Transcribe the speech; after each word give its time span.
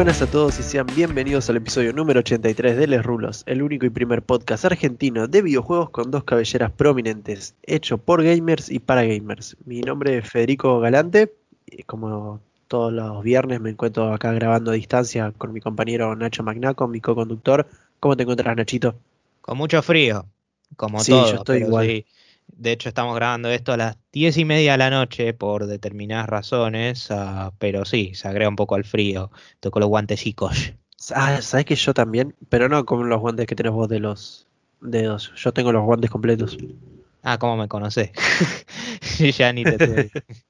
buenas 0.00 0.22
a 0.22 0.30
todos 0.30 0.58
y 0.58 0.62
sean 0.62 0.86
bienvenidos 0.96 1.50
al 1.50 1.58
episodio 1.58 1.92
número 1.92 2.20
83 2.20 2.74
de 2.74 2.86
Les 2.86 3.02
Rulos, 3.02 3.42
el 3.44 3.60
único 3.60 3.84
y 3.84 3.90
primer 3.90 4.22
podcast 4.22 4.64
argentino 4.64 5.28
de 5.28 5.42
videojuegos 5.42 5.90
con 5.90 6.10
dos 6.10 6.24
cabelleras 6.24 6.70
prominentes, 6.72 7.54
hecho 7.64 7.98
por 7.98 8.22
gamers 8.24 8.70
y 8.70 8.78
para 8.78 9.04
gamers. 9.04 9.58
Mi 9.66 9.82
nombre 9.82 10.16
es 10.16 10.26
Federico 10.26 10.80
Galante, 10.80 11.34
y 11.66 11.82
como 11.82 12.40
todos 12.66 12.94
los 12.94 13.22
viernes 13.22 13.60
me 13.60 13.68
encuentro 13.68 14.10
acá 14.14 14.32
grabando 14.32 14.70
a 14.70 14.74
distancia 14.74 15.34
con 15.36 15.52
mi 15.52 15.60
compañero 15.60 16.16
Nacho 16.16 16.42
Magnaco, 16.42 16.88
mi 16.88 17.02
co-conductor. 17.02 17.66
¿Cómo 18.00 18.16
te 18.16 18.22
encuentras, 18.22 18.56
Nachito? 18.56 18.94
Con 19.42 19.58
mucho 19.58 19.82
frío, 19.82 20.24
como 20.76 21.00
Sí, 21.00 21.12
todo. 21.12 21.30
yo 21.30 21.36
estoy 21.36 21.58
igual. 21.58 21.86
sí. 21.86 22.06
De 22.60 22.70
hecho, 22.72 22.88
estamos 22.88 23.16
grabando 23.16 23.48
esto 23.50 23.72
a 23.72 23.76
las 23.76 23.96
diez 24.12 24.36
y 24.36 24.44
media 24.44 24.72
de 24.72 24.78
la 24.78 24.90
noche 24.90 25.34
por 25.34 25.66
determinadas 25.66 26.28
razones, 26.28 27.10
ah, 27.10 27.52
pero 27.58 27.84
sí, 27.84 28.14
se 28.14 28.28
agrega 28.28 28.48
un 28.48 28.56
poco 28.56 28.74
al 28.76 28.84
frío. 28.84 29.30
Toco 29.60 29.80
los 29.80 29.88
guantecicos. 29.88 30.74
Ah, 31.14 31.40
sabes 31.40 31.64
que 31.64 31.74
yo 31.74 31.94
también, 31.94 32.36
pero 32.50 32.68
no 32.68 32.84
con 32.84 33.08
los 33.08 33.20
guantes 33.20 33.46
que 33.46 33.56
tenés 33.56 33.72
vos 33.72 33.88
de 33.88 34.00
los 34.00 34.46
dedos. 34.80 35.32
Yo 35.34 35.52
tengo 35.52 35.72
los 35.72 35.84
guantes 35.84 36.10
completos. 36.10 36.58
Ah, 37.22 37.38
¿cómo 37.38 37.56
me 37.56 37.68
conocés? 37.68 38.10
ya 39.38 39.52
ni 39.52 39.66
te 39.66 39.78
tuve. 39.80 40.10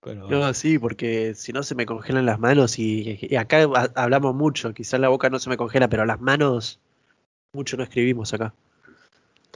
Pero, 0.00 0.28
No, 0.28 0.52
sí, 0.54 0.78
porque 0.78 1.34
si 1.34 1.52
no 1.52 1.62
se 1.62 1.74
me 1.74 1.86
congelan 1.86 2.26
las 2.26 2.38
manos 2.38 2.78
y, 2.78 3.18
y 3.20 3.36
acá 3.36 3.64
ha- 3.74 3.90
hablamos 4.02 4.34
mucho, 4.34 4.72
quizás 4.74 5.00
la 5.00 5.08
boca 5.08 5.30
no 5.30 5.38
se 5.38 5.50
me 5.50 5.56
congela, 5.56 5.88
pero 5.88 6.04
las 6.04 6.20
manos 6.20 6.80
mucho 7.52 7.76
no 7.76 7.84
escribimos 7.84 8.34
acá. 8.34 8.54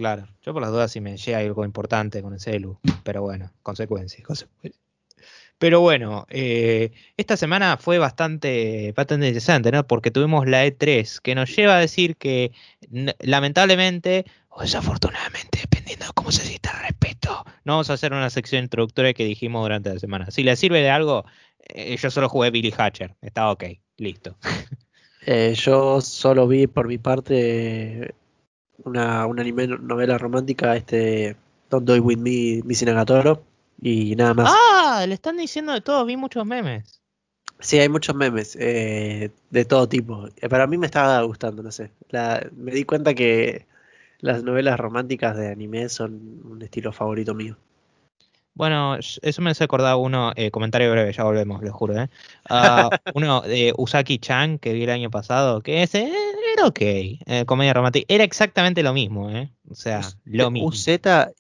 Claro, 0.01 0.27
yo 0.41 0.55
por 0.55 0.63
las 0.63 0.71
dudas 0.71 0.91
si 0.91 1.03
me 1.03 1.19
llega 1.19 1.41
algo 1.41 1.63
importante 1.63 2.23
con 2.23 2.33
el 2.33 2.41
celu, 2.41 2.79
pero 3.05 3.21
bueno, 3.21 3.53
consecuencias, 3.63 4.27
consecuencias. 4.27 4.81
Pero 5.59 5.83
bueno, 5.83 6.27
eh, 6.31 6.91
esta 7.19 7.37
semana 7.37 7.77
fue 7.77 7.99
bastante, 7.99 8.95
bastante 8.97 9.27
interesante, 9.27 9.71
¿no? 9.71 9.87
Porque 9.87 10.11
tuvimos 10.11 10.49
la 10.49 10.65
E3, 10.65 11.21
que 11.21 11.35
nos 11.35 11.55
lleva 11.55 11.77
a 11.77 11.81
decir 11.81 12.17
que 12.17 12.53
lamentablemente, 13.19 14.25
o 14.49 14.63
desafortunadamente, 14.63 15.59
dependiendo 15.61 16.07
de 16.07 16.13
cómo 16.15 16.33
se 16.33 16.47
sienta 16.47 16.71
al 16.71 16.87
respecto, 16.87 17.45
no 17.65 17.75
vamos 17.75 17.91
a 17.91 17.93
hacer 17.93 18.15
una 18.15 18.31
sección 18.31 18.63
introductoria 18.65 19.13
que 19.13 19.27
dijimos 19.27 19.63
durante 19.63 19.93
la 19.93 20.01
semana. 20.01 20.31
Si 20.31 20.43
le 20.43 20.57
sirve 20.57 20.81
de 20.81 20.89
algo, 20.89 21.27
eh, 21.59 21.95
yo 21.99 22.11
solo 22.11 22.31
jugué 22.31 22.51
Billy 22.51 22.73
Hatcher, 22.75 23.17
estaba 23.21 23.53
ok, 23.53 23.65
listo. 23.99 24.39
Eh, 25.27 25.53
yo 25.55 26.01
solo 26.01 26.49
vi 26.49 26.67
por 26.67 26.89
mi 26.89 26.97
parte 26.97 28.15
una, 28.85 29.27
un 29.27 29.41
anime 29.41 29.67
novela 29.67 30.19
romántica, 30.19 30.77
este 30.77 31.37
Don't 31.71 31.87
Do 31.87 31.97
It 31.97 32.03
With 32.03 32.19
Me, 32.19 32.63
Missing 32.65 32.89
Agatoro, 32.91 33.43
y 33.81 34.17
nada 34.17 34.35
más. 34.35 34.53
Ah, 34.53 35.05
le 35.07 35.15
están 35.15 35.37
diciendo 35.37 35.73
de 35.73 35.81
todo, 35.81 36.05
vi 36.05 36.17
muchos 36.17 36.45
memes. 36.47 37.01
Sí, 37.61 37.79
hay 37.79 37.89
muchos 37.89 38.17
memes 38.17 38.57
eh, 38.59 39.31
de 39.51 39.65
todo 39.65 39.87
tipo. 39.89 40.29
Eh, 40.41 40.49
Para 40.49 40.67
mí 40.67 40.79
me 40.79 40.87
estaba 40.87 41.21
gustando, 41.23 41.63
no 41.63 41.71
sé. 41.71 41.91
La- 42.09 42.47
me 42.57 42.73
di 42.73 42.85
cuenta 42.85 43.15
que 43.15 43.67
las 44.21 44.43
novelas 44.43 44.81
románticas 44.81 45.37
de 45.37 45.49
anime 45.49 45.89
son 45.89 46.41
un 46.45 46.63
estilo 46.63 46.93
favorito 46.93 47.35
mío. 47.35 47.57
Bueno, 48.55 48.97
eso 48.99 49.43
me 49.43 49.51
hace 49.51 49.65
acordar 49.65 49.97
uno, 49.97 50.33
eh, 50.37 50.51
comentario 50.51 50.91
breve, 50.91 51.13
ya 51.13 51.25
volvemos, 51.25 51.63
lo 51.63 51.73
juro, 51.73 51.99
¿eh? 51.99 52.09
Ah, 52.49 52.91
uno 53.15 53.41
de 53.43 53.73
Usaki-chan 53.77 54.59
que 54.59 54.73
vi 54.73 54.83
el 54.83 54.91
año 54.91 55.11
pasado, 55.11 55.63
que 55.63 55.83
ese 55.83 56.09
eh, 56.09 56.30
ok, 56.67 56.79
eh, 56.81 57.45
comedia 57.47 57.73
romántica, 57.75 58.07
era 58.09 58.25
exactamente 58.25 58.83
lo 58.83 58.93
mismo, 58.93 59.31
¿eh? 59.31 59.51
O 59.69 59.75
sea, 59.75 60.01
lo 60.25 60.51
mismo. 60.51 60.69
UZ 60.69 60.89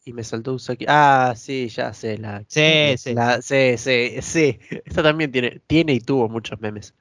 y 0.04 0.12
me 0.12 0.24
saltó 0.24 0.54
Usaki. 0.54 0.84
Ah, 0.88 1.34
sí, 1.36 1.68
ya 1.68 1.92
sé. 1.92 2.18
La, 2.18 2.44
Sí, 2.48 2.94
sí. 2.98 3.14
la- 3.14 3.40
sí, 3.42 3.76
sí, 3.76 4.22
sí. 4.22 4.58
Esta 4.84 5.02
también 5.02 5.32
tiene, 5.32 5.60
tiene 5.66 5.92
y 5.94 6.00
tuvo 6.00 6.28
muchos 6.28 6.60
memes. 6.60 6.94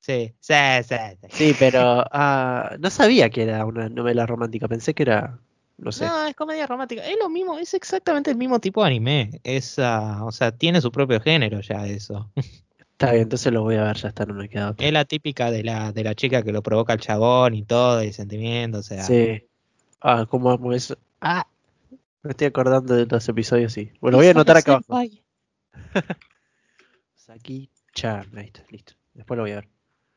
Sí, 0.00 0.32
sí, 0.40 0.54
sí, 0.84 0.94
sí. 1.20 1.28
Sí, 1.30 1.56
pero 1.58 2.04
ah, 2.12 2.76
no 2.78 2.90
sabía 2.90 3.28
que 3.30 3.42
era 3.42 3.64
una 3.64 3.88
novela 3.88 4.24
romántica. 4.26 4.68
Pensé 4.68 4.94
que 4.94 5.02
era, 5.02 5.38
no 5.78 5.90
sé. 5.90 6.06
No, 6.06 6.26
es 6.26 6.34
comedia 6.36 6.66
romántica, 6.66 7.04
es 7.04 7.16
lo 7.20 7.28
mismo, 7.28 7.58
es 7.58 7.74
exactamente 7.74 8.30
el 8.30 8.36
mismo 8.36 8.60
tipo 8.60 8.82
de 8.82 8.86
anime, 8.88 9.40
es, 9.42 9.78
ah, 9.78 10.24
o 10.24 10.30
sea, 10.30 10.52
tiene 10.52 10.80
su 10.80 10.92
propio 10.92 11.20
género 11.20 11.60
ya 11.60 11.86
eso. 11.86 12.30
Está 12.98 13.10
bien, 13.12 13.24
entonces 13.24 13.52
lo 13.52 13.62
voy 13.62 13.76
a 13.76 13.82
ver, 13.82 13.96
ya 13.98 14.08
está, 14.08 14.24
no 14.24 14.32
me 14.32 14.48
queda 14.48 14.70
otra. 14.70 14.86
Es 14.86 14.90
la 14.90 15.04
típica 15.04 15.50
de 15.50 15.62
la, 15.62 15.92
de 15.92 16.02
la 16.02 16.14
chica 16.14 16.42
que 16.42 16.50
lo 16.50 16.62
provoca 16.62 16.94
el 16.94 17.00
chabón 17.00 17.52
y 17.52 17.62
todo, 17.62 18.02
y 18.02 18.10
sentimiento, 18.14 18.78
o 18.78 18.82
sea. 18.82 19.02
Sí. 19.02 19.42
Ah, 20.00 20.24
¿cómo 20.26 20.50
amo 20.50 20.72
eso? 20.72 20.96
Ah, 21.20 21.46
me 22.22 22.30
estoy 22.30 22.46
acordando 22.46 22.94
de 22.94 23.04
los 23.04 23.28
episodios, 23.28 23.74
sí. 23.74 23.90
Bueno, 24.00 24.12
lo 24.16 24.18
voy 24.20 24.28
a 24.28 24.30
anotar 24.30 24.56
acá 24.56 24.72
abajo. 24.72 24.98
Saki 27.16 27.68
Chan, 27.92 28.30
listo. 28.70 28.94
Después 29.12 29.36
lo 29.36 29.42
voy 29.42 29.52
a 29.52 29.56
ver. 29.56 29.68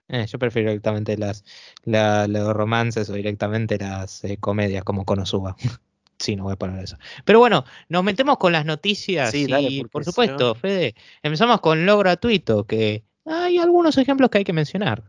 Eh, 0.07 0.25
yo 0.25 0.39
prefiero 0.39 0.69
directamente 0.69 1.17
las, 1.17 1.43
la- 1.83 2.27
los 2.29 2.53
romances 2.53 3.09
o 3.09 3.13
directamente 3.13 3.77
las 3.77 4.23
eh, 4.23 4.37
comedias 4.37 4.85
como 4.85 5.03
Konosuba. 5.03 5.57
sí, 6.19 6.35
no 6.35 6.43
voy 6.43 6.53
a 6.53 6.55
poner 6.57 6.83
eso. 6.83 6.97
Pero 7.25 7.39
bueno, 7.39 7.65
nos 7.87 8.03
metemos 8.03 8.37
con 8.37 8.51
las 8.53 8.65
noticias 8.65 9.31
Sí, 9.31 9.45
y 9.49 9.83
por 9.85 10.03
supuesto, 10.05 10.49
no- 10.49 10.55
Fede, 10.55 10.95
empezamos 11.23 11.61
con 11.61 11.85
lo 11.85 11.97
gratuito, 11.97 12.65
que 12.65 13.03
hay 13.25 13.57
algunos 13.57 13.97
ejemplos 13.97 14.29
que 14.29 14.39
hay 14.39 14.43
que 14.43 14.53
mencionar. 14.53 15.03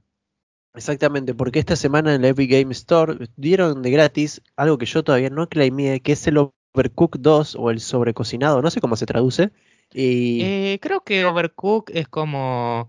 Exactamente, 0.74 1.34
porque 1.34 1.58
esta 1.58 1.74
semana 1.74 2.14
en 2.14 2.22
la 2.22 2.28
Epic 2.28 2.50
Game 2.50 2.72
Store 2.72 3.18
dieron 3.36 3.82
de 3.82 3.90
gratis 3.90 4.40
algo 4.56 4.78
que 4.78 4.86
yo 4.86 5.02
todavía 5.02 5.28
no 5.30 5.48
claimé, 5.48 6.00
que 6.00 6.12
es 6.12 6.26
el 6.28 6.38
Overcooked 6.74 7.20
2 7.20 7.56
o 7.56 7.70
el 7.70 7.80
sobrecocinado, 7.80 8.62
no 8.62 8.70
sé 8.70 8.80
cómo 8.80 8.94
se 8.94 9.06
traduce. 9.06 9.50
Y 9.92 10.42
Eh, 10.42 10.78
creo 10.80 11.00
que 11.02 11.24
Overcook 11.24 11.90
es 11.92 12.06
como... 12.06 12.88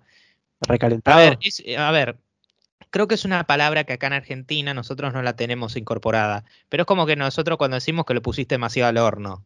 A 0.61 0.67
recalentado. 0.67 1.17
ver, 1.17 1.39
es- 1.41 1.63
eh, 1.65 1.75
a 1.77 1.89
ver, 1.89 2.17
creo 2.91 3.07
que 3.07 3.15
es 3.15 3.25
una 3.25 3.45
palabra 3.45 3.83
que 3.85 3.93
acá 3.93 4.07
en 4.07 4.13
Argentina 4.13 4.73
nosotros 4.73 5.13
no 5.13 5.21
la 5.23 5.35
tenemos 5.35 5.75
incorporada, 5.75 6.45
pero 6.69 6.83
es 6.83 6.87
como 6.87 7.05
que 7.05 7.15
nosotros 7.15 7.57
cuando 7.57 7.75
decimos 7.75 8.05
que 8.05 8.13
lo 8.13 8.21
pusiste 8.21 8.55
demasiado 8.55 8.89
al 8.89 8.97
horno. 8.97 9.45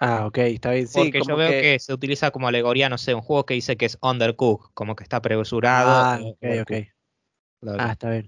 Ah, 0.00 0.26
ok, 0.26 0.38
está 0.38 0.72
bien. 0.72 0.86
Sí, 0.86 0.92
Porque 0.94 1.22
yo 1.22 1.36
veo 1.36 1.50
que... 1.50 1.78
se 1.78 1.94
utiliza 1.94 2.30
como 2.30 2.48
alegoría, 2.48 2.88
no 2.88 2.98
sé, 2.98 3.14
un 3.14 3.22
juego 3.22 3.46
que 3.46 3.54
dice 3.54 3.76
que 3.76 3.86
es 3.86 3.98
undercooked, 4.02 4.70
como 4.74 4.96
que 4.96 5.04
está 5.04 5.22
presurado. 5.22 6.02
Ah, 6.02 6.18
ok, 6.22 6.38
ok. 6.62 6.72
Ah, 7.78 7.92
está 7.92 8.10
bien. 8.10 8.26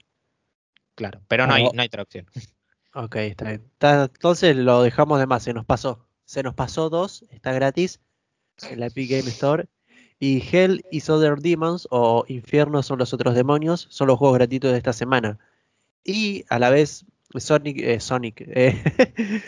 claro, 0.94 1.20
pero 1.28 1.46
no 1.46 1.54
hay, 1.54 1.66
o- 1.66 1.72
no 1.74 1.82
hay 1.82 1.88
traducción. 1.88 2.26
Ok, 2.94 3.16
está 3.16 3.44
bien. 3.46 3.70
Entonces 3.80 4.56
lo 4.56 4.82
dejamos 4.82 5.18
de 5.18 5.26
más, 5.26 5.42
se 5.42 5.52
nos 5.52 5.66
pasó. 5.66 6.08
Se 6.24 6.42
nos 6.42 6.54
pasó 6.54 6.88
dos, 6.88 7.24
está 7.30 7.52
gratis 7.52 8.00
en 8.70 8.80
la 8.80 8.86
Epic 8.86 9.10
Game 9.10 9.30
Store. 9.30 9.68
Y 10.18 10.42
Hell 10.50 10.84
is 10.90 11.10
Other 11.10 11.36
Demons 11.38 11.86
o 11.90 12.24
Infierno 12.28 12.82
son 12.82 12.98
los 12.98 13.12
otros 13.12 13.34
demonios 13.34 13.86
son 13.90 14.08
los 14.08 14.18
juegos 14.18 14.38
gratuitos 14.38 14.72
de 14.72 14.78
esta 14.78 14.92
semana. 14.92 15.38
Y 16.04 16.44
a 16.48 16.58
la 16.58 16.70
vez 16.70 17.04
Sonic, 17.36 17.78
eh, 17.80 18.00
Sonic, 18.00 18.40
eh, 18.46 18.82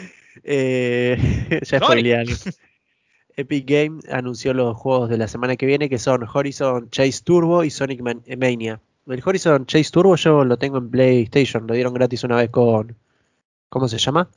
eh, 0.45 1.61
ya 1.71 1.79
algo. 1.79 2.35
Epic 3.37 3.67
Game 3.67 4.01
anunció 4.11 4.53
los 4.53 4.77
juegos 4.77 5.09
de 5.09 5.17
la 5.17 5.29
semana 5.29 5.57
que 5.57 5.65
viene 5.65 5.89
que 5.89 5.99
son 5.99 6.27
Horizon 6.33 6.91
Chase 6.91 7.23
Turbo 7.23 7.63
y 7.63 7.71
Sonic 7.71 8.01
Man- 8.01 8.25
Mania. 8.37 8.81
El 9.07 9.23
Horizon 9.25 9.65
Chase 9.65 9.91
Turbo 9.91 10.17
yo 10.17 10.45
lo 10.45 10.59
tengo 10.59 10.79
en 10.79 10.91
PlayStation, 10.91 11.67
lo 11.67 11.75
dieron 11.75 11.95
gratis 11.95 12.25
una 12.25 12.37
vez 12.37 12.51
con 12.51 12.97
¿cómo 13.69 13.89
se 13.89 13.99
llama? 13.99 14.29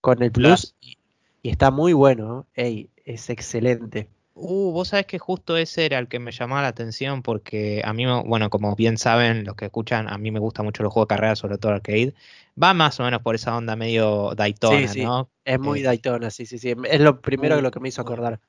Con 0.00 0.22
el 0.22 0.30
Plus 0.30 0.74
y, 0.80 0.96
y 1.42 1.50
está 1.50 1.70
muy 1.70 1.92
bueno, 1.92 2.46
ey, 2.54 2.88
es 3.04 3.28
excelente. 3.28 4.08
Uh, 4.34 4.72
vos 4.72 4.88
sabés 4.88 5.06
que 5.06 5.18
justo 5.18 5.56
ese 5.58 5.84
era 5.84 5.98
el 5.98 6.08
que 6.08 6.18
me 6.18 6.32
llamaba 6.32 6.62
la 6.62 6.68
atención 6.68 7.22
porque 7.22 7.82
a 7.84 7.92
mí, 7.92 8.04
bueno, 8.24 8.48
como 8.50 8.74
bien 8.74 8.96
saben 8.96 9.44
los 9.44 9.56
que 9.56 9.66
escuchan, 9.66 10.08
a 10.08 10.16
mí 10.16 10.30
me 10.30 10.38
gusta 10.40 10.62
mucho 10.62 10.82
los 10.82 10.92
juegos 10.92 11.08
de 11.08 11.14
carrera, 11.16 11.36
sobre 11.36 11.58
todo 11.58 11.72
arcade. 11.72 12.14
Va 12.60 12.72
más 12.72 12.98
o 13.00 13.04
menos 13.04 13.20
por 13.22 13.34
esa 13.34 13.54
onda 13.56 13.76
medio 13.76 14.34
Daytona, 14.34 14.78
Sí, 14.80 14.88
sí. 14.88 15.04
¿no? 15.04 15.30
Es 15.44 15.58
muy 15.60 15.80
Eh, 15.80 15.82
Daytona, 15.82 16.30
sí, 16.30 16.46
sí, 16.46 16.58
sí. 16.58 16.74
Es 16.88 17.00
lo 17.00 17.20
primero 17.20 17.56
que 17.56 17.62
lo 17.62 17.70
que 17.70 17.80
me 17.80 17.88
hizo 17.88 18.00
acordar. 18.00 18.40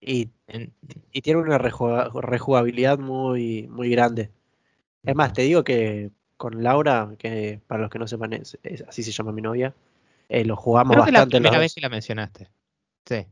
Y, 0.00 0.30
En- 0.48 0.72
y 1.12 1.22
tiene 1.22 1.40
una 1.40 1.58
rejugabilidad 1.58 2.98
muy, 2.98 3.68
muy 3.68 3.90
grande. 3.90 4.30
Es 5.04 5.16
más, 5.16 5.32
te 5.32 5.42
digo 5.42 5.64
que 5.64 6.10
con 6.36 6.62
Laura, 6.62 7.14
que 7.18 7.60
para 7.66 7.82
los 7.82 7.90
que 7.90 7.98
no 8.00 8.06
sepan, 8.08 8.34
es, 8.34 8.58
es- 8.62 8.82
así 8.88 9.02
se 9.02 9.12
llama 9.12 9.32
mi 9.32 9.42
novia, 9.42 9.74
eh, 10.28 10.44
lo 10.44 10.56
jugamos 10.56 10.94
Creo 10.94 11.04
que 11.04 11.10
la 11.12 11.20
bastante 11.22 11.38
primera 11.38 11.58
vez 11.58 11.74
que 11.74 11.80
la 11.80 11.88
mencionaste. 11.88 12.50
Sí. 13.06 13.26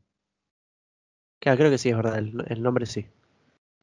Claro, 1.40 1.58
creo 1.58 1.70
que 1.70 1.78
sí, 1.78 1.88
es 1.90 1.96
verdad, 1.96 2.18
el, 2.18 2.44
el 2.48 2.62
nombre 2.62 2.86
sí. 2.86 3.06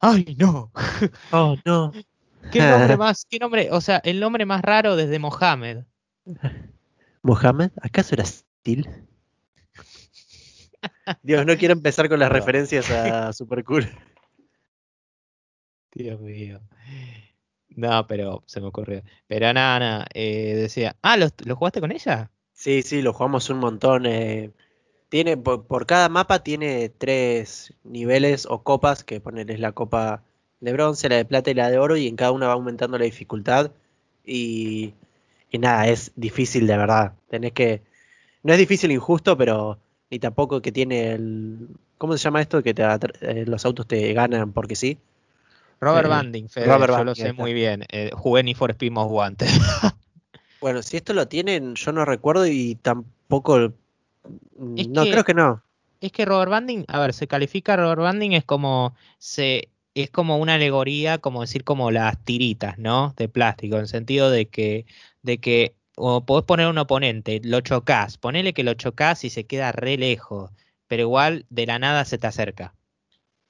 ¡Ay, 0.00 0.36
no! 0.38 0.70
Oh, 1.32 1.56
no. 1.64 1.92
¿Qué 2.52 2.60
nombre 2.60 2.96
más? 2.98 3.26
¿Qué 3.28 3.38
nombre? 3.38 3.68
O 3.72 3.80
sea, 3.80 3.98
el 4.04 4.20
nombre 4.20 4.44
más 4.46 4.62
raro 4.62 4.96
desde 4.96 5.18
Mohamed. 5.18 5.84
¿Mohamed? 7.22 7.70
¿Acaso 7.82 8.14
era 8.14 8.24
Steel? 8.24 8.88
Dios, 11.22 11.44
no 11.46 11.56
quiero 11.56 11.72
empezar 11.72 12.08
con 12.08 12.18
las 12.20 12.30
referencias 12.32 12.90
a 12.90 13.32
Super 13.32 13.64
Cool. 13.64 13.88
Dios 15.92 16.20
mío. 16.20 16.60
No, 17.70 18.06
pero 18.06 18.42
se 18.46 18.60
me 18.60 18.68
ocurrió. 18.68 19.02
Pero 19.26 19.52
nada, 19.52 19.78
nada. 19.78 20.06
eh, 20.14 20.54
decía. 20.54 20.96
Ah, 21.02 21.16
¿lo, 21.16 21.28
lo 21.44 21.56
jugaste 21.56 21.80
con 21.80 21.92
ella? 21.92 22.30
Sí, 22.52 22.82
sí, 22.82 23.02
lo 23.02 23.12
jugamos 23.12 23.50
un 23.50 23.58
montón. 23.58 24.06
eh, 24.06 24.52
tiene, 25.08 25.36
por, 25.36 25.64
por 25.66 25.86
cada 25.86 26.08
mapa 26.08 26.40
tiene 26.40 26.88
tres 26.88 27.72
niveles 27.84 28.46
o 28.48 28.62
copas, 28.62 29.04
que 29.04 29.20
ponerles 29.20 29.60
la 29.60 29.72
copa 29.72 30.22
de 30.60 30.72
bronce, 30.72 31.08
la 31.08 31.16
de 31.16 31.24
plata 31.24 31.50
y 31.50 31.54
la 31.54 31.70
de 31.70 31.78
oro, 31.78 31.96
y 31.96 32.08
en 32.08 32.16
cada 32.16 32.32
una 32.32 32.48
va 32.48 32.54
aumentando 32.54 32.98
la 32.98 33.04
dificultad. 33.04 33.70
Y, 34.24 34.94
y 35.50 35.58
nada, 35.58 35.86
es 35.88 36.12
difícil 36.16 36.66
de 36.66 36.76
verdad. 36.76 37.12
Tenés 37.30 37.52
que. 37.52 37.82
No 38.42 38.52
es 38.52 38.58
difícil 38.58 38.90
injusto, 38.92 39.36
pero 39.36 39.78
ni 40.10 40.18
tampoco 40.18 40.60
que 40.60 40.72
tiene 40.72 41.12
el. 41.12 41.68
¿Cómo 41.98 42.16
se 42.16 42.24
llama 42.24 42.42
esto? 42.42 42.62
Que 42.62 42.74
te, 42.74 42.82
eh, 42.82 43.44
los 43.46 43.64
autos 43.64 43.86
te 43.86 44.12
ganan 44.12 44.52
porque 44.52 44.76
sí. 44.76 44.98
Robert 45.80 46.06
eh, 46.06 46.10
Banding, 46.10 46.48
Fede, 46.48 46.66
Robert 46.66 46.96
yo 46.96 47.04
lo 47.04 47.14
sé 47.14 47.32
muy 47.32 47.52
bien. 47.52 47.84
Eh, 47.90 48.10
jugué 48.14 48.42
ni 48.42 48.54
for 48.54 48.70
Speed 48.70 48.92
Most 48.92 49.10
Wanted. 49.10 49.48
bueno, 50.60 50.82
si 50.82 50.96
esto 50.96 51.12
lo 51.12 51.28
tienen, 51.28 51.74
yo 51.74 51.92
no 51.92 52.04
recuerdo 52.04 52.46
y 52.46 52.74
tampoco. 52.76 53.72
No, 54.56 55.02
creo 55.04 55.24
que 55.24 55.34
no. 55.34 55.62
Es 56.00 56.12
que 56.12 56.24
Robert 56.24 56.50
Banding, 56.50 56.84
a 56.88 56.98
ver, 57.00 57.12
se 57.12 57.26
califica 57.26 57.76
Robert 57.76 58.02
Banding 58.02 58.32
es 58.32 58.44
como 58.44 58.94
se 59.18 59.70
es 59.94 60.10
como 60.10 60.36
una 60.36 60.54
alegoría, 60.54 61.18
como 61.18 61.40
decir 61.40 61.64
como 61.64 61.90
las 61.90 62.22
tiritas, 62.22 62.78
¿no? 62.78 63.14
De 63.16 63.28
plástico, 63.28 63.76
en 63.76 63.82
el 63.82 63.88
sentido 63.88 64.30
de 64.30 64.46
que 64.46 64.84
de 65.22 65.38
que 65.38 65.74
o 65.96 66.24
podés 66.24 66.44
poner 66.44 66.66
un 66.68 66.78
oponente, 66.78 67.40
lo 67.42 67.62
chocas, 67.62 68.18
ponele 68.18 68.52
que 68.52 68.62
lo 68.62 68.74
chocas 68.74 69.24
y 69.24 69.30
se 69.30 69.44
queda 69.44 69.72
re 69.72 69.96
lejos, 69.96 70.50
pero 70.86 71.02
igual 71.02 71.46
de 71.48 71.66
la 71.66 71.78
nada 71.78 72.04
se 72.04 72.18
te 72.18 72.26
acerca. 72.26 72.74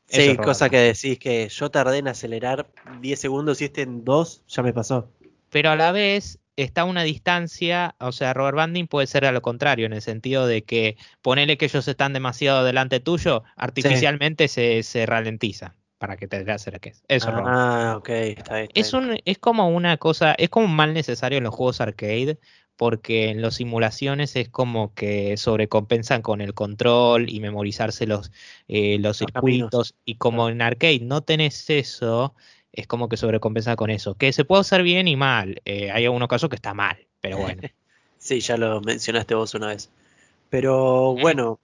Sí, 0.08 0.37
cosa 0.37 0.70
que 0.70 0.79
decís 0.79 1.19
que 1.19 1.49
yo 1.49 1.70
tardé 1.70 1.99
en 1.99 2.06
acelerar 2.06 2.69
10 3.00 3.19
segundos 3.19 3.61
y 3.61 3.64
este 3.64 3.82
en 3.82 4.05
2 4.05 4.44
ya 4.46 4.62
me 4.62 4.72
pasó. 4.72 5.11
Pero 5.50 5.70
a 5.70 5.76
la 5.76 5.90
vez 5.90 6.38
está 6.56 6.82
a 6.82 6.85
una 6.85 7.03
distancia, 7.03 7.94
o 7.99 8.12
sea, 8.12 8.35
Robert 8.35 8.56
Banding 8.56 8.87
puede 8.87 9.06
ser 9.06 9.25
a 9.25 9.32
lo 9.32 9.43
contrario, 9.43 9.87
en 9.87 9.93
el 9.93 10.03
sentido 10.03 10.47
de 10.47 10.64
que 10.64 10.97
ponele 11.23 11.58
que 11.58 11.67
ellos 11.67 11.87
están 11.87 12.12
demasiado 12.12 12.64
delante 12.64 13.00
tuyo, 13.00 13.44
artificialmente 13.56 14.49
se, 14.49 14.82
se 14.82 15.06
ralentiza 15.06 15.75
para 15.99 16.17
que 16.17 16.26
te 16.26 16.50
acerques. 16.50 17.03
Eso 17.08 17.31
ah, 17.31 17.94
ok, 17.99 18.08
está 18.08 18.56
bien, 18.56 18.69
es, 18.75 18.93
un, 18.93 19.19
es 19.25 19.38
como 19.38 19.69
una 19.69 19.97
cosa, 19.99 20.35
es 20.38 20.49
como 20.49 20.67
un 20.67 20.76
mal 20.76 20.94
necesario 20.94 21.38
en 21.38 21.44
los 21.44 21.55
juegos 21.55 21.81
arcade, 21.81 22.38
porque 22.76 23.31
en 23.31 23.41
las 23.41 23.55
simulaciones 23.55 24.37
es 24.37 24.49
como 24.49 24.93
que 24.94 25.37
sobrecompensan 25.37 26.23
con 26.23 26.41
el 26.41 26.55
control 26.55 27.29
y 27.31 27.41
memorizarse 27.41 28.06
los, 28.06 28.31
eh, 28.69 28.99
los, 29.00 29.19
circuitos, 29.19 29.94
y 30.05 30.17
como 30.17 30.49
en 30.49 30.61
arcade 30.62 31.00
no 31.00 31.23
tenés 31.23 31.69
eso, 31.70 32.35
es 32.76 32.87
como 32.87 33.08
que 33.08 33.17
sobrecompensa 33.17 33.75
con 33.75 33.90
eso, 33.90 34.14
que 34.14 34.32
se 34.32 34.44
puede 34.44 34.61
hacer 34.61 34.82
bien 34.82 35.08
y 35.08 35.17
mal, 35.17 35.62
eh, 35.64 35.90
hay 35.90 36.05
algunos 36.05 36.28
casos 36.28 36.50
que 36.50 36.56
está 36.56 36.75
mal, 36.75 36.99
pero 37.20 37.38
bueno. 37.38 37.62
sí, 38.19 38.40
ya 38.40 38.56
lo 38.56 38.81
mencionaste 38.82 39.34
vos 39.34 39.55
una 39.55 39.69
vez. 39.69 39.90
Pero 40.50 41.17
bueno, 41.17 41.58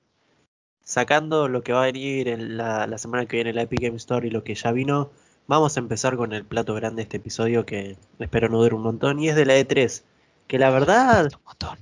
sacando 0.82 1.48
lo 1.48 1.62
que 1.62 1.72
va 1.72 1.82
a 1.82 1.86
venir 1.86 2.28
en 2.28 2.56
la, 2.56 2.98
semana 2.98 3.26
que 3.26 3.36
viene 3.36 3.50
en 3.50 3.56
la 3.56 3.62
Epic 3.62 3.80
Game 3.80 3.96
Store 3.96 4.26
y 4.26 4.30
lo 4.30 4.42
que 4.42 4.54
ya 4.54 4.72
vino, 4.72 5.10
vamos 5.46 5.76
a 5.76 5.80
empezar 5.80 6.16
con 6.16 6.32
el 6.32 6.44
plato 6.44 6.74
grande 6.74 6.96
de 6.96 7.02
este 7.04 7.18
episodio 7.18 7.66
que 7.66 7.96
espero 8.18 8.48
no 8.48 8.62
dure 8.62 8.74
un 8.74 8.82
montón 8.82 9.20
y 9.20 9.28
es 9.28 9.36
de 9.36 9.46
la 9.46 9.58
E3, 9.58 10.02
que 10.48 10.58
la 10.58 10.70
verdad... 10.70 11.26
Un 11.26 11.44
montón. 11.44 11.78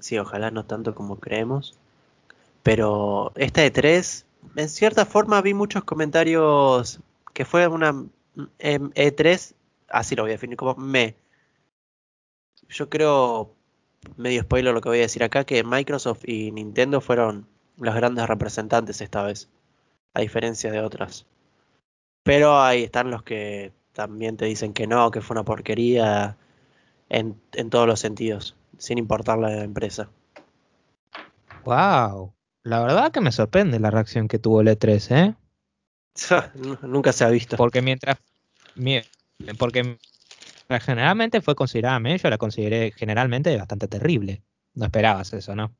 Sí, 0.00 0.18
ojalá 0.18 0.50
no 0.50 0.66
tanto 0.66 0.94
como 0.94 1.18
creemos, 1.18 1.78
pero 2.62 3.32
esta 3.36 3.64
E3, 3.64 4.24
en 4.56 4.68
cierta 4.68 5.06
forma 5.06 5.40
vi 5.40 5.54
muchos 5.54 5.84
comentarios 5.84 7.00
que 7.32 7.44
fue 7.44 7.66
una 7.66 8.04
E3, 8.36 9.54
así 9.88 10.16
lo 10.16 10.22
voy 10.22 10.32
a 10.32 10.34
definir 10.34 10.56
como 10.56 10.74
me. 10.74 11.16
Yo 12.68 12.88
creo, 12.88 13.54
medio 14.16 14.42
spoiler 14.42 14.74
lo 14.74 14.80
que 14.80 14.88
voy 14.88 14.98
a 14.98 15.02
decir 15.02 15.22
acá, 15.22 15.44
que 15.44 15.62
Microsoft 15.64 16.24
y 16.26 16.50
Nintendo 16.50 17.00
fueron 17.00 17.46
los 17.76 17.94
grandes 17.94 18.26
representantes 18.26 19.00
esta 19.00 19.22
vez, 19.22 19.48
a 20.14 20.20
diferencia 20.20 20.70
de 20.70 20.80
otras. 20.80 21.26
Pero 22.22 22.60
ahí 22.60 22.84
están 22.84 23.10
los 23.10 23.22
que 23.22 23.72
también 23.92 24.36
te 24.36 24.46
dicen 24.46 24.72
que 24.72 24.86
no, 24.86 25.10
que 25.10 25.20
fue 25.20 25.34
una 25.34 25.44
porquería 25.44 26.36
en, 27.08 27.40
en 27.52 27.70
todos 27.70 27.86
los 27.86 28.00
sentidos, 28.00 28.56
sin 28.78 28.98
importar 28.98 29.38
la 29.38 29.62
empresa. 29.62 30.08
Wow, 31.64 32.34
la 32.62 32.80
verdad 32.80 33.12
que 33.12 33.20
me 33.20 33.32
sorprende 33.32 33.78
la 33.78 33.90
reacción 33.90 34.28
que 34.28 34.38
tuvo 34.38 34.60
el 34.60 34.68
E3, 34.68 35.16
¿eh? 35.16 35.34
Nunca 36.82 37.12
se 37.12 37.24
ha 37.24 37.28
visto. 37.28 37.56
Porque 37.56 37.82
mientras, 37.82 38.18
porque 39.58 39.98
generalmente 40.80 41.40
fue 41.40 41.54
considerada, 41.54 42.00
yo 42.16 42.30
la 42.30 42.38
consideré 42.38 42.92
generalmente 42.96 43.56
bastante 43.56 43.88
terrible. 43.88 44.42
No 44.74 44.86
esperabas 44.86 45.32
eso, 45.32 45.54
¿no? 45.54 45.72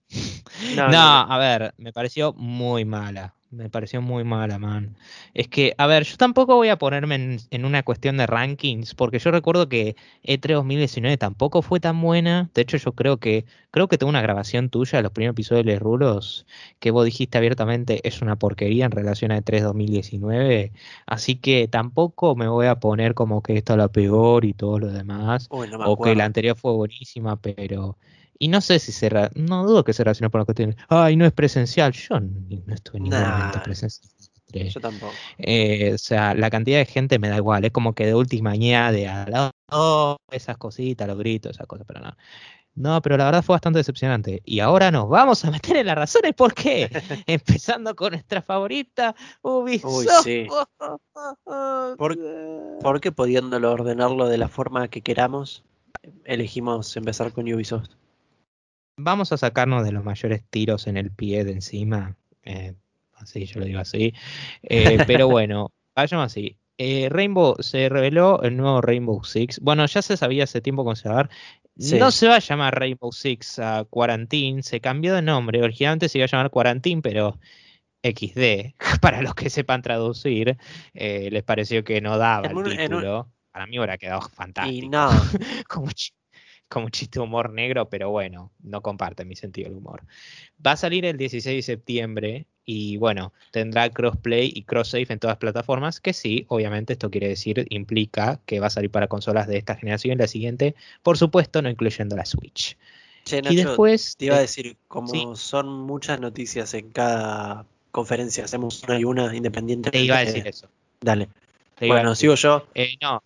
No, 0.77 0.85
a 1.31 1.39
ver, 1.39 1.75
me 1.79 1.93
pareció 1.93 2.33
muy 2.33 2.85
mala. 2.85 3.35
Me 3.55 3.71
pareció 3.71 4.03
muy 4.03 4.25
mala, 4.25 4.59
man. 4.59 4.97
Es 5.33 5.49
que, 5.49 5.75
a 5.79 5.87
ver, 5.87 6.05
yo 6.05 6.17
tampoco 6.17 6.57
voy 6.57 6.69
a 6.69 6.79
ponerme 6.79 7.39
en, 7.51 7.65
una 7.65 7.83
cuestión 7.83 8.17
de 8.17 8.27
rankings, 8.27 8.95
porque 8.95 9.19
yo 9.19 9.31
recuerdo 9.31 9.69
que 9.69 9.97
E3 10.25 10.55
2019 10.55 11.17
tampoco 11.17 11.63
fue 11.63 11.79
tan 11.81 12.01
buena. 12.01 12.51
De 12.55 12.63
hecho, 12.63 12.77
yo 12.77 12.93
creo 12.93 13.19
que 13.19 13.45
creo 13.71 13.89
que 13.89 13.99
tengo 13.99 14.11
una 14.11 14.23
grabación 14.23 14.71
tuya 14.71 14.99
de 14.99 15.03
los 15.03 15.13
primeros 15.13 15.35
episodios 15.35 15.65
de 15.65 15.73
Les 15.73 15.81
Rulos 15.81 16.47
que 16.79 16.91
vos 16.91 17.05
dijiste 17.05 17.39
abiertamente 17.39 18.07
es 18.07 18.23
una 18.23 18.37
porquería 18.37 18.85
en 18.87 18.91
relación 18.91 19.33
a 19.33 19.39
E3 19.39 19.63
2019. 19.63 20.73
Así 21.07 21.37
que 21.37 21.69
tampoco 21.69 22.37
me 22.37 22.49
voy 22.49 22.67
a 22.67 22.81
poner 22.81 23.15
como 23.15 23.43
que 23.43 23.57
esta 23.57 23.75
es 23.75 23.79
la 23.79 23.89
peor 23.89 24.45
y 24.45 24.53
todo 24.53 24.79
lo 24.79 24.89
demás. 24.89 25.49
o 25.51 26.03
que 26.03 26.15
la 26.15 26.25
anterior 26.25 26.57
fue 26.57 26.73
buenísima, 26.73 27.37
pero 27.37 27.97
y 28.39 28.49
no 28.49 28.61
sé 28.61 28.79
si 28.79 28.93
se. 28.93 29.11
No 29.35 29.65
dudo 29.65 29.85
que 29.85 29.93
se 29.93 30.05
relacione 30.05 30.31
con 30.31 30.41
la 30.41 30.45
cuestión. 30.45 30.77
Ay, 30.89 31.17
no 31.17 31.25
es 31.25 31.33
presencial. 31.33 31.93
Yo 31.93 32.21
no 32.21 32.75
estuve 32.75 32.99
en 32.99 33.05
ningún 33.05 33.21
momento 33.21 33.63
presencial. 33.63 34.11
Yo 34.53 34.81
tampoco. 34.81 35.13
Eh, 35.39 35.93
o 35.95 35.99
sea, 35.99 36.35
la 36.35 36.51
cantidad 36.51 36.79
de 36.79 36.87
gente 36.87 37.19
me 37.19 37.29
da 37.29 37.37
igual. 37.37 37.65
Es 37.65 37.73
como 37.73 37.95
que 37.95 38.07
de 38.07 38.15
última 38.15 38.53
de 38.53 39.09
al 39.09 39.51
oh, 39.71 40.17
esas 40.31 40.57
cositas, 40.59 41.09
los 41.09 41.19
gritos, 41.19 41.53
esas 41.53 41.67
cosas, 41.67 41.87
pero 41.87 42.01
no. 42.01 42.17
No, 42.77 43.01
pero 43.03 43.17
la 43.17 43.27
verdad 43.27 43.45
fue 43.45 43.55
bastante 43.55 43.79
decepcionante. 43.79 44.43
Y 44.45 44.59
ahora 44.59 44.91
nos 44.91 45.09
vamos 45.09 45.45
a 45.45 45.51
meter 45.51 45.77
en 45.77 45.87
las 45.87 45.97
razones 45.97 46.35
por 46.35 46.55
qué. 46.55 46.91
Empezando 47.27 47.95
con 47.95 48.13
nuestra 48.13 48.43
favorita, 48.43 49.15
Ubisoft. 49.43 49.95
Uy, 49.95 50.07
sí. 50.25 50.47
¿Por, 51.97 52.19
¿Por 52.81 53.01
qué 53.01 53.13
pudiéndolo 53.13 53.73
ordenarlo 53.73 54.29
de 54.29 54.39
la 54.39 54.49
forma 54.49 54.89
que 54.89 55.03
queramos, 55.03 55.65
elegimos 56.25 56.97
empezar 56.97 57.33
con 57.33 57.53
Ubisoft? 57.53 57.91
Vamos 58.97 59.33
a 59.33 59.37
sacarnos 59.37 59.85
de 59.85 59.93
los 59.93 60.05
mayores 60.05 60.43
tiros 60.49 60.87
en 60.87 60.97
el 60.97 61.11
pie 61.11 61.45
de 61.45 61.53
encima. 61.53 62.17
Eh, 62.43 62.75
así, 63.15 63.47
yo 63.47 63.61
lo 63.61 63.67
digo 63.67 63.81
así. 63.81 64.15
Eh, 64.63 64.99
pero 65.07 65.29
bueno, 65.29 65.73
vayamos 65.95 66.27
así. 66.27 66.57
Eh, 66.77 67.09
Rainbow 67.09 67.57
se 67.61 67.89
reveló 67.89 68.43
el 68.43 68.57
nuevo 68.57 68.81
Rainbow 68.81 69.23
Six. 69.25 69.61
Bueno, 69.61 69.87
ya 69.87 70.03
se 70.03 70.17
sabía 70.17 70.45
hace 70.45 70.61
tiempo 70.61 70.85
conservar. 70.85 71.31
No 71.77 72.13
se 72.13 72.29
va 72.29 72.37
a 72.37 72.41
llamar 72.41 72.79
Rainbow 72.79 73.13
Six 73.13 73.59
a 73.59 73.85
Quarantine, 73.89 74.63
se 74.63 74.81
cambió 74.81 75.15
de 75.15 75.23
nombre. 75.23 75.61
Originalmente 75.63 76.09
se 76.09 76.19
iba 76.19 76.25
a 76.27 76.29
llamar 76.29 76.51
Quarantine, 76.51 77.03
pero 77.03 77.39
XD, 78.03 78.75
para 79.01 79.23
los 79.23 79.35
que 79.35 79.51
sepan 79.51 79.83
traducir, 79.83 80.57
les 80.93 81.43
pareció 81.43 81.83
que 81.83 82.01
no 82.01 82.17
daba 82.17 82.49
el 82.49 82.77
título. 82.77 83.29
Para 83.51 83.67
mí 83.67 83.79
hubiera 83.79 83.99
quedado 83.99 84.21
fantástico. 84.21 84.87
Y 84.87 84.89
no. 84.89 85.09
Como 85.69 85.89
chiste 86.91 87.19
de 87.19 87.25
humor 87.25 87.51
negro, 87.51 87.89
pero 87.89 88.11
bueno, 88.11 88.51
no 88.63 88.81
comparte 88.83 89.25
mi 89.25 89.37
sentido 89.37 89.69
del 89.69 89.79
humor. 89.79 90.03
Va 90.65 90.73
a 90.73 90.77
salir 90.77 91.05
el 91.05 91.17
16 91.17 91.57
de 91.57 91.63
septiembre 91.63 92.47
y 92.65 92.97
bueno, 92.97 93.33
tendrá 93.51 93.91
crossplay 93.91 94.51
y 94.55 94.63
cross-save 94.63 95.07
en 95.11 95.19
todas 95.19 95.33
las 95.33 95.39
plataformas, 95.39 96.01
que 96.01 96.13
sí, 96.13 96.47
obviamente 96.49 96.95
esto 96.95 97.11
quiere 97.11 97.29
decir, 97.29 97.67
implica 97.71 98.41
que 98.47 98.61
va 98.61 98.69
a 98.69 98.71
salir 98.71 98.91
para 98.91 99.09
consolas 99.09 99.47
de 99.47 99.59
esta 99.59 99.77
generación 99.77 100.15
y 100.15 100.17
la 100.19 100.29
siguiente, 100.29 100.75
por 101.03 101.19
supuesto, 101.19 101.61
no 101.63 101.69
incluyendo 101.69 102.17
la 102.17 102.25
Switch. 102.25 102.77
y 103.31 103.57
después... 103.57 104.17
Te 104.17 104.27
iba 104.27 104.37
a 104.37 104.41
decir, 104.41 104.77
como 104.89 105.37
son 105.37 105.69
muchas 105.69 106.21
noticias 106.21 106.73
en 106.75 106.91
cada 106.91 107.67
conferencia, 107.91 108.45
hacemos 108.45 108.83
una 108.83 108.99
y 108.99 109.05
una 109.05 109.35
independiente. 109.35 109.91
Te 109.91 110.01
iba 110.01 110.19
a 110.19 110.25
decir 110.25 110.47
eso. 110.47 110.69
Dale. 111.01 111.29
bueno, 111.81 112.15
sigo 112.15 112.35
yo. 112.35 112.67
Eh, 112.75 112.97
no, 113.03 113.23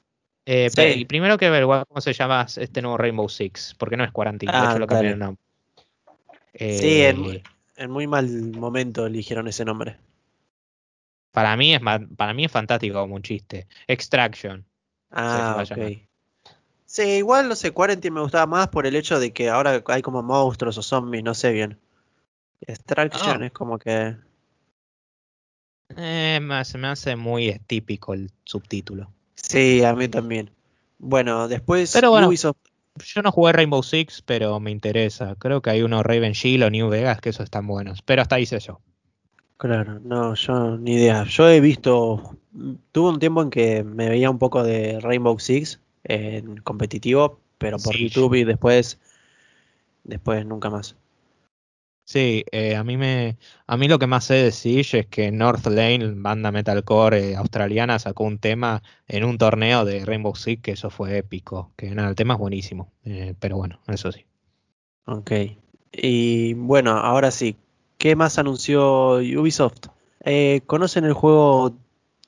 eh, 0.50 1.05
primero 1.07 1.37
que 1.37 1.50
ver 1.50 1.64
cómo 1.64 2.00
se 2.00 2.14
llama 2.14 2.47
este 2.57 2.81
nuevo 2.81 2.97
Rainbow 2.97 3.28
Six, 3.28 3.75
porque 3.78 3.99
no 3.99 4.05
es 4.05 4.11
Quarantine, 4.12 4.50
de 4.50 4.57
ah, 4.57 4.71
hecho 4.71 4.78
lo 4.78 4.87
cambiaron 4.87 5.38
sí, 6.55 7.02
eh, 7.02 7.43
en, 7.76 7.90
muy 7.90 8.07
mal 8.07 8.26
momento 8.52 9.05
eligieron 9.05 9.47
ese 9.47 9.67
nombre. 9.67 9.99
Para 11.33 11.55
mí 11.59 11.75
es 11.75 11.83
para 12.17 12.33
mí 12.33 12.47
es 12.47 12.50
fantástico 12.50 12.99
como 12.99 13.17
un 13.17 13.23
chiste. 13.23 13.67
Extraction. 13.87 14.64
Ah, 15.11 15.62
ok. 15.62 15.99
Sí, 16.87 17.02
igual 17.02 17.50
no 17.50 17.55
sé, 17.55 17.73
Quarantine 17.73 18.14
me 18.14 18.23
gustaba 18.23 18.47
más 18.47 18.69
por 18.69 18.87
el 18.87 18.97
hecho 18.97 19.21
de 19.21 19.35
que 19.35 19.50
ahora 19.50 19.85
hay 19.88 20.00
como 20.00 20.23
monstruos 20.23 20.78
o 20.78 20.83
zombies, 20.83 21.23
no 21.23 21.35
sé 21.35 21.52
bien. 21.52 21.78
Extraction 22.62 23.43
ah. 23.43 23.47
es 23.47 23.52
como 23.52 23.78
que. 23.78 24.17
Eh, 25.95 26.40
se 26.64 26.78
me 26.78 26.88
hace 26.88 27.17
muy 27.17 27.59
típico 27.67 28.14
el 28.14 28.31
subtítulo. 28.45 29.12
Sí, 29.42 29.83
a 29.85 29.95
mí 29.95 30.09
también. 30.09 30.50
Bueno, 30.99 31.49
después 31.49 31.92
pero 31.92 32.11
bueno, 32.11 32.30
Yo 32.33 33.23
no 33.23 33.30
jugué 33.33 33.52
Rainbow 33.52 33.83
Six, 33.83 34.23
pero 34.23 34.59
me 34.61 34.71
interesa. 34.71 35.37
Creo 35.38 35.62
que 35.62 35.71
hay 35.71 35.83
uno 35.83 36.02
Raven 36.02 36.33
Shield 36.33 36.64
o 36.64 36.71
New 36.71 36.88
Vegas 36.88 37.21
que 37.21 37.30
esos 37.30 37.45
están 37.45 37.66
buenos. 37.66 38.02
Pero 38.02 38.23
hasta 38.23 38.37
ahí 38.37 38.47
sé 38.47 38.59
yo. 38.59 38.80
Claro, 39.57 39.99
no, 40.00 40.35
yo 40.35 40.76
ni 40.78 40.95
idea. 40.95 41.25
Yo 41.25 41.49
he 41.49 41.61
visto, 41.61 42.37
tuve 42.92 43.11
un 43.11 43.18
tiempo 43.18 43.42
en 43.42 43.50
que 43.50 43.83
me 43.85 44.09
veía 44.09 44.30
un 44.30 44.38
poco 44.38 44.62
de 44.62 45.00
Rainbow 45.00 45.38
Six 45.38 45.80
en 46.04 46.59
competitivo, 46.59 47.40
pero 47.59 47.76
por 47.78 47.95
Sí. 47.95 48.09
YouTube 48.09 48.35
y 48.35 48.45
después, 48.45 48.99
después 50.04 50.47
nunca 50.47 50.71
más. 50.71 50.97
Sí, 52.09 52.43
eh, 52.53 52.75
a 52.75 52.85
mí 52.85 52.97
me, 52.97 53.37
a 53.67 53.77
mí 53.77 53.87
lo 53.87 53.99
que 53.99 54.07
más 54.07 54.25
sé 54.25 54.33
de 54.37 54.50
Siege 54.50 55.00
es 55.00 55.07
que 55.09 55.31
North 55.31 55.67
Lane, 55.67 56.15
banda 56.17 56.50
metalcore 56.50 57.33
eh, 57.33 57.37
australiana, 57.37 57.99
sacó 57.99 58.25
un 58.25 58.38
tema 58.38 58.83
en 59.09 59.25
un 59.25 59.37
torneo 59.37 59.85
de 59.85 60.07
Rainbow 60.07 60.35
Six 60.35 60.62
que 60.62 60.71
eso 60.71 60.88
fue 60.88 61.19
épico. 61.19 61.71
Que 61.77 61.91
nada, 61.91 62.09
el 62.09 62.15
tema 62.15 62.33
es 62.33 62.41
buenísimo, 62.41 62.91
eh, 63.05 63.35
pero 63.38 63.59
bueno, 63.59 63.79
eso 63.88 64.11
sí. 64.11 64.25
Ok. 65.05 65.33
Y 65.93 66.55
bueno, 66.55 66.93
ahora 66.93 67.31
sí, 67.31 67.57
¿qué 67.99 68.17
más 68.17 68.38
anunció 68.38 69.17
Ubisoft? 69.17 69.88
Eh, 70.25 70.62
¿conocen 70.65 71.05
el 71.05 71.12
juego 71.12 71.77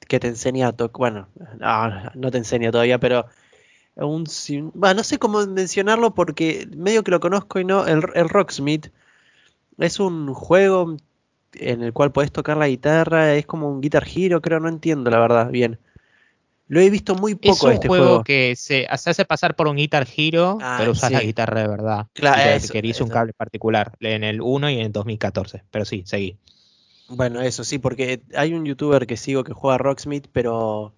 que 0.09 0.21
te 0.21 0.29
enseña 0.29 0.69
a 0.69 0.73
tocar? 0.73 0.99
Bueno, 0.99 1.29
ah, 1.63 2.13
no 2.17 2.31
te 2.31 2.37
enseña 2.37 2.71
todavía, 2.71 3.01
pero 3.01 3.25
un, 3.95 4.27
bah, 4.75 4.93
no 4.93 5.05
sé 5.05 5.19
cómo 5.19 5.47
mencionarlo 5.47 6.13
porque 6.13 6.69
medio 6.77 7.03
que 7.03 7.13
lo 7.13 7.21
conozco 7.21 7.61
y 7.61 7.65
no, 7.65 7.87
el, 7.87 8.03
el 8.15 8.29
Rocksmith 8.29 8.89
es 9.79 10.01
un 10.01 10.35
juego 10.35 10.97
en 11.55 11.83
el 11.83 11.93
cual 11.93 12.13
podés 12.13 12.33
tocar 12.33 12.57
la 12.57 12.69
guitarra, 12.69 13.35
es 13.35 13.47
como 13.47 13.69
un 13.69 13.81
Guitar 13.81 14.07
Hero, 14.15 14.41
creo, 14.41 14.61
no 14.61 14.69
entiendo 14.69 15.11
la 15.11 15.19
verdad 15.19 15.51
bien. 15.51 15.79
Lo 16.69 16.79
he 16.81 16.89
visto 16.89 17.17
muy 17.17 17.33
Es 17.33 17.39
poco 17.39 17.67
un 17.67 17.73
este 17.73 17.89
juego, 17.89 18.05
juego. 18.07 18.25
que 18.25 18.55
se, 18.55 18.87
hace 18.89 19.25
pasar 19.25 19.57
por 19.57 19.67
un 19.67 19.77
Guitar 19.77 20.07
Hero, 20.17 20.59
Ah, 20.61 20.77
pero 20.79 20.93
usas 20.93 21.11
la 21.11 21.21
guitarra 21.21 21.63
de 21.63 21.69
verdad. 21.69 22.07
Claro, 22.13 22.49
eso, 22.49 22.69
requerís 22.69 23.01
un 23.01 23.09
cable 23.09 23.33
particular 23.33 23.93
en 23.99 24.23
el 24.23 24.41
1 24.41 24.71
y 24.71 24.75
en 24.75 24.87
el 24.87 24.93
2014. 24.93 25.65
Pero 25.73 25.85
sí, 25.85 26.05
seguí. 26.07 26.37
Bueno, 27.09 27.41
eso 27.41 27.65
sí, 27.65 27.79
porque 27.81 28.21
hay 28.37 28.55
un 28.55 28.65
youtuber 28.65 29.09
que 29.09 29.17
sigo 29.17 29.43
que 29.43 29.53
juega 29.53 29.79
Rocksmith, 29.79 30.29
pero 30.33 30.93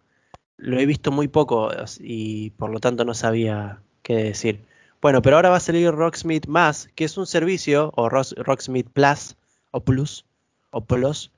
lo 0.59 0.79
he 0.79 0.85
visto 0.85 1.11
muy 1.11 1.29
poco 1.29 1.71
y 2.01 2.51
por 2.51 2.71
lo 2.71 2.79
tanto 2.79 3.07
no 3.07 3.15
sabía 3.15 3.81
qué 4.03 4.17
decir. 4.17 4.61
Bueno, 5.03 5.21
pero 5.21 5.35
ahora 5.35 5.51
va 5.51 5.57
a 5.57 5.61
salir 5.61 5.91
Rocksmith 5.91 6.47
Más, 6.47 6.89
que 6.95 7.05
es 7.05 7.19
un 7.19 7.27
servicio, 7.27 7.93
o 7.97 8.09
Rocksmith 8.09 8.89
Plus, 8.89 9.37
o 9.73 9.81
Plus, 9.81 10.25
o 10.71 10.85
Plus, 10.85 11.33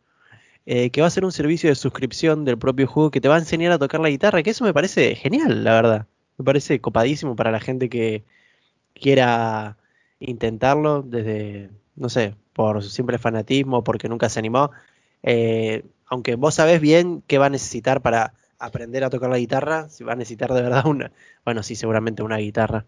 eh, 0.67 0.91
que 0.91 1.01
va 1.01 1.07
a 1.07 1.11
ser 1.11 1.25
un 1.25 1.33
servicio 1.33 1.71
de 1.71 1.75
suscripción 1.75 2.45
del 2.45 2.59
propio 2.59 2.87
juego 2.87 3.11
que 3.11 3.23
te 3.23 3.29
va 3.29 3.37
a 3.37 3.39
enseñar 3.39 3.73
a 3.73 3.79
tocar 3.79 4.01
la 4.01 4.11
guitarra, 4.11 4.43
que 4.43 4.51
eso 4.51 4.65
me 4.65 4.75
parece 4.75 5.15
genial, 5.15 5.65
la 5.65 5.73
verdad. 5.73 6.07
Me 6.37 6.45
parece 6.45 6.81
copadísimo 6.81 7.37
para 7.37 7.51
la 7.51 7.61
gente 7.61 7.89
que 7.89 8.23
quiera 8.95 9.79
intentarlo 10.21 11.03
desde, 11.03 11.71
no 11.97 12.11
sé, 12.11 12.37
por 12.53 12.83
simple 12.85 13.19
fanatismo, 13.19 13.83
porque 13.83 14.11
nunca 14.11 14.29
se 14.29 14.41
animó. 14.41 14.73
Eh, 15.23 15.85
aunque 16.07 16.35
vos 16.37 16.55
sabés 16.55 16.83
bien 16.83 17.23
qué 17.27 17.39
va 17.39 17.47
a 17.47 17.51
necesitar 17.51 18.03
para 18.03 18.35
aprender 18.59 19.05
a 19.05 19.11
tocar 19.11 19.31
la 19.31 19.39
guitarra, 19.39 19.89
si 19.89 20.05
va 20.05 20.13
a 20.13 20.17
necesitar 20.17 20.53
de 20.53 20.63
verdad 20.63 20.87
una, 20.87 21.13
bueno, 21.47 21.63
sí, 21.63 21.77
seguramente 21.77 22.23
una 22.23 22.37
guitarra. 22.39 22.85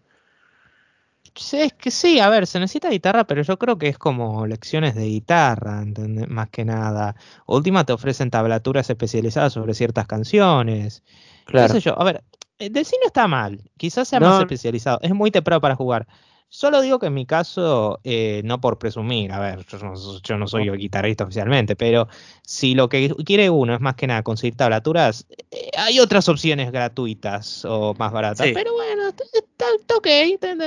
Sí, 1.35 1.57
es 1.61 1.73
que 1.73 1.91
sí, 1.91 2.19
a 2.19 2.29
ver, 2.29 2.47
se 2.47 2.59
necesita 2.59 2.89
guitarra, 2.89 3.25
pero 3.25 3.41
yo 3.41 3.57
creo 3.57 3.77
que 3.77 3.87
es 3.87 3.97
como 3.97 4.45
lecciones 4.47 4.95
de 4.95 5.05
guitarra, 5.05 5.81
¿entendés? 5.81 6.27
Más 6.29 6.49
que 6.49 6.65
nada. 6.65 7.15
Última 7.45 7.83
te 7.85 7.93
ofrecen 7.93 8.29
tablaturas 8.31 8.89
especializadas 8.89 9.53
sobre 9.53 9.73
ciertas 9.73 10.07
canciones. 10.07 11.03
Qué 11.45 11.51
Claro. 11.53 11.73
sé 11.73 11.79
yo, 11.79 11.99
a 11.99 12.03
ver, 12.03 12.23
el 12.59 12.73
del 12.73 12.85
cine 12.85 13.03
está 13.05 13.27
mal, 13.27 13.61
quizás 13.77 14.07
sea 14.07 14.19
más 14.19 14.35
No. 14.35 14.39
especializado, 14.41 14.99
es 15.01 15.13
muy 15.13 15.31
temprano 15.31 15.61
para 15.61 15.75
jugar. 15.75 16.07
Solo 16.49 16.79
digo 16.81 16.97
que 16.97 17.07
en 17.07 17.13
mi 17.13 17.25
caso, 17.25 17.99
eh, 18.05 18.41
no 18.45 18.61
por 18.61 18.79
presumir, 18.79 19.33
a 19.33 19.39
ver, 19.39 19.65
yo 19.65 19.77
no, 19.79 19.93
yo 20.21 20.37
no 20.37 20.47
soy 20.47 20.69
guitarrista 20.77 21.25
oficialmente, 21.25 21.75
pero 21.75 22.07
si 22.41 22.73
lo 22.73 22.87
que 22.87 23.13
quiere 23.25 23.49
uno 23.49 23.73
es 23.75 23.81
más 23.81 23.95
que 23.95 24.07
nada 24.07 24.23
conseguir 24.23 24.55
tablaturas, 24.55 25.27
eh, 25.51 25.69
hay 25.77 25.99
otras 25.99 26.29
opciones 26.29 26.71
gratuitas 26.71 27.65
o 27.65 27.93
más 27.95 28.13
baratas. 28.13 28.47
Sí. 28.47 28.53
Pero 28.53 28.71
bueno, 28.73 29.11
está, 29.57 29.95
ok, 29.95 30.07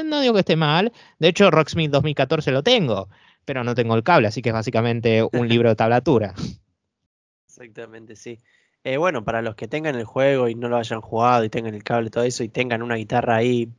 no 0.04 0.20
digo 0.20 0.34
que 0.34 0.40
esté 0.40 0.56
mal. 0.56 0.92
De 1.18 1.28
hecho, 1.28 1.50
Rocksmith 1.50 1.90
2014 1.90 2.50
lo 2.52 2.62
tengo, 2.62 3.08
pero 3.44 3.64
no 3.64 3.74
tengo 3.74 3.94
el 3.94 4.02
cable, 4.02 4.28
así 4.28 4.42
que 4.42 4.50
es 4.50 4.54
básicamente 4.54 5.22
un 5.32 5.48
libro 5.48 5.68
de 5.68 5.76
tablatura. 5.76 6.34
Exactamente, 7.48 8.16
sí. 8.16 8.38
Eh, 8.84 8.96
bueno, 8.96 9.24
para 9.24 9.42
los 9.42 9.54
que 9.54 9.68
tengan 9.68 9.94
el 9.96 10.04
juego 10.04 10.48
y 10.48 10.54
no 10.54 10.68
lo 10.68 10.76
hayan 10.76 11.00
jugado 11.00 11.44
y 11.44 11.50
tengan 11.50 11.74
el 11.74 11.84
cable 11.84 12.06
y 12.06 12.10
todo 12.10 12.24
eso 12.24 12.42
y 12.42 12.48
tengan 12.48 12.82
una 12.82 12.94
guitarra 12.94 13.36
ahí 13.36 13.70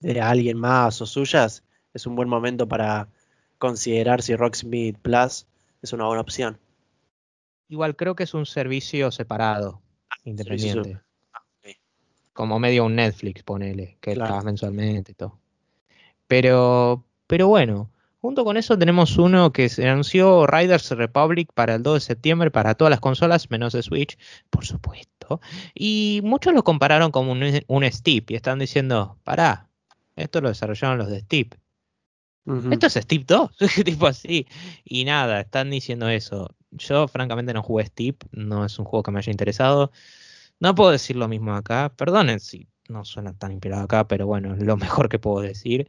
de 0.00 0.20
alguien 0.20 0.58
más 0.58 1.00
o 1.02 1.06
suyas, 1.06 1.62
es 1.92 2.06
un 2.06 2.16
buen 2.16 2.28
momento 2.28 2.66
para 2.66 3.08
considerar 3.58 4.22
si 4.22 4.34
Rocksmith 4.34 4.98
Plus 4.98 5.46
es 5.82 5.92
una 5.92 6.06
buena 6.06 6.22
opción. 6.22 6.58
Igual 7.68 7.94
creo 7.96 8.16
que 8.16 8.24
es 8.24 8.34
un 8.34 8.46
servicio 8.46 9.10
separado, 9.10 9.82
servicio 10.24 10.30
independiente. 10.30 10.96
ok. 10.96 11.11
Como 12.32 12.58
medio 12.58 12.84
un 12.84 12.96
Netflix, 12.96 13.42
ponele, 13.42 13.98
que 14.00 14.14
Claro. 14.14 14.30
pagas 14.30 14.44
mensualmente 14.44 15.12
y 15.12 15.14
todo. 15.14 15.38
Pero, 16.26 17.04
pero 17.26 17.48
bueno, 17.48 17.90
junto 18.20 18.44
con 18.44 18.56
eso 18.56 18.78
tenemos 18.78 19.18
uno 19.18 19.52
que 19.52 19.68
se 19.68 19.88
anunció 19.88 20.46
Riders 20.46 20.90
Republic 20.90 21.50
para 21.52 21.74
el 21.74 21.82
2 21.82 21.94
de 21.94 22.00
septiembre 22.00 22.50
para 22.50 22.74
todas 22.74 22.90
las 22.90 23.00
consolas, 23.00 23.50
menos 23.50 23.72
de 23.74 23.82
Switch, 23.82 24.16
por 24.48 24.64
supuesto. 24.64 25.40
Y 25.74 26.20
muchos 26.24 26.54
lo 26.54 26.64
compararon 26.64 27.10
como 27.10 27.32
un, 27.32 27.42
un 27.66 27.92
Steep 27.92 28.30
y 28.30 28.34
están 28.34 28.58
diciendo, 28.58 29.18
pará, 29.24 29.68
esto 30.16 30.40
lo 30.40 30.48
desarrollaron 30.48 30.98
los 30.98 31.08
de 31.08 31.20
Steep. 31.20 31.54
Esto 32.72 32.86
es 32.86 32.94
Steep 32.94 33.24
2, 33.26 33.50
tipo 33.84 34.06
así. 34.06 34.46
Y 34.84 35.04
nada, 35.04 35.40
están 35.40 35.70
diciendo 35.70 36.08
eso. 36.08 36.48
Yo 36.70 37.06
francamente 37.06 37.52
no 37.52 37.62
jugué 37.62 37.86
Steep, 37.86 38.24
no 38.32 38.64
es 38.64 38.78
un 38.78 38.84
juego 38.84 39.02
que 39.02 39.10
me 39.10 39.18
haya 39.18 39.30
interesado. 39.30 39.92
No 40.62 40.74
puedo 40.74 40.90
decir 40.92 41.16
lo 41.16 41.28
mismo 41.28 41.54
acá, 41.54 41.92
perdonen 41.96 42.40
si 42.40 42.68
no 42.88 43.04
suena 43.04 43.34
tan 43.36 43.52
inspirado 43.52 43.84
acá, 43.84 44.08
pero 44.08 44.26
bueno, 44.26 44.54
es 44.54 44.62
lo 44.62 44.76
mejor 44.78 45.08
que 45.10 45.18
puedo 45.18 45.40
decir. 45.42 45.88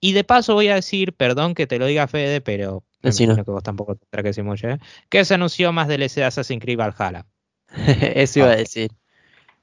Y 0.00 0.12
de 0.14 0.24
paso 0.24 0.54
voy 0.54 0.68
a 0.68 0.76
decir, 0.76 1.14
perdón 1.14 1.54
que 1.54 1.66
te 1.66 1.78
lo 1.78 1.86
diga 1.86 2.08
Fede, 2.08 2.40
pero 2.40 2.84
Decilo. 3.02 3.32
imagino 3.34 3.44
que 3.44 3.50
vos 3.52 3.62
tampoco 3.62 3.96
tendrás 3.96 4.22
que 4.24 4.28
decir 4.30 4.44
mucho, 4.44 4.68
¿eh? 4.68 4.78
que 5.10 5.24
se 5.24 5.34
anunció 5.34 5.72
más 5.72 5.88
DLC 5.88 6.16
de 6.20 6.24
Assassin's 6.26 6.62
Creed 6.62 6.78
Valhalla. 6.78 7.26
Eso 8.14 8.40
iba 8.40 8.48
a 8.50 8.52
Ok. 8.52 8.58
decir. 8.58 8.92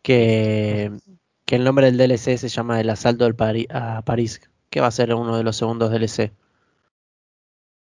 Que, 0.01 0.91
que 1.45 1.55
el 1.57 1.63
nombre 1.65 1.87
del 1.87 1.97
DLC 1.97 2.37
se 2.37 2.49
llama 2.49 2.79
El 2.81 2.89
Asalto 2.89 3.27
Pari- 3.35 3.67
a 3.71 4.03
París, 4.03 4.41
que 4.69 4.81
va 4.81 4.87
a 4.87 4.91
ser 4.91 5.13
uno 5.13 5.37
de 5.37 5.43
los 5.43 5.57
segundos 5.57 5.91
DLC. 5.91 6.33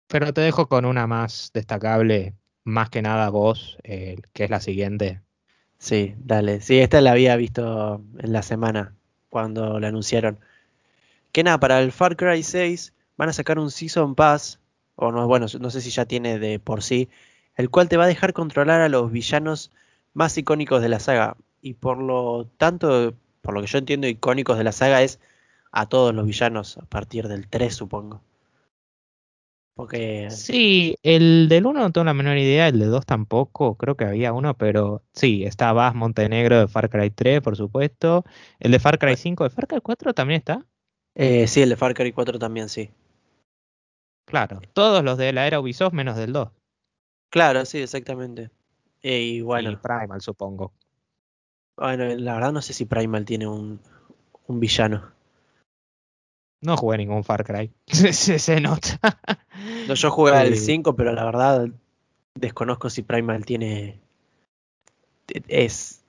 Pero 0.07 0.33
te 0.33 0.41
dejo 0.41 0.67
con 0.67 0.85
una 0.85 1.07
más 1.07 1.51
destacable, 1.53 2.35
más 2.65 2.89
que 2.89 3.01
nada 3.01 3.29
vos, 3.29 3.77
eh, 3.83 4.17
que 4.33 4.43
es 4.45 4.49
la 4.49 4.59
siguiente. 4.59 5.21
Sí, 5.79 6.15
dale. 6.19 6.61
Sí, 6.61 6.79
esta 6.79 7.01
la 7.01 7.11
había 7.11 7.35
visto 7.35 8.03
en 8.19 8.33
la 8.33 8.43
semana 8.43 8.95
cuando 9.29 9.79
la 9.79 9.87
anunciaron. 9.87 10.39
Que 11.33 11.43
nada, 11.43 11.59
para 11.59 11.81
el 11.81 11.91
Far 11.91 12.17
Cry 12.17 12.43
6 12.43 12.93
van 13.17 13.29
a 13.29 13.33
sacar 13.33 13.59
un 13.59 13.71
Season 13.71 14.15
Pass, 14.15 14.59
o 14.95 15.11
no, 15.11 15.27
bueno, 15.27 15.47
no 15.59 15.69
sé 15.71 15.81
si 15.81 15.91
ya 15.91 16.05
tiene 16.05 16.39
de 16.39 16.59
por 16.59 16.83
sí, 16.83 17.09
el 17.55 17.69
cual 17.69 17.89
te 17.89 17.97
va 17.97 18.05
a 18.05 18.07
dejar 18.07 18.33
controlar 18.33 18.81
a 18.81 18.89
los 18.89 19.11
villanos 19.11 19.71
más 20.13 20.37
icónicos 20.37 20.81
de 20.81 20.89
la 20.89 20.99
saga. 20.99 21.37
Y 21.61 21.75
por 21.75 21.99
lo 21.99 22.47
tanto, 22.57 23.15
por 23.41 23.53
lo 23.53 23.61
que 23.61 23.67
yo 23.67 23.79
entiendo, 23.79 24.07
icónicos 24.07 24.57
de 24.57 24.63
la 24.65 24.71
saga 24.73 25.01
es 25.03 25.19
a 25.71 25.87
todos 25.87 26.15
los 26.15 26.25
villanos 26.25 26.77
a 26.77 26.85
partir 26.85 27.27
del 27.29 27.47
3, 27.49 27.75
supongo. 27.75 28.21
Porque 29.79 30.27
Sí, 30.29 30.97
el 31.03 31.47
del 31.47 31.65
1 31.65 31.79
no 31.79 31.91
tengo 31.93 32.03
la 32.03 32.13
menor 32.13 32.37
idea, 32.37 32.67
el 32.67 32.79
de 32.79 32.87
2 32.87 33.05
tampoco, 33.05 33.75
creo 33.77 33.95
que 33.95 34.03
había 34.03 34.33
uno, 34.33 34.57
pero 34.57 35.03
sí, 35.13 35.45
está 35.45 35.71
Bass 35.71 35.95
Montenegro 35.95 36.59
de 36.59 36.67
Far 36.67 36.89
Cry 36.89 37.11
3, 37.11 37.39
por 37.39 37.55
supuesto. 37.55 38.25
El 38.59 38.73
de 38.73 38.79
Far 38.79 38.99
Cry 38.99 39.15
5, 39.15 39.45
¿de 39.45 39.51
Far 39.51 39.67
Cry 39.67 39.79
4 39.79 40.13
también 40.13 40.39
está? 40.39 40.65
eh, 41.15 41.47
sí, 41.47 41.61
el 41.61 41.69
de 41.69 41.77
Far 41.77 41.93
Cry 41.93 42.11
4 42.11 42.37
también, 42.37 42.67
sí. 42.67 42.89
Claro, 44.25 44.59
todos 44.73 45.01
los 45.01 45.17
de 45.17 45.31
la 45.31 45.47
era 45.47 45.61
Ubisoft 45.61 45.93
menos 45.93 46.17
del 46.17 46.33
2. 46.33 46.49
Claro, 47.29 47.63
sí, 47.63 47.77
exactamente. 47.77 48.49
Eh, 49.01 49.21
y 49.21 49.41
bueno. 49.41 49.71
Y 49.71 49.77
Primal, 49.77 50.19
supongo. 50.19 50.73
Bueno, 51.77 52.03
la 52.17 52.33
verdad 52.33 52.51
no 52.51 52.61
sé 52.61 52.73
si 52.73 52.83
Primal 52.83 53.23
tiene 53.23 53.47
un, 53.47 53.79
un 54.47 54.59
villano. 54.59 55.13
No 56.61 56.75
jugué 56.77 56.97
ningún 56.97 57.23
Far 57.23 57.43
Cry. 57.45 57.71
se, 57.87 58.13
se- 58.13 58.39
se 58.39 58.59
nota. 58.61 58.99
No, 59.87 59.93
yo 59.93 60.11
jugué 60.11 60.33
al 60.33 60.53
Eh, 60.53 60.55
5, 60.55 60.95
pero 60.95 61.11
la 61.13 61.23
verdad 61.23 61.69
desconozco 62.35 62.89
si 62.89 63.01
Primal 63.01 63.45
tiene 63.45 63.99
es 65.47 66.03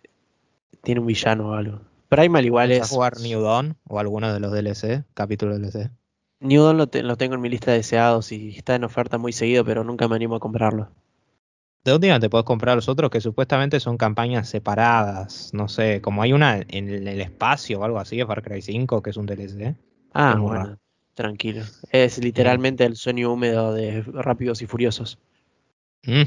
tiene 0.82 1.00
un 1.00 1.06
villano 1.06 1.50
o 1.50 1.54
algo. 1.54 1.80
Primal 2.08 2.44
igual 2.44 2.70
¿Vas 2.70 2.80
a 2.80 2.84
es 2.84 2.90
jugar 2.90 3.20
New 3.20 3.40
Dawn 3.42 3.76
o 3.88 3.98
alguno 4.00 4.32
de 4.32 4.40
los 4.40 4.52
DLC, 4.52 5.04
capítulo 5.14 5.58
DLC? 5.58 5.90
New 6.40 6.62
Dawn 6.64 6.76
lo, 6.78 6.86
te- 6.88 7.02
lo 7.02 7.16
tengo 7.16 7.34
en 7.34 7.40
mi 7.40 7.48
lista 7.48 7.70
de 7.70 7.78
deseados 7.78 8.32
y 8.32 8.56
está 8.56 8.74
en 8.74 8.84
oferta 8.84 9.16
muy 9.18 9.32
seguido, 9.32 9.64
pero 9.64 9.84
nunca 9.84 10.08
me 10.08 10.16
animo 10.16 10.34
a 10.36 10.40
comprarlo. 10.40 10.90
De 11.84 11.94
última 11.94 12.18
te 12.20 12.28
puedes 12.30 12.44
comprar 12.44 12.76
los 12.76 12.88
otros 12.88 13.10
que 13.10 13.20
supuestamente 13.20 13.80
son 13.80 13.96
campañas 13.96 14.48
separadas. 14.48 15.50
No 15.54 15.68
sé, 15.68 16.00
como 16.00 16.22
hay 16.22 16.32
una 16.32 16.58
en 16.68 16.88
el 17.08 17.20
espacio 17.20 17.80
o 17.80 17.84
algo 17.84 17.98
así 17.98 18.16
de 18.16 18.26
Far 18.26 18.42
Cry 18.42 18.60
5 18.62 19.02
que 19.02 19.10
es 19.10 19.16
un 19.16 19.26
DLC. 19.26 19.76
Ah, 20.12 20.36
bueno, 20.40 20.78
tranquilo. 21.14 21.62
Es 21.90 22.18
literalmente 22.18 22.84
el 22.84 22.96
sueño 22.96 23.32
húmedo 23.32 23.74
de 23.74 24.02
Rápidos 24.02 24.62
y 24.62 24.66
Furiosos. 24.66 25.18
Mm, 26.06 26.22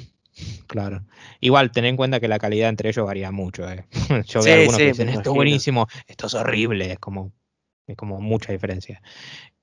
Claro. 0.67 1.05
Igual, 1.41 1.71
ten 1.71 1.85
en 1.85 1.95
cuenta 1.97 2.19
que 2.19 2.27
la 2.27 2.39
calidad 2.39 2.69
entre 2.69 2.89
ellos 2.89 3.05
varía 3.05 3.31
mucho. 3.31 3.69
¿eh? 3.69 3.85
Yo 4.27 4.41
Sí, 4.41 4.49
veo 4.49 4.55
algunos 4.55 4.77
sí, 4.77 4.83
que 4.83 4.87
dicen, 4.89 5.09
esto 5.09 5.29
es 5.29 5.35
buenísimo, 5.35 5.87
esto 6.07 6.27
es 6.27 6.33
horrible. 6.33 6.91
Es 6.93 6.99
como, 6.99 7.31
es 7.87 7.95
como 7.97 8.19
mucha 8.21 8.51
diferencia. 8.51 9.01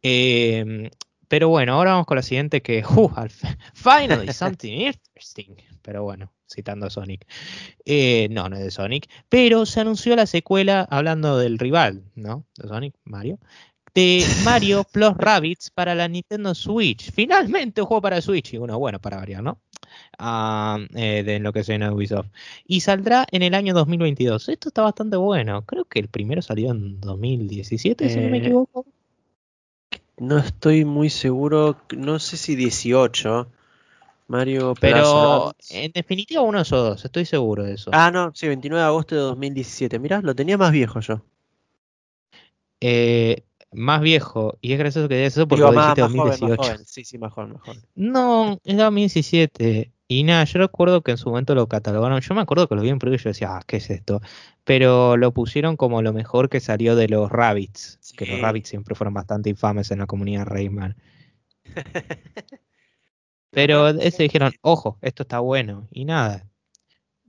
Eh, 0.02 0.90
pero 1.28 1.48
bueno, 1.48 1.74
ahora 1.74 1.92
vamos 1.92 2.06
con 2.06 2.16
la 2.16 2.22
siguiente 2.22 2.62
que, 2.62 2.84
uh, 2.84 3.10
al 3.16 3.30
fi- 3.30 3.48
finally 3.74 4.30
something 4.32 4.72
interesting. 4.72 5.56
Pero 5.82 6.04
bueno, 6.04 6.32
citando 6.48 6.86
a 6.86 6.90
Sonic. 6.90 7.26
Eh, 7.84 8.28
no, 8.30 8.48
no 8.48 8.56
es 8.56 8.64
de 8.64 8.70
Sonic. 8.70 9.08
Pero 9.28 9.66
se 9.66 9.80
anunció 9.80 10.16
la 10.16 10.26
secuela, 10.26 10.86
hablando 10.90 11.38
del 11.38 11.58
rival, 11.58 12.04
¿no? 12.14 12.46
De 12.56 12.68
Sonic, 12.68 12.94
Mario. 13.04 13.38
De 13.94 14.24
Mario 14.44 14.84
Plus 14.84 15.16
Rabbids 15.16 15.70
para 15.70 15.94
la 15.94 16.08
Nintendo 16.08 16.54
Switch. 16.54 17.10
Finalmente 17.12 17.80
un 17.80 17.86
juego 17.86 18.02
para 18.02 18.20
Switch. 18.20 18.54
Y 18.54 18.58
uno 18.58 18.78
bueno 18.78 19.00
para 19.00 19.16
variar, 19.16 19.42
¿no? 19.42 19.60
Ah, 20.18 20.78
eh, 20.94 21.22
de 21.24 21.40
lo 21.40 21.52
que 21.52 21.64
se 21.64 21.76
llama 21.76 21.92
Ubisoft. 21.92 22.28
Y 22.66 22.80
saldrá 22.80 23.26
en 23.30 23.42
el 23.42 23.54
año 23.54 23.74
2022. 23.74 24.48
Esto 24.48 24.68
está 24.68 24.82
bastante 24.82 25.16
bueno. 25.16 25.62
Creo 25.62 25.84
que 25.84 25.98
el 25.98 26.08
primero 26.08 26.42
salió 26.42 26.70
en 26.70 27.00
2017, 27.00 28.08
si 28.08 28.20
no 28.20 28.28
me 28.28 28.38
Eh, 28.38 28.40
equivoco. 28.40 28.86
No 30.18 30.38
estoy 30.38 30.84
muy 30.84 31.08
seguro, 31.08 31.78
no 31.96 32.18
sé 32.18 32.36
si 32.36 32.54
18. 32.54 33.48
Mario 34.28 34.74
Pero 34.80 35.52
en 35.70 35.90
definitiva 35.90 36.42
uno 36.42 36.58
de 36.58 36.62
esos 36.62 36.88
dos, 36.88 37.04
estoy 37.04 37.24
seguro 37.24 37.64
de 37.64 37.74
eso. 37.74 37.90
Ah, 37.92 38.12
no, 38.12 38.30
sí, 38.32 38.46
29 38.46 38.80
de 38.80 38.86
agosto 38.86 39.16
de 39.16 39.22
2017. 39.22 39.98
Mirá, 39.98 40.20
lo 40.20 40.36
tenía 40.36 40.56
más 40.56 40.70
viejo 40.70 41.00
yo. 41.00 41.22
Eh, 42.80 43.42
más 43.72 44.00
viejo, 44.00 44.58
y 44.60 44.72
es 44.72 44.78
gracioso 44.78 45.08
que 45.08 45.16
digas 45.16 45.32
eso 45.34 45.46
porque 45.46 45.62
Digo, 45.62 45.72
más, 45.72 45.94
dijiste 45.94 46.02
más 46.02 46.10
joven, 46.12 46.28
más 46.28 46.40
2018. 46.40 46.62
joven. 46.62 46.86
Sí, 46.86 47.04
sí, 47.04 47.18
más 47.18 47.32
joven, 47.32 47.52
más 47.52 47.62
joven. 47.62 47.82
No, 47.94 48.58
es 48.64 48.76
2017. 48.76 49.92
Y 50.08 50.24
nada, 50.24 50.42
yo 50.42 50.58
recuerdo 50.58 51.02
que 51.02 51.12
en 51.12 51.18
su 51.18 51.28
momento 51.28 51.54
lo 51.54 51.68
catalogaron. 51.68 52.20
Yo 52.20 52.34
me 52.34 52.40
acuerdo 52.40 52.66
que 52.66 52.74
lo 52.74 52.82
vi 52.82 52.88
en 52.88 52.98
preview 52.98 53.20
y 53.20 53.22
yo 53.22 53.30
decía, 53.30 53.56
ah, 53.56 53.62
¿qué 53.64 53.76
es 53.76 53.90
esto? 53.90 54.20
Pero 54.64 55.16
lo 55.16 55.32
pusieron 55.32 55.76
como 55.76 56.02
lo 56.02 56.12
mejor 56.12 56.48
que 56.48 56.58
salió 56.58 56.96
de 56.96 57.08
los 57.08 57.30
Rabbits. 57.30 58.00
Que 58.16 58.26
los. 58.26 58.40
Rabbits 58.40 58.68
siempre 58.68 58.96
fueron 58.96 59.14
bastante 59.14 59.50
infames 59.50 59.92
en 59.92 60.00
la 60.00 60.06
comunidad 60.06 60.46
Rayman. 60.46 60.96
Pero 63.50 63.88
ese 63.88 64.24
dijeron, 64.24 64.52
ojo, 64.62 64.98
esto 65.00 65.22
está 65.22 65.38
bueno. 65.38 65.86
Y 65.92 66.04
nada. 66.04 66.44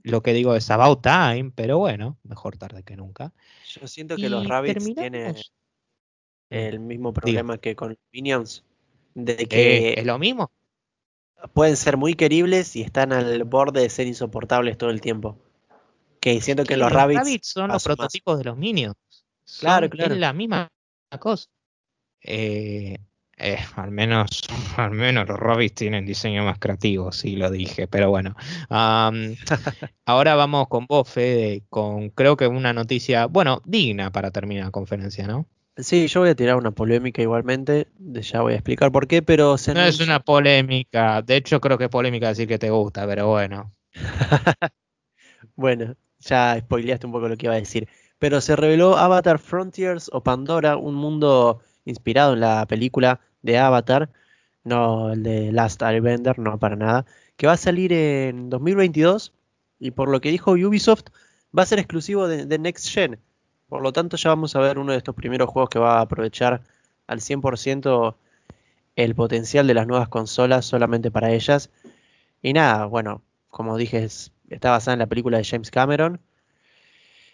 Lo 0.02 0.22
que 0.22 0.32
digo 0.32 0.56
es 0.56 0.68
about 0.68 1.02
time, 1.02 1.52
pero 1.54 1.78
bueno, 1.78 2.18
mejor 2.24 2.56
tarde 2.56 2.82
que 2.82 2.96
nunca. 2.96 3.32
Yo 3.68 3.86
siento 3.86 4.16
que 4.16 4.28
los 4.28 4.48
Rabbits 4.48 4.92
tienen. 4.94 5.36
El 6.52 6.80
mismo 6.80 7.12
problema 7.12 7.58
que 7.58 7.74
con 7.76 7.90
los 7.90 7.98
Minions. 8.12 8.64
De 9.14 9.32
Eh, 9.32 9.46
que 9.48 9.94
¿Es 9.98 10.06
lo 10.06 10.18
mismo? 10.18 10.50
pueden 11.54 11.76
ser 11.76 11.96
muy 11.96 12.14
queribles 12.14 12.76
y 12.76 12.82
están 12.82 13.12
al 13.12 13.44
borde 13.44 13.80
de 13.82 13.90
ser 13.90 14.06
insoportables 14.06 14.78
todo 14.78 14.90
el 14.90 15.00
tiempo. 15.00 15.36
Que 16.20 16.40
siento 16.40 16.64
que 16.64 16.74
Sí, 16.74 16.80
los 16.80 16.92
Rabbits 16.92 17.48
son 17.48 17.68
los 17.68 17.74
más. 17.74 17.84
prototipos 17.84 18.38
de 18.38 18.44
los 18.44 18.56
Minions. 18.56 18.96
Claro, 19.58 19.86
Son- 19.88 19.90
claro. 19.90 20.14
Es 20.14 20.20
la 20.20 20.32
misma 20.32 20.68
cosa. 21.18 21.48
Eh, 22.22 22.96
eh, 23.38 23.58
al 23.76 23.90
menos, 23.90 24.42
al 24.76 24.92
menos 24.92 25.28
los 25.28 25.38
Rabbits 25.38 25.74
tienen 25.74 26.06
diseño 26.06 26.44
más 26.44 26.58
creativo, 26.58 27.10
sí 27.12 27.36
lo 27.36 27.50
dije, 27.50 27.88
pero 27.88 28.10
bueno. 28.10 28.34
Ahora 30.06 30.34
vamos 30.34 30.68
con 30.68 30.86
vos, 30.86 31.08
Fede, 31.08 31.64
con 31.68 32.10
creo 32.10 32.36
que 32.36 32.46
una 32.46 32.72
noticia, 32.72 33.26
bueno, 33.26 33.62
digna 33.64 34.10
para 34.12 34.30
terminar 34.30 34.66
la 34.66 34.70
conferencia, 34.70 35.26
¿no? 35.26 35.46
Sí, 35.76 36.06
yo 36.06 36.20
voy 36.20 36.28
a 36.28 36.34
tirar 36.34 36.56
una 36.56 36.70
polémica 36.70 37.22
igualmente, 37.22 37.88
ya 37.98 38.42
voy 38.42 38.52
a 38.52 38.56
explicar 38.56 38.92
por 38.92 39.06
qué, 39.06 39.22
pero 39.22 39.56
se 39.56 39.72
No 39.72 39.80
es 39.80 40.00
una 40.00 40.20
polémica, 40.20 41.22
de 41.22 41.36
hecho 41.36 41.60
creo 41.60 41.78
que 41.78 41.84
es 41.84 41.90
polémica 41.90 42.28
decir 42.28 42.46
que 42.46 42.58
te 42.58 42.70
gusta, 42.70 43.06
pero 43.06 43.28
bueno. 43.28 43.74
Bueno, 45.56 45.96
ya 46.20 46.58
spoileaste 46.58 47.06
un 47.06 47.12
poco 47.12 47.28
lo 47.28 47.36
que 47.36 47.46
iba 47.46 47.54
a 47.54 47.58
decir. 47.58 47.88
Pero 48.18 48.40
se 48.40 48.56
reveló 48.56 48.96
Avatar 48.96 49.38
Frontiers 49.38 50.08
o 50.12 50.22
Pandora, 50.22 50.76
un 50.76 50.94
mundo 50.94 51.60
inspirado 51.84 52.34
en 52.34 52.40
la 52.40 52.66
película 52.66 53.20
de 53.42 53.58
Avatar, 53.58 54.10
no 54.64 55.12
el 55.12 55.22
de 55.22 55.52
Last 55.52 55.82
Airbender, 55.82 56.38
no 56.38 56.58
para 56.58 56.76
nada, 56.76 57.06
que 57.36 57.46
va 57.46 57.54
a 57.54 57.56
salir 57.56 57.92
en 57.92 58.50
2022 58.50 59.32
y 59.80 59.90
por 59.90 60.08
lo 60.08 60.20
que 60.20 60.30
dijo 60.30 60.52
Ubisoft 60.52 61.06
va 61.56 61.64
a 61.64 61.66
ser 61.66 61.80
exclusivo 61.80 62.28
de, 62.28 62.46
de 62.46 62.58
Next 62.58 62.88
Gen. 62.88 63.18
Por 63.72 63.80
lo 63.82 63.90
tanto 63.90 64.18
ya 64.18 64.28
vamos 64.28 64.54
a 64.54 64.60
ver 64.60 64.78
uno 64.78 64.92
de 64.92 64.98
estos 64.98 65.14
primeros 65.14 65.48
juegos 65.48 65.70
que 65.70 65.78
va 65.78 65.96
a 65.96 66.02
aprovechar 66.02 66.60
al 67.06 67.22
100% 67.22 68.18
el 68.96 69.14
potencial 69.14 69.66
de 69.66 69.74
las 69.74 69.86
nuevas 69.86 70.08
consolas 70.08 70.66
solamente 70.66 71.10
para 71.10 71.32
ellas. 71.32 71.70
Y 72.42 72.52
nada, 72.54 72.86
bueno, 72.86 73.22
como 73.50 73.76
dije, 73.78 74.04
es- 74.04 74.32
está 74.50 74.72
basada 74.72 74.94
en 74.94 75.00
la 75.00 75.08
película 75.08 75.38
de 75.38 75.44
James 75.44 75.70
Cameron. 75.70 76.20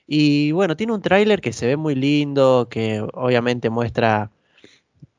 Y 0.06 0.52
bueno, 0.52 0.76
tiene 0.76 0.92
un 0.94 1.02
tráiler 1.02 1.40
que 1.40 1.52
se 1.52 1.66
ve 1.66 1.76
muy 1.76 1.94
lindo, 1.94 2.68
que 2.70 3.00
obviamente 3.14 3.68
muestra 3.70 4.30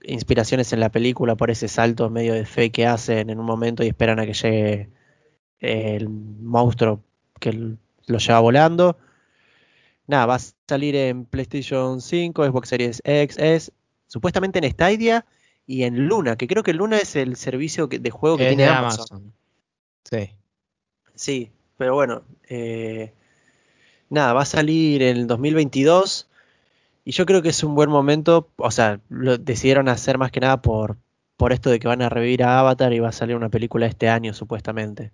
inspiraciones 0.03 0.73
en 0.73 0.79
la 0.81 0.91
película 0.91 1.35
por 1.35 1.51
ese 1.51 1.67
salto 1.69 2.09
medio 2.09 2.33
de 2.33 2.45
fe 2.45 2.71
que 2.71 2.87
hacen 2.87 3.29
en 3.29 3.39
un 3.39 3.45
momento 3.45 3.83
y 3.83 3.87
esperan 3.89 4.19
a 4.19 4.25
que 4.25 4.33
llegue 4.33 4.89
el 5.59 6.09
monstruo 6.09 7.01
que 7.39 7.53
lo 8.07 8.19
lleva 8.19 8.39
volando. 8.41 8.97
Nada, 10.09 10.25
va 10.25 10.35
a 10.37 10.41
salir 10.67 10.95
en 10.95 11.23
PlayStation 11.25 12.01
5, 12.01 12.43
Xbox 12.43 12.69
Series 12.69 12.99
X, 13.05 13.37
S, 13.37 13.71
supuestamente 14.07 14.57
en 14.57 14.71
Stadia 14.71 15.23
y 15.67 15.83
en 15.83 16.07
Luna, 16.07 16.35
que 16.35 16.47
creo 16.47 16.63
que 16.63 16.73
Luna 16.73 16.97
es 16.97 17.15
el 17.15 17.35
servicio 17.35 17.85
de 17.85 18.09
juego 18.09 18.35
que 18.35 18.45
Es 18.45 18.49
tiene 18.49 18.65
Amazon. 18.65 19.05
Amazon. 19.11 19.33
Sí. 20.09 20.31
Sí, 21.13 21.51
pero 21.77 21.93
bueno, 21.93 22.23
eh, 22.47 23.13
nada, 24.09 24.33
va 24.33 24.41
a 24.41 24.45
salir 24.45 25.03
en 25.03 25.15
el 25.15 25.27
2022 25.27 26.27
y 27.05 27.11
yo 27.11 27.27
creo 27.27 27.43
que 27.43 27.49
es 27.49 27.63
un 27.63 27.75
buen 27.75 27.91
momento, 27.91 28.49
o 28.55 28.71
sea, 28.71 29.01
lo 29.09 29.37
decidieron 29.37 29.89
hacer 29.89 30.17
más 30.17 30.31
que 30.31 30.39
nada 30.39 30.59
por, 30.59 30.97
por 31.37 31.53
esto 31.53 31.69
de 31.69 31.77
que 31.77 31.87
van 31.87 32.01
a 32.01 32.09
revivir 32.09 32.41
a 32.41 32.57
Avatar 32.57 32.93
y 32.93 32.99
va 32.99 33.09
a 33.09 33.11
salir 33.11 33.35
una 33.35 33.49
película 33.49 33.85
este 33.85 34.09
año 34.09 34.33
supuestamente. 34.33 35.11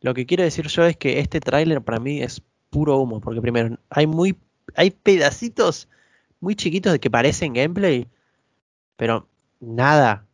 Lo 0.00 0.14
que 0.14 0.26
quiero 0.26 0.42
decir 0.42 0.66
yo 0.66 0.84
es 0.84 0.96
que 0.96 1.20
este 1.20 1.38
tráiler 1.38 1.80
para 1.80 2.00
mí 2.00 2.20
es 2.22 2.42
puro 2.76 2.98
humo, 2.98 3.20
porque 3.22 3.40
primero 3.40 3.78
hay 3.88 4.06
muy 4.06 4.36
hay 4.74 4.90
pedacitos 4.90 5.88
muy 6.40 6.54
chiquitos 6.54 6.92
de 6.92 7.00
que 7.00 7.10
parecen 7.10 7.54
gameplay, 7.54 8.06
pero 8.96 9.26
nada. 9.60 10.26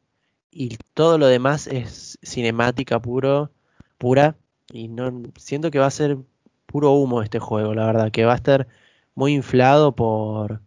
Y 0.51 0.77
todo 0.95 1.19
lo 1.19 1.29
demás 1.29 1.69
es 1.69 2.19
cinemática 2.25 3.01
puro, 3.01 3.53
pura 3.99 4.37
y 4.73 4.89
no 4.89 5.23
siento 5.37 5.71
que 5.71 5.79
va 5.79 5.87
a 5.87 5.91
ser 5.93 6.19
puro 6.67 6.91
humo 6.93 7.23
este 7.23 7.39
juego, 7.39 7.75
la 7.75 7.87
verdad, 7.87 8.11
que 8.11 8.25
va 8.25 8.33
a 8.33 8.37
estar 8.37 8.67
muy 9.15 9.35
inflado 9.35 9.95
por 9.95 10.61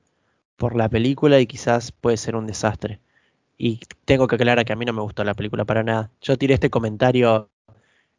por 0.57 0.75
la 0.77 0.89
película 0.89 1.41
y 1.41 1.47
quizás 1.47 1.91
puede 1.91 2.17
ser 2.17 2.37
un 2.37 2.47
desastre. 2.47 3.01
Y 3.57 3.81
tengo 4.05 4.27
que 4.27 4.35
aclarar 4.35 4.65
que 4.65 4.73
a 4.73 4.77
mí 4.77 4.85
no 4.85 4.93
me 4.93 5.01
gustó 5.01 5.23
la 5.25 5.33
película 5.33 5.65
para 5.65 5.83
nada. 5.83 6.11
Yo 6.21 6.37
tiré 6.37 6.53
este 6.55 6.69
comentario 6.69 7.49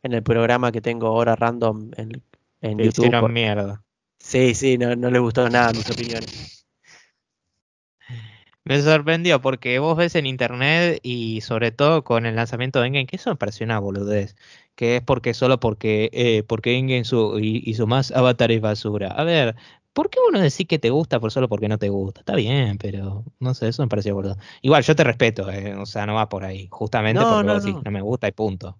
en 0.02 0.12
el 0.14 0.22
programa 0.22 0.72
que 0.72 0.82
tengo 0.82 1.08
ahora 1.08 1.36
random 1.36 1.92
en, 1.96 2.22
en 2.60 2.78
Te 2.78 2.84
YouTube. 2.84 3.10
por- 3.20 3.32
mierda. 3.32 3.82
Sí, 4.18 4.54
sí, 4.54 4.76
no, 4.78 4.96
no 4.96 5.10
le 5.10 5.18
gustó 5.18 5.48
nada 5.48 5.72
mis 5.72 5.88
opiniones. 5.90 6.66
Me 8.64 8.80
sorprendió 8.82 9.40
porque 9.40 9.78
vos 9.78 9.96
ves 9.96 10.16
en 10.16 10.26
internet 10.26 10.98
y 11.02 11.40
sobre 11.42 11.70
todo 11.70 12.02
con 12.02 12.26
el 12.26 12.34
lanzamiento 12.34 12.80
de 12.80 12.88
Endgame, 12.88 13.06
que 13.06 13.16
eso 13.16 13.30
me 13.30 13.36
pareció 13.36 13.64
una 13.64 13.78
boludez, 13.78 14.34
que 14.74 14.96
es 14.96 15.02
porque 15.02 15.34
solo 15.34 15.60
porque, 15.60 16.10
eh, 16.12 16.42
porque 16.42 16.76
Endgame 16.76 17.04
su, 17.04 17.38
y- 17.38 17.62
hizo 17.64 17.86
más 17.86 18.10
Avatar 18.10 18.50
es 18.50 18.60
basura. 18.60 19.08
A 19.12 19.22
ver, 19.22 19.54
¿por 19.92 20.10
qué 20.10 20.18
uno 20.28 20.40
decís 20.40 20.66
que 20.66 20.80
te 20.80 20.90
gusta 20.90 21.20
por 21.20 21.30
solo 21.30 21.48
porque 21.48 21.68
no 21.68 21.78
te 21.78 21.90
gusta? 21.90 22.20
Está 22.20 22.34
bien, 22.34 22.76
pero 22.78 23.24
no 23.38 23.54
sé, 23.54 23.68
eso 23.68 23.82
me 23.82 23.88
pareció 23.88 24.14
boludo. 24.16 24.36
Igual, 24.62 24.82
yo 24.82 24.96
te 24.96 25.04
respeto, 25.04 25.48
eh, 25.50 25.76
o 25.76 25.86
sea, 25.86 26.04
no 26.06 26.14
va 26.14 26.28
por 26.28 26.44
ahí, 26.44 26.66
justamente 26.70 27.20
No, 27.20 27.28
porque 27.30 27.46
no, 27.46 27.54
vos 27.54 27.62
decís, 27.64 27.76
no. 27.76 27.82
no 27.84 27.90
me 27.92 28.00
gusta 28.00 28.26
y 28.26 28.32
punto. 28.32 28.76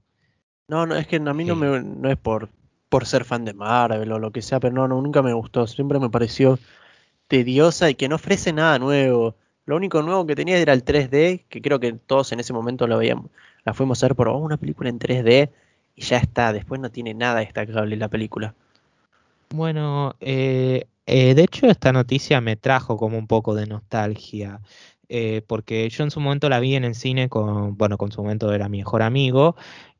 No, 0.69 0.85
no, 0.85 0.97
es 0.97 1.07
que 1.07 1.17
a 1.17 1.21
mí 1.33 1.45
no, 1.45 1.55
me, 1.55 1.81
no 1.81 2.11
es 2.11 2.17
por, 2.17 2.49
por 2.88 3.07
ser 3.07 3.25
fan 3.25 3.44
de 3.44 3.55
Marvel 3.55 4.12
o 4.12 4.18
lo 4.18 4.31
que 4.31 4.42
sea, 4.42 4.61
pero 4.61 4.75
no, 4.75 4.88
no, 4.88 5.01
nunca 5.01 5.22
me 5.22 5.33
gustó. 5.33 5.66
Siempre 5.66 5.99
me 5.99 6.11
pareció 6.11 6.59
tediosa 7.29 7.90
y 7.90 7.94
que 7.94 8.09
no 8.09 8.16
ofrece 8.16 8.53
nada 8.53 8.79
nuevo. 8.79 9.35
Lo 9.64 9.77
único 9.77 10.03
nuevo 10.03 10.27
que 10.27 10.37
tenía 10.37 10.59
era 10.59 10.72
el 10.72 10.85
3D, 10.85 11.44
que 11.49 11.61
creo 11.61 11.81
que 11.81 11.92
todos 11.92 12.33
en 12.33 12.40
ese 12.40 12.53
momento 12.53 12.87
lo 12.87 12.99
veíamos. 12.99 13.31
La 13.64 13.75
fuimos 13.75 14.03
a 14.03 14.09
ver 14.09 14.16
por 14.16 14.29
oh, 14.29 14.38
una 14.38 14.57
película 14.57 14.88
en 14.88 14.99
3D 14.99 15.51
y 15.96 16.03
ya 16.03 16.18
está. 16.18 16.53
Después 16.53 16.81
no 16.81 16.90
tiene 16.90 17.14
nada 17.14 17.40
destacable 17.40 17.96
la 17.96 18.09
película. 18.09 18.55
Bueno, 19.51 20.14
eh, 20.20 20.87
eh, 21.07 21.35
de 21.35 21.42
hecho 21.42 21.66
esta 21.66 21.92
noticia 21.92 22.40
me 22.40 22.57
trajo 22.57 22.96
como 22.96 23.18
un 23.18 23.27
poco 23.27 23.55
de 23.55 23.66
nostalgia, 23.66 24.61
eh, 25.09 25.42
porque 25.46 25.88
yo 25.88 26.05
en 26.05 26.11
su 26.11 26.20
momento 26.20 26.49
la 26.49 26.61
vi 26.61 26.75
en 26.75 26.85
el 26.85 26.94
cine 26.94 27.29
con, 27.29 27.77
bueno, 27.77 27.96
con 27.96 28.11
su 28.11 28.22
momento 28.22 28.53
era 28.53 28.68
mi 28.68 28.79
mejor 28.79 29.03
amigo, 29.03 29.57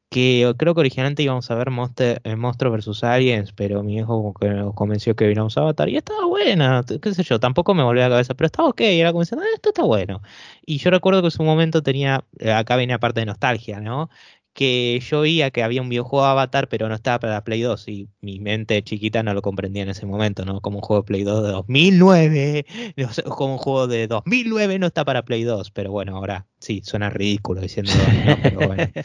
que 0.09 0.55
creo 0.59 0.75
que 0.75 0.81
originalmente 0.81 1.23
íbamos 1.23 1.51
a 1.51 1.55
ver 1.57 1.71
Monster, 1.71 2.21
eh, 2.25 2.37
Monstruos 2.37 2.87
vs 2.87 3.05
Aliens, 3.05 3.53
pero 3.53 3.83
mi 3.83 3.97
hijo 3.99 4.33
que 4.41 4.49
nos 4.49 4.75
convenció 4.75 5.15
que 5.17 5.27
viéramos 5.27 5.57
Avatar 5.59 5.89
y 5.89 5.97
estaba 5.97 6.25
buena, 6.27 6.85
qué 7.03 7.13
sé 7.15 7.23
yo, 7.25 7.41
tampoco 7.41 7.75
me 7.75 7.83
volvió 7.83 8.05
a 8.05 8.09
la 8.09 8.15
cabeza, 8.15 8.35
pero 8.35 8.47
estaba 8.47 8.69
ok, 8.69 8.81
era 8.83 9.11
como 9.13 9.23
diciendo, 9.23 9.45
"Ah, 9.47 9.53
esto 9.55 9.71
está 9.71 9.83
bueno. 9.83 10.23
Y 10.65 10.79
yo 10.79 10.91
recuerdo 10.91 11.21
que 11.23 11.27
en 11.29 11.31
su 11.33 11.43
momento 11.43 11.83
tenía, 11.83 12.25
eh, 12.39 12.53
acá 12.53 12.77
viene 12.77 12.95
aparte 12.95 13.21
de 13.21 13.27
nostalgia, 13.27 13.81
¿no? 13.81 14.09
Que 14.57 14.99
yo 15.01 15.21
veía 15.21 15.51
que 15.51 15.63
había 15.63 15.83
un 15.83 15.91
videojuego 15.91 16.25
de 16.25 16.31
Avatar, 16.31 16.67
pero 16.69 16.89
no 16.89 16.95
estaba 16.95 17.19
para 17.21 17.45
Play 17.45 17.61
2 17.61 17.89
y 17.89 18.09
mi 18.23 18.41
mente 18.41 18.83
chiquita 18.83 19.23
no 19.23 19.35
lo 19.35 19.43
comprendía 19.43 19.83
en 19.83 19.91
ese 19.91 20.07
momento, 20.07 20.47
¿no? 20.47 20.63
Como 20.63 20.79
un 20.79 20.83
juego 20.83 21.03
de 21.03 21.07
Play 21.07 21.25
2 21.25 21.45
de 21.45 21.51
2009, 21.51 22.67
como 23.37 23.53
un 23.53 23.59
juego 23.59 23.87
de 23.87 24.07
2009 24.07 24.79
no 24.79 24.87
está 24.87 25.05
para 25.05 25.27
Play 25.27 25.45
2, 25.45 25.71
pero 25.73 25.93
bueno, 25.93 26.17
ahora 26.17 26.47
sí, 26.59 26.81
suena 26.83 27.11
ridículo 27.11 27.61
diciendo, 27.61 27.93
¿no? 28.27 28.37
pero 28.43 28.67
bueno. 28.67 28.91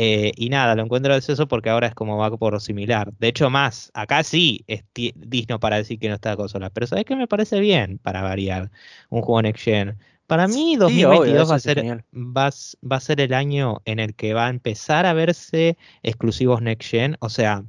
Eh, 0.00 0.30
y 0.36 0.48
nada, 0.48 0.76
lo 0.76 0.84
encuentro 0.84 1.12
eso 1.16 1.48
porque 1.48 1.70
ahora 1.70 1.88
es 1.88 1.94
como 1.94 2.16
va 2.16 2.30
por 2.36 2.60
similar. 2.60 3.12
De 3.18 3.26
hecho, 3.26 3.50
más, 3.50 3.90
acá 3.94 4.22
sí 4.22 4.62
es 4.68 4.84
digno 4.94 5.58
para 5.58 5.76
decir 5.78 5.98
que 5.98 6.08
no 6.08 6.14
está 6.14 6.36
consola, 6.36 6.70
pero 6.70 6.86
¿sabes 6.86 7.04
qué 7.04 7.16
me 7.16 7.26
parece 7.26 7.58
bien 7.58 7.98
para 7.98 8.22
variar? 8.22 8.70
Un 9.10 9.22
juego 9.22 9.42
Next 9.42 9.64
Gen. 9.64 9.98
Para 10.28 10.46
mí 10.46 10.76
2022 10.76 11.50
va, 11.50 11.54
a 11.54 11.58
ser, 11.58 12.04
va, 12.12 12.50
a 12.96 13.00
ser 13.00 13.20
el 13.22 13.32
año 13.32 13.80
en 13.86 13.98
el 13.98 14.14
que 14.14 14.34
va 14.34 14.48
a 14.48 14.50
empezar 14.50 15.06
a 15.06 15.14
verse 15.14 15.78
exclusivos 16.02 16.60
Next 16.60 16.90
Gen, 16.90 17.16
o 17.20 17.30
sea, 17.30 17.64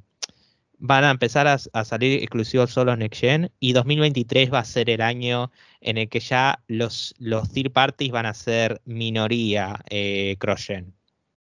van 0.78 1.06
a 1.06 1.12
empezar 1.12 1.48
a, 1.48 1.58
salir 1.58 2.22
exclusivos 2.22 2.70
solo 2.70 2.98
Next 2.98 3.22
Gen 3.22 3.50
y 3.62 3.72
2023 3.72 4.52
va 4.54 4.60
a 4.60 4.66
ser 4.66 4.90
el 4.90 5.00
año 5.00 5.54
en 5.80 5.98
el 5.98 6.10
que 6.10 6.20
ya 6.20 6.62
los, 6.68 7.16
los 7.18 7.50
third 7.50 7.72
parties 7.72 8.12
van 8.12 8.26
a 8.26 8.34
ser 8.34 8.82
minoría 8.84 9.80
eh, 9.90 10.36
cross 10.38 10.66
gen. 10.66 10.94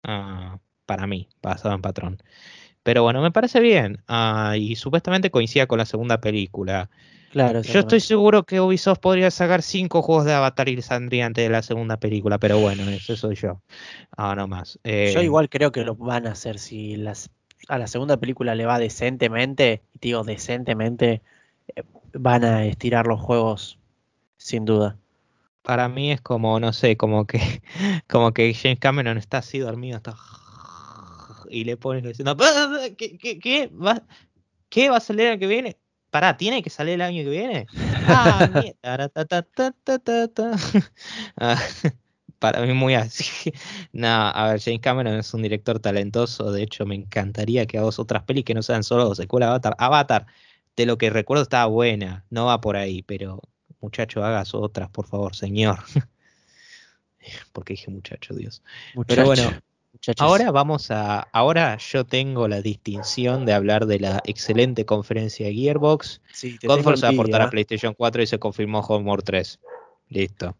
Ah, 0.03 0.59
para 0.85 1.05
mí, 1.05 1.27
basado 1.41 1.75
en 1.75 1.81
patrón. 1.81 2.23
Pero 2.83 3.03
bueno, 3.03 3.21
me 3.21 3.31
parece 3.31 3.59
bien. 3.59 4.01
Ah, 4.07 4.55
y 4.57 4.77
supuestamente 4.77 5.31
coincida 5.31 5.67
con 5.67 5.79
la 5.79 5.85
segunda 5.85 6.21
película. 6.21 6.89
Claro, 7.33 7.63
Yo 7.63 7.79
estoy 7.79 7.99
seguro 7.99 8.43
que 8.43 8.61
Ubisoft 8.61 8.99
podría 8.99 9.31
sacar 9.31 9.63
cinco 9.63 10.03
juegos 10.03 10.25
de 10.25 10.33
Avatar 10.33 10.69
y 10.69 10.79
saldría 10.83 11.25
antes 11.25 11.43
de 11.43 11.49
la 11.49 11.63
segunda 11.63 11.97
película, 11.97 12.37
pero 12.37 12.59
bueno, 12.59 12.87
eso 12.91 13.15
soy 13.15 13.33
yo. 13.33 13.59
Ah, 14.15 14.35
no 14.35 14.47
más. 14.47 14.75
yo 14.83 14.91
eh, 14.91 15.23
igual 15.23 15.49
creo 15.49 15.71
que 15.71 15.83
lo 15.83 15.95
van 15.95 16.27
a 16.27 16.33
hacer 16.33 16.59
si 16.59 16.95
las, 16.95 17.31
a 17.69 17.79
la 17.79 17.87
segunda 17.87 18.17
película 18.17 18.53
le 18.53 18.67
va 18.67 18.77
decentemente, 18.77 19.81
digo 19.99 20.23
decentemente, 20.23 21.23
eh, 21.75 21.81
van 22.13 22.43
a 22.43 22.67
estirar 22.67 23.07
los 23.07 23.19
juegos, 23.19 23.79
sin 24.37 24.65
duda 24.65 24.97
para 25.63 25.87
mí 25.87 26.11
es 26.11 26.21
como, 26.21 26.59
no 26.59 26.73
sé, 26.73 26.97
como 26.97 27.25
que, 27.25 27.39
como 28.09 28.33
que 28.33 28.53
James 28.53 28.79
Cameron 28.79 29.17
está 29.17 29.39
así 29.39 29.57
dormido, 29.57 29.97
está 29.97 30.13
y 31.49 31.63
le 31.63 31.77
pones 31.77 32.03
diciendo, 32.03 32.35
¿qué, 32.97 33.17
qué, 33.17 33.39
qué, 33.39 33.67
va, 33.67 34.03
¿qué 34.69 34.89
va 34.89 34.97
a 34.97 34.99
salir 34.99 35.27
el 35.27 35.39
que 35.39 35.47
viene? 35.47 35.77
Pará, 36.13 36.37
¿tiene 36.37 36.61
que 36.61 36.69
salir 36.69 36.93
el 36.93 37.01
año 37.01 37.23
que 37.23 37.29
viene? 37.31 37.65
Ah, 38.05 38.47
ah, 41.37 41.57
para 42.39 42.61
mí 42.61 42.73
muy 42.73 42.93
así. 42.93 43.51
No, 43.93 44.07
a 44.07 44.49
ver, 44.49 44.61
James 44.61 44.81
Cameron 44.81 45.15
es 45.15 45.33
un 45.33 45.41
director 45.41 45.79
talentoso, 45.79 46.51
de 46.51 46.61
hecho 46.61 46.85
me 46.85 46.93
encantaría 46.93 47.65
que 47.65 47.79
hagas 47.79 47.97
otras 47.97 48.23
pelis 48.23 48.45
que 48.45 48.53
no 48.53 48.61
sean 48.61 48.83
solo 48.83 49.15
secuela 49.15 49.47
Avatar. 49.47 49.75
Avatar, 49.79 50.27
de 50.75 50.85
lo 50.85 50.99
que 50.99 51.09
recuerdo 51.09 51.41
estaba 51.41 51.65
buena, 51.65 52.25
no 52.29 52.45
va 52.45 52.61
por 52.61 52.75
ahí, 52.75 53.01
pero 53.01 53.41
muchacho, 53.81 54.23
hagas 54.23 54.53
otras, 54.53 54.89
por 54.89 55.07
favor, 55.07 55.35
señor. 55.35 55.79
Porque 57.53 57.73
dije 57.73 57.89
muchacho, 57.89 58.35
Dios. 58.35 58.61
Pero 59.07 59.25
bueno, 59.25 59.49
ahora 60.17 60.51
vamos 60.51 60.91
a. 60.91 61.21
Ahora 61.31 61.77
yo 61.77 62.05
tengo 62.05 62.47
la 62.47 62.61
distinción 62.61 63.45
de 63.45 63.53
hablar 63.53 63.85
de 63.85 63.99
la 63.99 64.21
excelente 64.25 64.85
conferencia 64.85 65.47
de 65.47 65.53
Gearbox. 65.53 66.21
Sí, 66.31 66.57
se 66.59 66.67
va 66.67 66.75
a 66.75 67.09
aportar 67.09 67.41
a 67.41 67.49
PlayStation 67.49 67.93
4 67.93 68.23
y 68.23 68.27
se 68.27 68.39
confirmó 68.39 68.79
Homeworld 68.81 69.23
3. 69.23 69.59
Listo. 70.09 70.55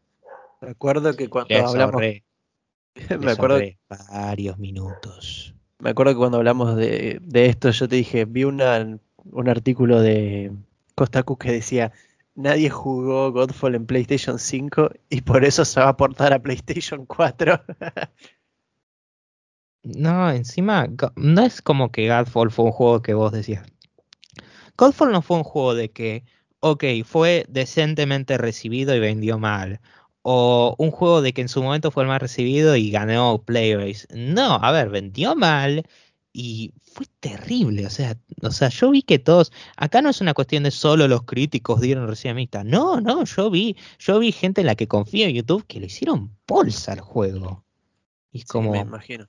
Recuerdo 0.62 1.16
que 1.16 1.30
cuando 1.30 1.56
hablamos. 1.56 2.02
me 3.20 3.32
acuerdo. 3.32 3.60
Varios 3.90 4.58
minutos. 4.58 5.54
Me 5.80 5.90
acuerdo 5.90 6.14
que 6.14 6.18
cuando 6.18 6.38
hablamos 6.38 6.76
de, 6.76 7.20
de 7.22 7.46
esto, 7.48 7.70
yo 7.72 7.88
te 7.88 7.98
dije, 7.98 8.26
vi 8.26 8.46
una, 8.46 8.98
un 9.26 9.50
artículo 9.50 10.00
de 10.00 10.52
Costacu 10.96 11.38
que 11.38 11.52
decía 11.52 11.92
nadie 12.36 12.70
jugó 12.70 13.32
Godfall 13.32 13.76
en 13.76 13.86
PlayStation 13.86 14.40
5 14.40 14.92
y 15.10 15.22
por 15.22 15.44
eso 15.44 15.66
se 15.66 15.80
va 15.80 15.90
a 15.90 15.98
portar 15.98 16.34
a 16.34 16.40
PlayStation 16.40 17.06
4. 17.06 17.62
no, 19.84 20.32
encima, 20.32 20.88
no 21.16 21.42
es 21.42 21.62
como 21.62 21.92
que 21.92 22.08
Godfall 22.08 22.52
fue 22.52 22.66
un 22.66 22.72
juego 22.72 23.02
que 23.02 23.14
vos 23.14 23.32
decías. 23.32 23.66
Godfall 24.78 25.12
no 25.12 25.22
fue 25.22 25.38
un 25.38 25.44
juego 25.44 25.76
de 25.76 25.92
que, 25.92 26.24
ok, 26.62 26.84
fue 27.06 27.46
decentemente 27.50 28.38
recibido 28.38 28.96
y 28.96 29.00
vendió 29.00 29.38
mal. 29.38 29.82
O 30.22 30.76
un 30.80 30.92
juego 30.92 31.22
de 31.22 31.34
que 31.34 31.42
en 31.42 31.50
su 31.50 31.62
momento 31.62 31.92
fue 31.92 32.04
el 32.04 32.10
más 32.10 32.22
recibido 32.22 32.76
y 32.78 32.92
ganó 32.92 33.44
Playbase. 33.46 34.08
No, 34.14 34.56
a 34.56 34.72
ver, 34.72 34.90
vendió 34.90 35.36
mal 35.36 35.86
y 36.32 36.74
fue 36.82 37.06
terrible, 37.20 37.86
o 37.86 37.90
sea, 37.90 38.18
o 38.42 38.52
sea, 38.52 38.70
yo 38.70 38.90
vi 38.90 39.04
que 39.04 39.20
todos, 39.20 39.52
acá 39.78 40.02
no 40.02 40.10
es 40.10 40.20
una 40.20 40.34
cuestión 40.34 40.64
de 40.64 40.72
solo 40.72 41.08
los 41.08 41.24
críticos 41.24 41.80
dieron 41.80 42.08
recién 42.08 42.32
amistad, 42.32 42.64
no, 42.64 43.00
no, 43.02 43.24
yo 43.24 43.52
vi, 43.52 43.78
yo 44.00 44.18
vi 44.18 44.32
gente 44.32 44.62
en 44.62 44.68
la 44.68 44.76
que 44.76 44.88
confío 44.88 45.28
en 45.28 45.36
YouTube 45.36 45.66
que 45.68 45.80
le 45.80 45.88
hicieron 45.88 46.36
bolsa 46.48 46.94
al 46.94 47.02
juego. 47.02 47.64
Y 48.32 48.44
como, 48.44 48.72
me 48.72 48.80
imagino. 48.80 49.28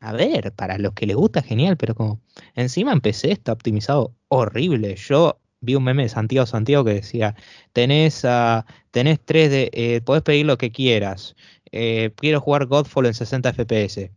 A 0.00 0.12
ver, 0.12 0.52
para 0.52 0.78
los 0.78 0.94
que 0.94 1.06
les 1.06 1.16
gusta, 1.16 1.42
genial, 1.42 1.76
pero 1.76 1.94
como, 1.94 2.20
encima 2.54 2.92
en 2.92 3.00
PC 3.00 3.32
está 3.32 3.52
optimizado 3.52 4.14
horrible. 4.28 4.96
Yo 4.96 5.38
vi 5.60 5.74
un 5.74 5.84
meme 5.84 6.04
de 6.04 6.08
Santiago 6.08 6.46
Santiago 6.46 6.84
que 6.84 6.94
decía, 6.94 7.36
tenés, 7.72 8.24
uh, 8.24 8.62
tenés 8.90 9.20
3 9.24 9.50
de, 9.50 9.70
eh, 9.72 10.00
podés 10.00 10.22
pedir 10.22 10.46
lo 10.46 10.56
que 10.56 10.72
quieras, 10.72 11.36
eh, 11.70 12.12
quiero 12.16 12.40
jugar 12.40 12.66
Godfall 12.66 13.06
en 13.06 13.14
60 13.14 13.52
FPS 13.52 14.10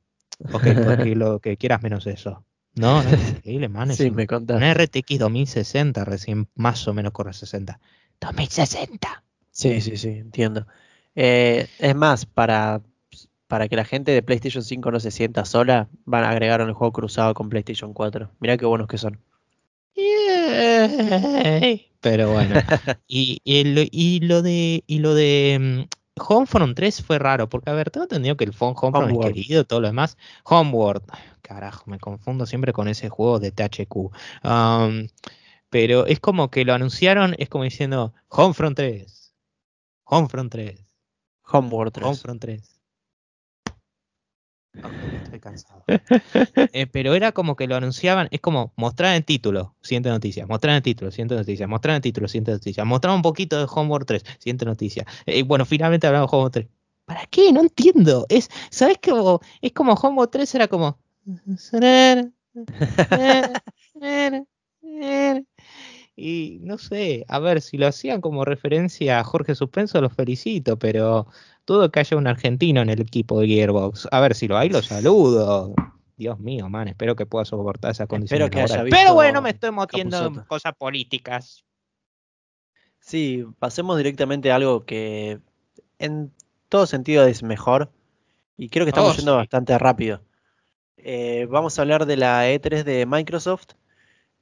Ok, 0.52 0.66
lo 1.16 1.40
que 1.40 1.58
quieras 1.58 1.82
menos 1.82 2.08
eso. 2.08 2.44
No, 2.76 3.04
no 3.04 3.10
es 3.10 3.30
increíble, 3.30 3.70
man. 3.70 3.94
sí, 3.94 4.10
me 4.10 4.26
Un 4.26 4.64
RTX 4.64 5.20
2060 5.20 6.06
recién 6.06 6.48
más 6.56 6.88
o 6.88 6.94
menos 6.94 7.12
corre 7.14 7.34
60. 7.34 7.80
2060. 8.20 9.24
Sí, 9.52 9.80
sí, 9.82 9.98
sí, 9.98 10.10
entiendo. 10.10 10.66
Eh, 11.16 11.68
es 11.78 11.96
más, 11.96 12.26
para, 12.26 12.82
para 13.54 13.70
que 13.70 13.76
la 13.76 13.86
gente 13.86 14.12
de 14.12 14.24
PlayStation 14.24 14.64
5 14.64 14.90
no 14.90 15.00
se 15.00 15.12
sienta 15.12 15.46
sola, 15.46 15.88
van 16.06 16.24
a 16.24 16.32
agregar 16.32 16.60
un 16.64 16.74
juego 16.74 16.92
cruzado 16.92 17.36
con 17.36 17.50
PlayStation 17.50 17.94
4. 17.94 18.32
Mirá 18.40 18.58
qué 18.58 18.66
buenos 18.66 18.88
que 18.88 18.98
son. 18.98 19.20
Pero 22.02 22.32
bueno. 22.32 22.56
y, 23.08 23.38
y, 23.44 24.22
lo 24.22 24.42
de 24.42 24.84
y 24.88 24.98
lo 24.98 25.14
de 25.14 25.86
mm, 25.86 26.22
Homefront 26.28 26.76
3 26.76 27.04
fue 27.04 27.20
raro, 27.20 27.48
porque 27.48 27.70
a 27.70 27.74
ver, 27.74 27.92
tengo 27.92 28.06
entendido 28.06 28.36
que 28.38 28.46
el 28.46 28.56
Homefront 28.58 29.12
es 29.12 29.20
querido, 29.20 29.66
todo 29.66 29.82
lo 29.82 29.88
demás. 29.88 30.18
Homeworld, 30.46 31.04
carajo, 31.44 31.84
me 31.86 32.00
confundo 32.00 32.48
siempre 32.48 32.74
con 32.74 32.88
ese 32.88 33.10
juego 33.10 33.38
de 33.38 33.52
THQ. 33.52 34.10
pero 35.70 36.08
es 36.08 36.20
como 36.20 36.50
que 36.50 36.66
lo 36.66 36.74
anunciaron, 36.74 37.36
es 37.38 37.50
como 37.50 37.66
diciendo 37.66 38.16
Homefront 38.30 38.78
3. 38.78 39.36
Homefront 40.06 40.52
3. 40.52 40.84
Homeworld 41.44 41.94
3. 41.94 42.08
Homefront 42.08 42.42
3 42.42 42.73
estoy 45.24 45.40
cansado. 45.40 45.84
Eh, 46.74 46.88
pero 46.88 47.14
era 47.14 47.32
como 47.32 47.56
que 47.56 47.68
lo 47.68 47.76
anunciaban, 47.76 48.28
es 48.32 48.42
como 48.42 48.74
mostrar 48.76 49.16
el 49.16 49.24
título, 49.24 49.76
siguiente 49.82 50.10
noticia, 50.10 50.48
mostrar 50.48 50.76
el 50.76 50.82
título, 50.82 51.12
siguiente 51.12 51.36
noticia, 51.36 51.68
mostrar 51.68 51.96
el 51.96 52.02
título, 52.02 52.28
siguiente 52.28 52.52
noticia, 52.52 52.84
mostrar 52.84 53.16
un 53.16 53.22
poquito 53.22 53.60
de 53.60 53.68
Homeworld 53.70 54.08
3, 54.08 54.24
siguiente 54.40 54.66
noticia. 54.66 55.06
Y 55.26 55.40
eh, 55.40 55.44
bueno, 55.44 55.66
finalmente 55.66 56.08
hablamos 56.08 56.32
de 56.32 56.38
Homeworld 56.38 56.54
3. 56.54 56.68
¿Para 57.06 57.26
qué? 57.28 57.52
No 57.52 57.62
entiendo. 57.62 58.26
Es, 58.30 58.50
¿Sabes 58.70 58.98
qué? 59.00 59.12
Es 59.62 59.74
como 59.74 59.94
Homeworld 59.94 60.32
3 60.32 60.56
era 60.56 60.68
como. 60.68 60.98
Y 66.16 66.60
no 66.62 66.78
sé, 66.78 67.26
a 67.28 67.40
ver, 67.40 67.62
si 67.62 67.78
lo 67.78 67.88
hacían 67.88 68.22
como 68.22 68.46
referencia 68.46 69.20
a 69.20 69.24
Jorge 69.24 69.56
Suspenso, 69.56 70.00
los 70.00 70.14
felicito, 70.14 70.78
pero 70.78 71.28
todo 71.66 71.92
que 71.92 72.02
haya 72.02 72.18
un 72.18 72.28
argentino 72.28 72.82
en 72.82 72.90
el 72.90 73.02
equipo 73.02 73.40
de 73.40 73.48
Gearbox. 73.48 74.08
A 74.12 74.20
ver, 74.20 74.36
si 74.36 74.48
lo 74.48 74.58
hay, 74.58 74.70
lo 74.70 74.84
saludo. 74.84 75.74
Dios 76.16 76.40
mío, 76.40 76.70
man, 76.70 76.88
espero 76.88 77.16
que 77.16 77.26
pueda 77.26 77.46
soportar 77.46 77.92
esa 77.92 78.06
condición. 78.06 78.50
Pero 78.90 79.14
bueno, 79.16 79.42
me 79.42 79.50
estoy 79.50 79.72
metiendo 79.72 80.28
en 80.28 80.36
cosas 80.42 80.74
políticas. 80.76 81.64
Sí, 83.00 83.46
pasemos 83.60 83.98
directamente 83.98 84.52
a 84.52 84.56
algo 84.56 84.86
que 84.86 85.40
en 85.98 86.32
todo 86.70 86.86
sentido 86.86 87.26
es 87.26 87.44
mejor. 87.44 87.92
Y 88.56 88.70
creo 88.70 88.86
que 88.86 88.92
estamos 88.92 89.14
oh, 89.14 89.18
yendo 89.18 89.36
bastante 89.36 89.78
rápido. 89.80 90.22
Eh, 90.98 91.48
vamos 91.50 91.78
a 91.78 91.82
hablar 91.82 92.06
de 92.06 92.18
la 92.18 92.48
E3 92.48 92.84
de 92.84 93.06
Microsoft. 93.06 93.74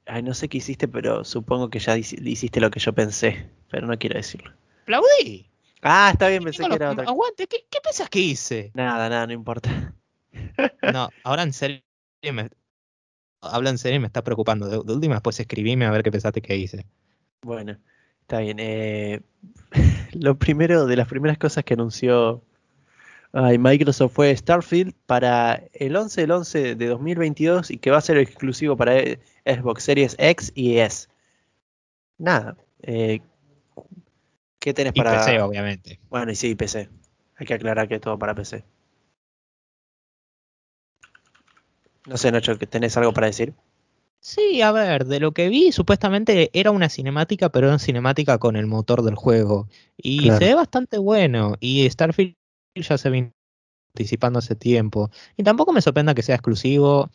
Ay, 0.06 0.22
no 0.22 0.34
sé 0.34 0.48
qué 0.48 0.58
hiciste, 0.58 0.88
pero 0.88 1.24
supongo 1.24 1.70
que 1.70 1.78
ya 1.78 1.96
hiciste 1.96 2.60
lo 2.60 2.70
que 2.70 2.80
yo 2.80 2.92
pensé, 2.92 3.48
pero 3.70 3.86
no 3.86 3.98
quiero 3.98 4.16
decirlo. 4.16 4.52
¡Aplaudí! 4.82 5.48
Ah, 5.82 6.10
está 6.12 6.28
bien, 6.28 6.44
pensé 6.44 6.64
que 6.64 6.74
era 6.74 6.90
otra 6.90 7.04
Aguante, 7.04 7.46
¿qué, 7.46 7.64
¿qué 7.68 7.78
pensás 7.82 8.08
que 8.08 8.20
hice? 8.20 8.70
Nada, 8.74 9.08
nada, 9.08 9.26
no 9.26 9.32
importa. 9.32 9.94
No, 10.92 11.08
ahora 11.24 11.42
en 11.44 11.52
serio 11.52 11.82
me, 12.32 12.50
habla 13.40 13.70
en 13.70 13.78
serio 13.78 13.96
y 13.96 14.00
me 14.00 14.06
está 14.06 14.22
preocupando. 14.22 14.68
De, 14.68 14.92
última 14.92 15.14
después 15.14 15.38
escribime 15.38 15.86
a 15.86 15.90
ver 15.90 16.02
qué 16.02 16.10
pensaste 16.10 16.42
que 16.42 16.56
hice. 16.56 16.86
Bueno, 17.42 17.78
está 18.22 18.40
bien. 18.40 18.58
Eh, 18.58 19.20
lo 20.12 20.38
primero, 20.38 20.86
de 20.86 20.96
las 20.96 21.08
primeras 21.08 21.38
cosas 21.38 21.64
que 21.64 21.74
anunció 21.74 22.42
Ay, 23.34 23.56
Microsoft 23.56 24.12
fue 24.12 24.36
Starfield 24.36 24.94
para 25.06 25.62
el 25.72 25.96
11 25.96 26.20
del 26.20 26.32
11 26.32 26.74
de 26.74 26.86
2022 26.86 27.70
y 27.70 27.78
que 27.78 27.90
va 27.90 27.96
a 27.96 28.02
ser 28.02 28.18
exclusivo 28.18 28.76
para 28.76 28.98
e- 28.98 29.20
Xbox 29.44 29.82
Series 29.84 30.16
X 30.18 30.52
y 30.54 30.78
S. 30.78 31.08
Nada. 32.18 32.56
eh, 32.82 33.20
¿Qué 34.58 34.72
tenés 34.74 34.92
Y 34.94 34.98
para...? 34.98 35.18
PC, 35.24 35.40
obviamente. 35.40 35.98
Bueno, 36.08 36.30
y 36.32 36.36
sí, 36.36 36.54
PC. 36.54 36.88
Hay 37.36 37.46
que 37.46 37.54
aclarar 37.54 37.88
que 37.88 37.96
es 37.96 38.00
todo 38.00 38.18
para 38.18 38.34
PC. 38.34 38.64
No 42.06 42.16
sé, 42.16 42.32
Nacho, 42.32 42.58
¿que 42.58 42.66
¿tenés 42.66 42.96
algo 42.96 43.12
para 43.12 43.28
decir? 43.28 43.54
Sí, 44.20 44.62
a 44.62 44.70
ver, 44.72 45.06
de 45.06 45.18
lo 45.20 45.32
que 45.32 45.48
vi, 45.48 45.72
supuestamente 45.72 46.50
era 46.52 46.70
una 46.70 46.88
cinemática, 46.88 47.48
pero 47.48 47.66
era 47.66 47.74
una 47.74 47.78
cinemática 47.80 48.38
con 48.38 48.54
el 48.56 48.66
motor 48.66 49.02
del 49.02 49.14
juego. 49.16 49.68
Y 49.96 50.24
Claro. 50.24 50.38
se 50.38 50.44
ve 50.46 50.54
bastante 50.54 50.98
bueno. 50.98 51.54
Y 51.60 51.88
Starfield 51.90 52.34
ya 52.76 52.98
se 52.98 53.10
viene 53.10 53.32
anticipando 53.94 54.38
hace 54.38 54.54
tiempo. 54.54 55.10
Y 55.36 55.42
tampoco 55.42 55.72
me 55.72 55.82
sorprenda 55.82 56.14
que 56.14 56.22
sea 56.22 56.36
exclusivo. 56.36 57.10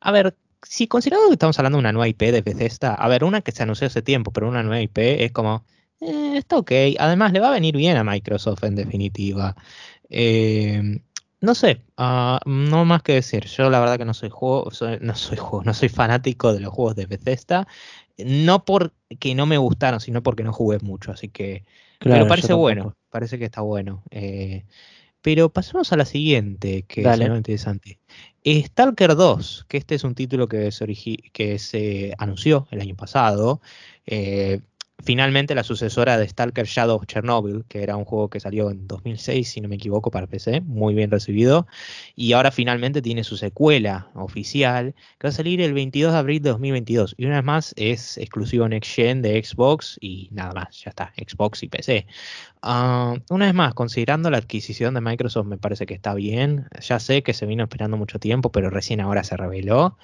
A 0.00 0.12
ver, 0.12 0.36
si 0.62 0.86
consideramos 0.88 1.28
que 1.28 1.34
estamos 1.34 1.58
hablando 1.58 1.78
de 1.78 1.80
una 1.80 1.92
nueva 1.92 2.08
IP 2.08 2.32
de 2.32 2.42
Bethesda, 2.42 2.94
a 2.94 3.08
ver, 3.08 3.24
una 3.24 3.40
que 3.42 3.52
se 3.52 3.62
anunció 3.62 3.86
hace 3.86 4.02
tiempo, 4.02 4.32
pero 4.32 4.48
una 4.48 4.62
nueva 4.62 4.80
IP 4.82 5.24
es 5.24 5.32
como, 5.32 5.64
eh, 6.00 6.34
está 6.38 6.56
ok. 6.58 6.72
Además, 6.98 7.32
le 7.32 7.40
va 7.40 7.48
a 7.48 7.52
venir 7.52 7.76
bien 7.76 7.96
a 7.96 8.04
Microsoft 8.04 8.64
en 8.64 8.74
definitiva. 8.76 9.56
Eh, 10.10 11.00
no 11.40 11.54
sé, 11.54 11.82
ah, 11.96 12.40
no 12.46 12.84
más 12.84 13.02
que 13.02 13.14
decir. 13.14 13.46
Yo 13.46 13.68
la 13.70 13.80
verdad 13.80 13.98
que 13.98 14.04
no 14.04 14.14
soy 14.14 14.30
juego, 14.30 14.70
soy- 14.70 14.98
no 15.00 15.14
soy 15.16 15.38
juego, 15.38 15.64
no 15.64 15.74
soy 15.74 15.88
fanático 15.88 16.52
de 16.52 16.60
los 16.60 16.72
juegos 16.72 16.94
de 16.96 17.06
Bethesda. 17.06 17.66
No 18.18 18.64
porque 18.64 19.34
no 19.34 19.46
me 19.46 19.58
gustaron, 19.58 20.00
sino 20.00 20.22
porque 20.22 20.44
no 20.44 20.52
jugué 20.52 20.78
mucho. 20.80 21.12
Así 21.12 21.28
que. 21.28 21.64
Claro, 21.98 22.20
pero 22.20 22.28
parece 22.28 22.52
bueno, 22.52 22.96
parece 23.10 23.38
que 23.38 23.44
está 23.46 23.60
bueno. 23.62 24.02
Eh, 24.10 24.64
pero 25.22 25.52
pasemos 25.52 25.92
a 25.92 25.96
la 25.96 26.04
siguiente, 26.04 26.84
que 26.84 27.02
Dale. 27.02 27.24
es 27.24 27.26
algo 27.28 27.36
interesante. 27.38 28.00
Stalker 28.44 29.14
2, 29.14 29.66
que 29.68 29.76
este 29.78 29.94
es 29.94 30.04
un 30.04 30.14
título 30.14 30.48
que 30.48 30.70
se, 30.72 30.86
que 31.32 31.58
se 31.58 32.14
anunció 32.18 32.66
el 32.70 32.80
año 32.80 32.96
pasado. 32.96 33.60
eh, 34.06 34.60
finalmente 35.02 35.54
la 35.54 35.64
sucesora 35.64 36.16
de 36.16 36.28
Stalker 36.28 36.66
Shadow 36.66 36.96
of 36.96 37.06
Chernobyl, 37.06 37.64
que 37.68 37.82
era 37.82 37.96
un 37.96 38.04
juego 38.04 38.28
que 38.28 38.40
salió 38.40 38.70
en 38.70 38.86
2006, 38.86 39.48
si 39.48 39.60
no 39.60 39.68
me 39.68 39.76
equivoco, 39.76 40.10
para 40.10 40.26
PC, 40.26 40.60
muy 40.62 40.94
bien 40.94 41.10
recibido. 41.10 41.66
Y 42.16 42.32
ahora 42.32 42.50
finalmente 42.50 43.02
tiene 43.02 43.24
su 43.24 43.36
secuela 43.36 44.10
oficial, 44.14 44.94
que 45.18 45.26
va 45.26 45.30
a 45.30 45.32
salir 45.32 45.60
el 45.60 45.74
22 45.74 46.12
de 46.12 46.18
abril 46.18 46.42
de 46.42 46.50
2022. 46.50 47.14
Y 47.16 47.26
una 47.26 47.36
vez 47.36 47.44
más 47.44 47.74
es 47.76 48.18
exclusivo 48.18 48.68
Next 48.68 48.94
Gen 48.94 49.22
de 49.22 49.42
Xbox 49.42 49.98
y 50.00 50.28
nada 50.32 50.52
más, 50.52 50.82
ya 50.82 50.90
está, 50.90 51.12
Xbox 51.16 51.62
y 51.62 51.68
PC. 51.68 52.06
Ah, 52.62 53.14
una 53.30 53.46
vez 53.46 53.54
más, 53.54 53.74
considerando 53.74 54.30
la 54.30 54.38
adquisición 54.38 54.94
de 54.94 55.00
Microsoft, 55.00 55.46
me 55.46 55.58
parece 55.58 55.86
que 55.86 55.94
está 55.94 56.14
bien. 56.14 56.68
Ya 56.80 57.00
sé 57.00 57.22
que 57.22 57.34
se 57.34 57.46
vino 57.46 57.64
esperando 57.64 57.96
mucho 57.96 58.18
tiempo, 58.18 58.52
pero 58.52 58.70
recién 58.70 59.00
ahora 59.00 59.24
se 59.24 59.36
reveló. 59.36 59.96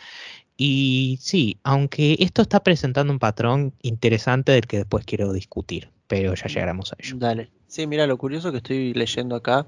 Y 0.58 1.18
sí, 1.22 1.56
aunque 1.62 2.16
esto 2.20 2.42
está 2.42 2.62
presentando 2.62 3.12
un 3.12 3.18
patrón 3.18 3.72
interesante 3.80 4.52
del 4.52 4.66
que 4.66 4.78
después 4.78 5.06
quiero 5.06 5.32
discutir, 5.32 5.90
pero 6.06 6.34
ya 6.34 6.48
llegaremos 6.48 6.92
a 6.92 6.96
ello. 6.98 7.16
Dale. 7.16 7.50
Sí, 7.66 7.86
mira, 7.86 8.06
lo 8.06 8.18
curioso 8.18 8.50
que 8.50 8.58
estoy 8.58 8.92
leyendo 8.92 9.36
acá 9.36 9.66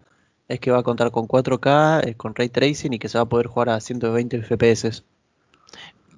es 0.49 0.59
que 0.61 0.71
va 0.71 0.79
a 0.81 0.83
contar 0.83 1.11
con 1.11 1.27
4K, 1.27 2.01
eh, 2.01 2.15
con 2.15 2.35
Ray 2.35 2.49
Tracing 2.49 2.93
y 2.93 2.99
que 2.99 3.09
se 3.09 3.19
va 3.19 3.23
a 3.23 3.29
poder 3.29 3.47
jugar 3.47 3.69
a 3.71 3.81
120 3.81 4.37
FPS. 4.39 5.03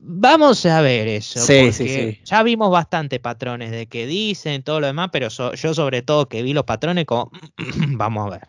Vamos 0.05 0.67
a 0.67 0.81
ver 0.81 1.07
eso, 1.07 1.41
Sí, 1.41 1.55
porque 1.61 1.73
sí, 1.73 1.89
sí. 1.89 2.19
ya 2.25 2.43
vimos 2.43 2.71
bastante 2.71 3.21
patrones 3.21 3.71
de 3.71 3.87
que 3.87 4.07
dicen 4.07 4.63
todo 4.65 4.81
lo 4.81 4.89
demás, 4.89 5.11
pero 5.13 5.31
so- 5.31 5.55
yo 5.55 5.75
sobre 5.75 6.03
todo 6.03 6.29
que 6.29 6.43
vi 6.43 6.55
los 6.55 6.65
patrones 6.65 7.05
como, 7.07 7.31
vamos 7.97 8.27
a 8.27 8.31
ver. 8.31 8.49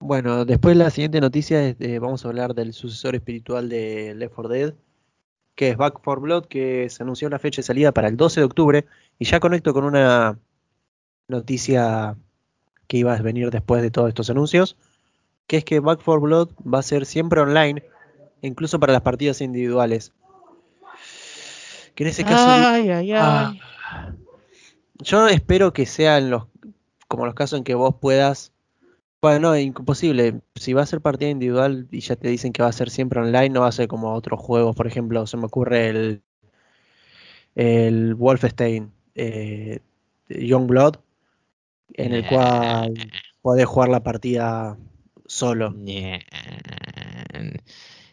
Bueno, 0.00 0.44
después 0.44 0.76
la 0.76 0.90
siguiente 0.90 1.20
noticia 1.20 1.66
es, 1.68 1.76
vamos 2.00 2.24
a 2.24 2.28
hablar 2.28 2.54
del 2.54 2.72
sucesor 2.72 3.14
espiritual 3.14 3.68
de 3.68 4.14
Left 4.14 4.34
4 4.34 4.52
Dead, 4.52 4.74
que 5.54 5.70
es 5.70 5.76
Back 5.76 6.00
4 6.02 6.20
Blood, 6.20 6.46
que 6.46 6.88
se 6.90 7.02
anunció 7.02 7.28
la 7.28 7.38
fecha 7.38 7.60
de 7.60 7.66
salida 7.66 7.92
para 7.92 8.08
el 8.08 8.16
12 8.16 8.40
de 8.40 8.46
octubre. 8.46 8.86
Y 9.18 9.24
ya 9.24 9.40
conecto 9.40 9.72
con 9.72 9.84
una 9.84 10.38
noticia 11.28 12.16
que 12.86 12.98
iba 12.98 13.14
a 13.14 13.22
venir 13.22 13.50
después 13.50 13.82
de 13.82 13.90
todos 13.90 14.08
estos 14.08 14.30
anuncios, 14.30 14.76
que 15.46 15.58
es 15.58 15.64
que 15.64 15.80
Back 15.80 16.00
4 16.04 16.20
Blood 16.20 16.48
va 16.62 16.80
a 16.80 16.82
ser 16.82 17.06
siempre 17.06 17.40
online, 17.40 17.82
incluso 18.42 18.80
para 18.80 18.92
las 18.92 19.02
partidas 19.02 19.40
individuales. 19.40 20.12
Que 21.94 22.04
en 22.04 22.10
ese 22.10 22.24
caso... 22.24 22.46
Ay, 22.48 22.90
ay, 22.90 23.12
ay. 23.12 23.14
Ah. 23.14 23.54
Yo 24.98 25.28
espero 25.28 25.72
que 25.72 25.86
sean 25.86 26.30
los 26.30 26.44
como 27.14 27.26
los 27.26 27.34
casos 27.34 27.58
en 27.58 27.64
que 27.64 27.74
vos 27.74 27.94
puedas. 28.00 28.52
Bueno, 29.24 29.48
no, 29.48 29.56
imposible. 29.56 30.42
Si 30.54 30.74
va 30.74 30.82
a 30.82 30.86
ser 30.86 31.00
partida 31.00 31.30
individual 31.30 31.88
y 31.90 32.00
ya 32.00 32.14
te 32.14 32.28
dicen 32.28 32.52
que 32.52 32.62
va 32.62 32.68
a 32.68 32.72
ser 32.72 32.90
siempre 32.90 33.20
online, 33.20 33.48
no 33.48 33.62
va 33.62 33.68
a 33.68 33.72
ser 33.72 33.88
como 33.88 34.12
otros 34.12 34.38
juegos. 34.38 34.76
Por 34.76 34.86
ejemplo, 34.86 35.26
se 35.26 35.38
me 35.38 35.46
ocurre 35.46 35.88
el 35.88 36.22
el 37.54 38.14
Wolfenstein 38.16 38.92
eh, 39.14 39.80
Youngblood, 40.28 40.96
en 41.94 42.12
el 42.12 42.26
cual 42.26 42.92
podés 43.40 43.64
jugar 43.64 43.88
la 43.88 44.02
partida 44.02 44.76
solo. 45.24 45.74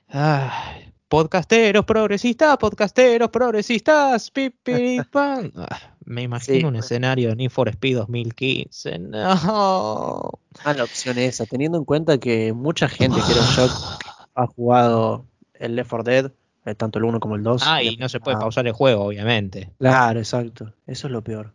Ay, 0.08 0.93
podcasteros 1.10 1.84
progresistas, 1.84 2.56
podcasteros 2.56 3.30
progresistas, 3.32 4.32
pi, 4.32 4.50
pi, 4.50 5.02
pan. 5.12 5.52
Ah, 5.58 5.97
Me 6.12 6.24
imagino 6.24 6.58
Sí. 6.60 6.65
un 6.65 6.76
escenario 6.76 7.30
de 7.30 7.36
Need 7.38 7.50
for 7.52 7.69
Speed 7.69 7.95
2015. 7.95 9.00
No. 9.00 10.30
Mala 10.65 10.84
opción 10.84 11.17
esa, 11.17 11.45
teniendo 11.45 11.78
en 11.78 11.86
cuenta 11.86 12.17
que 12.17 12.52
mucha 12.52 12.89
gente, 12.89 13.17
creo 13.21 13.43
yo, 13.56 13.69
ha 14.36 14.47
jugado 14.47 15.26
el 15.54 15.76
Left 15.78 15.89
4 15.89 16.04
Dead, 16.04 16.32
eh, 16.65 16.76
tanto 16.76 17.00
el 17.00 17.06
1 17.06 17.19
como 17.21 17.36
el 17.38 17.43
2. 17.43 17.63
Ah, 17.65 17.82
y 17.82 17.95
no 17.95 18.10
se 18.10 18.19
puede 18.19 18.36
Ah, 18.36 18.41
pausar 18.41 18.67
el 18.67 18.74
juego, 18.74 19.06
obviamente. 19.06 19.71
Claro, 19.80 20.19
exacto. 20.19 20.74
Eso 20.86 21.08
es 21.08 21.13
lo 21.13 21.24
peor. 21.24 21.54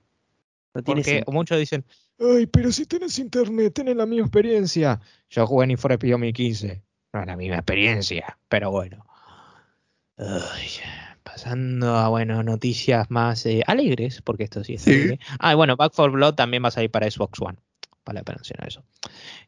No 0.74 0.82
Porque 0.82 1.22
muchos 1.28 1.58
dicen, 1.58 1.84
ay, 2.18 2.46
pero 2.46 2.72
si 2.72 2.86
tenés 2.86 3.18
internet, 3.18 3.74
tenés 3.74 3.94
la 3.96 4.06
misma 4.06 4.24
experiencia. 4.26 5.00
Yo 5.28 5.46
jugué 5.46 5.64
en 5.64 5.68
Need 5.68 5.78
for 5.78 5.92
Speed 5.92 6.12
2015. 6.12 6.82
No 7.12 7.20
es 7.20 7.26
la 7.26 7.36
misma 7.36 7.56
experiencia, 7.56 8.38
pero 8.48 8.70
bueno. 8.70 9.04
Ay, 10.18 10.68
pasando 11.26 11.96
a, 11.96 12.08
bueno, 12.08 12.42
noticias 12.44 13.10
más 13.10 13.44
eh, 13.46 13.62
alegres, 13.66 14.22
porque 14.22 14.44
esto 14.44 14.62
sí 14.62 14.74
es 14.74 14.82
Sí. 14.82 14.92
alegre. 14.92 15.18
Ah, 15.40 15.52
y 15.52 15.56
bueno, 15.56 15.76
Back 15.76 15.92
4 15.96 16.12
Blood 16.12 16.34
también 16.34 16.62
va 16.62 16.68
a 16.68 16.70
salir 16.70 16.90
para 16.90 17.10
Xbox 17.10 17.40
One. 17.40 17.58
Pena 18.04 18.22
mencionar 18.24 18.68
eso. 18.68 18.84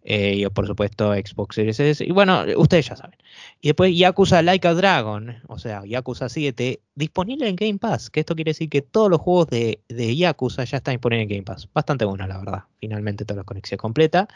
Eh, 0.02 0.34
y 0.38 0.46
por 0.48 0.66
supuesto 0.66 1.14
Xbox 1.14 1.54
Series 1.54 1.78
S. 1.78 2.04
Y 2.04 2.10
bueno, 2.10 2.42
ustedes 2.56 2.88
ya 2.88 2.96
saben. 2.96 3.16
Y 3.60 3.68
después 3.68 3.96
Yakuza 3.96 4.42
Like 4.42 4.66
a 4.66 4.74
Dragon, 4.74 5.36
o 5.46 5.60
sea, 5.60 5.82
Yakuza 5.86 6.28
7, 6.28 6.80
disponible 6.96 7.48
en 7.48 7.54
Game 7.54 7.78
Pass. 7.78 8.10
Que 8.10 8.18
esto 8.18 8.34
quiere 8.34 8.50
decir 8.50 8.68
que 8.68 8.82
todos 8.82 9.08
los 9.08 9.20
juegos 9.20 9.46
de, 9.46 9.80
de 9.88 10.16
Yakuza 10.16 10.64
ya 10.64 10.78
están 10.78 10.94
disponibles 10.94 11.22
en 11.22 11.28
Game 11.28 11.42
Pass. 11.44 11.68
Bastante 11.72 12.04
bueno, 12.04 12.26
la 12.26 12.38
verdad. 12.38 12.64
Finalmente 12.80 13.24
toda 13.24 13.38
la 13.38 13.44
conexión 13.44 13.78
completa. 13.78 14.26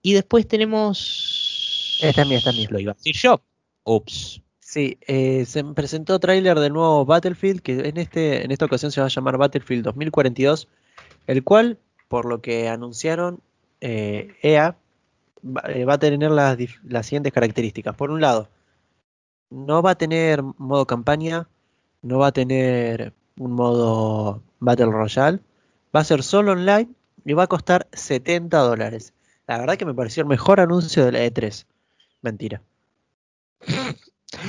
Y 0.00 0.14
después 0.14 0.48
tenemos... 0.48 1.98
Esta 2.02 2.22
es 2.22 2.28
mía, 2.28 2.38
esta 2.38 2.50
es 2.50 2.56
mía. 2.56 2.68
Lo 2.70 2.80
iba 2.80 2.92
a 2.92 2.94
decir 2.94 3.14
yo. 3.16 3.42
Ups. 3.84 4.40
Sí, 4.72 4.96
eh, 5.06 5.44
se 5.44 5.62
presentó 5.64 6.18
tráiler 6.18 6.58
del 6.58 6.72
nuevo 6.72 7.04
Battlefield, 7.04 7.60
que 7.60 7.90
en, 7.90 7.98
este, 7.98 8.42
en 8.42 8.50
esta 8.52 8.64
ocasión 8.64 8.90
se 8.90 9.02
va 9.02 9.06
a 9.06 9.10
llamar 9.10 9.36
Battlefield 9.36 9.84
2042, 9.84 10.66
el 11.26 11.44
cual, 11.44 11.78
por 12.08 12.24
lo 12.24 12.40
que 12.40 12.70
anunciaron, 12.70 13.42
eh, 13.82 14.34
EA 14.40 14.74
va, 15.44 15.62
eh, 15.68 15.84
va 15.84 15.94
a 15.94 15.98
tener 15.98 16.30
las, 16.30 16.56
las 16.84 17.04
siguientes 17.04 17.34
características. 17.34 17.94
Por 17.94 18.10
un 18.10 18.22
lado, 18.22 18.48
no 19.50 19.82
va 19.82 19.90
a 19.90 19.98
tener 19.98 20.42
modo 20.42 20.86
campaña, 20.86 21.48
no 22.00 22.20
va 22.20 22.28
a 22.28 22.32
tener 22.32 23.12
un 23.36 23.52
modo 23.52 24.42
Battle 24.60 24.86
Royale, 24.86 25.40
va 25.94 26.00
a 26.00 26.04
ser 26.04 26.22
solo 26.22 26.52
online 26.52 26.88
y 27.26 27.34
va 27.34 27.42
a 27.42 27.46
costar 27.46 27.88
70 27.92 28.56
dólares. 28.56 29.12
La 29.46 29.58
verdad 29.58 29.76
que 29.76 29.84
me 29.84 29.92
pareció 29.92 30.22
el 30.22 30.30
mejor 30.30 30.60
anuncio 30.60 31.04
de 31.04 31.12
la 31.12 31.26
E3. 31.26 31.66
Mentira. 32.22 32.62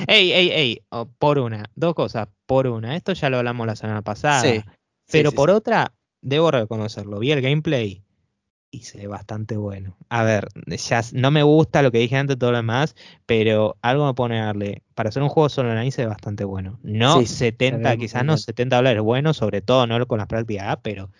Ey, 0.06 0.32
ey, 0.32 0.50
ey. 0.50 0.82
oh, 0.90 1.06
por 1.06 1.38
una. 1.38 1.64
Dos 1.74 1.94
cosas. 1.94 2.28
Por 2.46 2.66
una. 2.66 2.96
Esto 2.96 3.12
ya 3.12 3.30
lo 3.30 3.38
hablamos 3.38 3.66
la 3.66 3.76
semana 3.76 4.02
pasada. 4.02 4.40
Sí, 4.42 4.62
Pero 5.10 5.30
sí, 5.30 5.36
por 5.36 5.50
sí. 5.50 5.56
otra, 5.56 5.92
debo 6.20 6.50
reconocerlo. 6.50 7.18
Vi 7.18 7.32
el 7.32 7.40
gameplay 7.42 8.02
y 8.70 8.80
se 8.80 8.98
ve 8.98 9.06
bastante 9.06 9.56
bueno. 9.56 9.96
A 10.08 10.24
ver, 10.24 10.48
ya 10.66 11.00
no 11.12 11.30
me 11.30 11.44
gusta 11.44 11.80
lo 11.82 11.92
que 11.92 11.98
dije 11.98 12.16
antes, 12.16 12.36
todo 12.36 12.50
lo 12.50 12.56
demás, 12.56 12.96
pero 13.24 13.76
algo 13.82 14.04
me 14.06 14.14
pone 14.14 14.40
a 14.40 14.46
darle. 14.46 14.82
Para 14.94 15.10
hacer 15.10 15.22
un 15.22 15.28
juego 15.28 15.48
solo 15.48 15.70
online 15.70 15.92
se 15.92 16.02
ve 16.02 16.08
bastante 16.08 16.42
bueno. 16.44 16.80
No 16.82 17.20
Sí, 17.20 17.26
se 17.26 17.34
70, 17.36 17.90
ve 17.90 17.98
quizás 17.98 18.24
no 18.24 18.32
bien. 18.32 18.38
70 18.38 18.76
dólares 18.76 19.02
bueno, 19.02 19.32
sobre 19.32 19.62
todo 19.62 19.86
no 19.86 20.04
con 20.06 20.18
la 20.18 20.26
práctica 20.26 20.72
A, 20.72 20.80
pero 20.80 21.10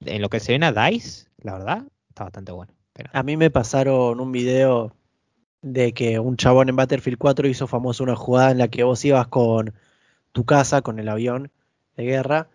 en 0.00 0.22
lo 0.22 0.28
que 0.28 0.40
se 0.40 0.52
ven 0.52 0.64
a 0.64 0.72
DICE, 0.72 1.28
la 1.38 1.52
verdad, 1.52 1.84
está 2.08 2.24
bastante 2.24 2.50
bueno. 2.50 2.72
Pero, 2.92 3.10
A 3.12 3.22
mí 3.22 3.36
me 3.36 3.50
pasaron 3.50 4.18
un 4.18 4.32
video 4.32 4.92
de 5.62 5.92
que 5.92 6.18
un 6.18 6.36
chabón 6.36 6.68
en 6.68 6.76
Battlefield 6.76 7.18
4 7.18 7.48
hizo 7.48 7.66
famoso 7.66 8.04
una 8.04 8.16
jugada 8.16 8.50
en 8.50 8.58
la 8.58 8.68
que 8.68 8.84
vos 8.84 9.04
ibas 9.04 9.26
con 9.28 9.74
tu 10.32 10.44
casa, 10.44 10.82
con 10.82 10.98
el 10.98 11.08
avión 11.08 11.50
de 11.96 12.04
guerra, 12.04 12.48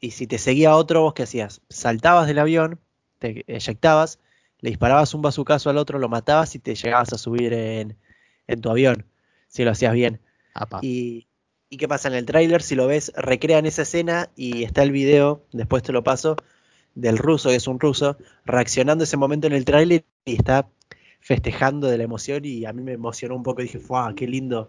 y 0.00 0.12
si 0.12 0.26
te 0.26 0.38
seguía 0.38 0.74
otro, 0.74 1.02
vos 1.02 1.14
qué 1.14 1.24
hacías? 1.24 1.60
Saltabas 1.68 2.26
del 2.26 2.38
avión, 2.38 2.80
te 3.18 3.44
eyectabas, 3.46 4.18
le 4.60 4.70
disparabas 4.70 5.14
un 5.14 5.22
bazucazo 5.22 5.70
al 5.70 5.78
otro, 5.78 5.98
lo 5.98 6.08
matabas 6.08 6.54
y 6.54 6.58
te 6.58 6.74
llegabas 6.74 7.12
a 7.12 7.18
subir 7.18 7.52
en, 7.52 7.96
en 8.46 8.60
tu 8.60 8.70
avión, 8.70 9.06
si 9.48 9.64
lo 9.64 9.70
hacías 9.70 9.92
bien. 9.92 10.20
Y, 10.82 11.26
¿Y 11.72 11.76
qué 11.76 11.86
pasa 11.86 12.08
en 12.08 12.14
el 12.14 12.26
tráiler? 12.26 12.62
Si 12.62 12.74
lo 12.74 12.88
ves, 12.88 13.12
recrean 13.14 13.64
esa 13.64 13.82
escena 13.82 14.28
y 14.34 14.64
está 14.64 14.82
el 14.82 14.90
video, 14.90 15.44
después 15.52 15.84
te 15.84 15.92
lo 15.92 16.02
paso, 16.02 16.36
del 16.96 17.16
ruso, 17.16 17.50
que 17.50 17.54
es 17.54 17.68
un 17.68 17.78
ruso, 17.78 18.18
reaccionando 18.44 19.04
ese 19.04 19.16
momento 19.16 19.46
en 19.46 19.52
el 19.52 19.64
tráiler 19.64 20.04
y 20.24 20.34
está 20.34 20.68
festejando 21.30 21.86
de 21.86 21.96
la 21.96 22.02
emoción 22.02 22.44
y 22.44 22.64
a 22.64 22.72
mí 22.72 22.82
me 22.82 22.94
emocionó 22.94 23.36
un 23.36 23.44
poco 23.44 23.62
dije, 23.62 23.78
¡fuah! 23.78 24.16
¡Qué 24.16 24.26
lindo! 24.26 24.68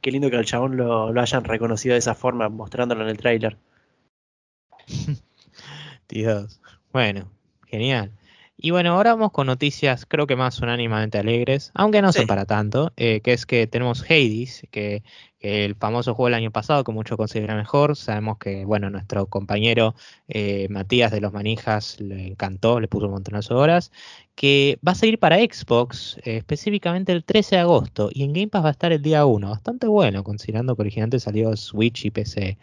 Qué 0.00 0.12
lindo 0.12 0.30
que 0.30 0.36
al 0.36 0.44
chabón 0.44 0.76
lo, 0.76 1.12
lo 1.12 1.20
hayan 1.20 1.42
reconocido 1.42 1.94
de 1.94 1.98
esa 1.98 2.14
forma, 2.14 2.48
mostrándolo 2.48 3.02
en 3.02 3.08
el 3.08 3.16
tráiler. 3.16 3.58
Dios. 6.08 6.60
Bueno, 6.92 7.28
genial. 7.66 8.12
Y 8.58 8.70
bueno, 8.70 8.92
ahora 8.92 9.14
vamos 9.14 9.32
con 9.32 9.46
noticias 9.48 10.06
creo 10.06 10.26
que 10.26 10.34
más 10.34 10.60
unánimamente 10.60 11.18
alegres, 11.18 11.70
aunque 11.74 12.00
no 12.00 12.10
son 12.12 12.26
para 12.26 12.46
tanto, 12.46 12.90
eh, 12.96 13.20
que 13.20 13.34
es 13.34 13.44
que 13.44 13.66
tenemos 13.66 14.02
Hades, 14.02 14.66
que, 14.70 15.02
el 15.40 15.74
famoso 15.76 16.14
juego 16.14 16.28
del 16.28 16.34
año 16.34 16.50
pasado 16.50 16.82
que 16.82 16.90
muchos 16.90 17.16
consideran 17.18 17.58
mejor, 17.58 17.96
sabemos 17.96 18.38
que 18.38 18.64
bueno, 18.64 18.88
nuestro 18.90 19.26
compañero 19.26 19.94
eh, 20.26 20.66
Matías 20.70 21.12
de 21.12 21.20
los 21.20 21.32
Manijas 21.32 22.00
le 22.00 22.28
encantó, 22.28 22.80
le 22.80 22.88
puso 22.88 23.06
un 23.06 23.12
montón 23.12 23.38
de 23.38 23.54
horas, 23.54 23.92
que 24.34 24.78
va 24.86 24.92
a 24.92 24.94
salir 24.94 25.18
para 25.18 25.36
Xbox 25.36 26.16
eh, 26.24 26.38
específicamente 26.38 27.12
el 27.12 27.24
13 27.24 27.56
de 27.56 27.60
agosto 27.60 28.08
y 28.12 28.24
en 28.24 28.32
Game 28.32 28.48
Pass 28.48 28.64
va 28.64 28.68
a 28.68 28.72
estar 28.72 28.90
el 28.90 29.02
día 29.02 29.26
1, 29.26 29.50
bastante 29.50 29.86
bueno 29.86 30.24
considerando 30.24 30.74
que 30.74 30.82
originalmente 30.82 31.20
salió 31.20 31.54
Switch 31.56 32.06
y 32.06 32.10
PC. 32.10 32.58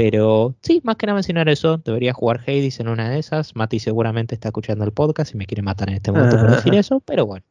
Pero 0.00 0.54
sí, 0.62 0.80
más 0.82 0.96
que 0.96 1.04
nada 1.04 1.16
mencionar 1.16 1.50
eso, 1.50 1.76
debería 1.76 2.14
jugar 2.14 2.40
Hades 2.40 2.80
en 2.80 2.88
una 2.88 3.10
de 3.10 3.18
esas. 3.18 3.54
Mati 3.54 3.80
seguramente 3.80 4.34
está 4.34 4.48
escuchando 4.48 4.82
el 4.82 4.92
podcast 4.92 5.34
y 5.34 5.36
me 5.36 5.44
quiere 5.44 5.60
matar 5.60 5.90
en 5.90 5.96
este 5.96 6.10
momento 6.10 6.38
por 6.38 6.50
decir 6.52 6.72
eso, 6.74 7.00
pero 7.00 7.26
bueno. 7.26 7.44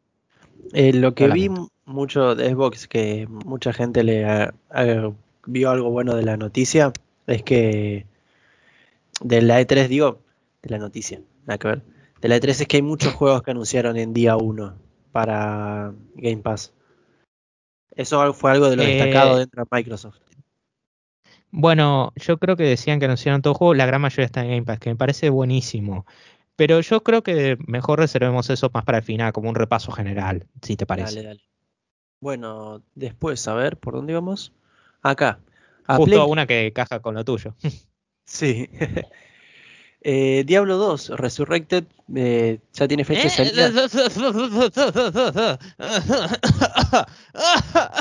Eh, 0.73 0.91
lo 0.93 1.13
que 1.13 1.27
vi 1.27 1.51
mucho 1.85 2.33
de 2.33 2.49
Xbox, 2.49 2.87
que 2.87 3.27
mucha 3.29 3.71
gente 3.71 4.03
le 4.03 4.49
vio 5.45 5.69
algo 5.69 5.91
bueno 5.91 6.15
de 6.15 6.23
la 6.23 6.37
noticia, 6.37 6.91
es 7.27 7.43
que 7.43 8.07
de 9.21 9.41
la 9.43 9.61
E3, 9.61 9.87
digo, 9.87 10.17
de 10.63 10.71
la 10.71 10.79
noticia, 10.79 11.21
nada 11.45 11.59
que 11.59 11.67
ver. 11.67 11.81
De 12.19 12.29
la 12.29 12.37
E3 12.37 12.49
es 12.49 12.67
que 12.67 12.77
hay 12.77 12.83
muchos 12.83 13.13
juegos 13.13 13.43
que 13.43 13.51
anunciaron 13.51 13.95
en 13.95 14.11
día 14.11 14.37
1 14.37 14.73
para 15.11 15.93
Game 16.15 16.37
Pass. 16.41 16.73
Eso 17.91 18.33
fue 18.33 18.49
algo 18.49 18.71
de 18.71 18.75
lo 18.75 18.81
destacado 18.81 19.35
eh, 19.35 19.41
dentro 19.41 19.63
de 19.63 19.67
Microsoft. 19.71 20.17
Bueno, 21.51 22.13
yo 22.15 22.37
creo 22.37 22.55
que 22.55 22.63
decían 22.63 22.99
que 22.99 23.05
anunciaron 23.05 23.41
todo 23.41 23.53
el 23.53 23.57
juego, 23.57 23.73
la 23.73 23.85
gran 23.85 24.01
mayoría 24.01 24.25
está 24.25 24.41
en 24.41 24.49
Game 24.49 24.63
Pass, 24.63 24.79
que 24.79 24.89
me 24.89 24.95
parece 24.95 25.29
buenísimo. 25.29 26.05
Pero 26.55 26.81
yo 26.81 27.03
creo 27.03 27.23
que 27.23 27.57
mejor 27.67 27.99
reservemos 27.99 28.49
eso 28.49 28.69
más 28.73 28.83
para 28.83 28.99
el 28.99 29.03
final, 29.03 29.33
como 29.33 29.49
un 29.49 29.55
repaso 29.55 29.91
general, 29.91 30.45
si 30.61 30.75
te 30.75 30.85
parece. 30.85 31.15
Dale, 31.15 31.27
dale. 31.27 31.41
Bueno, 32.21 32.83
después, 32.95 33.47
a 33.47 33.53
ver, 33.53 33.77
¿por 33.77 33.93
dónde 33.93 34.13
vamos? 34.13 34.51
Acá. 35.01 35.39
Justo 35.87 36.27
una 36.27 36.45
que 36.45 36.71
caja 36.73 36.99
con 36.99 37.15
lo 37.15 37.23
tuyo. 37.23 37.55
sí. 38.25 38.69
Eh, 40.01 40.45
Diablo 40.45 40.77
2 40.77 41.09
Resurrected 41.17 41.83
eh, 42.15 42.61
ya 42.71 42.87
tiene 42.87 43.03
fecha 43.03 43.23
de 43.23 43.29
salida. 43.29 43.69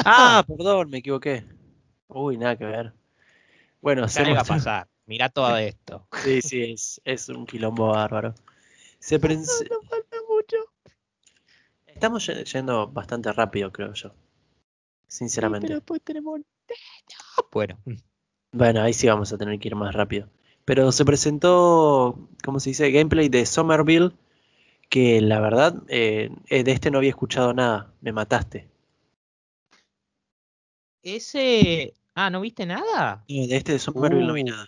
ah, 0.04 0.44
perdón, 0.46 0.90
me 0.90 0.98
equivoqué. 0.98 1.44
Uy, 2.06 2.36
nada 2.36 2.54
que 2.56 2.66
ver. 2.66 2.92
Bueno, 3.80 4.08
se 4.08 4.22
va 4.32 4.40
a 4.40 4.44
pasar. 4.44 4.88
Mira 5.06 5.28
todo 5.28 5.56
esto. 5.56 6.06
Sí, 6.22 6.42
sí, 6.42 6.72
es, 6.72 7.00
es 7.04 7.28
un 7.28 7.46
quilombo 7.46 7.88
bárbaro. 7.88 8.34
Se 8.98 9.18
no, 9.18 9.80
falta 9.88 10.16
mucho. 10.28 10.56
Estamos 11.86 12.26
yendo 12.26 12.88
bastante 12.88 13.32
rápido, 13.32 13.72
creo 13.72 13.92
yo. 13.94 14.12
Sinceramente. 15.06 15.66
pero 15.66 15.78
después 15.78 16.02
tenemos. 16.02 16.40
Bueno. 17.52 17.78
Bueno, 18.52 18.82
ahí 18.82 18.92
sí 18.92 19.06
vamos 19.06 19.32
a 19.32 19.38
tener 19.38 19.58
que 19.58 19.68
ir 19.68 19.76
más 19.76 19.94
rápido. 19.94 20.28
Pero 20.64 20.92
se 20.92 21.04
presentó, 21.04 22.28
¿cómo 22.44 22.60
se 22.60 22.70
dice? 22.70 22.90
Gameplay 22.90 23.28
de 23.28 23.46
Somerville. 23.46 24.12
Que 24.90 25.20
la 25.20 25.40
verdad, 25.40 25.82
eh, 25.88 26.30
eh, 26.48 26.64
de 26.64 26.72
este 26.72 26.90
no 26.90 26.98
había 26.98 27.10
escuchado 27.10 27.52
nada. 27.52 27.92
Me 28.00 28.12
mataste. 28.12 28.68
Ese 31.02 31.94
Ah, 32.20 32.30
¿no 32.30 32.40
viste 32.40 32.66
nada? 32.66 33.22
de 33.28 33.56
este 33.56 33.70
de 33.70 33.78
Somerville 33.78 34.26
no 34.26 34.32
vi 34.32 34.42
uh. 34.42 34.46
nada. 34.46 34.66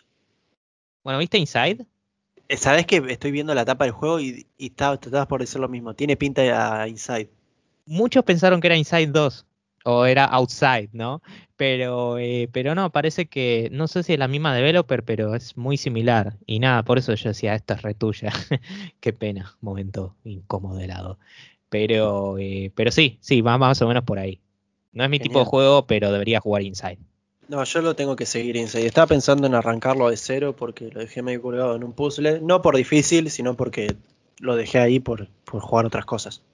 Bueno, 1.02 1.18
¿viste 1.18 1.36
Inside? 1.36 1.84
Eh, 2.46 2.56
Sabes 2.56 2.86
que 2.86 3.02
estoy 3.08 3.32
viendo 3.32 3.52
la 3.56 3.64
tapa 3.64 3.86
del 3.86 3.92
juego 3.92 4.20
y, 4.20 4.46
y 4.56 4.66
estabas 4.66 5.00
por 5.26 5.40
decir 5.40 5.60
lo 5.60 5.68
mismo. 5.68 5.94
Tiene 5.94 6.16
pinta 6.16 6.82
a 6.82 6.86
Inside. 6.86 7.28
Muchos 7.86 8.22
pensaron 8.22 8.60
que 8.60 8.68
era 8.68 8.76
Inside 8.76 9.08
2 9.08 9.46
o 9.84 10.06
era 10.06 10.26
Outside, 10.26 10.90
¿no? 10.92 11.22
Pero, 11.56 12.18
eh, 12.18 12.48
pero 12.52 12.76
no, 12.76 12.92
parece 12.92 13.26
que 13.26 13.68
no 13.72 13.88
sé 13.88 14.04
si 14.04 14.12
es 14.12 14.18
la 14.20 14.28
misma 14.28 14.54
developer, 14.54 15.02
pero 15.02 15.34
es 15.34 15.56
muy 15.56 15.76
similar. 15.76 16.36
Y 16.46 16.60
nada, 16.60 16.84
por 16.84 16.98
eso 16.98 17.12
yo 17.14 17.30
decía, 17.30 17.56
esta 17.56 17.74
es 17.74 17.82
retuya. 17.82 18.30
Qué 19.00 19.12
pena, 19.12 19.56
momento 19.60 20.14
incómodo 20.22 20.76
de 20.76 20.86
lado. 20.86 21.18
Pero, 21.68 22.38
eh, 22.38 22.70
pero 22.76 22.92
sí, 22.92 23.18
sí, 23.20 23.40
va 23.40 23.58
más 23.58 23.82
o 23.82 23.88
menos 23.88 24.04
por 24.04 24.20
ahí. 24.20 24.40
No 24.92 25.02
es 25.02 25.10
mi 25.10 25.18
tipo 25.18 25.40
de 25.40 25.46
juego, 25.46 25.88
pero 25.88 26.12
debería 26.12 26.38
jugar 26.38 26.62
Inside. 26.62 27.09
No, 27.50 27.64
yo 27.64 27.82
lo 27.82 27.96
tengo 27.96 28.14
que 28.14 28.26
seguir 28.26 28.54
Inside. 28.54 28.86
Estaba 28.86 29.08
pensando 29.08 29.44
en 29.48 29.56
arrancarlo 29.56 30.08
de 30.08 30.16
cero 30.16 30.54
porque 30.56 30.88
lo 30.92 31.00
dejé 31.00 31.20
medio 31.20 31.42
colgado 31.42 31.74
en 31.74 31.82
un 31.82 31.92
puzzle. 31.92 32.40
No 32.40 32.62
por 32.62 32.76
difícil, 32.76 33.28
sino 33.28 33.56
porque 33.56 33.96
lo 34.38 34.54
dejé 34.54 34.78
ahí 34.78 35.00
por, 35.00 35.26
por 35.46 35.60
jugar 35.60 35.84
otras 35.84 36.04
cosas. 36.04 36.44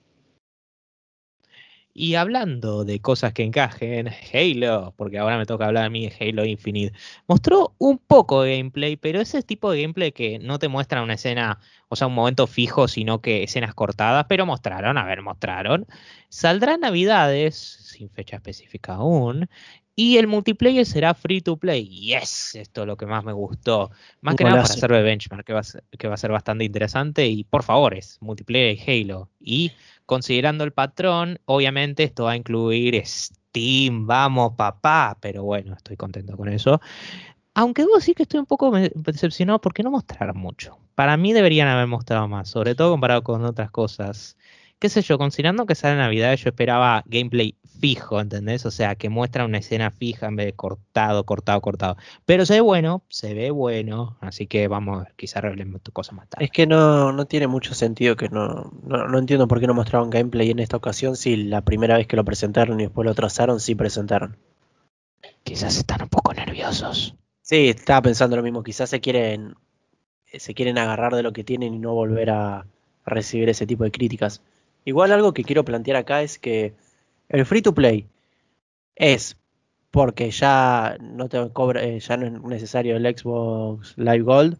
Y 1.92 2.14
hablando 2.14 2.84
de 2.84 3.00
cosas 3.00 3.34
que 3.34 3.42
encajen, 3.42 4.08
Halo, 4.08 4.94
porque 4.96 5.18
ahora 5.18 5.36
me 5.36 5.44
toca 5.44 5.66
hablar 5.66 5.84
a 5.84 5.90
mí 5.90 6.08
de 6.08 6.14
Halo 6.18 6.44
Infinite, 6.44 6.94
mostró 7.26 7.74
un 7.78 7.98
poco 7.98 8.42
de 8.42 8.56
gameplay, 8.56 8.96
pero 8.96 9.20
ese 9.20 9.42
tipo 9.42 9.70
de 9.70 9.80
gameplay 9.80 10.12
que 10.12 10.38
no 10.38 10.58
te 10.58 10.68
muestra 10.68 11.02
una 11.02 11.14
escena, 11.14 11.58
o 11.88 11.96
sea, 11.96 12.06
un 12.06 12.14
momento 12.14 12.46
fijo, 12.46 12.86
sino 12.86 13.22
que 13.22 13.42
escenas 13.42 13.74
cortadas, 13.74 14.26
pero 14.28 14.44
mostraron, 14.44 14.98
a 14.98 15.04
ver, 15.04 15.22
mostraron. 15.22 15.86
Saldrá 16.28 16.76
Navidades, 16.76 17.54
sin 17.56 18.10
fecha 18.10 18.36
específica 18.36 18.96
aún, 18.96 19.48
y 19.98 20.18
el 20.18 20.26
multiplayer 20.26 20.84
será 20.84 21.14
free 21.14 21.40
to 21.40 21.56
play. 21.56 21.88
Yes, 21.88 22.54
esto 22.54 22.82
es 22.82 22.86
lo 22.86 22.98
que 22.98 23.06
más 23.06 23.24
me 23.24 23.32
gustó. 23.32 23.90
Más 24.20 24.36
que 24.36 24.44
nada 24.44 24.56
para 24.56 24.64
hacer 24.64 24.90
de 24.90 25.02
benchmark, 25.02 25.44
que 25.44 25.54
va, 25.54 25.60
a 25.60 25.64
ser, 25.64 25.84
que 25.98 26.06
va 26.06 26.14
a 26.14 26.18
ser 26.18 26.30
bastante 26.30 26.64
interesante. 26.64 27.26
Y 27.26 27.44
por 27.44 27.62
favor, 27.62 27.94
es 27.94 28.18
multiplayer 28.20 28.76
y 28.76 29.04
Halo. 29.04 29.30
Y 29.40 29.72
considerando 30.04 30.64
el 30.64 30.72
patrón, 30.72 31.40
obviamente 31.46 32.04
esto 32.04 32.24
va 32.24 32.32
a 32.32 32.36
incluir 32.36 33.02
Steam, 33.06 34.06
vamos 34.06 34.52
papá. 34.54 35.16
Pero 35.18 35.44
bueno, 35.44 35.74
estoy 35.74 35.96
contento 35.96 36.36
con 36.36 36.50
eso. 36.50 36.78
Aunque 37.54 37.80
debo 37.80 37.94
decir 37.94 38.14
que 38.14 38.24
estoy 38.24 38.40
un 38.40 38.46
poco 38.46 38.70
decepcionado 38.70 39.62
porque 39.62 39.82
no 39.82 39.90
mostraron 39.90 40.36
mucho. 40.36 40.78
Para 40.94 41.16
mí 41.16 41.32
deberían 41.32 41.68
haber 41.68 41.86
mostrado 41.86 42.28
más, 42.28 42.50
sobre 42.50 42.74
todo 42.74 42.90
comparado 42.90 43.22
con 43.22 43.42
otras 43.46 43.70
cosas 43.70 44.36
qué 44.78 44.88
sé 44.88 45.02
yo, 45.02 45.18
considerando 45.18 45.66
que 45.66 45.74
sale 45.74 45.96
Navidad, 45.96 46.36
yo 46.36 46.50
esperaba 46.50 47.02
gameplay 47.06 47.56
fijo, 47.76 48.20
¿entendés? 48.20 48.66
O 48.66 48.70
sea, 48.70 48.94
que 48.94 49.08
muestra 49.08 49.44
una 49.44 49.58
escena 49.58 49.90
fija 49.90 50.26
en 50.26 50.36
vez 50.36 50.46
de 50.46 50.52
cortado, 50.54 51.24
cortado, 51.24 51.60
cortado. 51.60 51.96
Pero 52.24 52.46
se 52.46 52.54
ve 52.54 52.60
bueno, 52.60 53.02
se 53.08 53.34
ve 53.34 53.50
bueno, 53.50 54.16
así 54.20 54.46
que 54.46 54.68
vamos 54.68 55.06
quizá 55.16 55.40
revelemos 55.40 55.82
tu 55.82 55.92
cosa 55.92 56.12
más 56.12 56.28
tarde. 56.28 56.44
Es 56.44 56.50
que 56.50 56.66
no, 56.66 57.12
no 57.12 57.26
tiene 57.26 57.46
mucho 57.46 57.74
sentido 57.74 58.16
que 58.16 58.28
no, 58.28 58.72
no, 58.84 59.18
entiendo 59.18 59.48
por 59.48 59.60
qué 59.60 59.66
no 59.66 59.74
mostraron 59.74 60.10
gameplay 60.10 60.50
en 60.50 60.58
esta 60.58 60.76
ocasión 60.76 61.16
si 61.16 61.36
la 61.36 61.60
primera 61.60 61.96
vez 61.96 62.06
que 62.06 62.16
lo 62.16 62.24
presentaron 62.24 62.80
y 62.80 62.84
después 62.84 63.06
lo 63.06 63.14
trazaron, 63.14 63.60
sí 63.60 63.74
presentaron. 63.74 64.36
Quizás 65.44 65.76
están 65.76 66.02
un 66.02 66.08
poco 66.08 66.34
nerviosos. 66.34 67.14
Sí, 67.42 67.68
estaba 67.68 68.02
pensando 68.02 68.36
lo 68.36 68.42
mismo, 68.42 68.62
quizás 68.62 68.90
se 68.90 69.00
quieren 69.00 69.54
se 70.32 70.54
quieren 70.54 70.78
agarrar 70.78 71.14
de 71.14 71.22
lo 71.22 71.32
que 71.32 71.44
tienen 71.44 71.74
y 71.74 71.78
no 71.78 71.94
volver 71.94 72.30
a 72.30 72.66
recibir 73.06 73.48
ese 73.48 73.66
tipo 73.66 73.84
de 73.84 73.90
críticas. 73.90 74.42
Igual 74.84 75.12
algo 75.12 75.32
que 75.32 75.44
quiero 75.44 75.64
plantear 75.64 75.96
acá 75.96 76.22
es 76.22 76.38
que 76.38 76.74
el 77.28 77.46
free 77.46 77.62
to 77.62 77.74
play 77.74 78.08
es 78.94 79.36
porque 79.90 80.30
ya 80.30 80.96
no 81.00 81.28
te 81.28 81.50
cobra, 81.52 81.82
eh, 81.82 82.00
ya 82.00 82.16
no 82.16 82.26
es 82.26 82.32
necesario 82.42 82.96
el 82.96 83.16
Xbox 83.16 83.96
Live 83.96 84.22
Gold 84.22 84.58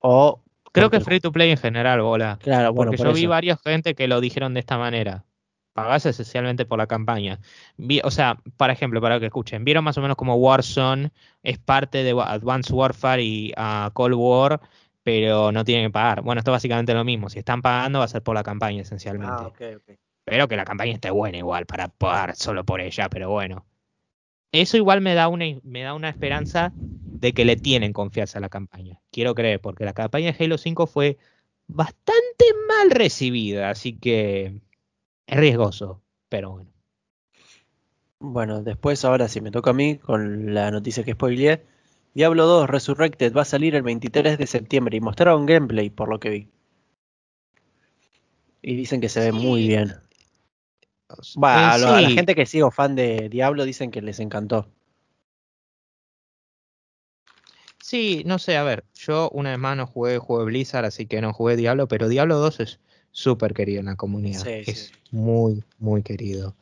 o 0.00 0.40
creo 0.72 0.90
que 0.90 0.96
es 0.96 1.04
free 1.04 1.20
to 1.20 1.32
play 1.32 1.50
en 1.50 1.56
general, 1.56 2.00
bola. 2.02 2.38
Claro, 2.42 2.72
bueno, 2.72 2.92
porque 2.92 3.04
yo 3.04 3.12
vi 3.12 3.26
varias 3.26 3.60
gente 3.62 3.94
que 3.94 4.08
lo 4.08 4.20
dijeron 4.20 4.54
de 4.54 4.60
esta 4.60 4.78
manera. 4.78 5.24
Pagás 5.72 6.04
esencialmente 6.06 6.66
por 6.66 6.78
la 6.78 6.86
campaña. 6.86 7.38
o 8.02 8.10
sea, 8.10 8.38
por 8.56 8.70
ejemplo, 8.70 9.00
para 9.00 9.20
que 9.20 9.26
escuchen, 9.26 9.64
vieron 9.64 9.84
más 9.84 9.96
o 9.98 10.02
menos 10.02 10.16
como 10.16 10.34
Warzone 10.34 11.12
es 11.42 11.58
parte 11.58 12.02
de 12.02 12.10
Advanced 12.10 12.74
Warfare 12.74 13.22
y 13.22 13.52
uh, 13.56 13.90
Cold 13.92 14.14
War 14.14 14.60
pero 15.02 15.50
no 15.52 15.64
tienen 15.64 15.86
que 15.86 15.92
pagar. 15.92 16.22
Bueno, 16.22 16.40
esto 16.40 16.50
es 16.50 16.56
básicamente 16.56 16.94
lo 16.94 17.04
mismo. 17.04 17.30
Si 17.30 17.38
están 17.38 17.62
pagando, 17.62 18.00
va 18.00 18.04
a 18.04 18.08
ser 18.08 18.22
por 18.22 18.34
la 18.34 18.42
campaña 18.42 18.82
esencialmente. 18.82 19.34
Ah, 19.34 19.50
pero 20.30 20.46
que 20.46 20.54
la 20.54 20.64
campaña 20.64 20.92
esté 20.92 21.10
buena 21.10 21.38
igual 21.38 21.66
para 21.66 21.88
pagar 21.88 22.36
solo 22.36 22.64
por 22.64 22.80
ella, 22.80 23.08
pero 23.08 23.30
bueno. 23.30 23.66
Eso 24.52 24.76
igual 24.76 25.00
me 25.00 25.14
da 25.14 25.26
una, 25.26 25.44
me 25.64 25.82
da 25.82 25.92
una 25.92 26.08
esperanza 26.08 26.72
de 26.76 27.32
que 27.32 27.44
le 27.44 27.56
tienen 27.56 27.92
confianza 27.92 28.38
a 28.38 28.40
la 28.40 28.48
campaña. 28.48 29.00
Quiero 29.10 29.34
creer, 29.34 29.60
porque 29.60 29.84
la 29.84 29.92
campaña 29.92 30.30
de 30.30 30.44
Halo 30.44 30.56
5 30.56 30.86
fue 30.86 31.18
bastante 31.66 32.44
mal 32.68 32.92
recibida, 32.92 33.70
así 33.70 33.98
que 33.98 34.60
es 35.26 35.36
riesgoso, 35.36 36.00
pero 36.28 36.52
bueno. 36.52 36.70
Bueno, 38.20 38.62
después 38.62 39.04
ahora 39.04 39.26
si 39.26 39.40
me 39.40 39.50
toca 39.50 39.70
a 39.70 39.74
mí 39.74 39.96
con 39.96 40.54
la 40.54 40.70
noticia 40.70 41.02
que 41.02 41.14
spoileé, 41.14 41.66
Diablo 42.14 42.46
2 42.46 42.70
Resurrected 42.70 43.34
va 43.34 43.42
a 43.42 43.46
salir 43.46 43.74
el 43.74 43.82
23 43.82 44.38
de 44.38 44.46
septiembre 44.46 44.96
y 44.96 45.00
mostraron 45.00 45.44
gameplay 45.44 45.90
por 45.90 46.08
lo 46.08 46.20
que 46.20 46.30
vi. 46.30 46.48
Y 48.62 48.76
dicen 48.76 49.00
que 49.00 49.08
se 49.08 49.18
ve 49.18 49.32
muy 49.32 49.66
bien. 49.66 49.96
Va, 51.42 51.72
a, 51.72 51.76
Eh, 51.76 51.84
a 51.86 52.00
la 52.00 52.08
sí. 52.08 52.14
gente 52.14 52.34
que 52.34 52.46
sigo 52.46 52.70
fan 52.70 52.94
de 52.94 53.28
Diablo 53.28 53.64
dicen 53.64 53.90
que 53.90 54.02
les 54.02 54.20
encantó. 54.20 54.68
Sí, 57.82 58.22
no 58.26 58.38
sé, 58.38 58.56
a 58.56 58.62
ver, 58.62 58.84
yo 58.94 59.30
una 59.30 59.50
vez 59.50 59.58
más 59.58 59.76
no 59.76 59.86
jugué 59.86 60.18
juego 60.18 60.44
Blizzard, 60.44 60.84
así 60.84 61.06
que 61.06 61.20
no 61.20 61.32
jugué 61.32 61.56
Diablo, 61.56 61.88
pero 61.88 62.08
Diablo 62.08 62.38
2 62.38 62.60
es 62.60 62.78
súper 63.10 63.54
querido 63.54 63.80
en 63.80 63.86
la 63.86 63.96
comunidad. 63.96 64.44
Sí, 64.44 64.62
es 64.70 64.78
sí. 64.86 64.92
muy, 65.10 65.64
muy 65.78 66.02
querido. 66.02 66.54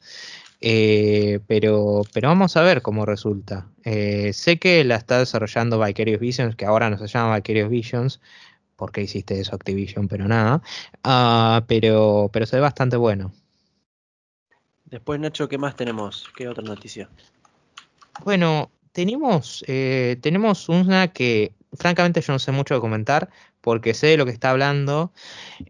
Eh, 0.60 1.40
pero, 1.46 2.02
pero 2.12 2.28
vamos 2.28 2.56
a 2.56 2.62
ver 2.62 2.82
cómo 2.82 3.04
resulta. 3.04 3.68
Eh, 3.84 4.32
sé 4.32 4.58
que 4.58 4.84
la 4.84 4.96
está 4.96 5.18
desarrollando 5.18 5.82
Vicarious 5.82 6.20
Visions, 6.20 6.56
que 6.56 6.64
ahora 6.64 6.88
no 6.90 6.98
se 6.98 7.06
llama 7.06 7.36
Vicarious 7.36 7.70
Visions, 7.70 8.20
porque 8.76 9.02
hiciste 9.02 9.40
eso 9.40 9.54
Activision, 9.54 10.08
pero 10.08 10.26
nada. 10.28 10.62
Ah, 11.04 11.64
pero, 11.66 12.30
pero 12.32 12.46
se 12.46 12.56
ve 12.56 12.62
bastante 12.62 12.96
bueno. 12.96 13.32
Después, 14.90 15.20
Nacho, 15.20 15.48
¿qué 15.48 15.58
más 15.58 15.76
tenemos? 15.76 16.26
¿Qué 16.36 16.48
otra 16.48 16.64
noticia? 16.64 17.08
Bueno, 18.24 18.70
tenemos, 18.92 19.64
eh, 19.66 20.16
tenemos 20.20 20.68
una 20.68 21.08
que 21.08 21.52
francamente 21.74 22.20
yo 22.20 22.32
no 22.32 22.38
sé 22.38 22.52
mucho 22.52 22.74
de 22.74 22.80
comentar 22.80 23.28
porque 23.60 23.94
sé 23.94 24.08
de 24.08 24.16
lo 24.16 24.24
que 24.24 24.32
está 24.32 24.50
hablando. 24.50 25.12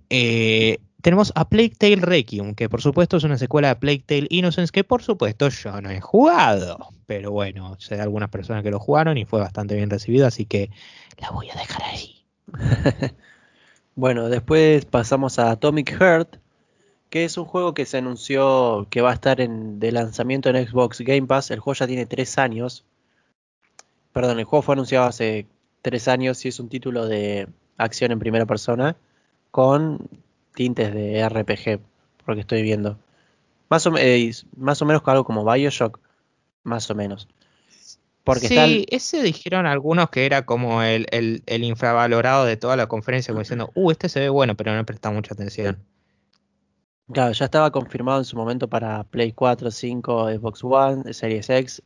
Eh, 0.08 0.78
tenemos 1.02 1.32
a 1.34 1.48
Plague 1.48 1.74
Tale 1.76 1.96
Requiem, 1.96 2.54
que 2.54 2.68
por 2.68 2.80
supuesto 2.80 3.16
es 3.16 3.24
una 3.24 3.38
secuela 3.38 3.68
de 3.68 3.76
Plague 3.76 4.04
Tale 4.06 4.26
Innocence, 4.30 4.72
que 4.72 4.84
por 4.84 5.02
supuesto 5.02 5.48
yo 5.48 5.80
no 5.80 5.90
he 5.90 6.00
jugado. 6.00 6.88
Pero 7.06 7.32
bueno, 7.32 7.76
sé 7.78 7.96
de 7.96 8.02
algunas 8.02 8.30
personas 8.30 8.62
que 8.62 8.70
lo 8.70 8.78
jugaron 8.78 9.18
y 9.18 9.24
fue 9.24 9.40
bastante 9.40 9.74
bien 9.74 9.90
recibido, 9.90 10.26
así 10.26 10.44
que 10.44 10.70
la 11.18 11.30
voy 11.30 11.48
a 11.50 11.54
dejar 11.54 11.82
ahí. 11.82 12.24
Bueno, 13.98 14.28
después 14.28 14.84
pasamos 14.84 15.40
a 15.40 15.50
Atomic 15.50 15.90
Heart, 15.90 16.36
que 17.10 17.24
es 17.24 17.36
un 17.38 17.44
juego 17.46 17.74
que 17.74 17.86
se 17.86 17.98
anunció 17.98 18.86
que 18.90 19.00
va 19.00 19.10
a 19.10 19.14
estar 19.14 19.40
en, 19.40 19.80
de 19.80 19.92
lanzamiento 19.92 20.50
en 20.50 20.66
Xbox 20.68 21.00
Game 21.00 21.26
Pass. 21.26 21.50
El 21.50 21.60
juego 21.60 21.74
ya 21.78 21.86
tiene 21.86 22.06
tres 22.06 22.38
años. 22.38 22.84
Perdón, 24.12 24.38
el 24.38 24.44
juego 24.44 24.62
fue 24.62 24.74
anunciado 24.74 25.06
hace 25.06 25.46
tres 25.82 26.08
años 26.08 26.44
y 26.44 26.48
es 26.48 26.60
un 26.60 26.68
título 26.68 27.06
de 27.06 27.48
acción 27.76 28.12
en 28.12 28.18
primera 28.18 28.46
persona 28.46 28.96
con 29.50 30.08
tintes 30.54 30.92
de 30.92 31.20
RPG, 31.28 31.78
por 32.18 32.28
lo 32.28 32.34
que 32.34 32.40
estoy 32.40 32.62
viendo. 32.62 32.98
Más 33.70 33.86
o, 33.86 33.96
eh, 33.96 34.30
más 34.56 34.82
o 34.82 34.86
menos 34.86 35.02
algo 35.06 35.24
como 35.24 35.44
Bioshock, 35.50 36.00
más 36.64 36.90
o 36.90 36.94
menos. 36.94 37.28
Porque 38.24 38.48
sí, 38.66 38.86
ese 38.90 39.22
dijeron 39.22 39.64
algunos 39.66 40.10
que 40.10 40.26
era 40.26 40.44
como 40.44 40.82
el, 40.82 41.06
el- 41.12 41.42
el 41.46 41.64
infravalorado 41.64 42.44
de 42.44 42.56
toda 42.58 42.76
la 42.76 42.86
conferencia, 42.86 43.32
como 43.32 43.40
diciendo, 43.42 43.70
uh, 43.74 43.90
este 43.90 44.08
se 44.10 44.20
ve 44.20 44.28
bueno, 44.28 44.54
pero 44.56 44.72
no 44.74 44.80
he 44.80 44.84
prestado 44.84 45.14
mucha 45.14 45.32
atención. 45.32 45.78
Claro, 47.12 47.32
ya 47.32 47.44
estaba 47.46 47.70
confirmado 47.70 48.18
en 48.20 48.24
su 48.24 48.36
momento 48.36 48.68
para 48.68 49.04
Play 49.04 49.32
4, 49.32 49.70
5, 49.70 50.28
Xbox 50.30 50.62
One, 50.64 51.12
Series 51.12 51.48
X 51.50 51.82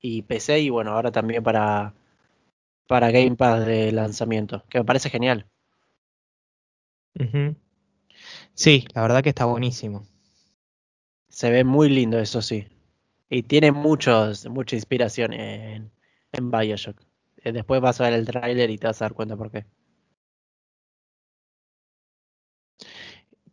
y 0.00 0.22
PC 0.22 0.60
y 0.60 0.70
bueno, 0.70 0.92
ahora 0.92 1.10
también 1.12 1.42
para, 1.42 1.94
para 2.88 3.10
Game 3.12 3.36
Pass 3.36 3.66
de 3.66 3.92
lanzamiento, 3.92 4.64
que 4.70 4.78
me 4.80 4.84
parece 4.86 5.10
genial. 5.10 5.46
Sí, 8.54 8.84
la 8.94 9.02
verdad 9.02 9.22
que 9.22 9.30
está 9.30 9.44
buenísimo. 9.46 10.04
Se 11.28 11.50
ve 11.50 11.64
muy 11.64 11.88
lindo, 11.88 12.18
eso 12.18 12.42
sí. 12.42 12.66
Y 13.30 13.42
tiene 13.44 13.72
muchos, 13.72 14.46
mucha 14.48 14.76
inspiración 14.76 15.32
en, 15.32 15.92
en 16.32 16.50
Bioshock. 16.50 17.00
Eh, 17.38 17.52
Después 17.52 17.80
vas 17.80 18.00
a 18.00 18.04
ver 18.04 18.14
el 18.14 18.26
tráiler 18.26 18.70
y 18.70 18.78
te 18.78 18.86
vas 18.88 19.00
a 19.02 19.06
dar 19.06 19.14
cuenta 19.14 19.36
por 19.36 19.50
qué. 19.50 19.66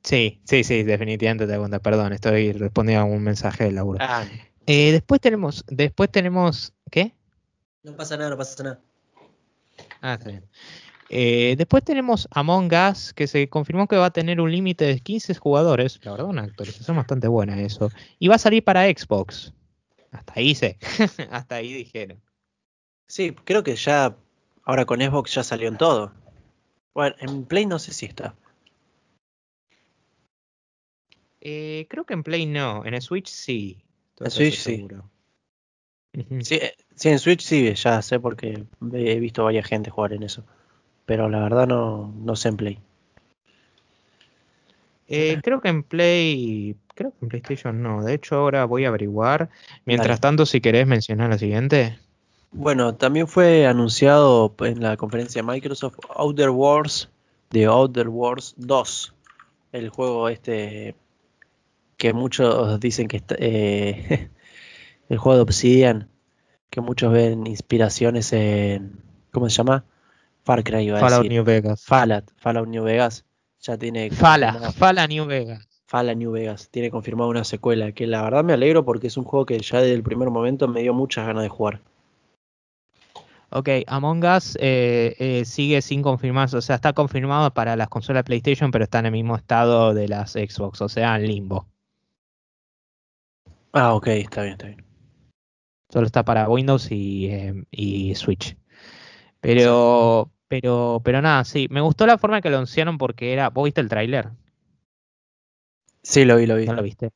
Sí, 0.07 0.39
sí, 0.45 0.63
sí, 0.63 0.83
definitivamente 0.83 1.43
te 1.45 1.51
das 1.51 1.59
cuenta. 1.59 1.79
Perdón, 1.79 2.13
estoy 2.13 2.53
respondiendo 2.53 3.01
a 3.01 3.05
un 3.05 3.21
mensaje 3.21 3.65
de 3.65 3.73
Laura. 3.73 3.97
Ah, 3.99 4.25
Eh, 4.65 4.93
después 4.93 5.19
tenemos, 5.19 5.65
después 5.67 6.09
tenemos, 6.09 6.71
¿qué? 6.89 7.13
no 7.83 7.93
pasa 7.93 8.15
nada, 8.15 8.29
no 8.29 8.37
pasa 8.37 8.63
nada. 8.63 8.79
Ah, 9.99 10.13
está 10.13 10.29
bien. 10.29 10.45
Eh, 11.09 11.55
después 11.57 11.83
tenemos 11.83 12.29
Among 12.31 12.71
Us, 12.73 13.11
que 13.11 13.27
se 13.27 13.49
confirmó 13.49 13.89
que 13.89 13.97
va 13.97 14.05
a 14.05 14.11
tener 14.11 14.39
un 14.39 14.49
límite 14.49 14.85
de 14.85 15.01
15 15.01 15.35
jugadores. 15.35 15.99
La 16.05 16.11
verdad, 16.11 16.27
una 16.27 16.43
actualización 16.43 16.95
bastante 16.95 17.27
buena 17.27 17.61
eso. 17.61 17.89
Y 18.17 18.29
va 18.29 18.35
a 18.35 18.39
salir 18.39 18.63
para 18.63 18.85
Xbox. 18.85 19.51
Hasta 20.13 20.33
ahí 20.37 20.55
sé. 20.55 20.77
Hasta 21.31 21.55
ahí 21.55 21.73
dijeron. 21.73 22.21
Sí, 23.07 23.35
creo 23.43 23.61
que 23.61 23.75
ya, 23.75 24.15
ahora 24.63 24.85
con 24.85 25.01
Xbox 25.01 25.33
ya 25.33 25.43
salió 25.43 25.67
en 25.67 25.77
todo. 25.77 26.13
Bueno, 26.93 27.13
en 27.19 27.43
Play 27.43 27.65
no 27.65 27.77
sé 27.77 27.91
si 27.91 28.05
está. 28.05 28.33
Eh, 31.41 31.87
creo 31.89 32.05
que 32.05 32.13
en 32.13 32.23
Play 32.23 32.45
no, 32.45 32.85
en 32.85 32.93
el 32.93 33.01
Switch 33.01 33.27
sí. 33.27 33.83
En 34.19 34.31
Switch 34.31 34.55
sí. 34.55 34.75
seguro. 34.75 35.09
Ujú. 36.13 36.41
Sí, 36.41 36.55
eh, 36.55 36.73
sí, 36.95 37.09
en 37.09 37.19
Switch 37.19 37.41
sí, 37.41 37.73
ya 37.73 38.01
sé 38.01 38.19
porque 38.19 38.65
he 38.93 39.19
visto 39.19 39.43
varias 39.43 39.67
gente 39.67 39.89
jugar 39.89 40.13
en 40.13 40.23
eso. 40.23 40.43
Pero 41.05 41.29
la 41.29 41.39
verdad 41.39 41.67
no, 41.67 42.13
no 42.17 42.35
sé 42.35 42.49
en 42.49 42.57
Play. 42.57 42.79
Eh, 45.07 45.39
creo 45.41 45.61
que 45.61 45.69
en 45.69 45.83
Play, 45.83 46.75
creo 46.93 47.11
que 47.11 47.17
en 47.21 47.29
PlayStation 47.29 47.81
no. 47.81 48.03
De 48.03 48.13
hecho, 48.13 48.35
ahora 48.35 48.65
voy 48.65 48.85
a 48.85 48.89
averiguar. 48.89 49.49
Mientras 49.85 50.19
Dale. 50.19 50.21
tanto, 50.21 50.45
si 50.45 50.59
querés 50.59 50.85
mencionar 50.85 51.29
la 51.29 51.37
siguiente. 51.37 51.97
Bueno, 52.51 52.95
también 52.95 53.27
fue 53.27 53.67
anunciado 53.67 54.53
en 54.59 54.81
la 54.81 54.97
conferencia 54.97 55.41
de 55.41 55.47
Microsoft 55.47 55.99
Outer 56.15 56.49
Wars 56.49 57.09
de 57.51 57.65
Outer 57.65 58.09
Wars 58.09 58.53
2. 58.57 59.13
El 59.71 59.89
juego 59.89 60.29
este 60.29 60.95
que 61.97 62.13
muchos 62.13 62.79
dicen 62.79 63.07
que 63.07 63.17
está, 63.17 63.35
eh, 63.39 64.29
el 65.09 65.17
juego 65.17 65.37
de 65.37 65.41
Obsidian, 65.43 66.09
que 66.69 66.81
muchos 66.81 67.11
ven 67.11 67.47
inspiraciones 67.47 68.31
en 68.33 69.01
¿cómo 69.31 69.49
se 69.49 69.55
llama? 69.55 69.85
Far 70.43 70.63
Cry 70.63 70.83
iba 70.83 70.97
a 70.97 71.01
Fallout 71.01 71.23
decir. 71.23 71.31
New 71.31 71.43
Vegas. 71.43 71.83
Fallout, 71.83 72.31
Fallout 72.37 72.67
New 72.67 72.83
Vegas. 72.83 73.25
Ya 73.59 73.77
tiene 73.77 74.11
Fala, 74.11 74.71
Fala 74.71 75.07
New 75.07 75.25
Vegas. 75.25 75.67
Fallout 75.87 76.17
New 76.17 76.31
Vegas 76.31 76.69
tiene 76.69 76.91
confirmado 76.91 77.29
una 77.29 77.43
secuela 77.43 77.91
que 77.91 78.07
la 78.07 78.21
verdad 78.21 78.43
me 78.43 78.53
alegro 78.53 78.85
porque 78.85 79.07
es 79.07 79.17
un 79.17 79.23
juego 79.23 79.45
que 79.45 79.59
ya 79.59 79.81
desde 79.81 79.93
el 79.93 80.03
primer 80.03 80.29
momento 80.29 80.67
me 80.67 80.81
dio 80.81 80.93
muchas 80.93 81.25
ganas 81.25 81.43
de 81.43 81.49
jugar. 81.49 81.81
Ok, 83.49 83.69
Among 83.87 84.25
Us 84.25 84.57
eh, 84.59 85.15
eh, 85.19 85.45
sigue 85.45 85.81
sin 85.81 86.01
confirmarse, 86.01 86.57
o 86.57 86.61
sea, 86.61 86.75
está 86.75 86.91
confirmado 86.91 87.53
para 87.53 87.77
las 87.77 87.87
consolas 87.87 88.23
PlayStation, 88.23 88.71
pero 88.71 88.83
está 88.83 88.99
en 88.99 89.05
el 89.05 89.11
mismo 89.13 89.37
estado 89.37 89.93
de 89.93 90.09
las 90.09 90.33
Xbox, 90.33 90.81
o 90.81 90.89
sea, 90.89 91.15
en 91.15 91.27
limbo. 91.27 91.65
Ah, 93.71 93.93
ok, 93.95 94.07
está 94.07 94.41
bien, 94.41 94.53
está 94.53 94.67
bien. 94.67 94.85
Solo 95.89 96.05
está 96.05 96.23
para 96.23 96.49
Windows 96.49 96.91
y, 96.91 97.27
eh, 97.27 97.53
y 97.71 98.13
Switch. 98.15 98.57
Pero, 99.41 100.31
pero, 100.47 101.01
pero 101.03 101.21
nada, 101.21 101.43
sí, 101.45 101.67
me 101.71 101.81
gustó 101.81 102.07
la 102.07 102.17
forma 102.17 102.41
que 102.41 102.49
lo 102.49 102.57
anunciaron 102.57 102.97
porque 102.97 103.33
era. 103.33 103.49
¿Vos 103.49 103.65
viste 103.65 103.81
el 103.81 103.89
tráiler? 103.89 104.31
Sí, 106.01 106.25
lo 106.25 106.37
vi, 106.37 106.45
lo 106.47 106.55
vi. 106.55 106.65
¿No 106.65 106.73
lo 106.73 106.83
viste? 106.83 107.11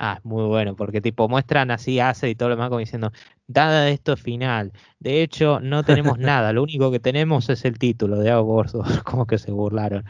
Ah, 0.00 0.20
muy 0.22 0.44
bueno, 0.44 0.76
porque 0.76 1.00
tipo 1.00 1.28
muestran 1.28 1.72
así, 1.72 1.98
hace 1.98 2.30
y 2.30 2.36
todo 2.36 2.50
lo 2.50 2.54
demás 2.54 2.68
como 2.68 2.78
diciendo, 2.78 3.10
nada 3.48 3.82
de 3.82 3.92
esto 3.92 4.12
es 4.12 4.22
final. 4.22 4.72
De 5.00 5.22
hecho, 5.22 5.58
no 5.60 5.84
tenemos 5.84 6.18
nada, 6.20 6.52
lo 6.52 6.62
único 6.62 6.92
que 6.92 7.00
tenemos 7.00 7.48
es 7.48 7.64
el 7.64 7.78
título 7.78 8.18
de 8.18 8.30
2, 8.30 8.72
como 9.04 9.26
que 9.26 9.38
se 9.38 9.50
burlaron. 9.50 10.04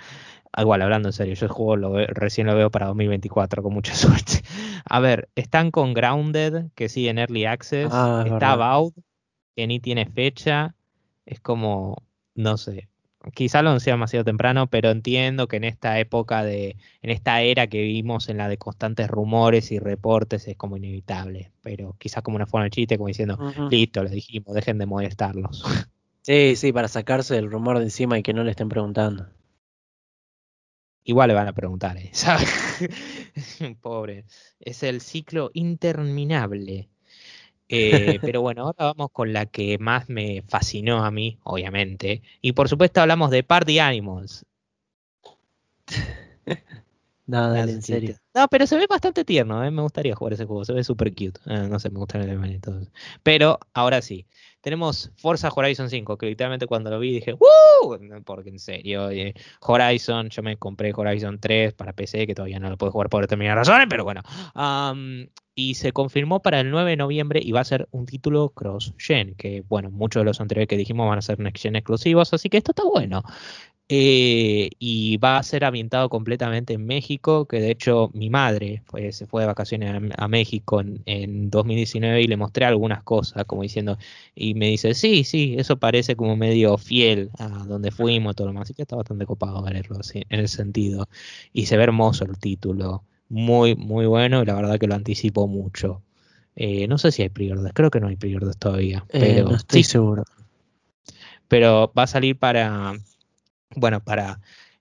Ah, 0.52 0.62
Igual, 0.62 0.82
hablando 0.82 1.08
en 1.10 1.14
serio, 1.14 1.34
yo 1.34 1.46
el 1.46 1.52
juego 1.52 1.76
lo 1.76 2.06
recién 2.08 2.46
lo 2.48 2.54
veo 2.56 2.70
para 2.70 2.86
2024, 2.88 3.62
con 3.62 3.74
mucha 3.74 3.94
suerte. 3.96 4.42
A 4.90 5.00
ver, 5.00 5.28
están 5.34 5.70
con 5.70 5.94
Grounded, 5.94 6.66
que 6.74 6.88
sí 6.88 7.08
en 7.08 7.18
Early 7.18 7.44
Access, 7.44 7.92
Ah, 7.92 8.22
es 8.24 8.32
está 8.32 8.50
verdad. 8.56 8.70
About, 8.70 8.94
que 9.56 9.66
ni 9.66 9.80
tiene 9.80 10.06
fecha, 10.06 10.74
es 11.26 11.40
como, 11.40 11.96
no 12.34 12.56
sé, 12.56 12.88
quizá 13.34 13.62
lo 13.62 13.70
anunciaron 13.70 13.98
demasiado 13.98 14.24
temprano, 14.24 14.68
pero 14.68 14.90
entiendo 14.90 15.48
que 15.48 15.56
en 15.56 15.64
esta 15.64 15.98
época 15.98 16.44
de, 16.44 16.76
en 17.02 17.10
esta 17.10 17.42
era 17.42 17.66
que 17.66 17.82
vivimos 17.82 18.28
en 18.28 18.38
la 18.38 18.48
de 18.48 18.56
constantes 18.56 19.08
rumores 19.08 19.70
y 19.72 19.78
reportes 19.78 20.46
es 20.48 20.56
como 20.56 20.76
inevitable, 20.76 21.50
pero 21.62 21.96
quizá 21.98 22.22
como 22.22 22.36
una 22.36 22.46
forma 22.46 22.64
de 22.64 22.70
chiste, 22.70 22.96
como 22.96 23.08
diciendo, 23.08 23.38
listo, 23.70 24.02
les 24.02 24.12
dijimos, 24.12 24.54
dejen 24.54 24.78
de 24.78 24.86
molestarlos. 24.86 25.62
Sí, 26.20 26.56
sí, 26.56 26.74
para 26.74 26.88
sacarse 26.88 27.38
el 27.38 27.50
rumor 27.50 27.78
de 27.78 27.84
encima 27.84 28.18
y 28.18 28.22
que 28.22 28.34
no 28.34 28.44
le 28.44 28.50
estén 28.50 28.68
preguntando. 28.68 29.28
Igual 31.08 31.28
le 31.28 31.34
van 31.34 31.48
a 31.48 31.54
preguntar, 31.54 31.96
¿eh? 31.96 32.10
¿sabes? 32.12 32.50
Pobre, 33.80 34.26
es 34.60 34.82
el 34.82 35.00
ciclo 35.00 35.50
interminable. 35.54 36.90
Eh, 37.66 38.18
pero 38.22 38.42
bueno, 38.42 38.64
ahora 38.64 38.92
vamos 38.92 39.10
con 39.10 39.32
la 39.32 39.46
que 39.46 39.78
más 39.78 40.10
me 40.10 40.42
fascinó 40.46 41.02
a 41.06 41.10
mí, 41.10 41.38
obviamente. 41.44 42.20
Y 42.42 42.52
por 42.52 42.68
supuesto 42.68 43.00
hablamos 43.00 43.30
de 43.30 43.42
Party 43.42 43.78
Animals. 43.78 44.44
no, 47.28 47.52
dale, 47.52 47.72
en 47.72 47.82
serio. 47.82 48.16
No, 48.34 48.48
pero 48.48 48.66
se 48.66 48.74
ve 48.78 48.86
bastante 48.88 49.22
tierno, 49.22 49.62
¿eh? 49.62 49.70
me 49.70 49.82
gustaría 49.82 50.14
jugar 50.14 50.32
ese 50.32 50.46
juego, 50.46 50.64
se 50.64 50.72
ve 50.72 50.82
súper 50.82 51.10
cute. 51.10 51.38
Eh, 51.44 51.68
no 51.68 51.78
sé, 51.78 51.90
me 51.90 51.98
gusta 51.98 52.16
el 52.16 52.30
anime 52.30 52.54
entonces. 52.54 52.90
Pero 53.22 53.58
ahora 53.74 54.00
sí, 54.00 54.26
tenemos 54.62 55.12
Forza 55.16 55.50
Horizon 55.54 55.90
5, 55.90 56.16
que 56.16 56.24
literalmente 56.24 56.66
cuando 56.66 56.88
lo 56.88 56.98
vi 56.98 57.12
dije, 57.12 57.34
¡Woo! 57.34 57.98
Porque 58.24 58.48
en 58.48 58.58
serio, 58.58 59.10
eh, 59.10 59.34
Horizon, 59.60 60.30
yo 60.30 60.42
me 60.42 60.56
compré 60.56 60.90
Horizon 60.96 61.38
3 61.38 61.74
para 61.74 61.92
PC, 61.92 62.26
que 62.26 62.34
todavía 62.34 62.58
no 62.60 62.70
lo 62.70 62.78
puedo 62.78 62.92
jugar 62.92 63.10
por 63.10 63.20
determinadas 63.20 63.68
razones, 63.68 63.88
pero 63.90 64.04
bueno. 64.04 64.22
y 65.54 65.74
se 65.74 65.92
confirmó 65.92 66.40
para 66.40 66.60
el 66.60 66.70
9 66.70 66.92
de 66.92 66.96
noviembre 66.96 67.40
y 67.44 67.52
va 67.52 67.60
a 67.60 67.64
ser 67.64 67.88
un 67.90 68.06
título 68.06 68.48
cross-gen, 68.54 69.34
que 69.34 69.64
bueno, 69.68 69.90
muchos 69.90 70.22
de 70.22 70.24
los 70.24 70.40
anteriores 70.40 70.68
que 70.68 70.78
dijimos 70.78 71.06
van 71.06 71.18
a 71.18 71.22
ser 71.22 71.38
next-gen 71.40 71.76
exclusivos, 71.76 72.32
así 72.32 72.48
que 72.48 72.56
esto 72.56 72.72
está 72.72 72.84
bueno. 72.84 73.22
Eh, 73.90 74.68
y 74.78 75.16
va 75.16 75.38
a 75.38 75.42
ser 75.42 75.64
ambientado 75.64 76.10
completamente 76.10 76.74
en 76.74 76.84
México, 76.84 77.46
que 77.46 77.58
de 77.58 77.70
hecho 77.70 78.10
mi 78.12 78.28
madre 78.28 78.82
se 79.12 79.26
fue 79.26 79.40
de 79.40 79.46
vacaciones 79.46 80.12
a, 80.14 80.28
México 80.28 80.82
en, 80.82 81.48
2019 81.48 82.20
y 82.20 82.26
le 82.26 82.36
mostré 82.36 82.66
algunas 82.66 83.02
cosas, 83.02 83.46
como 83.46 83.62
diciendo, 83.62 83.96
y 84.34 84.52
me 84.52 84.66
dice, 84.66 84.92
sí, 84.92 85.24
sí, 85.24 85.54
eso 85.56 85.78
parece 85.78 86.16
como 86.16 86.36
medio 86.36 86.76
fiel 86.76 87.30
a 87.38 87.48
donde 87.48 87.90
fuimos, 87.90 88.36
todo 88.36 88.48
lo 88.48 88.52
más, 88.52 88.64
así 88.64 88.74
que 88.74 88.82
está 88.82 88.94
bastante 88.94 89.24
copado 89.24 89.62
verlo 89.62 89.96
así, 89.98 90.22
en 90.28 90.40
ese 90.40 90.56
sentido. 90.56 91.08
Y 91.54 91.64
se 91.64 91.78
ve 91.78 91.84
hermoso 91.84 92.26
el 92.26 92.38
título, 92.38 93.04
muy, 93.30 93.74
muy 93.74 94.04
bueno, 94.04 94.42
y 94.42 94.44
la 94.44 94.54
verdad 94.54 94.78
que 94.78 94.86
lo 94.86 94.96
anticipo 94.96 95.46
mucho. 95.48 96.02
Eh, 96.56 96.88
no 96.88 96.98
sé 96.98 97.10
si 97.10 97.22
hay 97.22 97.30
pre 97.30 97.50
creo 97.72 97.90
que 97.90 98.00
no 98.00 98.08
hay 98.08 98.16
pre 98.16 98.36
todavía, 98.58 99.06
eh, 99.08 99.18
pero 99.20 99.48
no 99.48 99.56
estoy 99.56 99.82
seguro. 99.82 100.24
Pero 101.46 101.90
va 101.96 102.02
a 102.02 102.06
salir 102.06 102.38
para 102.38 102.94
bueno, 103.74 104.02
para 104.02 104.40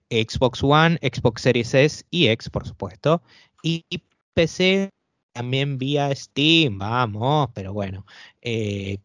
Xbox 0.09 0.63
One, 0.63 0.99
Xbox 1.01 1.41
Series 1.41 1.73
S 1.73 2.05
y 2.09 2.27
X, 2.27 2.49
por 2.49 2.67
supuesto. 2.67 3.21
Y 3.63 3.85
PC 4.33 4.89
también 5.33 5.77
vía 5.77 6.13
Steam, 6.15 6.77
vamos, 6.77 7.49
pero 7.53 7.73
bueno. 7.73 8.05
Eh, 8.41 8.99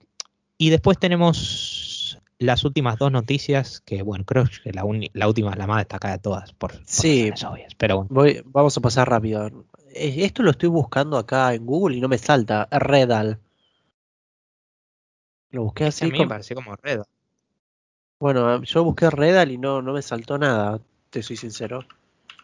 y 0.59 0.71
después 0.71 0.99
tenemos 0.99 2.19
las 2.39 2.65
últimas 2.65 2.99
dos 2.99 3.13
noticias, 3.13 3.81
que 3.81 4.03
bueno, 4.03 4.25
creo 4.25 4.45
que 4.63 4.73
la, 4.73 4.85
última 4.85 5.51
es 5.51 5.59
la 5.59 5.67
más 5.67 5.79
destacada 5.79 6.15
de 6.15 6.21
todas, 6.21 6.53
por, 6.53 6.73
sí, 6.87 7.31
obvias, 7.47 7.75
pero 7.77 8.07
Voy, 8.11 8.43
vamos 8.45 8.77
a 8.77 8.81
pasar 8.81 9.09
rápido. 9.09 9.47
Eh, 9.95 10.25
esto 10.25 10.43
lo 10.43 10.51
estoy 10.51 10.69
buscando 10.69 11.19
acá 11.19 11.55
en 11.55 11.67
Google 11.67 11.97
y 11.97 12.01
no 12.01 12.09
me 12.09 12.19
salta. 12.19 12.69
Redal. 12.71 13.41
Lo 15.51 15.65
busqué 15.65 15.87
así. 15.87 16.05
a 16.05 16.09
mí 16.09 16.19
me 16.19 16.27
pareció 16.27 16.57
como 16.57 16.75
Redal. 16.77 17.07
Bueno, 18.23 18.63
yo 18.63 18.85
busqué 18.85 19.11
Redal 19.11 19.51
y 19.51 19.59
no, 19.59 19.83
no 19.83 19.95
me 19.95 20.01
saltó 20.01 20.39
nada, 20.39 20.81
te 21.11 21.25
soy 21.25 21.37
sincero. 21.37 21.85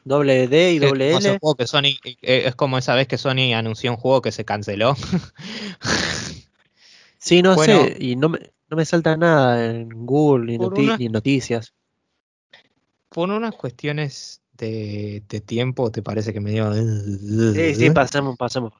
Doble 0.04 0.48
D 0.48 0.72
y 0.72 0.80
doble 0.80 1.16
L. 1.16 1.38
que 1.56 1.66
Sony, 1.68 2.00
eh, 2.04 2.42
es 2.46 2.56
como 2.56 2.78
esa 2.78 2.96
vez 2.96 3.06
que 3.06 3.16
Sony 3.16 3.54
anunció 3.54 3.92
un 3.92 3.96
juego 3.96 4.20
que 4.20 4.32
se 4.32 4.44
canceló. 4.44 4.96
sí, 7.18 7.42
no 7.42 7.56
sé, 7.62 7.96
y 8.00 8.16
no 8.16 8.28
me, 8.28 8.40
no 8.68 8.76
me 8.76 8.84
salta 8.84 9.16
nada 9.16 9.66
en 9.66 10.04
Google 10.04 10.58
ni, 10.58 11.06
en 11.06 11.12
noticias. 11.12 11.72
Por 13.08 13.30
unas 13.30 13.54
cuestiones 13.54 14.42
de, 14.54 15.22
tiempo, 15.46 15.92
¿te 15.92 16.02
parece 16.02 16.32
que 16.32 16.40
me 16.40 16.50
dio...? 16.50 16.74
Sí, 17.54 17.76
sí, 17.76 17.90
pasemos, 17.90 18.36
pasemos. 18.36 18.72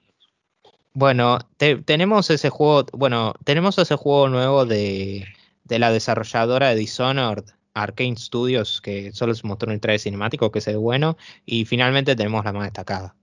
Bueno, 0.95 1.39
tenemos 1.85 2.29
ese 2.31 2.51
juego, 2.51 2.87
bueno, 2.93 3.35
tenemos 3.45 3.79
ese 3.79 3.95
juego 3.95 4.29
nuevo 4.29 4.67
de 4.67 5.29
de 5.69 5.79
la 5.79 5.93
desarrolladora 5.93 6.71
de 6.71 6.77
Dishonored, 6.77 7.45
Arkane 7.75 8.17
Studios, 8.17 8.81
que 8.81 9.13
solo 9.13 9.35
se 9.35 9.47
mostró 9.47 9.71
en 9.71 9.75
el 9.75 9.81
trailer 9.81 10.01
cinemático, 10.01 10.51
que 10.51 10.59
es 10.59 10.77
bueno, 10.77 11.17
y 11.45 11.65
finalmente 11.65 12.17
tenemos 12.17 12.45
la 12.45 12.53
más 12.53 12.65
destacada. 12.65 13.15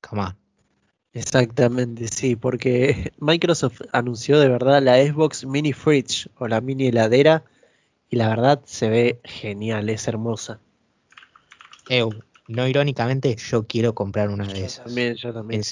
Come 0.00 0.22
on. 0.22 0.36
Exactamente, 1.12 2.08
sí, 2.08 2.36
porque 2.36 3.10
Microsoft 3.18 3.80
anunció 3.92 4.38
de 4.38 4.50
verdad 4.50 4.82
la 4.82 5.02
Xbox 5.02 5.46
Mini 5.46 5.72
Fridge 5.72 6.28
o 6.36 6.46
la 6.46 6.60
mini 6.60 6.88
heladera 6.88 7.42
y 8.10 8.16
la 8.16 8.28
verdad 8.28 8.60
se 8.66 8.90
ve 8.90 9.20
genial, 9.24 9.88
es 9.88 10.06
hermosa. 10.06 10.60
no 12.48 12.68
irónicamente, 12.68 13.34
yo 13.36 13.66
quiero 13.66 13.94
comprar 13.94 14.28
una 14.28 14.46
de 14.46 14.66
esas. 14.66 14.84
También, 14.84 15.14
yo 15.16 15.32
también. 15.32 15.60
En 15.60 15.64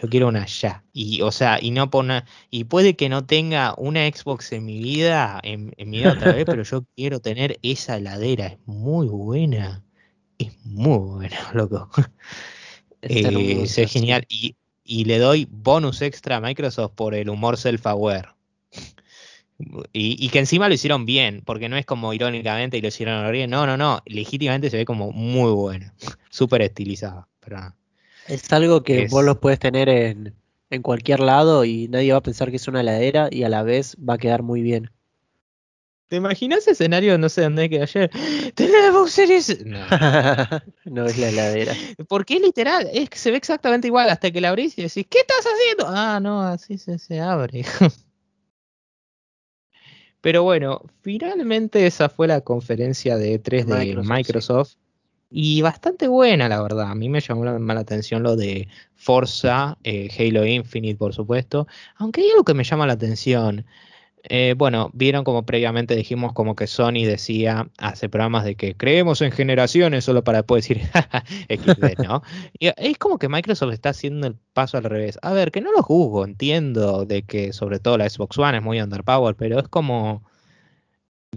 yo 0.00 0.08
quiero 0.10 0.28
una 0.28 0.44
ya. 0.46 0.84
Y, 0.92 1.22
o 1.22 1.32
sea, 1.32 1.58
y 1.60 1.70
no 1.70 1.90
pone, 1.90 2.24
y 2.50 2.64
puede 2.64 2.96
que 2.96 3.08
no 3.08 3.24
tenga 3.24 3.74
una 3.78 4.06
Xbox 4.06 4.52
en 4.52 4.64
mi 4.66 4.78
vida, 4.78 5.40
en, 5.42 5.72
mi 5.78 5.98
vida 5.98 6.12
otra 6.12 6.32
vez, 6.34 6.44
pero 6.44 6.62
yo 6.62 6.84
quiero 6.94 7.20
tener 7.20 7.58
esa 7.62 7.96
heladera. 7.96 8.46
Es 8.48 8.58
muy 8.66 9.08
buena. 9.08 9.82
Es 10.38 10.52
muy 10.64 10.98
buena, 10.98 11.38
loco. 11.54 11.88
Es, 13.00 13.78
eh, 13.78 13.88
genial. 13.88 14.26
Y, 14.28 14.56
y, 14.84 15.06
le 15.06 15.18
doy 15.18 15.48
bonus 15.50 16.02
extra 16.02 16.36
a 16.36 16.40
Microsoft 16.40 16.92
por 16.94 17.14
el 17.14 17.30
humor 17.30 17.56
self-aware. 17.56 18.34
Y, 19.94 20.22
y, 20.22 20.28
que 20.28 20.40
encima 20.40 20.68
lo 20.68 20.74
hicieron 20.74 21.06
bien, 21.06 21.42
porque 21.46 21.70
no 21.70 21.78
es 21.78 21.86
como 21.86 22.12
irónicamente 22.12 22.76
y 22.76 22.82
lo 22.82 22.88
hicieron 22.88 23.32
bien. 23.32 23.48
No, 23.48 23.66
no, 23.66 23.78
no. 23.78 24.02
Legítimamente 24.04 24.68
se 24.68 24.76
ve 24.76 24.84
como 24.84 25.10
muy 25.12 25.52
bueno. 25.52 25.90
Súper 26.28 26.60
estilizado. 26.60 27.28
Pero 27.40 27.74
es 28.28 28.52
algo 28.52 28.82
que 28.82 29.06
vos 29.08 29.24
lo 29.24 29.40
puedes 29.40 29.58
tener 29.58 29.88
en, 29.88 30.34
en 30.70 30.82
cualquier 30.82 31.20
lado 31.20 31.64
y 31.64 31.88
nadie 31.88 32.12
va 32.12 32.18
a 32.18 32.22
pensar 32.22 32.50
que 32.50 32.56
es 32.56 32.68
una 32.68 32.80
heladera 32.80 33.28
y 33.30 33.44
a 33.44 33.48
la 33.48 33.62
vez 33.62 33.96
va 33.96 34.14
a 34.14 34.18
quedar 34.18 34.42
muy 34.42 34.62
bien. 34.62 34.90
¿Te 36.08 36.16
imaginas 36.16 36.60
ese 36.60 36.72
escenario? 36.72 37.18
No 37.18 37.28
sé 37.28 37.42
dónde 37.42 37.68
que 37.68 37.82
ayer. 37.82 38.10
¡Tenemos 38.54 39.10
series! 39.10 39.64
No. 39.66 39.80
no 40.84 41.04
es 41.06 41.18
la 41.18 41.30
heladera. 41.30 41.74
Porque 42.08 42.38
literal, 42.38 42.88
es 42.92 43.10
que 43.10 43.18
se 43.18 43.32
ve 43.32 43.36
exactamente 43.36 43.88
igual 43.88 44.08
hasta 44.08 44.30
que 44.30 44.40
la 44.40 44.50
abrís 44.50 44.78
y 44.78 44.82
decís, 44.82 45.06
¿qué 45.10 45.18
estás 45.18 45.44
haciendo? 45.44 45.86
Ah, 45.88 46.20
no, 46.20 46.42
así 46.42 46.78
se, 46.78 46.98
se 46.98 47.20
abre. 47.20 47.64
Pero 50.20 50.44
bueno, 50.44 50.82
finalmente 51.02 51.86
esa 51.86 52.08
fue 52.08 52.28
la 52.28 52.40
conferencia 52.40 53.16
de 53.16 53.42
E3 53.42 53.64
de 53.64 53.96
Microsoft. 54.02 54.74
Y 55.30 55.60
bastante 55.62 56.08
buena, 56.08 56.48
la 56.48 56.62
verdad. 56.62 56.90
A 56.90 56.94
mí 56.94 57.08
me 57.08 57.20
llamó 57.20 57.44
la, 57.44 57.58
la 57.58 57.80
atención 57.80 58.22
lo 58.22 58.36
de 58.36 58.68
Forza, 58.94 59.76
eh, 59.84 60.08
Halo 60.18 60.46
Infinite, 60.46 60.96
por 60.96 61.14
supuesto. 61.14 61.66
Aunque 61.96 62.20
hay 62.22 62.30
algo 62.30 62.44
que 62.44 62.54
me 62.54 62.64
llama 62.64 62.86
la 62.86 62.92
atención. 62.94 63.66
Eh, 64.28 64.54
bueno, 64.56 64.90
vieron 64.92 65.24
como 65.24 65.46
previamente 65.46 65.94
dijimos 65.94 66.32
como 66.32 66.56
que 66.56 66.66
Sony 66.66 67.04
decía, 67.06 67.68
hace 67.78 68.08
programas 68.08 68.44
de 68.44 68.56
que 68.56 68.76
creemos 68.76 69.20
en 69.22 69.30
generaciones 69.30 70.04
solo 70.04 70.24
para 70.24 70.38
después 70.38 70.66
decir 70.66 70.82
XD, 71.48 72.02
¿no? 72.02 72.22
y 72.58 72.68
es 72.76 72.98
como 72.98 73.18
que 73.18 73.28
Microsoft 73.28 73.72
está 73.72 73.90
haciendo 73.90 74.26
el 74.26 74.36
paso 74.52 74.78
al 74.78 74.84
revés. 74.84 75.18
A 75.22 75.32
ver, 75.32 75.52
que 75.52 75.60
no 75.60 75.70
lo 75.72 75.82
juzgo, 75.82 76.24
entiendo 76.24 77.04
de 77.04 77.22
que 77.22 77.52
sobre 77.52 77.78
todo 77.78 77.98
la 77.98 78.08
Xbox 78.10 78.36
One 78.38 78.58
es 78.58 78.64
muy 78.64 78.80
underpowered, 78.80 79.36
pero 79.36 79.60
es 79.60 79.68
como 79.68 80.24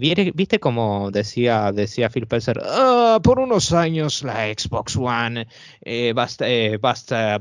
¿Viste 0.00 0.58
como 0.58 1.10
decía, 1.10 1.72
decía 1.72 2.08
Phil 2.08 2.22
Spencer? 2.22 2.58
Ah, 2.64 3.20
por 3.22 3.38
unos 3.38 3.72
años 3.72 4.22
la 4.22 4.46
Xbox 4.46 4.96
One 4.96 5.46
eh, 5.82 6.14
va, 6.14 6.26
eh, 6.40 6.78
va, 6.78 6.94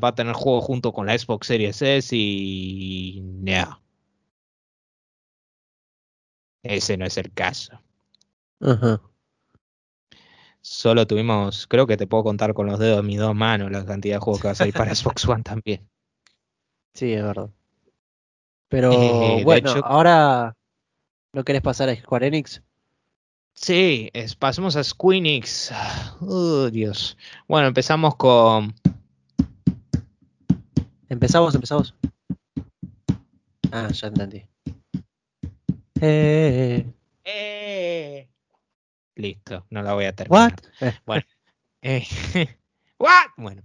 a 0.07 0.16
tener 0.16 0.34
juego 0.34 0.60
junto 0.60 0.91
con 0.91 1.05
la 1.05 1.18
Xbox 1.18 1.47
Series 1.47 1.82
S 1.82 2.16
y... 2.16 3.22
No. 3.22 3.82
Ese 6.64 6.97
no 6.97 7.05
es 7.05 7.18
el 7.18 7.32
caso. 7.32 7.80
Solo 10.60 11.07
tuvimos, 11.07 11.66
creo 11.68 11.88
que 11.88 11.95
te 11.95 12.07
puedo 12.07 12.26
contar 12.26 12.53
con 12.53 12.68
los 12.68 12.78
dedos 12.78 12.97
de 12.97 13.03
mis 13.03 13.20
dos 13.20 13.34
manos 13.34 13.72
la 13.72 13.86
cantidad 13.86 14.16
de 14.16 14.20
juegos 14.20 14.41
que 14.41 14.47
va 14.49 14.51
a 14.51 14.55
salir 14.55 14.74
para 14.74 14.93
Xbox 14.95 15.26
One 15.26 15.43
también. 15.43 15.89
Sí, 16.93 17.14
es 17.14 17.24
verdad. 17.24 17.49
Pero 18.68 18.91
eh, 18.91 19.43
bueno, 19.45 19.72
ahora 19.84 20.55
¿No 21.34 21.43
querés 21.43 21.61
pasar 21.61 21.89
a 21.89 21.95
Square 21.95 22.27
Enix? 22.27 22.61
Sí, 23.53 24.09
pasemos 24.39 24.75
a 24.75 24.84
Squeenix. 24.84 25.71
Oh, 26.21 26.69
Dios. 26.69 27.17
Bueno, 27.47 27.67
empezamos 27.67 28.15
con. 28.15 28.73
Empezamos, 31.09 31.53
empezamos. 31.53 31.93
Ah, 33.71 33.89
ya 33.91 34.07
entendí. 34.07 34.45
Eh. 36.01 36.86
Eh. 37.25 38.30
Listo, 39.15 39.65
no 39.69 39.84
la 39.84 39.93
voy 39.93 40.05
a 40.05 40.15
terminar. 40.15 40.55
What? 40.80 40.93
Bueno. 41.05 41.23
Eh. 41.82 42.07
What? 42.97 43.27
Bueno. 43.38 43.61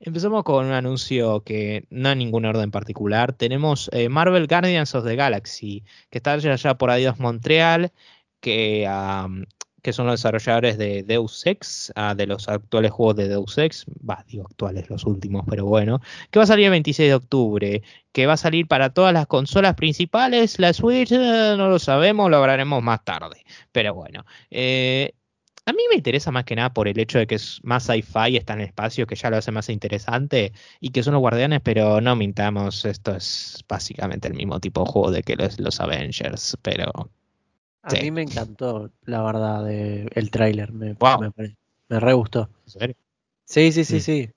Empezamos 0.00 0.44
con 0.44 0.66
un 0.66 0.72
anuncio 0.72 1.42
que 1.42 1.86
no 1.90 2.08
hay 2.08 2.16
ningún 2.16 2.44
orden 2.44 2.70
particular. 2.70 3.32
Tenemos 3.32 3.88
eh, 3.92 4.08
Marvel 4.08 4.46
Guardians 4.46 4.94
of 4.94 5.04
the 5.04 5.16
Galaxy, 5.16 5.84
que 6.10 6.18
está 6.18 6.32
allá 6.32 6.74
por 6.76 6.90
Adiós 6.90 7.18
Montreal, 7.18 7.92
que, 8.40 8.86
que 9.82 9.92
son 9.92 10.06
los 10.06 10.20
desarrolladores 10.20 10.78
de 10.78 11.02
Deus 11.02 11.46
Ex, 11.46 11.92
ah, 11.96 12.14
de 12.14 12.26
los 12.26 12.48
actuales 12.48 12.90
juegos 12.90 13.16
de 13.16 13.28
Deus 13.28 13.56
Ex, 13.58 13.86
va, 14.08 14.24
digo 14.28 14.44
actuales 14.44 14.90
los 14.90 15.04
últimos, 15.04 15.44
pero 15.48 15.66
bueno, 15.66 16.00
que 16.30 16.38
va 16.38 16.44
a 16.44 16.46
salir 16.46 16.66
el 16.66 16.70
26 16.72 17.08
de 17.08 17.14
octubre, 17.14 17.82
que 18.12 18.26
va 18.26 18.34
a 18.34 18.36
salir 18.36 18.66
para 18.66 18.90
todas 18.90 19.12
las 19.12 19.26
consolas 19.26 19.74
principales, 19.74 20.58
la 20.58 20.72
Switch, 20.72 21.12
eh, 21.12 21.54
no 21.56 21.68
lo 21.68 21.78
sabemos, 21.78 22.30
lo 22.30 22.38
hablaremos 22.38 22.82
más 22.82 23.04
tarde, 23.04 23.44
pero 23.72 23.94
bueno. 23.94 24.24
Eh, 24.50 25.14
A 25.66 25.72
mí 25.72 25.82
me 25.88 25.96
interesa 25.96 26.30
más 26.30 26.44
que 26.44 26.54
nada 26.56 26.74
por 26.74 26.88
el 26.88 26.98
hecho 26.98 27.18
de 27.18 27.26
que 27.26 27.36
es 27.36 27.60
más 27.62 27.84
sci-fi, 27.84 28.36
está 28.36 28.52
en 28.52 28.60
el 28.60 28.66
espacio, 28.66 29.06
que 29.06 29.14
ya 29.16 29.30
lo 29.30 29.38
hace 29.38 29.50
más 29.50 29.70
interesante, 29.70 30.52
y 30.78 30.90
que 30.90 31.02
son 31.02 31.14
los 31.14 31.20
guardianes, 31.20 31.60
pero 31.62 32.02
no 32.02 32.14
mintamos, 32.16 32.84
esto 32.84 33.16
es 33.16 33.64
básicamente 33.66 34.28
el 34.28 34.34
mismo 34.34 34.60
tipo 34.60 34.84
de 34.84 34.90
juego 34.90 35.10
de 35.10 35.22
que 35.22 35.36
los, 35.36 35.58
los 35.58 35.80
Avengers, 35.80 36.58
pero... 36.62 36.92
A 37.82 37.90
Sí. 37.90 37.98
mí 38.02 38.10
me 38.10 38.22
encantó, 38.22 38.90
la 39.04 39.22
verdad, 39.22 39.62
de, 39.64 40.08
el 40.14 40.30
tráiler. 40.30 40.72
Me, 40.72 40.94
Wow. 40.94 41.20
me, 41.20 41.30
pare- 41.30 41.56
me 41.88 42.00
re 42.00 42.12
gustó. 42.14 42.48
¿En 42.64 42.70
serio? 42.70 42.96
Sí, 43.44 43.72
sí, 43.72 43.84
sí, 43.84 43.96
Mm. 43.96 44.00
sí. 44.00 44.30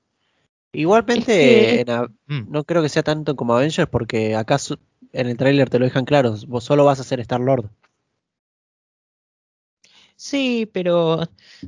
Igualmente, 0.74 1.26
que- 1.26 1.82
en 1.82 1.90
a- 1.90 2.08
Mm. 2.28 2.52
no 2.52 2.64
creo 2.66 2.82
que 2.82 2.90
sea 2.90 3.04
tanto 3.04 3.36
como 3.38 3.54
Avengers 3.56 3.90
porque 3.90 4.36
acá 4.36 4.58
su- 4.58 4.78
en 5.14 5.28
el 5.28 5.38
tráiler 5.38 5.70
te 5.70 5.80
lo 5.80 5.86
dejan 5.86 6.04
claro, 6.06 6.36
vos 6.48 6.64
solo 6.66 6.84
vas 6.86 7.00
a 7.00 7.04
ser 7.06 7.20
Star-Lord. 7.22 7.70
Sí, 10.20 10.68
pero 10.74 11.20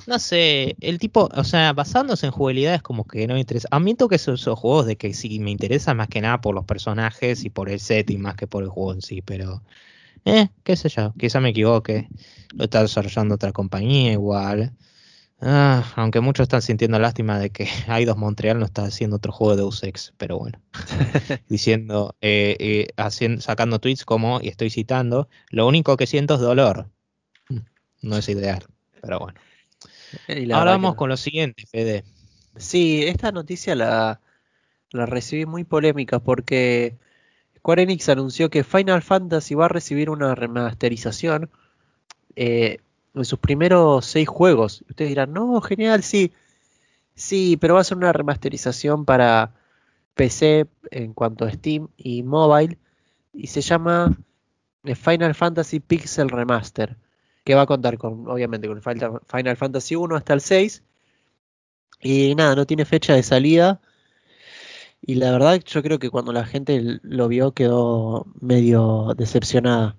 no 0.07 0.17
sé, 0.17 0.75
el 0.81 0.97
tipo, 0.97 1.29
o 1.31 1.43
sea, 1.43 1.71
basándose 1.73 2.25
en 2.25 2.31
jugabilidad 2.31 2.73
es 2.75 2.81
como 2.81 3.05
que 3.05 3.27
no 3.27 3.35
me 3.35 3.41
interesa. 3.41 3.67
Admito 3.71 4.07
que 4.07 4.15
esos, 4.15 4.41
esos 4.41 4.57
juegos 4.57 4.87
de 4.87 4.97
que 4.97 5.13
sí 5.13 5.39
me 5.39 5.51
interesa 5.51 5.93
más 5.93 6.07
que 6.07 6.19
nada 6.21 6.41
por 6.41 6.55
los 6.55 6.65
personajes 6.65 7.45
y 7.45 7.51
por 7.51 7.69
el 7.69 7.79
setting 7.79 8.19
más 8.21 8.35
que 8.35 8.47
por 8.47 8.63
el 8.63 8.69
juego 8.69 8.93
en 8.93 9.01
sí, 9.03 9.21
pero 9.21 9.61
eh, 10.25 10.49
qué 10.63 10.75
sé 10.77 10.89
yo, 10.89 11.13
quizá 11.19 11.39
me 11.41 11.49
equivoque. 11.49 12.09
Lo 12.55 12.65
está 12.65 12.81
desarrollando 12.83 13.35
otra 13.35 13.53
compañía 13.53 14.13
igual. 14.13 14.73
Ah, 15.41 15.93
aunque 15.97 16.21
muchos 16.21 16.43
están 16.45 16.61
sintiendo 16.63 16.99
lástima 16.99 17.39
de 17.39 17.51
que 17.51 17.67
Eidos 17.89 18.17
Montreal 18.17 18.59
no 18.59 18.65
está 18.65 18.85
haciendo 18.85 19.17
otro 19.17 19.31
juego 19.33 19.51
de 19.55 19.63
Deus 19.63 19.83
Ex, 19.83 20.13
pero 20.17 20.39
bueno. 20.39 20.61
Diciendo, 21.49 22.15
eh, 22.21 22.57
eh, 22.59 22.87
hacien- 22.97 23.41
sacando 23.41 23.79
tweets 23.79 24.05
como, 24.05 24.39
y 24.41 24.49
estoy 24.49 24.69
citando, 24.71 25.29
lo 25.51 25.67
único 25.67 25.97
que 25.97 26.07
siento 26.07 26.35
es 26.35 26.41
dolor. 26.41 26.89
No 28.01 28.17
es 28.17 28.29
ideal, 28.29 28.65
pero 29.01 29.19
bueno. 29.19 29.39
Y 30.27 30.45
la 30.45 30.57
Ahora 30.57 30.71
que 30.71 30.77
vamos 30.77 30.95
con 30.95 31.09
lo 31.09 31.17
siguiente, 31.17 31.65
Fede. 31.65 32.03
Sí, 32.55 33.03
esta 33.03 33.31
noticia 33.31 33.75
la, 33.75 34.21
la 34.91 35.05
recibí 35.05 35.45
muy 35.45 35.63
polémica 35.63 36.19
porque 36.19 36.97
Square 37.57 37.83
Enix 37.83 38.09
anunció 38.09 38.49
que 38.49 38.63
Final 38.63 39.01
Fantasy 39.01 39.53
va 39.53 39.65
a 39.65 39.69
recibir 39.69 40.09
una 40.09 40.33
remasterización 40.33 41.49
eh, 42.35 42.79
en 43.13 43.25
sus 43.25 43.39
primeros 43.39 44.05
seis 44.05 44.27
juegos. 44.27 44.83
Ustedes 44.89 45.09
dirán, 45.09 45.33
no, 45.33 45.59
genial, 45.61 46.03
sí. 46.03 46.31
Sí, 47.15 47.57
pero 47.57 47.75
va 47.75 47.81
a 47.81 47.83
ser 47.83 47.97
una 47.97 48.13
remasterización 48.13 49.03
para 49.03 49.53
PC 50.13 50.67
en 50.91 51.13
cuanto 51.13 51.45
a 51.45 51.51
Steam 51.51 51.89
y 51.97 52.23
mobile. 52.23 52.77
Y 53.33 53.47
se 53.47 53.61
llama 53.61 54.17
eh, 54.85 54.95
Final 54.95 55.35
Fantasy 55.35 55.79
Pixel 55.81 56.29
Remaster. 56.29 56.95
Que 57.49 57.55
va 57.55 57.63
a 57.63 57.65
contar 57.65 57.97
con, 57.97 58.27
obviamente, 58.29 58.67
con 58.67 58.79
Final 58.79 59.57
Fantasy 59.57 59.95
1 59.95 60.15
hasta 60.15 60.35
el 60.35 60.41
6. 60.41 60.83
Y 61.99 62.35
nada, 62.35 62.53
no 62.53 62.67
tiene 62.67 62.85
fecha 62.85 63.15
de 63.15 63.23
salida. 63.23 63.81
Y 65.01 65.15
la 65.15 65.31
verdad, 65.31 65.59
yo 65.65 65.81
creo 65.81 65.97
que 65.97 66.11
cuando 66.11 66.31
la 66.31 66.45
gente 66.45 66.99
lo 67.01 67.27
vio 67.27 67.55
quedó 67.55 68.27
medio 68.39 69.15
decepcionada. 69.17 69.97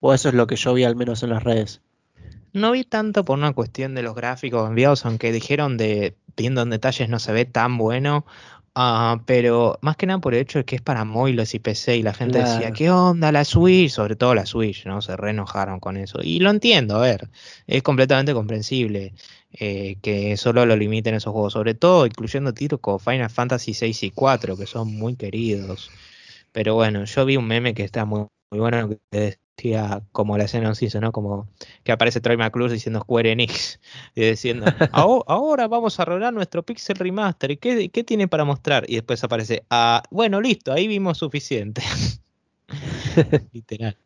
O 0.00 0.14
eso 0.14 0.30
es 0.30 0.34
lo 0.34 0.46
que 0.46 0.56
yo 0.56 0.72
vi 0.72 0.84
al 0.84 0.96
menos 0.96 1.22
en 1.22 1.28
las 1.28 1.44
redes. 1.44 1.82
No 2.54 2.72
vi 2.72 2.82
tanto 2.84 3.26
por 3.26 3.36
una 3.36 3.52
cuestión 3.52 3.94
de 3.94 4.00
los 4.00 4.14
gráficos 4.14 4.66
enviados, 4.66 5.04
aunque 5.04 5.32
dijeron 5.32 5.76
de 5.76 6.16
viendo 6.34 6.62
en 6.62 6.70
detalles 6.70 7.10
no 7.10 7.18
se 7.18 7.34
ve 7.34 7.44
tan 7.44 7.76
bueno. 7.76 8.24
Ah, 8.76 9.22
pero 9.26 9.78
más 9.82 9.96
que 9.96 10.06
nada 10.06 10.20
por 10.20 10.34
el 10.34 10.40
hecho 10.40 10.60
de 10.60 10.64
que 10.64 10.76
es 10.76 10.82
para 10.82 11.04
móviles 11.04 11.54
y 11.54 11.58
PC 11.58 11.96
y 11.96 12.02
la 12.02 12.14
gente 12.14 12.38
decía. 12.38 12.70
¿qué 12.72 12.90
onda 12.90 13.32
la 13.32 13.44
Switch? 13.44 13.90
Sobre 13.90 14.14
todo 14.14 14.34
la 14.34 14.46
Switch, 14.46 14.86
¿no? 14.86 15.02
Se 15.02 15.16
re 15.16 15.30
enojaron 15.30 15.80
con 15.80 15.96
eso. 15.96 16.20
Y 16.22 16.38
lo 16.38 16.50
entiendo, 16.50 16.96
a 16.96 17.00
ver, 17.00 17.28
es 17.66 17.82
completamente 17.82 18.34
comprensible 18.34 19.14
eh, 19.52 19.96
que 20.02 20.36
solo 20.36 20.66
lo 20.66 20.76
limiten 20.76 21.14
esos 21.14 21.32
juegos, 21.32 21.54
sobre 21.54 21.74
todo 21.74 22.06
incluyendo 22.06 22.54
títulos 22.54 22.80
como 22.80 22.98
Final 22.98 23.30
Fantasy 23.30 23.74
6 23.74 24.02
y 24.04 24.10
4, 24.10 24.56
que 24.56 24.66
son 24.66 24.94
muy 24.94 25.16
queridos. 25.16 25.90
Pero 26.52 26.74
bueno, 26.74 27.04
yo 27.04 27.24
vi 27.24 27.36
un 27.36 27.46
meme 27.46 27.74
que 27.74 27.82
está 27.84 28.04
muy, 28.04 28.26
muy 28.50 28.60
bueno 28.60 28.88
que 29.10 29.38
como 30.12 30.36
la 30.38 30.44
escena 30.44 30.74
se 30.74 31.00
¿no? 31.00 31.12
Como 31.12 31.48
que 31.82 31.92
aparece 31.92 32.20
Troy 32.20 32.36
McClure 32.36 32.72
diciendo 32.72 33.00
Square 33.00 33.32
Enix 33.32 33.80
y 34.14 34.20
diciendo 34.22 34.66
"Aho- 34.92 35.24
ahora 35.26 35.66
vamos 35.68 35.98
a 35.98 36.02
arreglar 36.02 36.32
nuestro 36.34 36.62
Pixel 36.62 36.96
Remaster 36.96 37.50
¿y 37.52 37.56
qué, 37.56 37.88
qué 37.88 38.04
tiene 38.04 38.28
para 38.28 38.44
mostrar? 38.44 38.84
y 38.88 38.94
después 38.96 39.22
aparece 39.24 39.64
ah, 39.70 40.02
bueno 40.10 40.40
listo 40.40 40.72
ahí 40.72 40.86
vimos 40.88 41.18
suficiente 41.18 41.82
literal 43.52 43.96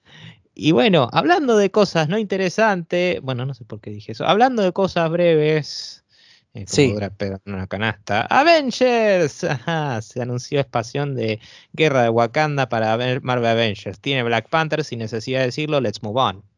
y 0.55 0.73
bueno 0.73 1.09
hablando 1.13 1.57
de 1.57 1.71
cosas 1.71 2.09
no 2.09 2.19
interesantes 2.19 3.21
bueno 3.23 3.47
no 3.47 3.55
sé 3.55 3.65
por 3.65 3.81
qué 3.81 3.91
dije 3.91 4.13
eso 4.13 4.27
hablando 4.27 4.63
de 4.63 4.73
cosas 4.73 5.11
breves 5.11 6.00
Sí. 6.67 6.95
en 6.97 7.41
una 7.47 7.67
canasta 7.67 8.23
Avengers 8.23 9.45
ajá, 9.45 10.03
se 10.03 10.21
anunció 10.21 10.61
expansión 10.61 11.15
de 11.15 11.39
Guerra 11.73 12.03
de 12.03 12.09
Wakanda 12.09 12.69
para 12.69 12.97
Marvel 13.23 13.47
Avengers 13.47 14.01
tiene 14.01 14.25
Black 14.25 14.49
Panther 14.49 14.83
sin 14.85 14.99
necesidad 14.99 15.41
de 15.41 15.47
decirlo 15.47 15.81
let's 15.81 16.03
move 16.03 16.21
on 16.21 16.51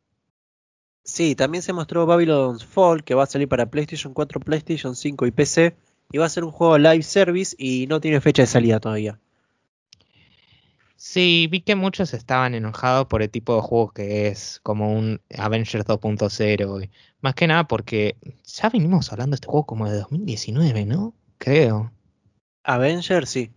Sí, 1.04 1.34
también 1.34 1.62
se 1.62 1.72
mostró 1.72 2.06
Babylon's 2.06 2.64
Fall, 2.64 3.02
que 3.02 3.14
va 3.14 3.24
a 3.24 3.26
salir 3.26 3.48
para 3.48 3.66
PlayStation 3.66 4.14
4, 4.14 4.40
PlayStation 4.40 4.94
5 4.94 5.26
y 5.26 5.30
PC. 5.32 5.76
Y 6.12 6.18
va 6.18 6.26
a 6.26 6.28
ser 6.28 6.44
un 6.44 6.52
juego 6.52 6.78
live 6.78 7.02
service 7.02 7.56
y 7.58 7.86
no 7.88 8.00
tiene 8.00 8.20
fecha 8.20 8.42
de 8.42 8.46
salida 8.46 8.78
todavía. 8.78 9.18
Sí, 11.04 11.48
vi 11.50 11.62
que 11.62 11.74
muchos 11.74 12.14
estaban 12.14 12.54
enojados 12.54 13.08
por 13.08 13.22
el 13.22 13.28
tipo 13.28 13.56
de 13.56 13.60
juego 13.60 13.90
que 13.90 14.28
es, 14.28 14.60
como 14.62 14.92
un 14.92 15.20
Avengers 15.36 15.84
2.0. 15.84 16.84
y 16.84 16.90
Más 17.20 17.34
que 17.34 17.48
nada 17.48 17.66
porque 17.66 18.16
ya 18.44 18.68
venimos 18.68 19.10
hablando 19.10 19.34
de 19.34 19.38
este 19.38 19.48
juego 19.48 19.66
como 19.66 19.90
de 19.90 19.98
2019, 19.98 20.86
¿no? 20.86 21.12
Creo. 21.38 21.90
Avenger, 22.62 23.26
sí. 23.26 23.50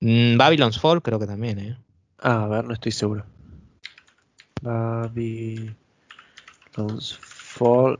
Mm, 0.00 0.36
Babylon's 0.36 0.78
Fall 0.78 1.00
creo 1.00 1.18
que 1.18 1.26
también, 1.26 1.58
¿eh? 1.60 1.78
Ah, 2.18 2.44
a 2.44 2.46
ver, 2.46 2.66
no 2.66 2.74
estoy 2.74 2.92
seguro. 2.92 3.24
Babylon's 4.60 5.78
Fall. 7.18 7.98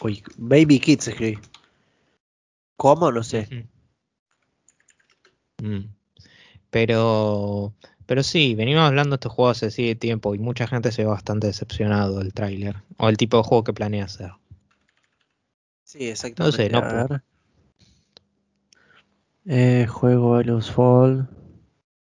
Uy, 0.00 0.22
Baby 0.36 0.78
Kids 0.78 1.08
escribí. 1.08 1.40
¿Cómo? 2.76 3.10
No 3.10 3.24
sé. 3.24 3.68
Mm. 5.60 5.88
Pero, 6.70 7.72
pero 8.06 8.22
sí, 8.22 8.54
venimos 8.54 8.82
hablando 8.82 9.10
de 9.10 9.16
este 9.16 9.28
juego 9.28 9.50
hace 9.50 9.70
sí 9.70 9.94
tiempo 9.94 10.34
y 10.34 10.38
mucha 10.38 10.66
gente 10.66 10.92
se 10.92 11.02
ve 11.02 11.08
bastante 11.08 11.48
decepcionado 11.48 12.18
del 12.18 12.32
tráiler 12.32 12.76
o 12.96 13.08
el 13.08 13.16
tipo 13.16 13.36
de 13.36 13.42
juego 13.42 13.64
que 13.64 13.72
planea 13.72 14.04
hacer. 14.04 14.32
Sí, 15.82 16.08
exactamente. 16.08 16.70
no 16.70 16.80
ver. 16.80 17.22
Eh, 19.46 19.86
juego 19.88 20.30
Babylon's 20.30 20.70
Fall. 20.70 21.28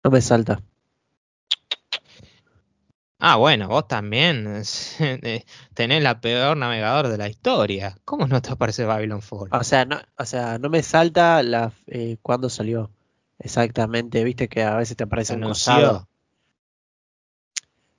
No 0.04 0.12
me 0.12 0.22
salta. 0.22 0.62
Ah, 3.20 3.36
bueno, 3.36 3.68
vos 3.68 3.88
también 3.88 4.64
tenés 5.74 6.04
la 6.04 6.22
peor 6.22 6.56
navegador 6.56 7.10
de 7.10 7.18
la 7.18 7.28
historia. 7.28 7.98
¿Cómo 8.06 8.28
no 8.28 8.42
te 8.42 8.52
aparece 8.52 8.86
Babylon 8.86 9.22
Fall? 9.22 9.50
O 9.52 9.64
sea, 9.64 9.84
no, 9.84 10.00
o 10.18 10.26
sea, 10.26 10.58
no 10.58 10.70
me 10.70 10.82
salta 10.82 11.44
la 11.44 11.74
eh, 11.88 12.18
cuándo 12.22 12.50
salió. 12.50 12.90
Exactamente, 13.40 14.24
viste 14.24 14.48
que 14.50 14.64
a 14.64 14.76
veces 14.76 14.98
te 14.98 15.04
aparece 15.06 15.34
¿Se 15.34 15.40
un 15.40 15.44
costado. 15.44 16.08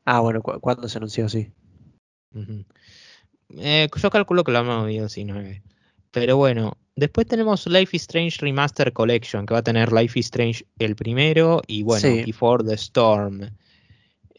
Ah, 0.05 0.20
bueno, 0.20 0.43
cu- 0.43 0.61
¿cuándo 0.61 0.88
se 0.88 0.99
anunció? 0.99 1.28
Sí. 1.28 1.51
Eh, 3.57 3.88
yo 3.95 4.11
calculo 4.11 4.45
que 4.45 4.53
lo 4.53 4.59
hemos 4.61 4.86
visto 4.86 5.03
19. 5.03 5.62
Pero 6.11 6.36
bueno, 6.36 6.76
después 6.97 7.26
tenemos 7.26 7.66
Life 7.66 7.97
is 7.97 8.03
Strange 8.03 8.38
Remaster 8.41 8.93
Collection, 8.93 9.47
que 9.47 9.55
va 9.55 9.61
a 9.61 9.64
tener 9.64 9.93
Life 9.93 10.18
is 10.18 10.26
Strange 10.26 10.66
el 10.78 10.97
primero 10.97 11.62
y 11.66 11.82
bueno, 11.82 12.01
Sí. 12.01 12.22
Before 12.24 12.64
the 12.64 12.74
Storm. 12.74 13.51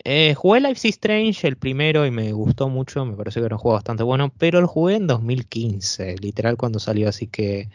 Eh, 0.04 0.34
jugué 0.36 0.62
Life 0.62 0.88
is 0.88 0.95
Strange 0.95 1.47
el 1.47 1.58
primero 1.58 2.06
y 2.06 2.12
me 2.12 2.32
gustó 2.34 2.70
mucho, 2.70 3.06
me 3.06 3.16
pareció 3.16 3.41
que 3.41 3.45
era 3.47 3.56
un 3.56 3.62
juego 3.62 3.76
bastante 3.76 4.04
bueno, 4.04 4.34
pero 4.38 4.60
lo 4.60 4.68
jugué 4.68 4.95
en 4.95 5.08
2015, 5.08 6.16
literal 6.18 6.58
cuando 6.58 6.80
salió, 6.80 7.08
así 7.08 7.28
que 7.28 7.70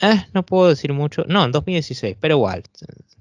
eh, 0.00 0.26
no 0.32 0.44
puedo 0.44 0.68
decir 0.68 0.92
mucho. 0.92 1.24
No, 1.28 1.44
en 1.44 1.52
2016, 1.52 2.16
pero 2.20 2.36
igual, 2.36 2.62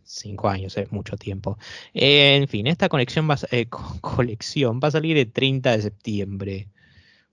cinco 0.03 0.49
años 0.49 0.77
es 0.77 0.91
mucho 0.91 1.17
tiempo. 1.17 1.57
Eh, 1.93 2.35
en 2.35 2.47
fin, 2.47 2.67
esta 2.67 2.89
conexión 2.89 3.29
va, 3.29 3.37
eh, 3.51 3.65
co- 3.69 3.97
colección 4.01 4.79
va 4.83 4.87
a 4.89 4.91
salir 4.91 5.17
el 5.17 5.31
30 5.31 5.75
de 5.75 5.81
septiembre. 5.83 6.67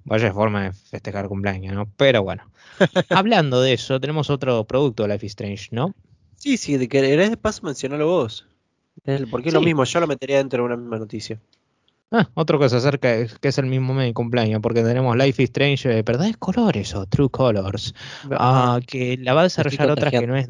Vaya 0.05 0.33
forma 0.33 0.65
de 0.65 0.73
festejar 0.73 1.27
cumpleaños, 1.29 1.75
¿no? 1.75 1.89
Pero 1.97 2.23
bueno. 2.23 2.45
Hablando 3.11 3.61
de 3.61 3.73
eso, 3.73 3.99
tenemos 4.01 4.31
otro 4.31 4.65
producto 4.65 5.03
de 5.03 5.09
Life 5.11 5.27
is 5.27 5.31
Strange, 5.33 5.69
¿no? 5.73 5.95
Sí, 6.37 6.57
sí, 6.57 6.77
de 6.77 6.89
querés 6.89 7.31
de 7.31 7.37
paso 7.37 7.63
mencionarlo 7.65 8.07
vos. 8.07 8.47
Porque 9.31 9.49
es 9.49 9.55
lo 9.55 9.61
mismo, 9.61 9.85
yo 9.85 10.01
lo 10.01 10.07
metería 10.07 10.37
dentro 10.39 10.63
de 10.63 10.67
una 10.67 10.77
misma 10.77 10.99
noticia. 10.99 11.41
Ah, 12.13 12.29
otro 12.35 12.59
que 12.61 12.69
se 12.69 12.77
acerca, 12.77 13.15
es- 13.15 13.39
que 13.39 13.49
es 13.49 13.59
el 13.59 13.67
mismo 13.67 13.93
mes 13.95 14.07
de 14.07 14.15
cumpleaños, 14.15 14.61
porque 14.63 14.83
tenemos 14.83 15.17
Life 15.17 15.43
is 15.43 15.49
Strange, 15.51 15.99
eh, 15.99 16.03
¿verdades 16.03 16.37
colores 16.37 16.95
o 16.95 17.07
True 17.07 17.29
Colors? 17.31 17.95
Ah, 18.31 18.79
que 18.87 19.17
la 19.19 19.35
va 19.35 19.41
a 19.41 19.45
desarrollar 19.45 19.91
otra 19.91 20.11
que 20.21 20.27
no 20.27 20.37
es, 20.37 20.49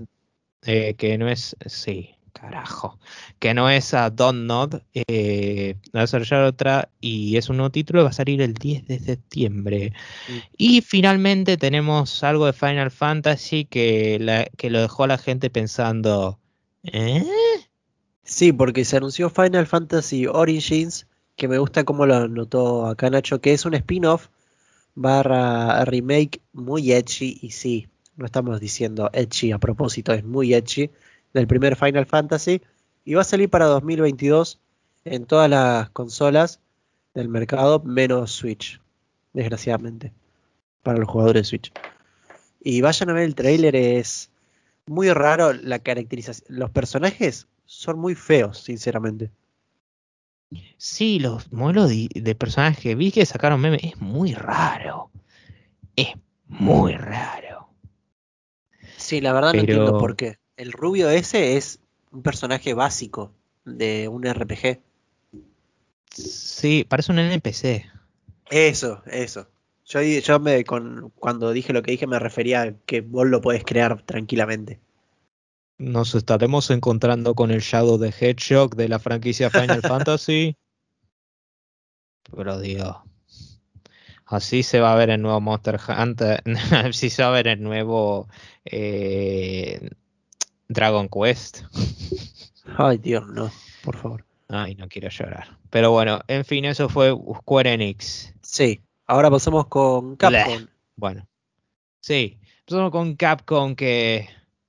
eh, 0.66 0.94
que 0.94 1.16
no 1.16 1.28
es, 1.28 1.56
sí, 1.64 2.10
carajo, 2.34 2.98
que 3.38 3.54
no 3.54 3.70
es 3.70 3.94
a 3.94 4.10
Don't 4.10 4.44
Not, 4.46 4.82
eh, 4.94 5.76
va 5.94 6.00
a 6.00 6.02
desarrollar 6.02 6.42
otra 6.42 6.90
y 7.00 7.38
es 7.38 7.48
un 7.48 7.56
nuevo 7.56 7.70
título, 7.70 8.02
va 8.04 8.10
a 8.10 8.12
salir 8.12 8.42
el 8.42 8.52
10 8.52 8.86
de 8.86 8.98
septiembre. 8.98 9.92
Mm. 10.28 10.32
Y 10.58 10.80
finalmente 10.82 11.56
tenemos 11.56 12.22
algo 12.22 12.44
de 12.44 12.52
Final 12.52 12.90
Fantasy 12.90 13.64
que, 13.64 14.18
la- 14.20 14.44
que 14.58 14.68
lo 14.68 14.82
dejó 14.82 15.04
a 15.04 15.08
la 15.08 15.16
gente 15.18 15.48
pensando, 15.48 16.38
¿eh? 16.82 17.24
Sí, 18.24 18.52
porque 18.52 18.84
se 18.84 18.98
anunció 18.98 19.30
Final 19.30 19.66
Fantasy 19.66 20.26
Origins, 20.26 21.06
que 21.36 21.48
me 21.48 21.58
gusta 21.58 21.84
como 21.84 22.06
lo 22.06 22.16
anotó 22.16 22.86
acá 22.86 23.10
Nacho, 23.10 23.40
que 23.40 23.52
es 23.52 23.64
un 23.66 23.74
spin-off 23.74 24.28
barra 24.94 25.84
remake 25.84 26.40
muy 26.54 26.92
edgy, 26.92 27.38
y 27.42 27.50
sí, 27.50 27.88
no 28.16 28.24
estamos 28.24 28.58
diciendo 28.60 29.10
edgy 29.12 29.52
a 29.52 29.58
propósito, 29.58 30.12
es 30.12 30.24
muy 30.24 30.54
edgy, 30.54 30.90
del 31.34 31.46
primer 31.46 31.76
Final 31.76 32.06
Fantasy, 32.06 32.62
y 33.04 33.14
va 33.14 33.20
a 33.20 33.24
salir 33.24 33.50
para 33.50 33.66
2022 33.66 34.58
en 35.04 35.26
todas 35.26 35.50
las 35.50 35.90
consolas 35.90 36.60
del 37.14 37.28
mercado, 37.28 37.80
menos 37.80 38.32
Switch, 38.32 38.80
desgraciadamente, 39.34 40.12
para 40.82 40.98
los 40.98 41.08
jugadores 41.08 41.42
de 41.42 41.44
Switch. 41.44 41.72
Y 42.60 42.80
vayan 42.80 43.10
a 43.10 43.12
ver 43.12 43.24
el 43.24 43.34
trailer, 43.34 43.76
es 43.76 44.30
muy 44.86 45.12
raro 45.12 45.52
la 45.52 45.78
caracterización, 45.78 46.46
los 46.48 46.70
personajes 46.70 47.46
son 47.66 47.98
muy 47.98 48.14
feos, 48.14 48.58
sinceramente. 48.58 49.30
Sí, 50.76 51.18
los 51.18 51.52
modelos 51.52 51.88
de, 51.88 52.08
de 52.14 52.34
personajes 52.34 52.78
que 52.78 52.94
vi 52.94 53.10
que 53.10 53.26
sacaron 53.26 53.60
memes 53.60 53.82
es 53.82 54.00
muy 54.00 54.34
raro. 54.34 55.10
Es 55.96 56.14
muy 56.46 56.92
raro. 56.92 57.68
Sí, 58.96 59.20
la 59.20 59.32
verdad 59.32 59.54
no 59.54 59.60
entiendo 59.60 59.98
por 59.98 60.16
qué. 60.16 60.38
El 60.56 60.72
rubio 60.72 61.10
ese 61.10 61.56
es 61.56 61.80
un 62.10 62.22
personaje 62.22 62.74
básico 62.74 63.32
de 63.64 64.08
un 64.08 64.24
RPG. 64.24 64.80
Sí, 66.10 66.84
parece 66.88 67.12
un 67.12 67.18
NPC. 67.18 67.84
Eso, 68.50 69.02
eso. 69.06 69.48
Yo, 69.84 70.00
yo 70.00 70.40
me, 70.40 70.64
con, 70.64 71.12
cuando 71.16 71.52
dije 71.52 71.72
lo 71.72 71.82
que 71.82 71.92
dije 71.92 72.06
me 72.06 72.18
refería 72.18 72.62
a 72.62 72.72
que 72.86 73.00
vos 73.00 73.26
lo 73.26 73.40
podés 73.40 73.64
crear 73.64 74.02
tranquilamente. 74.02 74.80
Nos 75.78 76.14
estaremos 76.14 76.70
encontrando 76.70 77.34
con 77.34 77.50
el 77.50 77.60
Shadow 77.60 77.98
de 77.98 78.08
Hedgehog 78.08 78.76
de 78.76 78.88
la 78.88 78.98
franquicia 78.98 79.50
Final 79.50 79.82
Fantasy. 79.82 80.56
Pero 82.34 82.58
digo, 82.58 83.04
así 84.24 84.62
se 84.62 84.80
va 84.80 84.92
a 84.92 84.96
ver 84.96 85.10
el 85.10 85.22
nuevo 85.22 85.40
Monster 85.40 85.78
Hunter, 85.88 86.42
así 86.72 87.10
se 87.10 87.22
va 87.22 87.28
a 87.28 87.32
ver 87.32 87.48
el 87.48 87.62
nuevo 87.62 88.28
eh, 88.64 89.90
Dragon 90.68 91.08
Quest. 91.08 91.62
Ay, 92.78 92.98
Dios, 92.98 93.26
no, 93.28 93.50
por 93.84 93.96
favor. 93.96 94.24
Ay, 94.48 94.74
no 94.76 94.88
quiero 94.88 95.08
llorar. 95.08 95.58
Pero 95.70 95.90
bueno, 95.90 96.20
en 96.28 96.44
fin, 96.44 96.64
eso 96.64 96.88
fue 96.88 97.10
Square 97.10 97.72
Enix. 97.74 98.32
Sí, 98.42 98.80
ahora 99.06 99.30
pasamos 99.30 99.66
con 99.66 100.16
Capcom. 100.16 100.66
Bueno, 100.96 101.26
sí, 102.00 102.38
empezamos 102.60 102.90
con 102.90 103.16
Capcom 103.16 103.74
que... 103.74 104.28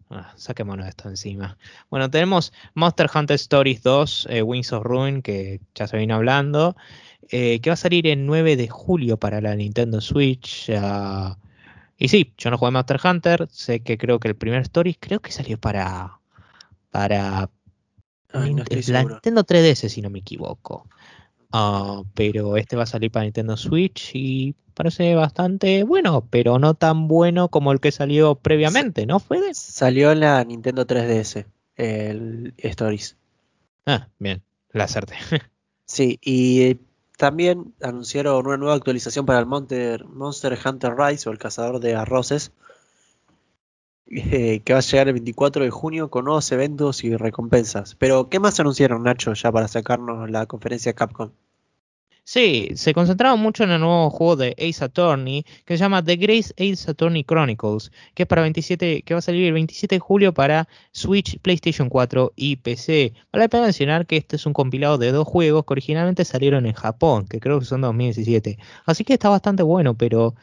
Ah, 0.09 0.33
saquémonos 0.37 0.87
esto 0.87 1.09
encima. 1.09 1.57
Bueno, 1.89 2.09
tenemos 2.09 2.53
Monster 2.75 3.09
Hunter 3.13 3.35
Stories 3.35 3.83
2, 3.83 4.27
eh, 4.29 4.41
Wings 4.41 4.71
of 4.71 4.85
Ruin, 4.85 5.21
que 5.21 5.59
ya 5.75 5.87
se 5.87 5.97
viene 5.97 6.13
hablando, 6.13 6.77
eh, 7.29 7.59
que 7.59 7.69
va 7.69 7.73
a 7.73 7.77
salir 7.77 8.07
el 8.07 8.25
9 8.25 8.55
de 8.55 8.69
julio 8.69 9.17
para 9.17 9.41
la 9.41 9.55
Nintendo 9.55 9.99
Switch. 9.99 10.69
y 11.97 12.07
sí, 12.07 12.33
yo 12.37 12.51
no 12.51 12.57
jugué 12.57 12.71
Monster 12.71 12.99
Hunter, 13.03 13.47
sé 13.51 13.81
que 13.81 13.97
creo 13.97 14.19
que 14.19 14.29
el 14.29 14.35
primer 14.35 14.61
Stories 14.61 14.97
creo 14.99 15.19
que 15.19 15.31
salió 15.31 15.59
para... 15.59 16.19
para 16.89 17.49
Ay, 18.33 18.53
no 18.53 18.63
estoy 18.63 18.81
Nint- 18.81 18.93
la. 18.93 19.03
Nintendo 19.03 19.43
3DS, 19.43 19.89
si 19.89 20.01
no 20.01 20.09
me 20.09 20.19
equivoco. 20.19 20.87
Ah, 21.51 22.01
pero 22.13 22.55
este 22.57 22.75
va 22.75 22.83
a 22.83 22.87
salir 22.87 23.11
para 23.11 23.23
Nintendo 23.23 23.57
Switch 23.57 24.11
y 24.13 24.55
parece 24.77 25.15
bastante 25.15 25.83
bueno, 25.83 26.25
pero 26.29 26.59
no 26.59 26.73
tan 26.75 27.07
bueno 27.07 27.49
como 27.49 27.71
el 27.71 27.79
que 27.79 27.91
salió 27.91 28.35
previamente, 28.35 29.05
¿no? 29.05 29.19
¿Fue 29.19 29.41
de- 29.41 29.53
Salió 29.53 30.11
en 30.11 30.19
la 30.21 30.43
Nintendo 30.43 30.85
3DS, 30.85 31.45
el 31.75 32.53
Stories. 32.57 33.17
Ah, 33.85 34.07
bien, 34.19 34.43
la 34.71 34.85
acerté. 34.85 35.15
Sí, 35.89 36.19
y 36.21 36.75
también 37.17 37.73
anunciaron 37.81 38.45
una 38.45 38.57
nueva 38.57 38.75
actualización 38.75 39.25
para 39.25 39.39
el 39.39 39.45
Monster, 39.45 40.03
Monster 40.05 40.59
Hunter 40.65 40.93
Rise 40.97 41.29
o 41.29 41.31
el 41.31 41.37
cazador 41.37 41.79
de 41.79 41.95
arroces, 41.95 42.51
eh, 44.07 44.61
que 44.63 44.73
va 44.73 44.79
a 44.79 44.81
llegar 44.81 45.07
el 45.07 45.13
24 45.13 45.63
de 45.63 45.69
junio 45.69 46.09
con 46.09 46.25
nuevos 46.25 46.51
eventos 46.51 47.03
y 47.03 47.15
recompensas. 47.15 47.95
Pero, 47.95 48.29
¿qué 48.29 48.39
más 48.39 48.59
anunciaron, 48.59 49.03
Nacho, 49.03 49.33
ya 49.33 49.51
para 49.51 49.67
sacarnos 49.67 50.29
la 50.29 50.45
conferencia 50.45 50.93
Capcom? 50.93 51.31
Sí, 52.29 52.71
se 52.75 52.93
concentraron 52.93 53.39
mucho 53.39 53.63
en 53.63 53.71
el 53.71 53.79
nuevo 53.79 54.09
juego 54.09 54.35
de 54.35 54.53
Ace 54.59 54.83
Attorney 54.83 55.45
que 55.63 55.77
se 55.77 55.81
llama 55.81 56.03
The 56.03 56.17
Great 56.17 56.47
Ace 56.57 56.91
Attorney 56.91 57.23
Chronicles, 57.23 57.89
que 58.15 58.23
es 58.23 58.27
para 58.27 58.41
27, 58.41 59.03
que 59.03 59.13
va 59.13 59.19
a 59.19 59.21
salir 59.21 59.45
el 59.47 59.53
27 59.53 59.95
de 59.95 59.99
julio 59.99 60.33
para 60.33 60.67
Switch, 60.91 61.39
PlayStation 61.39 61.87
4 61.87 62.33
y 62.35 62.57
PC. 62.57 63.13
Vale 63.31 63.45
la 63.45 63.47
pena 63.47 63.63
mencionar 63.63 64.05
que 64.05 64.17
este 64.17 64.35
es 64.35 64.45
un 64.45 64.51
compilado 64.51 64.97
de 64.97 65.13
dos 65.13 65.25
juegos 65.25 65.63
que 65.63 65.73
originalmente 65.75 66.25
salieron 66.25 66.65
en 66.65 66.73
Japón, 66.73 67.27
que 67.29 67.39
creo 67.39 67.59
que 67.59 67.65
son 67.65 67.79
2017. 67.79 68.57
Así 68.85 69.05
que 69.05 69.13
está 69.13 69.29
bastante 69.29 69.63
bueno, 69.63 69.95
pero 69.95 70.35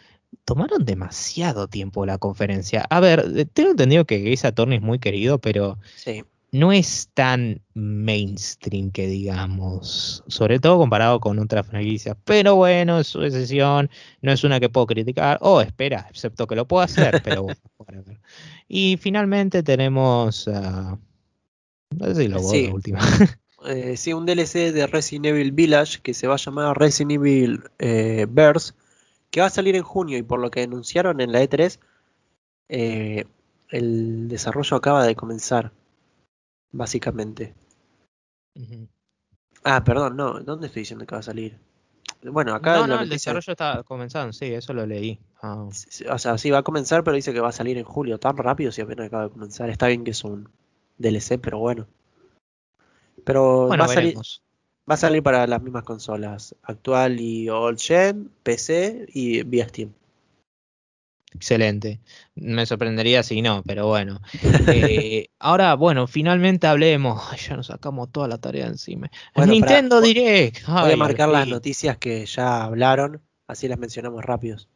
tomaron 0.47 0.87
demasiado 0.87 1.69
tiempo 1.69 2.07
la 2.07 2.17
conferencia. 2.17 2.87
A 2.89 3.01
ver, 3.01 3.27
eh, 3.37 3.45
tengo 3.45 3.73
entendido 3.73 4.07
que 4.07 4.33
Ace 4.33 4.47
Attorney 4.47 4.79
es 4.79 4.83
muy 4.83 4.99
querido, 5.01 5.39
pero 5.39 5.79
Sí, 5.97 6.25
no 6.55 6.71
es 6.71 7.11
tan 7.15 7.63
mainstream 7.75 8.93
que 8.93 9.09
digamos, 9.09 10.23
sobre 10.29 10.61
todo 10.61 10.79
comparado 10.79 11.19
con 11.19 11.41
otras 11.41 11.67
franquicias. 11.67 12.17
Pero 12.25 12.55
bueno, 12.55 13.01
es 13.01 13.09
su 13.09 13.19
decisión, 13.19 13.91
no 14.23 14.31
es 14.31 14.45
una 14.45 14.61
que 14.61 14.69
puedo 14.69 14.87
criticar. 14.87 15.39
Oh, 15.41 15.61
espera, 15.61 16.07
excepto 16.09 16.47
que 16.47 16.55
lo 16.55 16.69
puedo 16.69 16.85
hacer, 16.85 17.21
pero 17.25 17.43
bueno, 17.43 17.61
whatever. 17.79 18.21
Y 18.69 18.97
finalmente 19.01 19.65
tenemos, 19.65 20.47
no 20.47 22.07
sé 22.07 22.15
si 22.15 22.29
lo 22.29 22.39
Sí. 22.39 22.69
la 22.69 22.75
última. 22.75 23.01
Eh, 23.67 23.97
sí, 23.97 24.13
un 24.13 24.25
DLC 24.25 24.73
de 24.73 24.87
Resident 24.87 25.27
Evil 25.27 25.51
Village 25.51 26.01
que 26.03 26.15
se 26.15 26.29
va 26.29 26.35
a 26.35 26.39
llamar 26.39 26.79
Resident 26.79 27.13
Evil 27.13 27.65
eh, 27.81 28.27
Verse, 28.29 28.75
que 29.31 29.41
va 29.41 29.47
a 29.47 29.51
salir 29.51 29.75
en 29.75 29.83
junio 29.83 30.19
y 30.19 30.23
por 30.23 30.39
lo 30.39 30.51
que 30.53 30.63
anunciaron 30.63 31.21
en 31.21 31.33
la 31.33 31.43
E3, 31.43 31.81
eh, 32.69 33.25
el 33.71 34.29
desarrollo 34.29 34.77
acaba 34.77 35.05
de 35.05 35.17
comenzar, 35.17 35.73
básicamente. 36.75 37.55
Ah, 39.63 39.83
perdón, 39.83 40.17
no, 40.17 40.41
¿dónde 40.41 40.67
estoy 40.67 40.81
diciendo 40.83 41.07
que 41.07 41.15
va 41.15 41.21
a 41.21 41.23
salir? 41.23 41.59
Bueno, 42.23 42.55
acá 42.55 42.77
no, 42.77 42.87
no, 42.87 43.01
el 43.01 43.09
desarrollo 43.09 43.53
está 43.53 43.83
comenzando, 43.83 44.33
sí, 44.33 44.47
eso 44.47 44.73
lo 44.73 44.87
leí. 44.87 45.19
Ah, 45.43 45.67
O 46.11 46.19
sea, 46.19 46.39
sí 46.39 46.51
va 46.51 46.59
a 46.59 46.63
comenzar, 46.63 47.05
pero 47.05 47.17
dice 47.17 47.33
que 47.33 47.41
va 47.41 47.49
a 47.49 47.53
salir 47.53 47.79
en 47.79 47.85
julio, 47.85 48.19
tan 48.19 48.37
rápido 48.37 48.73
si 48.73 48.81
apenas 48.81 49.07
acaba 49.07 49.25
de 49.25 49.31
comenzar. 49.31 49.71
Está 49.71 49.89
bien 49.89 50.05
que 50.05 50.11
es 50.11 50.25
un 50.25 50.49
DLC, 50.99 51.39
pero 51.39 51.59
bueno. 51.59 51.87
Pero 53.25 53.67
bueno, 53.69 53.83
va 53.83 53.91
a 53.91 53.95
salir, 53.95 54.09
veremos. 54.09 54.43
Va 54.91 54.95
a 54.95 54.99
salir 54.99 55.23
para 55.23 55.47
las 55.47 55.63
mismas 55.63 55.85
consolas, 55.85 56.55
actual 56.63 57.21
y 57.21 57.49
old 57.49 57.79
gen, 57.79 58.31
PC 58.43 59.07
y 59.09 59.43
vía 59.43 59.69
Steam. 59.69 59.93
Excelente. 61.35 62.01
Me 62.37 62.65
sorprendería 62.65 63.23
si 63.23 63.43
no, 63.43 63.63
pero 63.65 63.87
bueno. 63.87 64.21
Eh, 64.69 65.29
ahora, 65.41 65.75
bueno, 65.75 66.07
finalmente 66.07 66.67
hablemos. 66.67 67.23
Ay, 67.31 67.39
ya 67.39 67.57
nos 67.57 67.67
sacamos 67.67 68.11
toda 68.13 68.29
la 68.29 68.39
tarea 68.39 68.67
encima. 68.67 69.11
Bueno, 69.35 69.53
Nintendo 69.53 70.01
Direct. 70.01 70.65
Voy 70.67 70.93
a 70.93 70.97
marcar 70.97 71.29
las 71.29 71.49
noticias 71.49 71.99
que 71.99 72.25
ya 72.27 72.65
hablaron, 72.65 73.21
así 73.49 73.69
las 73.69 73.79
mencionamos 73.79 74.25
rápidos. 74.25 74.69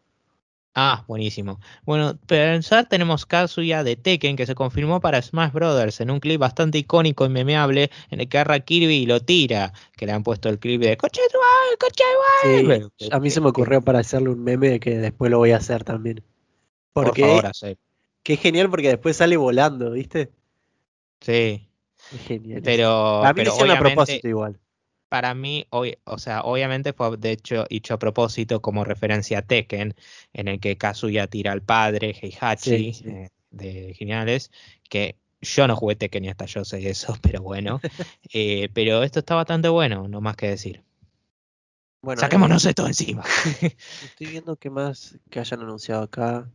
Ah, 0.75 1.05
buenísimo. 1.09 1.59
Bueno, 1.85 2.19
pensar 2.27 2.89
tenemos 2.89 3.27
Kazuya 3.27 3.83
de 3.83 3.97
Tekken 3.97 4.37
que 4.37 4.47
se 4.47 4.55
confirmó 4.55 5.01
para 5.01 5.21
Smash 5.21 5.53
Brothers 5.53 6.01
en 6.01 6.11
un 6.11 6.21
clip 6.21 6.41
bastante 6.41 6.79
icónico 6.79 7.27
y 7.27 7.31
memeable 7.31 7.91
en 8.11 8.21
el 8.21 8.29
que 8.29 8.39
agarra 8.39 8.61
Kirby 8.61 8.95
y 8.95 9.07
lo 9.07 9.21
tira. 9.21 9.73
Que 9.97 10.07
le 10.07 10.13
han 10.13 10.23
puesto 10.23 10.49
el 10.49 10.59
clip 10.59 10.81
de 10.81 10.97
coche 10.97 11.21
madre, 11.21 11.77
coche 11.81 12.05
de 12.05 12.61
tu 12.61 12.67
madre". 12.69 12.91
Sí, 12.97 13.09
a 13.11 13.19
mí 13.19 13.31
se 13.31 13.41
me 13.41 13.49
ocurrió 13.49 13.81
para 13.81 14.01
hacerle 14.01 14.29
un 14.29 14.45
meme 14.45 14.79
que 14.79 14.99
después 14.99 15.31
lo 15.31 15.39
voy 15.39 15.51
a 15.51 15.57
hacer 15.57 15.83
también. 15.83 16.23
Por 16.93 17.05
Porque 17.07 17.23
favor, 17.23 17.47
hacer. 17.47 17.79
que 18.23 18.35
es 18.35 18.41
genial 18.41 18.71
porque 18.71 18.89
después 18.89 19.17
sale 19.17 19.37
volando, 19.37 19.91
¿viste? 19.93 20.33
Sí, 21.21 21.69
Es 22.11 22.27
genial. 22.27 22.63
pero, 22.65 23.25
a 23.25 23.33
mí 23.33 23.37
pero 23.37 23.53
a 23.73 23.79
propósito 23.79 24.29
igual. 24.29 24.61
para 25.09 25.35
mí, 25.35 25.67
hoy, 25.71 25.97
o 26.05 26.19
sea, 26.19 26.43
obviamente 26.43 26.93
fue 26.93 27.17
de 27.17 27.33
hecho 27.33 27.65
hecho 27.71 27.95
a 27.95 27.99
propósito 27.99 28.61
como 28.61 28.85
referencia 28.85 29.39
a 29.39 29.43
Tekken, 29.43 29.95
en 30.33 30.49
el 30.49 30.61
que 30.61 30.77
Kazuya 30.77 31.27
tira 31.29 31.53
al 31.53 31.63
padre, 31.63 32.15
Heihachi, 32.21 32.93
Sí, 32.93 32.93
sí. 32.93 33.09
eh, 33.09 33.31
de 33.51 33.95
Geniales, 33.95 34.51
que 34.89 35.17
yo 35.41 35.67
no 35.67 35.77
jugué 35.77 35.97
Tekken 35.97 36.25
y 36.25 36.29
hasta 36.29 36.47
yo 36.47 36.65
sé 36.65 36.89
eso, 36.91 37.17
pero 37.23 37.43
bueno. 37.43 37.81
Eh, 38.33 38.69
pero 38.75 39.03
esto 39.03 39.21
está 39.21 39.35
bastante 39.35 39.69
bueno, 39.69 40.09
no 40.09 40.21
más 40.21 40.37
que 40.37 40.49
decir. 40.51 40.83
Bueno, 42.03 42.21
Saquémonos 42.21 42.65
esto 42.65 42.87
encima. 42.87 43.25
Estoy 44.01 44.27
viendo 44.27 44.57
qué 44.57 44.71
más 44.71 45.19
que 45.31 45.39
hayan 45.41 45.61
anunciado 45.61 46.03
acá. 46.03 46.51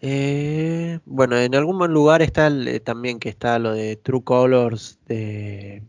Eh, 0.00 0.98
Bueno, 1.04 1.36
en 1.38 1.54
algún 1.54 1.92
lugar 1.92 2.22
está 2.22 2.46
el, 2.46 2.80
también 2.82 3.18
que 3.18 3.28
está 3.28 3.58
lo 3.58 3.72
de 3.72 3.96
True 3.96 4.24
Colors 4.24 4.98
de, 5.06 5.82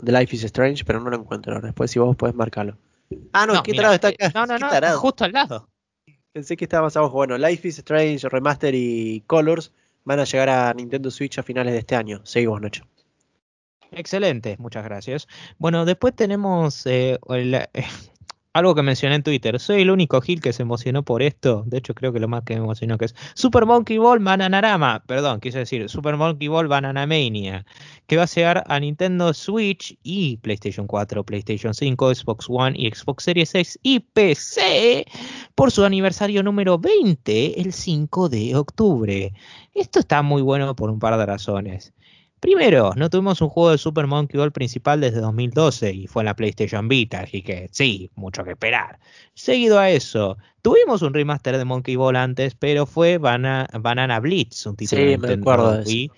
de 0.00 0.12
Life 0.12 0.36
is 0.36 0.44
Strange, 0.44 0.84
pero 0.84 1.00
no 1.00 1.10
lo 1.10 1.16
encuentro. 1.16 1.60
Después 1.60 1.90
si 1.90 1.98
vos 1.98 2.16
podés 2.16 2.34
marcarlo. 2.34 2.76
Ah, 3.32 3.46
no, 3.46 3.62
¿qué 3.62 3.72
tarado 3.72 3.94
está 3.94 4.08
acá? 4.08 4.30
No, 4.34 4.46
no, 4.46 4.58
no, 4.58 4.98
justo 4.98 5.24
al 5.24 5.32
lado. 5.32 5.68
Pensé 6.32 6.56
que 6.56 6.66
estaba 6.66 6.84
más 6.84 6.96
abajo. 6.96 7.14
Bueno, 7.14 7.38
Life 7.38 7.66
is 7.66 7.78
Strange, 7.78 8.28
Remaster 8.28 8.74
y 8.74 9.22
Colors 9.26 9.72
van 10.04 10.20
a 10.20 10.24
llegar 10.24 10.48
a 10.48 10.72
Nintendo 10.74 11.10
Switch 11.10 11.38
a 11.38 11.42
finales 11.42 11.72
de 11.72 11.80
este 11.80 11.96
año. 11.96 12.20
Seguimos, 12.24 12.60
Nacho. 12.60 12.84
Excelente, 13.90 14.56
muchas 14.58 14.84
gracias. 14.84 15.26
Bueno, 15.58 15.84
después 15.84 16.14
tenemos 16.14 16.86
eh, 16.86 17.18
algo 18.58 18.74
que 18.74 18.82
mencioné 18.82 19.16
en 19.16 19.22
Twitter. 19.22 19.58
Soy 19.58 19.82
el 19.82 19.90
único 19.90 20.20
Gil 20.20 20.40
que 20.40 20.52
se 20.52 20.62
emocionó 20.62 21.02
por 21.02 21.22
esto. 21.22 21.64
De 21.66 21.78
hecho, 21.78 21.94
creo 21.94 22.12
que 22.12 22.20
lo 22.20 22.28
más 22.28 22.42
que 22.44 22.54
me 22.54 22.60
emocionó 22.60 22.98
que 22.98 23.06
es 23.06 23.14
Super 23.34 23.66
Monkey 23.66 23.98
Ball 23.98 24.18
Bananarama. 24.18 25.02
Perdón, 25.06 25.40
quise 25.40 25.58
decir 25.58 25.88
Super 25.88 26.16
Monkey 26.16 26.48
Ball 26.48 26.68
Banana 26.68 27.06
Mania. 27.06 27.64
Que 28.06 28.16
va 28.16 28.24
a 28.24 28.26
llegar 28.26 28.64
a 28.66 28.80
Nintendo 28.80 29.32
Switch 29.34 29.96
y 30.02 30.36
PlayStation 30.38 30.86
4, 30.86 31.24
PlayStation 31.24 31.74
5, 31.74 32.14
Xbox 32.14 32.46
One 32.48 32.74
y 32.78 32.90
Xbox 32.90 33.24
Series 33.24 33.54
X 33.54 33.78
y 33.82 34.00
PC 34.00 35.06
por 35.54 35.70
su 35.70 35.84
aniversario 35.84 36.42
número 36.42 36.78
20, 36.78 37.60
el 37.60 37.72
5 37.72 38.28
de 38.28 38.56
octubre. 38.56 39.32
Esto 39.74 40.00
está 40.00 40.22
muy 40.22 40.42
bueno 40.42 40.74
por 40.74 40.90
un 40.90 40.98
par 40.98 41.16
de 41.18 41.26
razones. 41.26 41.92
Primero, 42.40 42.92
no 42.96 43.10
tuvimos 43.10 43.40
un 43.40 43.48
juego 43.48 43.70
de 43.70 43.78
Super 43.78 44.06
Monkey 44.06 44.38
Ball 44.38 44.52
principal 44.52 45.00
desde 45.00 45.20
2012 45.20 45.92
y 45.92 46.06
fue 46.06 46.22
en 46.22 46.26
la 46.26 46.36
PlayStation 46.36 46.88
Vita, 46.88 47.20
así 47.20 47.42
que 47.42 47.68
sí, 47.72 48.10
mucho 48.14 48.44
que 48.44 48.52
esperar. 48.52 48.98
Seguido 49.34 49.78
a 49.78 49.90
eso, 49.90 50.38
tuvimos 50.62 51.02
un 51.02 51.14
remaster 51.14 51.58
de 51.58 51.64
Monkey 51.64 51.96
Ball 51.96 52.16
antes, 52.16 52.54
pero 52.54 52.86
fue 52.86 53.18
Banana 53.18 54.20
Blitz, 54.20 54.66
un 54.66 54.76
título 54.76 55.02
sí, 55.02 55.16
me 55.18 55.32
acuerdo 55.32 55.72
de 55.72 55.82
eso 55.82 56.14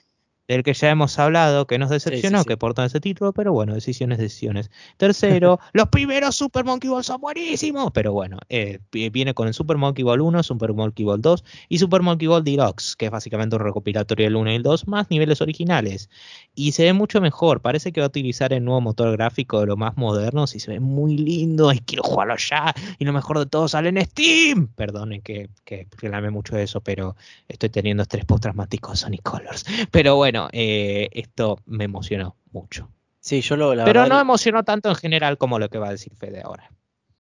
del 0.51 0.64
que 0.64 0.74
ya 0.74 0.90
hemos 0.90 1.16
hablado, 1.16 1.68
que 1.68 1.78
nos 1.78 1.90
decepcionó, 1.90 2.44
que 2.44 2.57
portó 2.57 2.82
ese 2.82 2.98
título, 2.98 3.32
pero 3.32 3.53
bueno, 3.53 3.72
decisiones, 3.72 4.18
decisiones. 4.18 4.68
Tercero, 4.96 5.61
los 5.72 5.88
primeros 5.90 6.34
Super 6.34 6.64
Monkey 6.64 6.90
Ball 6.90 7.05
son 7.05 7.20
buenísimos, 7.20 7.92
pero 7.92 8.12
bueno, 8.12 8.36
eh, 8.48 8.80
viene 8.90 9.32
con 9.32 9.46
el 9.46 9.55
Super 9.55 9.76
Monkey 9.76 10.03
Ball 10.03 10.20
1, 10.20 10.42
Super 10.42 10.72
Monkey 10.72 11.05
Ball 11.05 11.20
2 11.20 11.44
y 11.68 11.78
Super 11.78 12.03
Monkey 12.03 12.26
Ball 12.26 12.42
Deluxe, 12.42 12.96
que 12.96 13.05
es 13.05 13.12
básicamente 13.12 13.55
un 13.55 13.62
recopilatorio 13.62 14.26
del 14.26 14.34
1 14.34 14.51
y 14.51 14.55
el 14.57 14.64
2, 14.64 14.88
más 14.88 15.09
niveles 15.09 15.40
originales. 15.40 16.11
Y 16.57 16.72
se 16.72 16.82
ve 16.82 16.94
mucho 16.94 17.20
mejor, 17.20 17.61
parece 17.61 17.92
que 17.92 18.01
va 18.01 18.07
a 18.07 18.09
utilizar 18.09 18.53
el 18.53 18.64
nuevo 18.64 18.80
motor 18.80 19.12
gráfico 19.12 19.61
de 19.61 19.66
lo 19.66 19.76
más 19.76 19.96
moderno, 19.96 20.46
y 20.53 20.59
se 20.59 20.72
ve 20.72 20.80
muy 20.80 21.16
lindo, 21.16 21.72
y 21.72 21.78
quiero 21.78 22.03
jugarlo 22.03 22.34
ya, 22.36 22.74
y 22.98 23.05
lo 23.05 23.12
mejor 23.12 23.38
de 23.38 23.46
todo 23.46 23.68
sale 23.68 23.90
en 23.90 24.05
Steam. 24.05 24.66
Perdonen 24.74 25.22
que, 25.22 25.48
que 25.64 25.86
reclame 25.92 26.30
mucho 26.30 26.59
eso, 26.59 26.80
pero 26.80 27.14
estoy 27.46 27.68
teniendo 27.68 28.03
estrés 28.03 28.24
postraumático 28.24 28.96
Sonic 28.96 29.22
Colors. 29.22 29.64
Pero 29.92 30.16
bueno, 30.16 30.39
eh, 30.53 31.09
esto 31.12 31.59
me 31.66 31.84
emocionó 31.84 32.36
mucho. 32.53 32.91
Sí, 33.20 33.43
yo 33.43 33.57
lo. 33.57 33.84
Pero 33.84 34.07
no 34.07 34.18
emocionó 34.18 34.64
tanto 34.64 34.88
en 34.88 34.95
general 34.97 35.36
como 35.38 35.59
lo 35.59 35.68
que 35.68 35.78
va 35.78 35.88
a 35.88 35.93
decir 35.93 36.14
Fede 36.16 36.41
ahora. 36.43 36.70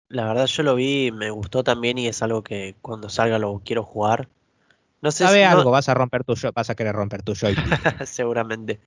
La 0.07 0.25
verdad, 0.25 0.47
yo 0.47 0.63
lo 0.63 0.75
vi, 0.75 1.11
me 1.11 1.29
gustó 1.29 1.63
también 1.63 1.97
y 1.97 2.07
es 2.07 2.21
algo 2.23 2.43
que 2.43 2.75
cuando 2.81 3.09
salga 3.09 3.37
lo 3.37 3.61
quiero 3.63 3.83
jugar. 3.83 4.27
No 5.01 5.11
sé 5.11 5.25
¿Sabe 5.25 5.45
algo? 5.45 5.71
Vas 5.71 5.87
a 5.87 5.93
romper 5.93 6.23
tu 6.23 6.33
vas 6.53 6.69
a 6.69 6.75
querer 6.75 6.95
romper 6.95 7.21
tu 7.21 7.35
joy. 7.35 7.55
Seguramente. 8.05 8.79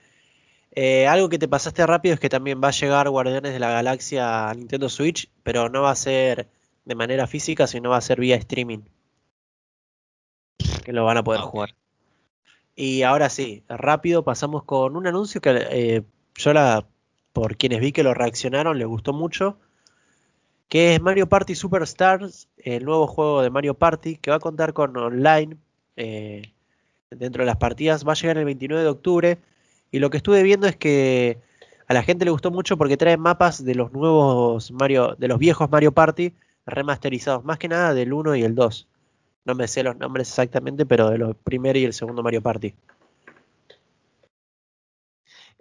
Eh, 0.75 1.07
algo 1.07 1.29
que 1.29 1.39
te 1.39 1.49
pasaste 1.49 1.87
rápido 1.87 2.15
es 2.15 2.21
que 2.21 2.29
también 2.29 2.61
va 2.63 2.69
a 2.69 2.73
llegar 2.73 3.09
Guardianes 3.09 3.53
de 3.53 3.59
la 3.59 3.71
Galaxia 3.71 4.49
a 4.49 4.55
Nintendo 4.55 4.89
Switch, 4.89 5.31
pero 5.43 5.69
no 5.69 5.83
va 5.83 5.91
a 5.91 5.97
ser 5.97 6.49
de 6.85 6.95
manera 6.95 7.27
física, 7.27 7.67
sino 7.67 7.91
va 7.91 7.99
a 7.99 8.01
ser 8.01 8.19
vía 8.19 8.37
streaming. 8.37 8.81
Que 10.85 10.93
lo 10.93 11.05
van 11.05 11.19
a 11.19 11.25
poder 11.25 11.41
jugar. 11.43 11.75
Y 12.75 13.03
ahora 13.03 13.29
sí, 13.29 13.65
rápido 13.69 14.25
pasamos 14.25 14.65
con 14.65 14.97
un 14.97 15.07
anuncio 15.07 15.41
que 15.41 15.67
eh, 15.71 16.03
yo 16.37 16.53
la, 16.53 16.87
por 17.33 17.57
quienes 17.57 17.81
vi 17.81 17.93
que 17.93 18.03
lo 18.03 18.15
reaccionaron, 18.15 18.79
les 18.79 18.87
gustó 18.87 19.13
mucho, 19.13 19.59
que 20.69 20.95
es 20.95 21.03
Mario 21.03 21.29
Party 21.29 21.55
Superstars, 21.55 22.49
el 22.57 22.85
nuevo 22.85 23.07
juego 23.07 23.43
de 23.43 23.51
Mario 23.51 23.75
Party, 23.75 24.17
que 24.17 24.31
va 24.31 24.37
a 24.37 24.41
contar 24.41 24.73
con 24.73 24.97
online 24.97 25.59
eh, 25.97 26.53
dentro 27.11 27.43
de 27.43 27.47
las 27.47 27.57
partidas, 27.59 28.07
va 28.07 28.13
a 28.13 28.17
llegar 28.17 28.39
el 28.39 28.47
29 28.47 28.83
de 28.83 28.89
octubre, 28.89 29.39
y 29.91 29.99
lo 29.99 30.09
que 30.09 30.17
estuve 30.17 30.43
viendo 30.43 30.67
es 30.67 30.77
que 30.77 31.39
a 31.89 31.95
la 31.95 32.03
gente 32.03 32.25
le 32.25 32.31
gustó 32.31 32.51
mucho 32.51 32.79
porque 32.79 32.97
trae 32.97 33.19
mapas 33.19 33.63
de 33.63 33.75
los 33.75 33.93
nuevos 33.93 34.73
Mario, 34.73 35.15
de 35.19 35.29
los 35.29 35.39
viejos 35.39 35.71
Mario 35.71 35.93
Party 35.93 36.33
remasterizados, 36.65 37.45
más 37.45 37.59
que 37.59 37.69
nada 37.69 37.93
del 37.93 38.15
1 38.15 38.37
y 38.37 38.43
el 38.45 38.55
2. 38.55 38.89
No 39.45 39.55
me 39.55 39.67
sé 39.69 39.83
los 39.83 39.97
nombres 39.97 40.29
exactamente, 40.29 40.87
pero 40.87 41.11
de 41.11 41.19
los 41.19 41.37
primer 41.37 41.77
y 41.77 41.85
el 41.85 41.93
segundo 41.93 42.23
Mario 42.23 42.43
Party. 42.43 42.75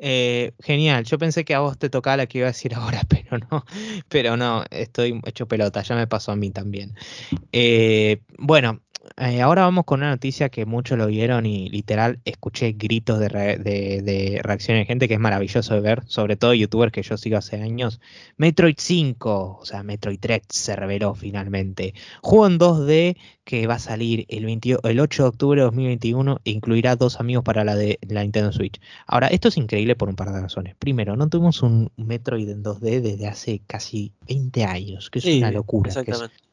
Eh, 0.04 0.54
genial, 0.60 1.04
yo 1.04 1.20
pensé 1.20 1.46
que 1.46 1.54
a 1.54 1.60
vos 1.60 1.78
te 1.78 1.88
tocaba 1.90 2.18
la 2.18 2.26
que 2.26 2.40
iba 2.40 2.48
a 2.48 2.52
decir 2.52 2.74
ahora, 2.76 3.02
pero 3.08 3.38
no, 3.38 3.66
pero 4.10 4.36
no, 4.36 4.64
estoy 4.72 5.22
hecho 5.26 5.48
pelota, 5.48 5.84
ya 5.84 5.96
me 5.96 6.08
pasó 6.08 6.32
a 6.32 6.36
mí 6.36 6.50
también. 6.50 6.96
Eh, 7.52 8.22
bueno, 8.40 8.82
eh, 9.18 9.42
ahora 9.42 9.64
vamos 9.64 9.86
con 9.86 10.02
una 10.02 10.12
noticia 10.12 10.50
que 10.50 10.66
muchos 10.66 10.98
lo 10.98 11.08
vieron 11.08 11.46
y 11.46 11.70
literal 11.70 12.20
escuché 12.24 12.74
gritos 12.74 13.20
de, 13.20 13.28
de, 13.28 14.40
reacción 14.44 14.78
de 14.78 14.86
gente 14.86 15.08
que 15.08 15.16
es 15.16 15.20
maravilloso 15.20 15.74
de 15.74 15.82
ver, 15.82 16.04
sobre 16.06 16.36
todo 16.36 16.54
youtubers 16.54 16.92
que 16.92 17.02
yo 17.02 17.18
sigo 17.18 17.38
hace 17.38 17.62
años. 17.62 18.00
Metroid 18.38 18.76
5, 18.78 19.58
o 19.60 19.66
sea, 19.66 19.82
Metroid 19.84 20.20
3 20.20 20.42
se 20.50 20.76
reveló 20.76 21.16
finalmente. 21.16 21.94
Juego 22.22 22.48
en 22.48 22.60
2D 22.60 23.18
que 23.44 23.66
va 23.66 23.76
a 23.76 23.80
salir 23.80 24.26
el, 24.30 24.46
el 24.84 25.00
8 25.00 25.24
de 25.24 25.30
octubre 25.30 25.62
de 25.62 25.66
2021 25.66 26.40
e 26.46 26.52
incluirá 26.52 26.96
dos 26.96 27.20
amigos 27.20 27.44
para 27.44 27.64
la 27.64 27.76
de 27.76 27.98
la 28.08 28.22
Nintendo 28.22 28.52
Switch. 28.52 28.80
Ahora, 29.08 29.28
esto 29.28 29.48
es 29.48 29.58
increíble 29.58 29.96
por 29.96 30.10
un 30.10 30.16
par 30.16 30.32
de 30.32 30.42
razones. 30.42 30.76
Primero, 30.78 31.16
no 31.16 31.28
tuvimos 31.28 31.64
un 31.64 31.92
Metroid 31.98 32.50
en 32.50 32.64
2D 32.64 33.02
desde 33.02 33.28
hace 33.28 33.62
casi 33.66 34.14
20 34.28 34.64
años, 34.64 35.10
que 35.10 35.20
es 35.20 35.26
una 35.26 35.52
locura. 35.52 35.90
Exactamente. 35.90 36.51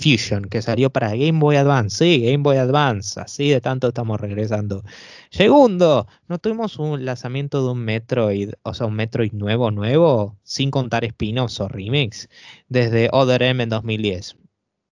Fusion, 0.00 0.44
que 0.44 0.62
salió 0.62 0.90
para 0.90 1.10
Game 1.10 1.38
Boy 1.38 1.56
Advance. 1.56 1.98
Sí, 1.98 2.22
Game 2.22 2.42
Boy 2.42 2.56
Advance. 2.56 3.20
Así 3.20 3.50
de 3.50 3.60
tanto 3.60 3.88
estamos 3.88 4.20
regresando. 4.20 4.82
Segundo, 5.30 6.06
no 6.28 6.38
tuvimos 6.38 6.78
un 6.78 7.04
lanzamiento 7.04 7.64
de 7.64 7.72
un 7.72 7.84
Metroid, 7.84 8.52
o 8.62 8.74
sea, 8.74 8.86
un 8.86 8.94
Metroid 8.94 9.32
nuevo, 9.32 9.70
nuevo, 9.70 10.38
sin 10.42 10.70
contar 10.70 11.04
spin-offs 11.04 11.60
o 11.60 11.68
remix, 11.68 12.28
desde 12.68 13.08
Other 13.12 13.42
M 13.42 13.62
en 13.62 13.68
2010. 13.68 14.36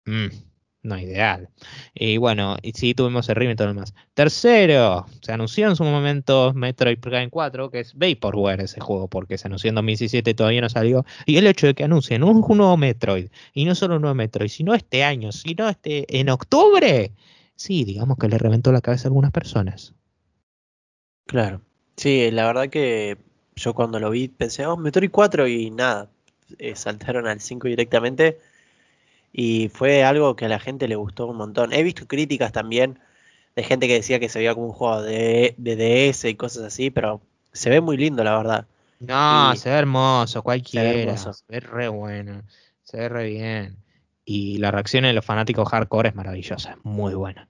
Mm 0.06 0.48
no 0.84 0.98
ideal. 0.98 1.50
Y 1.94 2.18
bueno, 2.18 2.58
y 2.62 2.72
sí 2.74 2.94
tuvimos 2.94 3.28
el 3.30 3.36
remake 3.36 3.54
y 3.54 3.56
todo 3.58 3.68
lo 3.68 3.74
demás. 3.74 3.94
Tercero, 4.14 5.06
se 5.22 5.32
anunció 5.32 5.68
en 5.68 5.76
su 5.76 5.84
momento 5.84 6.54
Metroid 6.54 7.00
Prime 7.00 7.30
4, 7.30 7.70
que 7.70 7.82
es 7.82 7.94
Vaporware 7.96 8.62
ese 8.62 8.80
juego, 8.80 9.08
porque 9.08 9.38
se 9.38 9.48
anunció 9.48 9.70
en 9.70 9.76
2017 9.76 10.32
y 10.32 10.34
todavía 10.34 10.62
no 10.62 10.70
salió. 10.70 11.06
Y 11.26 11.38
el 11.38 11.48
hecho 11.48 11.68
de 11.68 11.74
que 11.74 11.84
anuncien 11.84 12.24
un, 12.24 12.42
nuevo 12.42 12.78
Metroid, 12.78 13.30
y 13.54 13.66
no 13.66 13.76
solo 13.76 13.96
un 13.96 14.02
nuevo 14.02 14.16
Metroid, 14.16 14.50
sino 14.50 14.74
este 14.74 15.04
año, 15.04 15.32
sino 15.32 15.70
este 15.70 16.20
en 16.20 16.30
octubre, 16.30 17.12
sí, 17.56 17.84
digamos 17.84 18.18
que 18.18 18.30
le 18.30 18.38
reventó 18.38 18.72
la 18.72 18.82
cabeza 18.82 19.08
a 19.08 19.10
algunas 19.10 19.32
personas. 19.32 19.94
Claro. 21.26 21.62
Sí, 21.98 22.32
la 22.32 22.46
verdad 22.46 22.70
que 22.70 23.18
yo 23.56 23.74
cuando 23.74 24.00
lo 24.00 24.12
vi 24.12 24.28
pensé, 24.28 24.66
oh, 24.66 24.78
Metroid 24.78 25.10
4 25.12 25.48
y 25.48 25.72
nada, 25.72 26.10
eh, 26.60 26.76
saltaron 26.76 27.28
al 27.28 27.42
5 27.42 27.68
directamente 27.68 28.40
y 29.40 29.70
fue 29.70 30.04
algo 30.04 30.36
que 30.36 30.46
a 30.46 30.50
la 30.50 30.58
gente 30.58 30.88
le 30.88 30.96
gustó 30.96 31.28
un 31.28 31.38
montón. 31.38 31.72
He 31.72 31.84
visto 31.84 32.08
críticas 32.08 32.52
también 32.52 32.98
de 33.56 33.62
gente 33.62 33.88
que 33.88 33.94
decía 33.94 34.20
que 34.20 34.30
se 34.30 34.40
veía 34.40 34.56
como 34.56 34.66
un 34.66 34.74
juego 34.74 35.04
de, 35.04 35.54
DS 35.60 36.26
y 36.26 36.34
cosas 36.34 36.64
así, 36.64 36.90
pero 36.90 37.22
se 37.54 37.70
ve 37.70 37.80
muy 37.80 37.98
lindo, 37.98 38.24
la 38.24 38.36
verdad. 38.36 38.66
No, 39.00 39.56
se 39.56 39.70
ve 39.70 39.76
hermoso, 39.76 40.42
cualquiera. 40.42 41.16
Se 41.18 41.30
ve, 41.50 41.60
re 41.60 41.88
bueno, 41.88 42.42
se 42.82 42.98
ve 42.98 43.10
re 43.10 43.30
bien. 43.30 43.78
Y 44.26 44.58
la 44.58 44.72
reacción 44.72 45.04
de 45.04 45.14
los 45.14 45.24
fanáticos 45.24 45.70
hardcore 45.70 46.10
es 46.10 46.16
maravillosa, 46.16 46.80
muy 46.82 47.14
buena. 47.14 47.48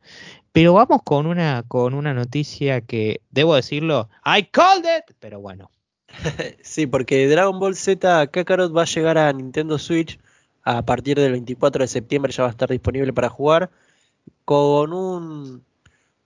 Pero 0.52 0.74
vamos 0.74 1.04
con 1.06 1.26
una, 1.26 1.64
con 1.70 1.94
una 1.94 2.14
noticia 2.14 2.82
que, 2.82 3.22
debo 3.32 3.56
decirlo, 3.56 4.10
I 4.26 4.44
called 4.52 4.84
it, 4.84 5.16
pero 5.22 5.40
bueno. 5.40 5.72
sí, 6.62 6.86
porque 6.86 7.30
Dragon 7.30 7.58
Ball 7.58 7.76
Z 7.76 8.28
Kakarot 8.28 8.76
va 8.76 8.82
a 8.82 8.86
llegar 8.86 9.18
a 9.18 9.32
Nintendo 9.32 9.80
Switch 9.80 10.20
a 10.68 10.82
partir 10.84 11.18
del 11.18 11.32
24 11.32 11.84
de 11.84 11.88
septiembre 11.88 12.34
ya 12.34 12.44
va 12.44 12.50
a 12.50 12.52
estar 12.52 12.70
disponible 12.70 13.14
para 13.14 13.30
jugar 13.30 13.72
con 14.44 14.92
un 14.92 15.64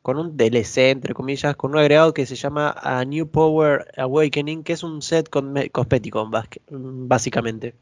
con 0.02 0.18
un 0.18 0.36
DLC 0.36 0.90
entre 0.90 1.14
comillas, 1.14 1.56
con 1.56 1.72
un 1.72 1.78
agregado 1.78 2.12
que 2.12 2.26
se 2.26 2.36
llama 2.36 2.74
A 2.82 3.06
New 3.06 3.28
Power 3.30 3.86
Awakening, 3.98 4.64
que 4.64 4.74
es 4.74 4.82
un 4.82 5.04
set 5.04 5.30
cosmético 5.30 6.28
básicamente. 6.72 7.76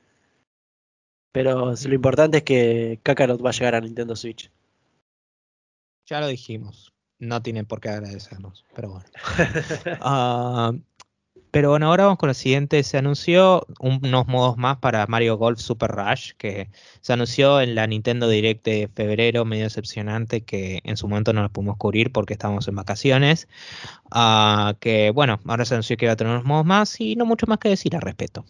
Pero 1.32 1.74
lo 1.74 1.94
importante 1.94 2.40
es 2.40 2.44
que 2.44 3.00
Kakarot 3.04 3.44
va 3.44 3.52
a 3.52 3.54
llegar 3.54 3.76
a 3.76 3.82
Nintendo 3.82 4.18
Switch. 4.18 4.52
Ya 6.08 6.20
lo 6.20 6.28
dijimos. 6.28 6.92
No 7.20 7.42
tienen 7.42 7.66
por 7.66 7.80
qué 7.80 7.90
agradecernos, 7.90 8.66
pero 8.76 8.90
bueno. 8.90 9.06
Ah, 10.02 10.74
Pero 11.52 11.72
bueno, 11.72 11.88
ahora 11.88 12.04
vamos 12.04 12.20
con 12.20 12.28
lo 12.28 12.34
siguiente. 12.34 12.84
Se 12.84 12.98
anunció 12.98 13.66
unos 13.80 14.28
modos 14.28 14.58
más 14.58 14.78
para 14.78 15.08
Mario 15.08 15.38
Golf 15.38 15.60
Super 15.60 15.90
Rush, 15.90 16.34
que 16.38 16.70
se 17.02 17.14
anunció 17.14 17.60
en 17.60 17.74
la 17.74 17.88
Nintendo 17.88 18.30
Direct 18.30 18.64
de 18.64 18.90
febrero, 18.94 19.46
medio 19.46 19.64
decepcionante, 19.64 20.42
que 20.42 20.82
en 20.84 20.96
su 20.96 21.08
momento 21.08 21.34
no 21.34 21.42
lo 21.42 21.50
pudimos 21.50 21.78
cubrir 21.78 22.12
porque 22.12 22.34
estábamos 22.34 22.68
en 22.68 22.76
vacaciones. 22.76 23.48
Uh, 24.14 24.76
que 24.80 25.12
bueno, 25.12 25.40
ahora 25.46 25.66
se 25.66 25.74
anunció 25.74 25.98
que 25.98 26.06
iba 26.06 26.14
a 26.14 26.18
tener 26.18 26.34
unos 26.34 26.46
modos 26.46 26.66
más 26.66 27.02
y 27.02 27.16
no 27.16 27.26
mucho 27.26 27.48
más 27.48 27.58
que 27.58 27.70
decir 27.70 27.96
al 27.96 28.02
respecto. 28.02 28.46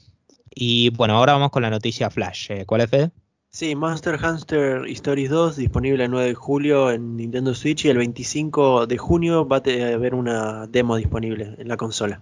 Y 0.53 0.89
bueno, 0.89 1.15
ahora 1.15 1.33
vamos 1.33 1.51
con 1.51 1.61
la 1.61 1.69
noticia 1.69 2.09
Flash. 2.09 2.51
Eh, 2.51 2.65
¿Cuál 2.65 2.81
es, 2.81 2.89
Fede? 2.89 3.11
Sí, 3.51 3.75
Monster 3.75 4.19
Hunter 4.23 4.85
Stories 4.87 5.29
2 5.29 5.55
disponible 5.55 6.03
el 6.03 6.11
9 6.11 6.27
de 6.27 6.35
julio 6.35 6.91
en 6.91 7.15
Nintendo 7.15 7.55
Switch 7.55 7.85
y 7.85 7.89
el 7.89 7.97
25 7.97 8.87
de 8.87 8.97
junio 8.97 9.47
va 9.47 9.57
a 9.57 9.93
haber 9.95 10.13
una 10.13 10.67
demo 10.67 10.97
disponible 10.97 11.55
en 11.57 11.67
la 11.67 11.77
consola. 11.77 12.21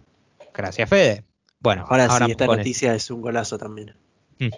Gracias, 0.58 0.90
Fede. 0.90 1.24
Bueno, 1.60 1.86
ahora, 1.88 2.10
sí, 2.10 2.32
esta 2.32 2.48
noticia 2.48 2.96
es 2.96 3.12
un 3.12 3.22
golazo 3.22 3.58
también. 3.60 3.96
Mm. 4.40 4.50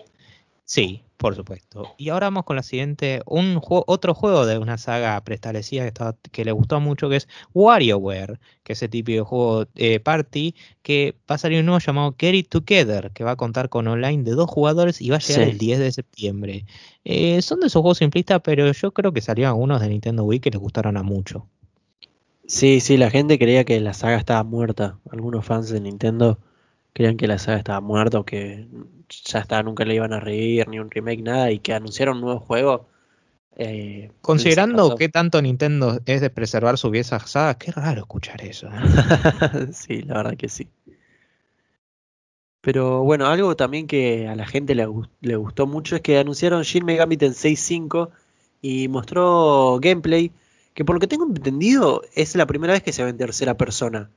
Sí, 0.63 1.03
por 1.17 1.35
supuesto. 1.35 1.95
Y 1.97 2.09
ahora 2.09 2.27
vamos 2.27 2.45
con 2.45 2.55
la 2.55 2.63
siguiente, 2.63 3.21
un 3.25 3.59
otro 3.63 4.13
juego 4.13 4.45
de 4.45 4.59
una 4.59 4.77
saga 4.77 5.19
preestablecida 5.23 5.89
que, 5.89 6.13
que 6.31 6.45
le 6.45 6.51
gustó 6.51 6.79
mucho, 6.79 7.09
que 7.09 7.17
es 7.17 7.27
WarioWare, 7.53 8.39
que 8.63 8.73
es 8.73 8.79
ese 8.79 8.87
tipo 8.87 9.11
de 9.11 9.21
juego 9.21 9.65
eh, 9.75 9.99
party, 9.99 10.55
que 10.83 11.15
va 11.29 11.35
a 11.35 11.37
salir 11.39 11.59
un 11.59 11.65
nuevo 11.65 11.79
llamado 11.79 12.15
Get 12.17 12.35
It 12.35 12.49
Together, 12.49 13.11
que 13.11 13.23
va 13.23 13.31
a 13.31 13.35
contar 13.35 13.69
con 13.69 13.87
online 13.87 14.23
de 14.23 14.31
dos 14.31 14.49
jugadores 14.49 15.01
y 15.01 15.09
va 15.09 15.17
a 15.17 15.19
llegar 15.19 15.49
el 15.49 15.57
10 15.57 15.79
de 15.79 15.91
septiembre. 15.91 16.65
Eh, 17.03 17.41
son 17.41 17.59
de 17.61 17.67
esos 17.67 17.81
juegos 17.81 17.97
simplistas, 17.97 18.39
pero 18.43 18.71
yo 18.71 18.91
creo 18.93 19.11
que 19.11 19.21
salieron 19.21 19.49
algunos 19.49 19.81
de 19.81 19.89
Nintendo 19.89 20.23
Wii 20.23 20.39
que 20.39 20.51
les 20.51 20.59
gustaron 20.59 20.97
a 20.97 21.03
mucho. 21.03 21.47
Sí, 22.49 22.79
sí, 22.79 22.97
la 22.97 23.11
gente 23.11 23.37
creía 23.37 23.63
que 23.63 23.79
la 23.79 23.93
saga 23.93 24.17
estaba 24.17 24.43
muerta. 24.43 24.97
Algunos 25.11 25.45
fans 25.45 25.69
de 25.69 25.79
Nintendo 25.79 26.39
creían 26.93 27.15
que 27.15 27.27
la 27.27 27.37
saga 27.37 27.59
estaba 27.59 27.79
muerta 27.79 28.17
o 28.19 28.25
que 28.25 28.67
ya 29.23 29.39
está, 29.39 29.61
nunca 29.61 29.85
le 29.85 29.93
iban 29.93 30.13
a 30.13 30.19
reír, 30.19 30.67
ni 30.67 30.79
un 30.79 30.89
remake, 30.89 31.21
nada, 31.21 31.51
y 31.51 31.59
que 31.59 31.75
anunciaron 31.75 32.17
un 32.17 32.23
nuevo 32.23 32.39
juego. 32.39 32.87
Eh, 33.55 34.09
Considerando 34.21 34.95
que 34.95 35.09
tanto 35.09 35.39
Nintendo 35.43 35.99
es 36.07 36.21
de 36.21 36.31
preservar 36.31 36.79
su 36.79 36.89
vieja 36.89 37.19
saga, 37.19 37.55
qué 37.55 37.71
raro 37.71 38.01
escuchar 38.01 38.41
eso. 38.43 38.67
¿eh? 38.67 38.71
sí, 39.71 40.01
la 40.01 40.15
verdad 40.15 40.35
que 40.35 40.49
sí. 40.49 40.67
Pero 42.61 43.03
bueno, 43.03 43.27
algo 43.27 43.55
también 43.55 43.85
que 43.85 44.27
a 44.27 44.35
la 44.35 44.47
gente 44.47 44.73
le, 44.73 44.87
le 45.21 45.35
gustó 45.35 45.67
mucho 45.67 45.95
es 45.95 46.01
que 46.01 46.17
anunciaron 46.17 46.63
Shin 46.63 46.83
Megami 46.83 47.15
Tensei 47.15 47.55
5 47.55 48.09
y 48.59 48.87
mostró 48.87 49.77
gameplay 49.79 50.31
que 50.79 50.85
por 50.85 50.95
lo 50.95 51.01
que 51.01 51.07
tengo 51.07 51.25
entendido 51.25 52.03
es 52.15 52.37
la 52.37 52.47
primera 52.47 52.71
vez 52.71 52.81
que 52.81 52.93
se 52.93 53.03
ve 53.03 53.09
en 53.09 53.17
tercera 53.17 53.57
persona. 53.57 54.09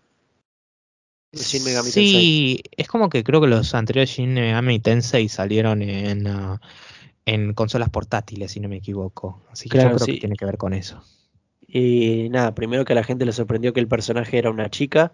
Shin 1.33 1.65
Megami 1.65 1.91
sí, 1.91 2.63
es 2.77 2.87
como 2.87 3.09
que 3.09 3.25
creo 3.25 3.41
que 3.41 3.49
los 3.49 3.75
anteriores 3.75 4.11
Shin 4.11 4.35
Megami 4.35 4.79
Tensei 4.79 5.29
salieron 5.29 5.83
en, 5.83 6.29
uh, 6.29 6.59
en 7.27 7.53
consolas 7.55 7.91
portátiles, 7.91 8.53
si 8.53 8.61
no 8.61 8.69
me 8.69 8.77
equivoco. 8.77 9.43
Así 9.51 9.69
que 9.69 9.79
yo 9.79 9.91
creo 9.91 10.07
que 10.07 10.19
tiene 10.21 10.37
que 10.37 10.45
ver 10.45 10.57
con 10.57 10.73
eso. 10.73 11.03
Y 11.67 12.29
nada, 12.31 12.55
primero 12.55 12.85
que 12.85 12.93
a 12.93 12.95
la 12.97 13.03
gente 13.03 13.27
le 13.27 13.33
sorprendió 13.33 13.73
que 13.73 13.81
el 13.81 13.89
personaje 13.89 14.39
era 14.39 14.51
una 14.51 14.71
chica 14.71 15.11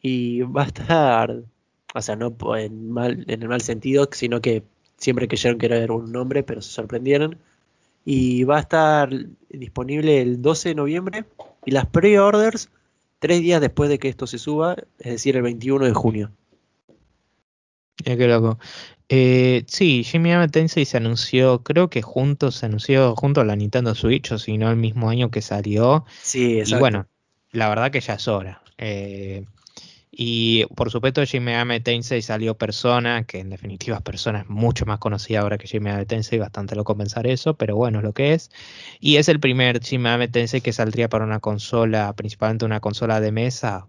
y 0.00 0.40
va 0.40 0.62
a 0.62 0.66
estar, 0.68 1.42
o 1.94 2.00
sea, 2.00 2.16
no 2.16 2.34
en, 2.56 2.90
mal, 2.90 3.26
en 3.28 3.42
el 3.42 3.48
mal 3.48 3.60
sentido, 3.60 4.08
sino 4.10 4.40
que 4.40 4.62
siempre 4.96 5.28
creyeron 5.28 5.58
que 5.58 5.66
era 5.66 5.92
un 5.92 6.16
hombre, 6.16 6.44
pero 6.44 6.62
se 6.62 6.70
sorprendieron 6.70 7.36
y 8.10 8.44
va 8.44 8.56
a 8.56 8.60
estar 8.60 9.10
disponible 9.50 10.22
el 10.22 10.40
12 10.40 10.70
de 10.70 10.74
noviembre 10.74 11.24
y 11.66 11.72
las 11.72 11.84
pre-orders 11.84 12.70
tres 13.18 13.42
días 13.42 13.60
después 13.60 13.90
de 13.90 13.98
que 13.98 14.08
esto 14.08 14.26
se 14.26 14.38
suba, 14.38 14.76
es 14.98 15.12
decir, 15.12 15.36
el 15.36 15.42
21 15.42 15.84
de 15.84 15.92
junio. 15.92 16.32
Qué 18.02 18.16
loco. 18.26 18.58
Eh, 19.10 19.62
sí, 19.66 20.04
Jimmy 20.04 20.30
Tensei 20.50 20.86
se 20.86 20.96
anunció, 20.96 21.62
creo 21.62 21.90
que 21.90 22.00
juntos 22.00 22.54
se 22.54 22.64
anunció 22.64 23.14
junto 23.14 23.42
a 23.42 23.44
la 23.44 23.56
Nintendo 23.56 23.94
Switch, 23.94 24.32
o 24.32 24.38
si 24.38 24.56
no 24.56 24.70
el 24.70 24.76
mismo 24.76 25.10
año 25.10 25.30
que 25.30 25.42
salió. 25.42 26.06
Sí, 26.22 26.60
exacto. 26.60 26.76
Y 26.76 26.80
bueno, 26.80 27.06
la 27.52 27.68
verdad 27.68 27.90
que 27.90 28.00
ya 28.00 28.14
es 28.14 28.26
hora. 28.26 28.62
Eh, 28.78 29.44
y 30.20 30.64
por 30.74 30.90
supuesto, 30.90 31.24
Shin 31.24 31.44
Megami 31.44 31.78
Tensei 31.78 32.22
salió 32.22 32.58
Persona, 32.58 33.22
que 33.22 33.38
en 33.38 33.50
definitiva 33.50 34.00
Persona 34.00 34.40
es 34.40 34.48
mucho 34.48 34.84
más 34.84 34.98
conocida 34.98 35.42
ahora 35.42 35.58
que 35.58 35.68
Shin 35.68 35.80
Megami 35.80 36.06
Tensei, 36.06 36.40
bastante 36.40 36.74
loco 36.74 36.96
pensar 36.96 37.28
eso, 37.28 37.54
pero 37.54 37.76
bueno, 37.76 37.98
es 37.98 38.04
lo 38.04 38.12
que 38.12 38.32
es. 38.32 38.50
Y 38.98 39.18
es 39.18 39.28
el 39.28 39.38
primer 39.38 39.78
Shin 39.78 40.02
Megami 40.02 40.26
Tensei 40.26 40.60
que 40.60 40.72
saldría 40.72 41.08
para 41.08 41.24
una 41.24 41.38
consola, 41.38 42.12
principalmente 42.16 42.64
una 42.64 42.80
consola 42.80 43.20
de 43.20 43.30
mesa, 43.30 43.86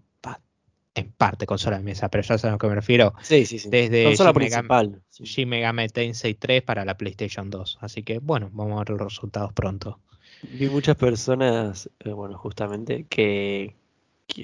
en 0.94 1.10
parte 1.10 1.46
consola 1.46 1.78
de 1.78 1.82
mesa, 1.82 2.08
pero 2.10 2.22
ya 2.22 2.38
sabes 2.38 2.44
a 2.44 2.50
lo 2.52 2.58
que 2.58 2.68
me 2.68 2.76
refiero. 2.76 3.12
Sí, 3.22 3.44
sí, 3.44 3.58
sí. 3.58 3.68
Desde 3.68 4.04
consola 4.04 4.32
principal. 4.32 5.02
Shin 5.10 5.48
Megami 5.48 5.88
Tensei 5.88 6.34
3 6.34 6.62
para 6.62 6.84
la 6.84 6.96
PlayStation 6.96 7.50
2. 7.50 7.78
Así 7.80 8.04
que 8.04 8.20
bueno, 8.20 8.50
vamos 8.52 8.76
a 8.76 8.84
ver 8.84 8.90
los 8.90 9.00
resultados 9.00 9.52
pronto. 9.52 9.98
Vi 10.42 10.68
muchas 10.68 10.94
personas, 10.94 11.90
eh, 11.98 12.12
bueno, 12.12 12.38
justamente, 12.38 13.04
que 13.08 13.79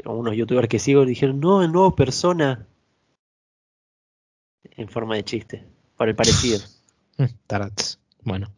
unos 0.04 0.34
youtubers 0.34 0.68
que 0.68 0.78
sigo 0.78 1.04
dijeron, 1.04 1.40
no, 1.40 1.62
el 1.62 1.72
nuevo 1.72 1.94
persona. 1.94 2.66
En 4.76 4.88
forma 4.88 5.16
de 5.16 5.24
chiste, 5.24 5.64
por 5.96 6.08
el 6.08 6.14
parecido. 6.14 6.60
Tarats. 7.46 7.98
Bueno, 8.22 8.52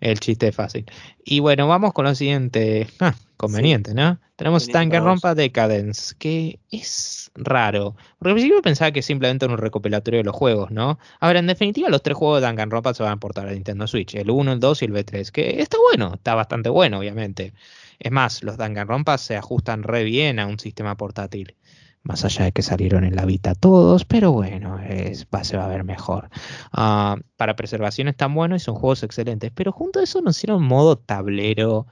el 0.00 0.20
chiste 0.20 0.48
es 0.48 0.54
fácil. 0.54 0.84
Y 1.24 1.40
bueno, 1.40 1.66
vamos 1.66 1.92
con 1.92 2.04
lo 2.04 2.14
siguiente. 2.14 2.86
Ah, 3.00 3.14
conveniente, 3.36 3.94
¿no? 3.94 4.20
Tenemos 4.36 4.68
Rompa 4.68 5.34
Decadence, 5.36 6.14
que 6.18 6.58
es 6.70 7.30
raro. 7.36 7.94
Porque 8.18 8.30
al 8.30 8.34
principio 8.34 8.62
pensaba 8.62 8.90
que 8.90 9.00
simplemente 9.00 9.44
era 9.44 9.54
un 9.54 9.60
recopilatorio 9.60 10.18
de 10.18 10.24
los 10.24 10.34
juegos, 10.34 10.72
¿no? 10.72 10.98
Ahora, 11.20 11.38
en 11.38 11.46
definitiva, 11.46 11.88
los 11.88 12.02
tres 12.02 12.16
juegos 12.16 12.40
de 12.40 12.46
Danganronpa 12.46 12.94
se 12.94 13.04
van 13.04 13.12
a 13.12 13.16
portar 13.18 13.46
a 13.46 13.52
Nintendo 13.52 13.86
Switch: 13.86 14.14
el 14.16 14.30
1, 14.30 14.54
el 14.54 14.60
2 14.60 14.82
y 14.82 14.84
el 14.86 14.92
B3. 14.92 15.30
Que 15.30 15.62
está 15.62 15.76
bueno, 15.78 16.14
está 16.14 16.34
bastante 16.34 16.68
bueno, 16.68 16.98
obviamente. 16.98 17.54
Es 18.00 18.10
más, 18.10 18.42
los 18.42 18.56
Danganronpas 18.56 19.20
se 19.20 19.36
ajustan 19.36 19.84
re 19.84 20.02
bien 20.02 20.40
a 20.40 20.46
un 20.46 20.58
sistema 20.58 20.96
portátil. 20.96 21.54
Más 22.02 22.24
allá 22.24 22.44
de 22.44 22.52
que 22.52 22.60
salieron 22.62 23.04
en 23.04 23.16
la 23.16 23.24
Vita 23.24 23.54
todos, 23.54 24.04
pero 24.04 24.30
bueno, 24.30 24.78
es, 24.78 25.26
va, 25.34 25.42
se 25.42 25.56
va 25.56 25.64
a 25.64 25.68
ver 25.68 25.84
mejor. 25.84 26.28
Ah, 26.70 27.16
para 27.36 27.56
preservación 27.56 28.08
están 28.08 28.34
buenos 28.34 28.60
y 28.60 28.64
son 28.64 28.74
juegos 28.74 29.02
excelentes. 29.04 29.52
Pero 29.54 29.72
junto 29.72 30.00
a 30.00 30.02
eso 30.02 30.20
nos 30.20 30.36
hicieron 30.36 30.62
modo 30.62 30.98
tablero. 30.98 31.86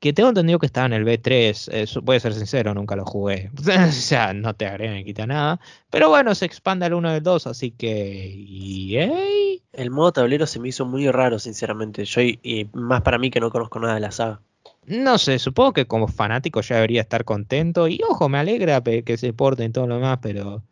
Que 0.00 0.14
tengo 0.14 0.30
entendido 0.30 0.58
que 0.58 0.64
estaba 0.64 0.86
en 0.86 0.94
el 0.94 1.04
B3. 1.04 2.00
voy 2.02 2.16
a 2.16 2.20
ser 2.20 2.32
sincero, 2.32 2.72
nunca 2.72 2.96
lo 2.96 3.04
jugué. 3.04 3.50
o 3.88 3.92
sea, 3.92 4.32
no 4.32 4.54
te 4.54 4.66
agrega 4.66 4.94
ni 4.94 5.04
quita 5.04 5.26
nada. 5.26 5.60
Pero 5.90 6.08
bueno, 6.08 6.34
se 6.34 6.46
expande 6.46 6.86
al 6.86 6.94
1 6.94 7.12
del 7.12 7.22
2, 7.22 7.46
así 7.46 7.70
que. 7.70 9.60
El 9.72 9.90
modo 9.90 10.12
tablero 10.12 10.46
se 10.46 10.58
me 10.58 10.68
hizo 10.68 10.86
muy 10.86 11.10
raro, 11.10 11.38
sinceramente. 11.38 12.06
Yo, 12.06 12.22
y 12.22 12.68
más 12.72 13.02
para 13.02 13.18
mí 13.18 13.30
que 13.30 13.40
no 13.40 13.50
conozco 13.50 13.78
nada 13.78 13.94
de 13.94 14.00
la 14.00 14.10
saga. 14.10 14.40
No 14.86 15.18
sé, 15.18 15.38
supongo 15.38 15.74
que 15.74 15.86
como 15.86 16.08
fanático 16.08 16.62
ya 16.62 16.76
debería 16.76 17.02
estar 17.02 17.24
contento. 17.24 17.86
Y 17.86 18.00
ojo, 18.08 18.28
me 18.30 18.38
alegra 18.38 18.82
que 18.82 19.16
se 19.18 19.32
porte 19.34 19.64
y 19.64 19.70
todo 19.70 19.86
lo 19.86 19.96
demás, 19.96 20.18
pero. 20.22 20.62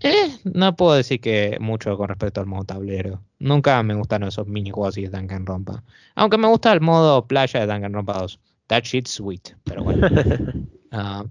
Eh, 0.00 0.38
no 0.44 0.76
puedo 0.76 0.94
decir 0.94 1.20
que 1.20 1.56
mucho 1.60 1.96
con 1.96 2.08
respecto 2.08 2.40
al 2.40 2.46
modo 2.46 2.64
tablero. 2.64 3.22
Nunca 3.38 3.82
me 3.82 3.94
gustaron 3.94 4.28
esos 4.28 4.46
minijuegos 4.46 4.94
así 4.94 5.02
de 5.02 5.08
Danganronpa. 5.08 5.82
Aunque 6.14 6.36
me 6.36 6.48
gusta 6.48 6.72
el 6.72 6.82
modo 6.82 7.26
playa 7.26 7.60
de 7.60 7.66
Danganronpa 7.66 8.18
2. 8.18 8.38
That 8.70 8.84
shit 8.84 9.08
sweet. 9.08 9.56
Pero 9.64 9.84
bueno. 9.84 10.08
Ah, 10.92 11.24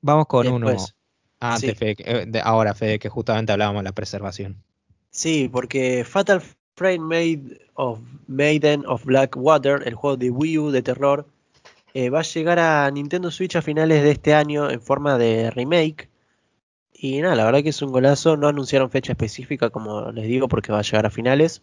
vamos 0.00 0.24
con 0.28 0.48
uno. 0.48 0.74
Antes, 1.38 1.76
eh, 1.82 2.26
ahora, 2.42 2.72
Fede, 2.72 2.98
que 2.98 3.10
justamente 3.10 3.52
hablábamos 3.52 3.80
de 3.80 3.84
la 3.84 3.92
preservación. 3.92 4.62
Sí, 5.10 5.50
porque 5.52 6.06
Fatal 6.08 6.42
Frame 6.74 7.00
Made 7.00 7.60
of 7.74 8.00
Maiden 8.28 8.86
of 8.86 9.04
Black 9.04 9.36
Water, 9.36 9.82
el 9.84 9.94
juego 9.94 10.16
de 10.16 10.30
Wii 10.30 10.58
U 10.58 10.70
de 10.70 10.80
terror, 10.80 11.26
eh, 11.92 12.08
va 12.08 12.20
a 12.20 12.22
llegar 12.22 12.58
a 12.58 12.90
Nintendo 12.90 13.30
Switch 13.30 13.56
a 13.56 13.60
finales 13.60 14.02
de 14.02 14.12
este 14.12 14.32
año 14.32 14.70
en 14.70 14.80
forma 14.80 15.18
de 15.18 15.50
remake. 15.50 16.08
Y 16.94 17.20
nada, 17.20 17.34
la 17.34 17.44
verdad 17.44 17.62
que 17.62 17.68
es 17.68 17.82
un 17.82 17.92
golazo. 17.92 18.38
No 18.38 18.48
anunciaron 18.48 18.88
fecha 18.88 19.12
específica, 19.12 19.68
como 19.68 20.12
les 20.12 20.26
digo, 20.26 20.48
porque 20.48 20.72
va 20.72 20.78
a 20.78 20.82
llegar 20.82 21.04
a 21.04 21.10
finales. 21.10 21.60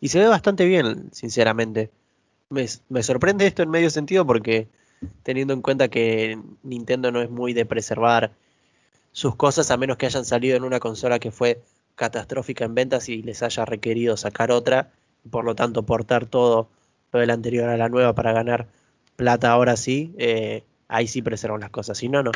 Y 0.00 0.08
se 0.08 0.20
ve 0.20 0.26
bastante 0.26 0.64
bien, 0.64 1.10
sinceramente. 1.12 1.90
Me, 2.50 2.66
sorprende 3.04 3.46
esto 3.46 3.62
en 3.62 3.70
medio 3.70 3.90
sentido 3.90 4.26
porque 4.26 4.66
teniendo 5.22 5.54
en 5.54 5.62
cuenta 5.62 5.86
que 5.86 6.36
Nintendo 6.64 7.12
no 7.12 7.22
es 7.22 7.30
muy 7.30 7.52
de 7.52 7.64
preservar 7.64 8.32
sus 9.12 9.36
cosas 9.36 9.70
a 9.70 9.76
menos 9.76 9.96
que 9.96 10.06
hayan 10.06 10.24
salido 10.24 10.56
en 10.56 10.64
una 10.64 10.80
consola 10.80 11.20
que 11.20 11.30
fue 11.30 11.62
catastrófica 11.94 12.64
en 12.64 12.74
ventas 12.74 13.08
y 13.08 13.22
les 13.22 13.44
haya 13.44 13.64
requerido 13.64 14.16
sacar 14.16 14.50
otra, 14.50 14.90
y 15.24 15.28
por 15.28 15.44
lo 15.44 15.54
tanto 15.54 15.84
portar 15.84 16.26
todo 16.26 16.68
lo 17.12 17.20
del 17.20 17.30
anterior 17.30 17.68
a 17.68 17.76
la 17.76 17.88
nueva 17.88 18.16
para 18.16 18.32
ganar 18.32 18.66
plata 19.14 19.52
ahora 19.52 19.76
sí, 19.76 20.12
eh, 20.18 20.64
ahí 20.88 21.06
sí 21.06 21.22
preservan 21.22 21.60
las 21.60 21.70
cosas, 21.70 21.98
si 21.98 22.08
no, 22.08 22.24
no. 22.24 22.32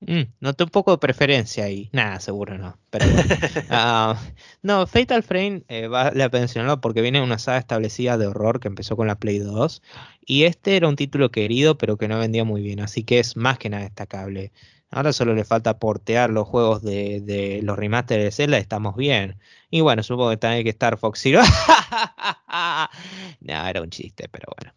Mm, 0.00 0.22
noté 0.40 0.64
un 0.64 0.70
poco 0.70 0.90
de 0.90 0.98
preferencia 0.98 1.64
ahí. 1.64 1.88
Nada, 1.92 2.20
seguro 2.20 2.58
no. 2.58 2.78
Pero, 2.90 3.06
uh, 3.06 4.14
no, 4.62 4.86
Fatal 4.86 5.22
Frame 5.22 5.64
eh, 5.68 5.86
vale 5.88 6.16
la 6.16 6.28
mencionarlo 6.28 6.80
porque 6.80 7.00
viene 7.00 7.22
una 7.22 7.38
saga 7.38 7.58
establecida 7.58 8.18
de 8.18 8.26
horror 8.26 8.60
que 8.60 8.68
empezó 8.68 8.96
con 8.96 9.06
la 9.06 9.18
Play 9.18 9.38
2. 9.38 9.82
Y 10.24 10.44
este 10.44 10.76
era 10.76 10.88
un 10.88 10.96
título 10.96 11.30
querido, 11.30 11.78
pero 11.78 11.96
que 11.96 12.08
no 12.08 12.18
vendía 12.18 12.44
muy 12.44 12.62
bien. 12.62 12.80
Así 12.80 13.04
que 13.04 13.18
es 13.20 13.36
más 13.36 13.58
que 13.58 13.70
nada 13.70 13.84
destacable. 13.84 14.52
Ahora 14.90 15.12
solo 15.12 15.34
le 15.34 15.44
falta 15.44 15.78
portear 15.78 16.30
los 16.30 16.46
juegos 16.46 16.82
de, 16.82 17.20
de 17.20 17.60
los 17.62 17.76
remasters 17.76 18.22
de 18.22 18.30
Zelda, 18.30 18.58
estamos 18.58 18.96
bien. 18.96 19.38
Y 19.70 19.80
bueno, 19.80 20.02
supongo 20.02 20.30
que 20.30 20.36
también 20.36 20.58
hay 20.58 20.64
que 20.64 20.70
estar 20.70 20.96
Fox 20.96 21.20
Zero. 21.22 21.40
no, 23.40 23.66
era 23.68 23.82
un 23.82 23.90
chiste, 23.90 24.28
pero 24.30 24.46
bueno. 24.56 24.72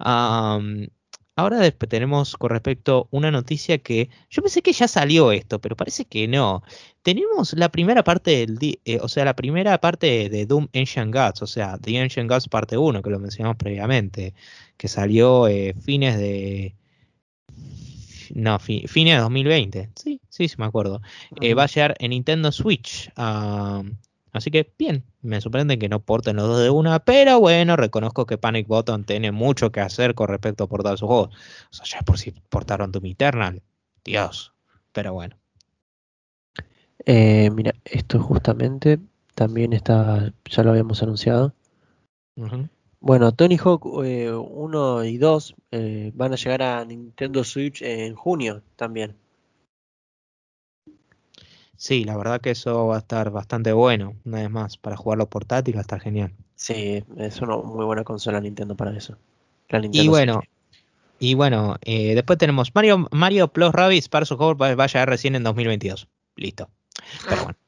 Um, 0.00 0.86
ahora 1.40 1.58
después 1.58 1.88
tenemos 1.88 2.36
con 2.36 2.50
respecto 2.50 3.08
una 3.10 3.30
noticia 3.30 3.78
que 3.78 4.10
yo 4.28 4.42
pensé 4.42 4.62
que 4.62 4.72
ya 4.72 4.88
salió 4.88 5.32
esto, 5.32 5.60
pero 5.60 5.76
parece 5.76 6.04
que 6.04 6.28
no. 6.28 6.62
Tenemos 7.02 7.54
la 7.54 7.70
primera 7.70 8.04
parte 8.04 8.46
del, 8.46 8.58
eh, 8.84 8.98
o 9.00 9.08
sea, 9.08 9.24
la 9.24 9.34
primera 9.36 9.80
parte 9.80 10.28
de 10.28 10.46
Doom 10.46 10.68
Ancient 10.74 11.14
Gods, 11.14 11.42
o 11.42 11.46
sea, 11.46 11.78
The 11.78 12.00
Ancient 12.00 12.30
Gods 12.30 12.48
parte 12.48 12.76
1, 12.76 13.02
que 13.02 13.10
lo 13.10 13.18
mencionamos 13.18 13.56
previamente, 13.56 14.34
que 14.76 14.88
salió 14.88 15.48
eh, 15.48 15.74
fines 15.80 16.18
de 16.18 16.74
no, 18.34 18.58
fines 18.58 18.88
de 19.16 19.16
2020. 19.16 19.90
Sí, 19.96 20.20
sí, 20.28 20.48
sí 20.48 20.54
me 20.58 20.66
acuerdo. 20.66 21.00
Eh, 21.40 21.54
va 21.54 21.64
a 21.64 21.66
llegar 21.66 21.96
en 21.98 22.10
Nintendo 22.10 22.52
Switch. 22.52 23.10
Así 24.32 24.50
que 24.50 24.72
bien, 24.78 25.04
me 25.22 25.40
sorprende 25.40 25.78
que 25.78 25.88
no 25.88 26.00
porten 26.00 26.36
los 26.36 26.48
dos 26.48 26.62
de 26.62 26.70
una, 26.70 27.00
pero 27.00 27.40
bueno, 27.40 27.76
reconozco 27.76 28.26
que 28.26 28.38
Panic 28.38 28.66
Button 28.66 29.04
tiene 29.04 29.32
mucho 29.32 29.72
que 29.72 29.80
hacer 29.80 30.14
con 30.14 30.28
respecto 30.28 30.64
a 30.64 30.68
portar 30.68 30.98
sus 30.98 31.08
juegos. 31.08 31.36
O 31.70 31.74
sea, 31.74 31.84
ya 31.86 32.02
por 32.02 32.18
si 32.18 32.32
portaron 32.32 32.92
Doom 32.92 33.06
Eternal. 33.06 33.62
Dios. 34.04 34.52
Pero 34.92 35.12
bueno. 35.12 35.36
Eh, 37.06 37.50
mira, 37.50 37.74
esto 37.84 38.20
justamente 38.20 38.98
también 39.34 39.72
está, 39.72 40.32
ya 40.44 40.62
lo 40.62 40.70
habíamos 40.70 41.02
anunciado. 41.02 41.54
Bueno, 43.00 43.32
Tony 43.32 43.56
Hawk 43.56 43.86
1 43.86 45.02
eh, 45.02 45.10
y 45.10 45.18
2 45.18 45.54
eh, 45.70 46.12
van 46.14 46.32
a 46.32 46.36
llegar 46.36 46.62
a 46.62 46.84
Nintendo 46.84 47.44
Switch 47.44 47.82
en 47.82 48.14
junio 48.14 48.62
también. 48.76 49.16
Sí, 51.80 52.04
la 52.04 52.14
verdad 52.14 52.42
que 52.42 52.50
eso 52.50 52.88
va 52.88 52.96
a 52.96 52.98
estar 52.98 53.30
bastante 53.30 53.72
bueno, 53.72 54.14
una 54.26 54.42
vez 54.42 54.50
más, 54.50 54.76
para 54.76 54.98
jugarlo 54.98 55.30
portátil 55.30 55.76
va 55.76 55.78
a 55.78 55.80
estar 55.80 55.98
genial. 55.98 56.30
Sí, 56.54 57.02
es 57.16 57.40
una 57.40 57.56
muy 57.56 57.86
buena 57.86 58.04
consola 58.04 58.38
Nintendo 58.38 58.76
para 58.76 58.94
eso. 58.94 59.16
y 59.90 60.06
bueno, 60.08 60.42
y 61.18 61.32
bueno, 61.32 61.76
eh, 61.80 62.14
después 62.14 62.38
tenemos 62.38 62.74
Mario, 62.74 63.08
Mario 63.12 63.48
Plus 63.48 63.72
Rabbids 63.72 64.10
para 64.10 64.26
su 64.26 64.36
juego 64.36 64.56
va 64.56 64.68
a 64.68 64.86
llegar 64.88 65.08
recién 65.08 65.34
en 65.36 65.42
2022. 65.42 66.06
Listo. 66.36 66.68
Pero 67.26 67.44
bueno. 67.44 67.58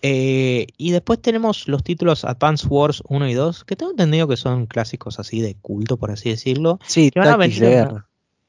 Eh, 0.00 0.68
y 0.78 0.92
después 0.92 1.20
tenemos 1.20 1.68
los 1.68 1.84
títulos 1.84 2.24
Advance 2.24 2.66
Wars 2.66 3.02
1 3.06 3.28
y 3.28 3.34
2, 3.34 3.64
que 3.64 3.76
tengo 3.76 3.90
entendido 3.90 4.28
que 4.28 4.38
son 4.38 4.64
clásicos 4.64 5.20
así 5.20 5.42
de 5.42 5.56
culto, 5.60 5.98
por 5.98 6.10
así 6.10 6.30
decirlo. 6.30 6.80
Sí, 6.86 7.10
van 7.14 7.28
a, 7.28 7.36
venir 7.36 7.62
en, 7.64 8.02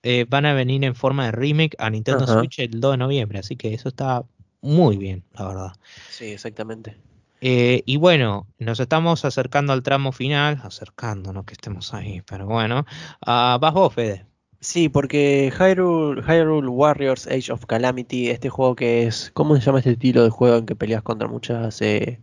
eh, 0.03 0.25
van 0.29 0.45
a 0.45 0.53
venir 0.53 0.85
en 0.85 0.95
forma 0.95 1.25
de 1.25 1.33
remake 1.33 1.75
a 1.77 1.89
Nintendo 1.89 2.25
Switch 2.25 2.59
el 2.59 2.79
2 2.79 2.93
de 2.93 2.97
noviembre, 2.97 3.39
así 3.39 3.57
que 3.57 3.73
eso 3.73 3.89
está 3.89 4.23
muy 4.63 4.97
bien, 4.97 5.23
la 5.33 5.47
verdad. 5.47 5.71
Sí, 6.09 6.25
exactamente. 6.25 6.97
Eh, 7.41 7.83
y 7.85 7.97
bueno, 7.97 8.47
nos 8.57 8.79
estamos 8.79 9.25
acercando 9.25 9.73
al 9.73 9.83
tramo 9.83 10.13
final, 10.13 10.61
acercándonos 10.63 11.43
que 11.45 11.53
estemos 11.53 11.93
ahí, 11.93 12.21
pero 12.21 12.47
bueno. 12.47 12.85
Uh, 13.21 13.59
vas 13.59 13.73
vos, 13.73 13.93
Fede. 13.93 14.25
Sí, 14.61 14.87
porque 14.87 15.51
Hyrule, 15.53 16.67
Warriors 16.69 17.27
Age 17.27 17.51
of 17.51 17.65
Calamity, 17.65 18.29
este 18.29 18.49
juego 18.49 18.77
que 18.77 19.05
es. 19.05 19.29
¿Cómo 19.33 19.55
se 19.55 19.61
llama 19.61 19.79
este 19.79 19.91
estilo 19.91 20.23
de 20.23 20.29
juego 20.29 20.55
en 20.55 20.65
que 20.65 20.73
peleas 20.77 21.03
contra 21.03 21.27
muchas, 21.27 21.81
eh, 21.81 22.21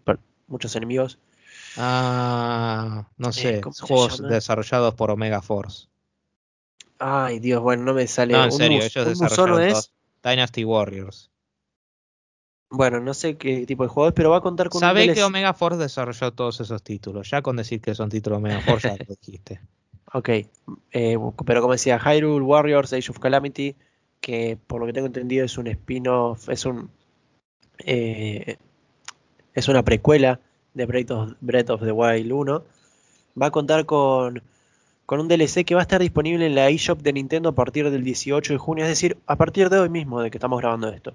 muchos 0.49 0.74
enemigos? 0.74 1.18
Ah, 1.76 3.07
no 3.18 3.28
eh, 3.28 3.32
sé, 3.32 3.61
juegos 3.82 4.22
desarrollados 4.22 4.95
por 4.95 5.11
Omega 5.11 5.43
Force. 5.43 5.88
Ay, 6.99 7.41
Dios, 7.41 7.62
bueno, 7.62 7.84
no 7.84 7.93
me 7.93 8.07
sale. 8.07 8.32
No, 8.32 8.45
en 8.45 8.53
serio, 8.53 8.82
ellos 8.82 9.07
desarrollaron 9.07 9.62
es? 9.62 9.93
Dynasty 10.22 10.64
Warriors. 10.64 11.30
Bueno, 12.71 13.01
no 13.01 13.14
sé 13.14 13.37
qué 13.37 13.66
tipo 13.66 13.83
de 13.83 13.89
juego 13.89 14.09
es, 14.09 14.14
pero 14.14 14.31
va 14.31 14.39
a 14.39 14.41
contar 14.41 14.68
con. 14.68 14.81
Sabe 14.81 15.12
que 15.12 15.25
Omega 15.25 15.53
Force 15.55 15.79
desarrolló 15.79 16.33
todos 16.33 16.61
esos 16.61 16.83
títulos. 16.83 17.29
Ya 17.29 17.43
con 17.43 17.57
decir 17.57 17.81
que 17.81 17.95
son 17.95 18.09
títulos 18.09 18.39
Omega 18.39 18.61
Force 18.61 18.89
ya 18.89 18.97
lo 19.09 19.14
dijiste. 19.14 19.61
Ok, 20.12 20.29
eh, 20.93 21.18
pero 21.45 21.61
como 21.61 21.73
decía, 21.73 21.99
Hyrule 21.99 22.45
Warriors 22.45 22.93
Age 22.93 23.11
of 23.11 23.18
Calamity, 23.18 23.77
que 24.21 24.59
por 24.66 24.81
lo 24.81 24.87
que 24.87 24.93
tengo 24.93 25.07
entendido 25.07 25.45
es 25.45 25.59
un 25.59 25.66
spin-off, 25.66 26.49
es 26.49 26.64
un 26.64 26.91
eh, 27.85 28.57
es 29.55 29.68
una 29.68 29.85
precuela 29.85 30.41
de 30.75 30.87
Breath 30.87 31.11
of, 31.11 31.33
Breath 31.41 31.71
of, 31.71 31.83
the 31.83 31.93
Wild 31.93 32.33
1, 32.33 32.64
va 33.41 33.47
a 33.47 33.51
contar 33.51 33.85
con, 33.87 34.43
con 35.07 35.21
un 35.21 35.29
DLC 35.29 35.64
que 35.64 35.75
va 35.75 35.81
a 35.81 35.83
estar 35.83 36.01
disponible 36.01 36.47
en 36.47 36.55
la 36.55 36.68
eShop 36.68 37.03
de 37.03 37.12
Nintendo 37.12 37.51
a 37.51 37.55
partir 37.55 37.91
del 37.91 38.05
18 38.05 38.53
de 38.53 38.59
junio, 38.59 38.85
es 38.85 38.91
decir, 38.91 39.18
a 39.27 39.37
partir 39.37 39.71
de 39.71 39.79
hoy 39.79 39.89
mismo 39.89 40.21
de 40.21 40.31
que 40.31 40.39
estamos 40.39 40.61
grabando 40.61 40.89
esto. 40.89 41.14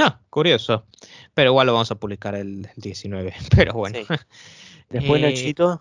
Ah, 0.00 0.18
curioso. 0.30 0.86
Pero 1.34 1.50
igual 1.50 1.66
lo 1.66 1.74
vamos 1.74 1.90
a 1.90 1.94
publicar 1.94 2.34
el, 2.34 2.68
19. 2.76 3.34
Pero 3.54 3.74
bueno. 3.74 3.98
Después, 4.88 5.22
eh, 5.22 5.26
Nachito 5.26 5.80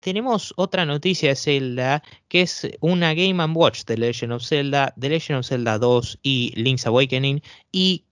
tenemos 0.00 0.54
otra 0.56 0.86
noticia 0.86 1.30
de 1.30 1.36
Zelda, 1.36 2.02
que 2.28 2.42
es 2.42 2.68
una 2.80 3.14
Game 3.14 3.44
Watch 3.52 3.84
de 3.84 3.98
Legend 3.98 4.32
of 4.32 4.44
Zelda, 4.44 4.94
The 4.98 5.08
Legend 5.08 5.40
of 5.40 5.46
Zelda 5.46 5.78
2 5.78 6.18
y 6.22 6.52
Link's 6.56 6.86
Awakening. 6.86 7.42
Y. 7.72 8.04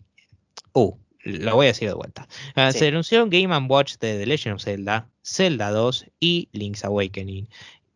Uh, 0.75 0.95
lo 1.25 1.57
voy 1.57 1.67
a 1.67 1.69
decir 1.69 1.89
de 1.89 1.95
vuelta. 1.95 2.29
Ah, 2.55 2.73
se 2.73 2.89
anunció 2.89 3.27
Game 3.29 3.57
Watch 3.69 3.99
de 3.99 4.19
The 4.19 4.27
Legend 4.27 4.57
of 4.57 4.63
Zelda, 4.63 5.09
Zelda 5.23 5.71
2 5.71 6.07
y 6.21 6.49
Link's 6.53 6.85
Awakening 6.85 7.49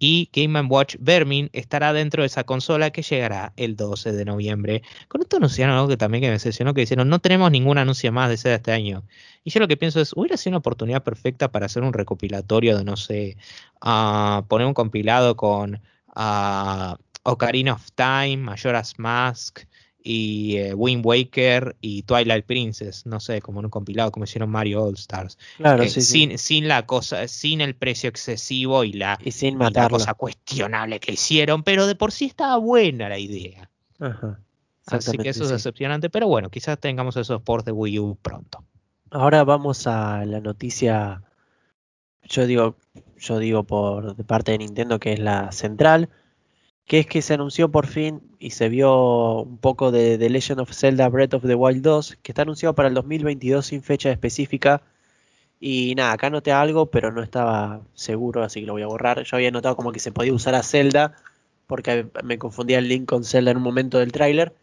y 0.03 0.29
Game 0.33 0.61
Watch 0.63 0.97
Vermin 0.99 1.49
estará 1.53 1.93
dentro 1.93 2.25
de 2.25 2.27
esa 2.27 2.43
consola 2.43 2.91
que 2.91 3.03
llegará 3.03 3.53
el 3.57 3.77
12 3.77 4.11
de 4.11 4.25
noviembre. 4.25 4.83
Con 5.07 5.21
esto 5.21 5.37
anunciaron 5.37 5.77
algo 5.77 5.87
que 5.87 5.97
también 5.97 6.23
que 6.23 6.27
me 6.27 6.33
decepcionó, 6.33 6.75
que 6.75 6.81
dijeron, 6.81 7.09
no 7.09 7.21
tenemos 7.21 7.53
ningún 7.53 7.79
anuncio 7.79 8.11
más 8.11 8.29
de 8.29 8.37
Zelda 8.37 8.57
este 8.57 8.73
año. 8.73 9.05
Y 9.45 9.51
yo 9.51 9.61
lo 9.61 9.69
que 9.69 9.77
pienso 9.77 10.01
es, 10.01 10.13
hubiera 10.17 10.37
sido 10.37 10.51
una 10.51 10.59
oportunidad 10.59 11.05
perfecta 11.05 11.53
para 11.53 11.67
hacer 11.67 11.85
un 11.85 11.93
recopilatorio 11.93 12.77
de, 12.77 12.83
no 12.83 12.97
sé, 12.97 13.37
uh, 13.85 14.43
poner 14.49 14.67
un 14.67 14.75
compilado 14.75 15.37
con 15.37 15.81
uh, 16.17 16.97
Ocarina 17.23 17.75
of 17.75 17.87
Time, 17.95 18.39
Majora's 18.39 18.99
Mask, 18.99 19.61
y 20.03 20.57
eh, 20.57 20.75
Wind 20.75 21.05
Waker 21.05 21.77
y 21.81 22.03
Twilight 22.03 22.45
Princess, 22.45 23.07
no 23.07 23.21
sé, 23.21 23.41
como 23.41 23.61
en 23.61 23.67
un 23.67 23.71
compilado 23.71 24.11
como 24.11 24.25
hicieron 24.25 24.51
Mario 24.51 24.85
All 24.85 24.95
Stars. 24.95 25.39
Claro, 25.57 25.83
eh, 25.83 25.89
sin, 25.89 26.39
sin 26.39 26.69
la 26.69 26.87
cosa, 26.87 27.29
sin 27.29 27.61
el 27.61 27.75
precio 27.75 28.09
excesivo 28.09 28.85
y 28.85 28.93
la, 28.93 29.19
y 29.23 29.31
sin 29.31 29.59
la 29.59 29.89
cosa 29.89 30.15
cuestionable 30.15 31.01
que 31.01 31.13
hicieron, 31.13 31.63
pero 31.63 31.87
de 31.87 31.95
por 31.95 32.13
sí 32.13 32.27
estaba 32.27 32.57
buena 32.57 33.09
la 33.09 33.19
idea. 33.19 33.71
Así 34.87 35.17
que 35.19 35.29
eso 35.29 35.45
es 35.45 35.51
decepcionante, 35.51 36.11
pero 36.11 36.27
bueno, 36.27 36.51
quizás 36.51 36.79
tengamos 36.79 37.17
esos 37.17 37.41
ports 37.43 37.65
de 37.65 37.73
Wii 37.73 37.99
U 38.01 38.19
pronto. 38.21 38.65
Ahora 39.11 39.45
vamos 39.45 39.87
a 39.87 40.25
la 40.25 40.41
noticia, 40.41 41.23
yo 42.23 42.47
digo, 42.47 42.77
yo 43.19 43.39
digo 43.39 43.63
por 43.65 44.17
de 44.17 44.25
parte 44.25 44.53
de 44.53 44.59
Nintendo 44.59 44.99
que 44.99 45.13
es 45.13 45.21
la 45.21 45.53
central 45.53 46.09
que 46.93 46.99
es 46.99 47.07
que 47.07 47.23
se 47.23 47.33
anunció 47.33 47.71
por 47.71 47.87
fin 47.87 48.21
y 48.39 48.51
se 48.51 48.69
vio 48.69 49.41
un 49.45 49.57
poco 49.57 49.91
de 49.91 50.19
The 50.19 50.29
Legend 50.29 50.61
of 50.61 50.75
Zelda 50.75 51.09
Breath 51.09 51.33
of 51.33 51.43
the 51.43 51.55
Wild 51.55 51.81
2, 51.81 52.19
que 52.23 52.33
está 52.33 52.43
anunciado 52.43 52.75
para 52.75 52.89
el 52.89 52.93
2022 52.93 53.65
sin 53.65 53.83
fecha 53.83 54.11
específica. 54.11 54.83
Y 55.59 55.95
nada, 55.95 56.13
acá 56.13 56.29
noté 56.29 56.53
algo, 56.53 56.91
pero 56.91 57.11
no 57.11 57.23
estaba 57.23 57.81
seguro, 57.95 58.43
así 58.43 58.61
que 58.61 58.67
lo 58.67 58.75
voy 58.75 58.83
a 58.83 58.89
borrar. 58.89 59.23
Yo 59.23 59.39
había 59.39 59.51
notado 59.51 59.75
como 59.75 59.91
que 59.91 60.01
se 60.01 60.13
podía 60.13 60.35
usar 60.35 60.55
a 60.55 60.63
Zelda, 60.63 61.17
porque 61.67 62.09
me 62.25 62.37
confundía 62.37 62.77
el 62.77 62.89
link 62.89 63.09
con 63.09 63.25
Zelda 63.25 63.53
en 63.53 63.57
un 63.57 63.63
momento 63.63 63.99
del 63.99 64.13
tráiler, 64.13 64.55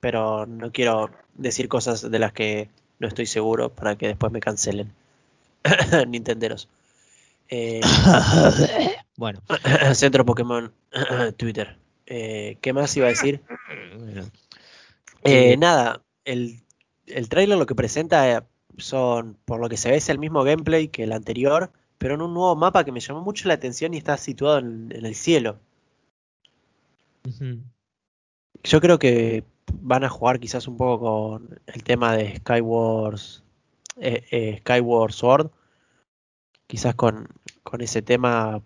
pero 0.00 0.44
no 0.44 0.72
quiero 0.72 1.10
decir 1.34 1.68
cosas 1.68 2.10
de 2.10 2.18
las 2.18 2.32
que 2.32 2.68
no 2.98 3.06
estoy 3.06 3.26
seguro 3.26 3.68
para 3.68 3.94
que 3.94 4.08
después 4.08 4.32
me 4.32 4.40
cancelen. 4.40 4.90
Nintenderos. 6.08 6.68
Eh, 7.48 7.80
bueno. 9.16 9.40
Centro 9.94 10.24
Pokémon 10.24 10.72
Twitter. 11.36 11.78
Eh, 12.06 12.58
¿Qué 12.60 12.72
más 12.72 12.96
iba 12.96 13.06
a 13.06 13.10
decir? 13.10 13.42
Eh, 15.24 15.56
nada, 15.56 16.02
el, 16.24 16.60
el 17.06 17.28
trailer 17.28 17.58
lo 17.58 17.66
que 17.66 17.74
presenta 17.74 18.46
son, 18.78 19.36
por 19.44 19.60
lo 19.60 19.68
que 19.68 19.76
se 19.76 19.90
ve, 19.90 19.96
es 19.96 20.08
el 20.08 20.18
mismo 20.18 20.44
gameplay 20.44 20.88
que 20.88 21.02
el 21.02 21.12
anterior, 21.12 21.72
pero 21.98 22.14
en 22.14 22.22
un 22.22 22.34
nuevo 22.34 22.54
mapa 22.54 22.84
que 22.84 22.92
me 22.92 23.00
llamó 23.00 23.22
mucho 23.22 23.48
la 23.48 23.54
atención 23.54 23.94
y 23.94 23.98
está 23.98 24.16
situado 24.16 24.58
en, 24.58 24.92
el 24.92 25.14
cielo. 25.14 25.58
Yo 28.62 28.80
creo 28.80 28.98
que 28.98 29.42
van 29.80 30.04
a 30.04 30.08
jugar 30.08 30.38
quizás 30.38 30.68
un 30.68 30.76
poco 30.76 31.32
con 31.32 31.60
el 31.66 31.82
tema 31.82 32.16
de 32.16 32.36
Skywars, 32.36 33.42
Skyward 34.58 35.12
Sword, 35.12 35.50
quizás 36.68 36.94
con, 36.94 37.28
con 37.64 37.80
ese 37.80 38.02
tema, 38.02 38.62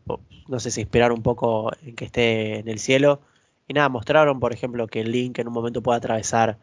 no 0.50 0.60
sé 0.60 0.70
si 0.70 0.80
inspirar 0.80 1.12
un 1.12 1.22
poco 1.22 1.70
en 1.82 1.94
que 1.94 2.04
esté 2.06 2.58
en 2.58 2.68
el 2.68 2.80
cielo. 2.80 3.20
Y 3.68 3.74
nada, 3.74 3.88
mostraron, 3.88 4.40
por 4.40 4.52
ejemplo, 4.52 4.88
que 4.88 5.00
el 5.00 5.12
Link 5.12 5.38
en 5.38 5.48
un 5.48 5.54
momento 5.54 5.82
puede 5.82 5.98
atravesar 5.98 6.58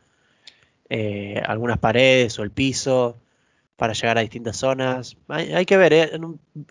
eh, 0.89 1.41
algunas 1.47 1.77
paredes 1.80 2.38
o 2.38 2.43
el 2.43 2.51
piso 2.51 3.18
para 3.77 3.93
llegar 3.93 4.18
a 4.18 4.22
distintas 4.22 4.57
zonas. 4.57 5.18
Hay, 5.30 5.65
que 5.65 5.77
ver, 5.77 5.93
eh, 5.93 6.11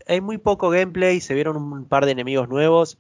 hay 0.07 0.21
muy 0.21 0.39
poco 0.39 0.69
gameplay, 0.69 1.21
se 1.21 1.35
vieron 1.35 1.57
un 1.57 1.87
par 1.87 2.05
de 2.05 2.13
enemigos 2.13 2.49
nuevos. 2.51 2.99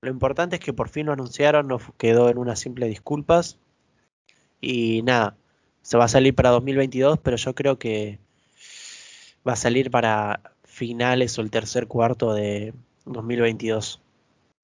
Lo 0.00 0.10
importante 0.10 0.56
es 0.56 0.60
que 0.62 0.72
por 0.72 0.88
fin 0.88 1.06
lo 1.06 1.12
anunciaron, 1.12 1.66
no 1.66 1.80
quedó 1.98 2.30
en 2.30 2.38
unas 2.38 2.60
simples 2.60 2.88
disculpas. 2.88 3.58
Y 4.60 5.02
nada, 5.02 5.36
se 5.82 5.96
va 5.98 6.04
a 6.04 6.08
salir 6.08 6.34
para 6.36 6.50
2022, 6.50 7.18
pero 7.18 7.36
yo 7.36 7.54
creo 7.54 7.78
que 7.78 8.20
va 9.46 9.54
a 9.54 9.56
salir 9.56 9.90
para 9.90 10.40
finales 10.64 11.38
o 11.38 11.42
el 11.42 11.50
tercer 11.50 11.88
cuarto 11.88 12.32
de 12.34 12.74
2022, 13.06 14.00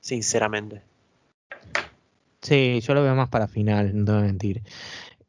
sinceramente. 0.00 0.82
Sí, 2.42 2.80
yo 2.80 2.94
lo 2.94 3.02
veo 3.02 3.14
más 3.14 3.28
para 3.28 3.46
final, 3.46 3.96
no 3.96 4.04
te 4.04 4.12
voy 4.12 4.20
a 4.20 4.24
mentir. 4.24 4.62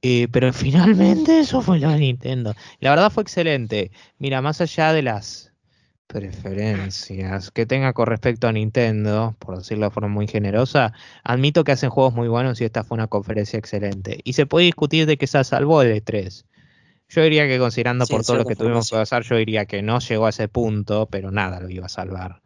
Eh, 0.02 0.27
pero 0.31 0.52
finalmente 0.53 1.40
eso 1.40 1.61
fue 1.61 1.80
lo 1.80 1.90
de 1.90 1.99
Nintendo. 1.99 2.53
La 2.80 2.90
verdad 2.90 3.11
fue 3.11 3.23
excelente. 3.23 3.91
Mira, 4.18 4.41
más 4.41 4.60
allá 4.61 4.91
de 4.94 5.03
las 5.03 5.53
preferencias 6.07 7.49
que 7.49 7.65
tenga 7.65 7.94
con 7.94 8.06
respecto 8.06 8.48
a 8.48 8.52
Nintendo, 8.52 9.35
por 9.40 9.57
decirlo 9.57 9.85
de 9.85 9.91
forma 9.91 10.10
muy 10.10 10.27
generosa, 10.27 10.94
admito 11.23 11.64
que 11.64 11.72
hacen 11.72 11.90
juegos 11.90 12.14
muy 12.14 12.27
buenos 12.27 12.61
y 12.61 12.65
esta 12.65 12.84
fue 12.84 12.95
una 12.95 13.07
conferencia 13.07 13.57
excelente. 13.57 14.19
Y 14.23 14.34
se 14.34 14.45
puede 14.45 14.65
discutir 14.65 15.07
de 15.07 15.18
que 15.18 15.26
se 15.26 15.44
salvó 15.44 15.81
el 15.81 16.03
E3. 16.03 16.45
Yo 17.10 17.22
diría 17.23 17.48
que 17.48 17.57
considerando 17.57 18.06
por 18.06 18.23
todo 18.23 18.38
lo 18.38 18.45
que 18.45 18.56
tuvimos 18.56 18.90
que 18.90 18.95
pasar, 18.95 19.23
yo 19.23 19.35
diría 19.38 19.65
que 19.65 19.81
no 19.81 19.99
llegó 19.99 20.26
a 20.26 20.30
ese 20.30 20.48
punto, 20.48 21.07
pero 21.10 21.31
nada 21.31 21.60
lo 21.60 21.69
iba 21.69 21.85
a 21.85 21.90
salvar. 21.90 22.43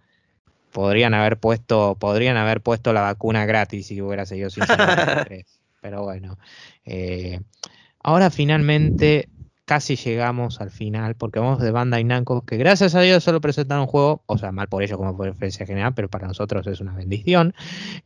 Podrían 0.77 1.15
haber 1.15 1.39
puesto, 1.39 1.97
podrían 1.99 2.37
haber 2.37 2.61
puesto 2.61 2.93
la 2.93 3.01
vacuna 3.01 3.47
gratis 3.47 3.87
si 3.87 3.99
hubiera 3.99 4.27
seguido 4.27 4.51
sin 4.51 4.63
salvar 4.67 5.27
el 5.31 5.39
E3. 5.39 5.45
Pero 5.81 6.03
bueno. 6.03 6.37
Eh, 6.85 7.39
ahora 8.03 8.29
finalmente 8.29 9.27
casi 9.65 9.95
llegamos 9.95 10.61
al 10.61 10.69
final, 10.69 11.15
porque 11.15 11.39
vamos 11.39 11.59
de 11.61 11.71
Bandai 11.71 12.03
Namco, 12.03 12.45
que 12.45 12.57
gracias 12.57 12.93
a 12.93 13.01
Dios 13.01 13.23
solo 13.23 13.41
presentaron 13.41 13.81
un 13.81 13.87
juego, 13.87 14.21
o 14.27 14.37
sea, 14.37 14.51
mal 14.51 14.69
por 14.69 14.83
ello 14.83 14.97
como 14.97 15.17
por 15.17 15.25
referencia 15.25 15.65
general, 15.65 15.95
pero 15.95 16.09
para 16.09 16.27
nosotros 16.27 16.67
es 16.67 16.79
una 16.79 16.93
bendición, 16.93 17.55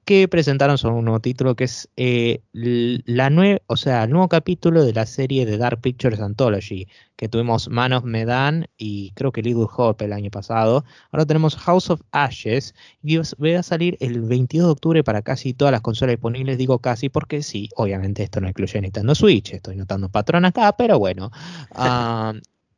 que 0.06 0.30
presentaron 0.30 0.78
solo 0.78 0.96
un 0.96 1.06
nuevo 1.06 1.20
título 1.20 1.56
que 1.56 1.66
es 1.66 1.90
eh, 1.98 2.42
la 2.54 3.30
nueva, 3.30 3.60
o 3.68 3.76
sea, 3.76 4.06
el 4.06 4.12
nuevo 4.12 4.30
capítulo 4.30 4.84
de 4.86 4.94
la 4.94 5.06
serie 5.06 5.46
de 5.46 5.58
Dark 5.58 5.82
Pictures 5.82 6.22
Anthology, 6.22 6.88
que 7.22 7.30
tuvimos 7.30 7.70
Man 7.70 7.94
of 7.94 8.04
Medan 8.04 8.66
y 8.80 9.12
creo 9.12 9.32
que 9.32 9.44
Little 9.44 9.68
Hope 9.78 10.06
el 10.06 10.12
año 10.12 10.32
pasado. 10.32 10.84
Ahora 11.12 11.24
tenemos 11.28 11.56
House 11.56 11.92
of 11.92 12.02
Ashes 12.12 12.74
y 13.04 13.18
va 13.18 13.60
a 13.60 13.62
salir 13.62 13.96
el 14.00 14.22
22 14.22 14.66
de 14.66 14.72
octubre 14.72 15.04
para 15.04 15.22
casi 15.22 15.54
todas 15.54 15.72
las 15.72 15.82
consolas 15.82 16.14
disponibles. 16.14 16.58
Digo 16.58 16.80
casi 16.80 17.10
porque 17.10 17.44
sí, 17.44 17.70
obviamente 17.76 18.24
esto 18.24 18.42
no 18.42 18.50
incluye 18.50 18.82
Nintendo 18.82 19.14
Switch, 19.14 19.54
estoy 19.54 19.76
notando 19.76 20.10
patrón 20.10 20.46
acá, 20.46 20.76
pero 20.76 20.98
bueno. 20.98 21.32
Ah, 21.74 22.34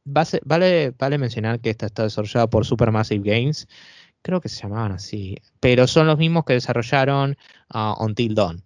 vale, 0.05 0.93
vale 0.97 1.17
mencionar 1.17 1.59
que 1.59 1.69
esta 1.69 1.85
está 1.85 2.03
desarrollada 2.03 2.47
por 2.47 2.65
Supermassive 2.65 3.23
Games, 3.23 3.67
creo 4.21 4.41
que 4.41 4.49
se 4.49 4.61
llamaban 4.61 4.91
así, 4.91 5.37
pero 5.59 5.87
son 5.87 6.07
los 6.07 6.17
mismos 6.17 6.43
que 6.45 6.53
desarrollaron 6.53 7.37
uh, 7.73 8.03
Until 8.03 8.35
Dawn. 8.35 8.63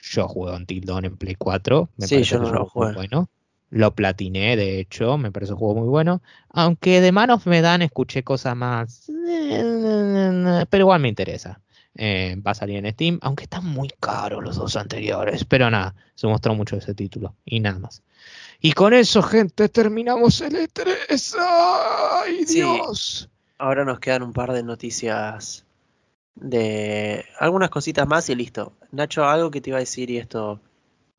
Yo 0.00 0.28
jugué 0.28 0.54
Until 0.54 0.84
Dawn 0.84 1.04
en 1.04 1.16
Play 1.16 1.36
4, 1.36 1.88
me 1.96 2.06
sí, 2.06 2.22
yo 2.22 2.40
no 2.40 2.52
lo 2.52 2.66
jugué. 2.66 2.94
Bueno. 2.94 3.28
Lo 3.70 3.94
platiné, 3.94 4.56
de 4.56 4.80
hecho, 4.80 5.16
me 5.16 5.30
parece 5.30 5.52
un 5.52 5.58
juego 5.60 5.76
muy 5.76 5.88
bueno. 5.88 6.22
Aunque 6.48 7.00
de 7.00 7.12
manos 7.12 7.46
me 7.46 7.62
dan, 7.62 7.82
escuché 7.82 8.24
cosas 8.24 8.56
más. 8.56 9.04
Pero 9.06 10.82
igual 10.82 11.00
me 11.00 11.08
interesa. 11.08 11.60
Eh, 11.94 12.36
va 12.44 12.50
a 12.50 12.54
salir 12.54 12.84
en 12.84 12.92
Steam, 12.92 13.18
aunque 13.22 13.44
están 13.44 13.64
muy 13.64 13.88
caros 14.00 14.42
los 14.42 14.56
dos 14.56 14.74
anteriores. 14.74 15.44
Pero 15.44 15.70
nada, 15.70 15.94
se 16.16 16.26
mostró 16.26 16.54
mucho 16.54 16.76
ese 16.76 16.94
título. 16.94 17.36
Y 17.44 17.60
nada 17.60 17.78
más. 17.78 18.02
Y 18.60 18.72
con 18.72 18.92
eso, 18.92 19.22
gente, 19.22 19.68
terminamos 19.68 20.40
el 20.40 20.54
E3. 20.54 21.36
¡Ay, 22.24 22.44
Dios! 22.46 23.30
Ahora 23.56 23.84
nos 23.84 24.00
quedan 24.00 24.24
un 24.24 24.32
par 24.32 24.52
de 24.52 24.64
noticias 24.64 25.64
de 26.34 27.24
algunas 27.38 27.70
cositas 27.70 28.08
más 28.08 28.28
y 28.30 28.34
listo. 28.34 28.72
Nacho, 28.90 29.24
algo 29.24 29.52
que 29.52 29.60
te 29.60 29.70
iba 29.70 29.76
a 29.76 29.80
decir 29.80 30.10
y 30.10 30.18
esto, 30.18 30.60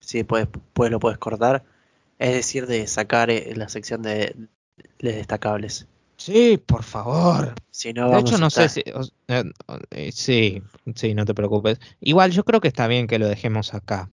si 0.02 0.18
después 0.18 0.48
pues 0.74 0.92
lo 0.92 1.00
puedes 1.00 1.18
cortar 1.18 1.64
es 2.22 2.34
decir, 2.34 2.68
de 2.68 2.86
sacar 2.86 3.32
eh, 3.32 3.54
la 3.56 3.68
sección 3.68 4.04
de, 4.04 4.36
destacables. 5.00 5.88
Sí, 6.18 6.62
por 6.64 6.84
favor. 6.84 7.56
Si 7.72 7.94
no, 7.94 8.12
de 8.12 8.20
hecho, 8.20 8.38
no 8.38 8.52
sé 8.52 8.70
si. 8.70 8.84
Eh, 9.28 9.44
eh, 9.90 10.12
sí, 10.12 10.62
sí, 10.94 11.16
no 11.16 11.26
te 11.26 11.34
preocupes. 11.34 11.80
Igual 12.00 12.32
yo 12.32 12.46
creo 12.46 12.62
que 12.62 12.68
está 12.68 12.86
bien 12.86 13.08
que 13.08 13.18
lo 13.18 13.28
dejemos 13.28 13.74
acá. 13.74 14.12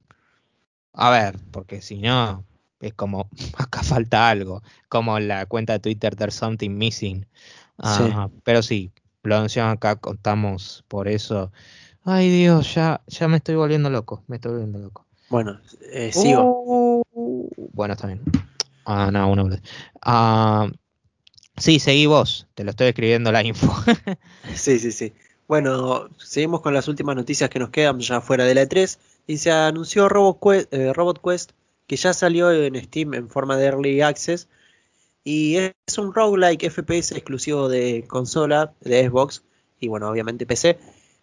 A 0.95 1.11
ver, 1.11 1.39
porque 1.51 1.83
si 1.83 1.99
no, 1.99 2.45
es 2.81 2.95
como, 2.95 3.29
acá 3.59 3.83
falta 3.83 4.31
algo. 4.31 4.63
Como 4.89 5.21
la 5.21 5.45
cuenta 5.45 5.75
de 5.75 5.81
Twitter, 5.81 6.17
There's 6.17 6.35
Something 6.35 6.71
Missing. 6.71 7.27
Ah, 7.77 8.31
pero 8.43 8.63
sí, 8.63 8.91
lo 9.23 9.37
anunciamos 9.37 9.75
acá, 9.75 9.97
contamos 9.97 10.83
por 10.89 11.09
eso. 11.09 11.53
Ay 12.05 12.31
Dios, 12.31 12.75
ya, 12.75 13.03
ya 13.07 13.29
me 13.29 13.37
estoy 13.37 13.57
volviendo 13.57 13.91
loco, 13.91 14.25
me 14.29 14.37
estoy 14.37 14.53
volviendo 14.53 14.79
loco. 14.79 15.05
Bueno, 15.29 15.61
eh, 15.93 16.11
sigo. 16.11 16.63
Uh, 16.65 16.88
bueno, 17.73 17.95
está 17.95 18.07
bien. 18.07 18.23
Ah, 18.85 19.11
no, 19.13 19.31
uno. 19.31 19.49
Ah, 20.03 20.71
sí, 21.57 21.79
seguí 21.79 22.07
vos. 22.07 22.47
Te 22.55 22.65
lo 22.65 22.71
estoy 22.71 22.89
escribiendo 22.89 23.33
la 23.33 23.43
info. 23.43 23.75
sí, 24.55 24.79
sí, 24.79 24.93
sí. 24.93 25.13
Bueno, 25.47 26.09
seguimos 26.19 26.61
con 26.61 26.75
las 26.75 26.89
últimas 26.89 27.17
noticias 27.17 27.51
que 27.51 27.59
nos 27.59 27.71
quedan 27.71 28.01
ya 28.01 28.21
fuera 28.21 28.45
de 28.45 28.55
la 28.55 28.63
E3. 28.63 28.99
Y 29.27 29.39
se 29.39 29.51
anunció 29.51 30.09
Robot 30.09 30.39
Quest, 30.43 30.75
eh, 30.75 30.93
Robot 30.93 31.21
Quest, 31.23 31.53
que 31.87 31.97
ya 31.97 32.13
salió 32.13 32.53
en 32.53 32.83
Steam 32.83 33.15
en 33.15 33.29
forma 33.29 33.57
de 33.57 33.67
Early 33.67 34.01
Access. 34.01 34.49
Y 35.25 35.57
es 35.57 35.99
un 35.99 36.15
roguelike 36.15 36.71
FPS 36.71 37.13
exclusivo 37.13 37.69
de 37.69 38.07
consola, 38.09 38.73
de 38.81 39.09
Xbox 39.09 39.43
y 39.81 39.89
bueno, 39.89 40.09
obviamente 40.09 40.47
PC. 40.47 40.79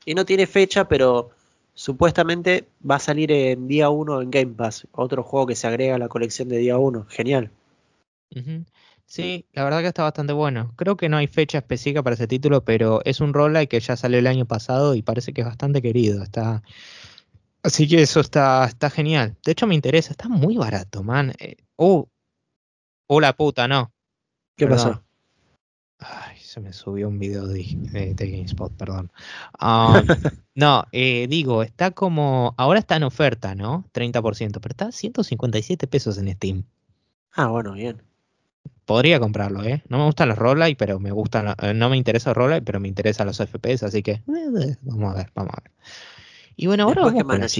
Y 0.05 0.13
no 0.13 0.25
tiene 0.25 0.47
fecha, 0.47 0.87
pero 0.87 1.31
Supuestamente 1.75 2.67
va 2.89 2.95
a 2.95 2.99
salir 2.99 3.31
en 3.31 3.67
día 3.67 3.89
1 3.89 4.21
en 4.21 4.31
Game 4.31 4.53
Pass, 4.53 4.87
otro 4.91 5.21
juego 5.23 5.45
que 5.45 5.55
se 5.55 5.67
agrega 5.67 5.95
a 5.95 5.99
la 5.99 6.07
colección 6.07 6.49
de 6.49 6.57
día 6.57 6.77
1. 6.77 7.05
Genial. 7.09 7.51
Sí, 9.05 9.45
la 9.53 9.63
verdad 9.63 9.81
que 9.81 9.87
está 9.87 10.03
bastante 10.03 10.33
bueno. 10.33 10.73
Creo 10.75 10.97
que 10.97 11.09
no 11.09 11.17
hay 11.17 11.27
fecha 11.27 11.59
específica 11.59 12.01
para 12.01 12.15
ese 12.15 12.27
título, 12.27 12.65
pero 12.65 13.01
es 13.05 13.21
un 13.21 13.33
roguelike 13.33 13.69
que 13.69 13.79
ya 13.79 13.95
salió 13.95 14.17
el 14.17 14.27
año 14.27 14.45
pasado 14.45 14.95
y 14.95 15.03
parece 15.03 15.33
que 15.33 15.41
es 15.41 15.47
bastante 15.47 15.81
querido. 15.81 16.23
Está 16.23 16.63
Así 17.65 17.87
que 17.87 17.99
eso 17.99 18.19
está, 18.19 18.63
está 18.65 18.91
genial. 18.91 19.35
De 19.43 19.53
hecho, 19.53 19.65
me 19.65 19.73
interesa. 19.73 20.11
Está 20.11 20.29
muy 20.29 20.55
barato, 20.55 21.01
man. 21.01 21.33
Eh, 21.39 21.57
oh, 21.77 22.07
oh, 23.07 23.19
la 23.19 23.33
puta, 23.33 23.67
no. 23.67 23.91
¿Qué 24.55 24.67
pasó? 24.67 25.03
Ay, 25.97 26.34
se 26.55 26.61
me 26.61 26.71
subió 26.71 27.09
un 27.09 27.19
video 27.19 27.47
de, 27.47 28.15
GameSpot, 28.17 28.71
perdón. 28.71 29.11
Ah, 29.59 30.01
no, 30.55 30.85
eh, 30.93 31.27
digo, 31.29 31.63
está 31.63 31.91
como. 31.91 32.55
Ahora 32.57 32.79
está 32.79 32.95
en 32.95 33.03
oferta, 33.03 33.55
¿no? 33.55 33.83
30%, 33.93 34.61
pero 34.61 34.71
está 34.71 34.85
a 34.85 34.91
157 34.93 35.85
pesos 35.87 36.17
en 36.17 36.31
Steam. 36.31 36.63
Ah, 37.33 37.47
bueno, 37.47 37.73
bien. 37.73 38.01
Podría 38.85 39.19
comprarlo, 39.19 39.65
¿eh? 39.65 39.83
No 39.89 39.97
me 39.97 40.05
gustan 40.05 40.29
los 40.29 40.37
roguelike, 40.37 40.77
pero 40.77 40.97
me 40.97 41.11
gustan. 41.11 41.55
Eh, 41.61 41.73
no 41.73 41.89
me 41.89 41.97
interesa 41.97 42.29
el 42.29 42.37
roguelike, 42.37 42.63
pero 42.63 42.79
me 42.79 42.87
interesan 42.87 43.27
los 43.27 43.37
FPS, 43.37 43.83
así 43.83 44.01
que. 44.01 44.11
Eh, 44.11 44.77
vamos 44.83 45.13
a 45.13 45.17
ver, 45.17 45.31
vamos 45.35 45.53
a 45.57 45.61
ver. 45.61 45.71
Y 46.55 46.67
bueno, 46.67 46.85
ahora 46.85 47.01
vamos 47.01 47.57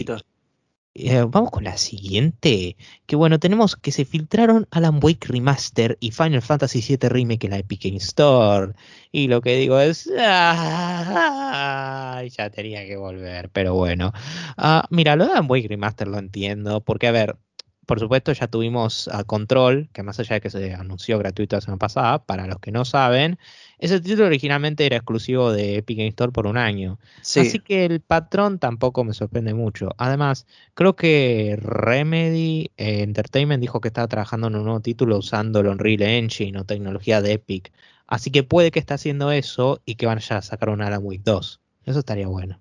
eh, 0.95 1.25
vamos 1.27 1.51
con 1.51 1.65
la 1.65 1.77
siguiente. 1.77 2.77
Que 3.05 3.15
bueno, 3.17 3.39
tenemos 3.39 3.75
que 3.75 3.91
se 3.91 4.05
filtraron 4.05 4.67
Alan 4.71 4.99
Wake 5.03 5.27
Remaster 5.27 5.97
y 5.99 6.11
Final 6.11 6.41
Fantasy 6.41 6.81
VII 6.81 7.09
Remake 7.09 7.45
en 7.45 7.51
la 7.51 7.57
Epic 7.59 7.83
Game 7.83 7.97
Store. 7.97 8.73
Y 9.11 9.27
lo 9.27 9.41
que 9.41 9.57
digo 9.57 9.77
es. 9.79 10.05
ya 10.05 12.23
tenía 12.53 12.85
que 12.85 12.95
volver, 12.95 13.49
pero 13.49 13.73
bueno. 13.75 14.13
Ah, 14.57 14.87
mira, 14.89 15.15
lo 15.17 15.25
de 15.25 15.31
Alan 15.33 15.47
Wake 15.49 15.67
Remaster 15.67 16.07
lo 16.07 16.17
entiendo. 16.17 16.81
Porque, 16.81 17.07
a 17.07 17.11
ver, 17.11 17.35
por 17.85 17.99
supuesto, 17.99 18.31
ya 18.33 18.47
tuvimos 18.47 19.07
a 19.07 19.23
Control, 19.23 19.89
que 19.93 20.03
más 20.03 20.19
allá 20.19 20.35
de 20.35 20.41
que 20.41 20.49
se 20.49 20.73
anunció 20.73 21.17
gratuito 21.19 21.55
la 21.55 21.61
semana 21.61 21.79
pasada, 21.79 22.25
para 22.25 22.47
los 22.47 22.59
que 22.59 22.71
no 22.71 22.85
saben, 22.85 23.37
ese 23.77 23.99
título 23.99 24.25
originalmente 24.25 24.85
era 24.85 24.97
exclusivo 24.97 25.51
de 25.51 25.77
Epic 25.77 25.97
Game 25.97 26.09
Store 26.09 26.31
por 26.31 26.47
un 26.47 26.57
año. 26.57 26.99
Así 27.19 27.59
que 27.59 27.85
el 27.85 28.01
patrón 28.01 28.59
tampoco 28.59 29.03
me 29.03 29.13
sorprende 29.13 29.53
mucho. 29.53 29.89
Además, 29.97 30.45
creo 30.73 30.95
que 30.95 31.57
Remedy 31.61 32.71
eh, 32.77 33.03
Entertainment 33.03 33.61
dijo 33.61 33.81
que 33.81 33.89
estaba 33.89 34.07
trabajando 34.07 34.47
en 34.47 34.55
un 34.55 34.63
nuevo 34.63 34.79
título 34.79 35.17
usando 35.17 35.59
el 35.59 35.67
Unreal 35.67 36.01
Engine 36.01 36.59
o 36.59 36.63
tecnología 36.63 37.21
de 37.21 37.33
Epic. 37.33 37.71
Así 38.07 38.31
que 38.31 38.43
puede 38.43 38.71
que 38.71 38.79
esté 38.79 38.93
haciendo 38.93 39.31
eso 39.31 39.81
y 39.85 39.95
que 39.95 40.05
van 40.05 40.19
a 40.19 40.41
sacar 40.41 40.69
un 40.69 40.81
Alan 40.81 41.01
Wake 41.03 41.23
2. 41.23 41.61
Eso 41.85 41.99
estaría 41.99 42.27
bueno. 42.27 42.59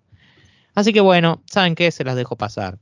Así 0.75 0.93
que 0.93 1.01
bueno, 1.01 1.43
¿saben 1.47 1.75
qué? 1.75 1.91
Se 1.91 2.05
las 2.05 2.17
dejo 2.17 2.37
pasar. 2.37 2.79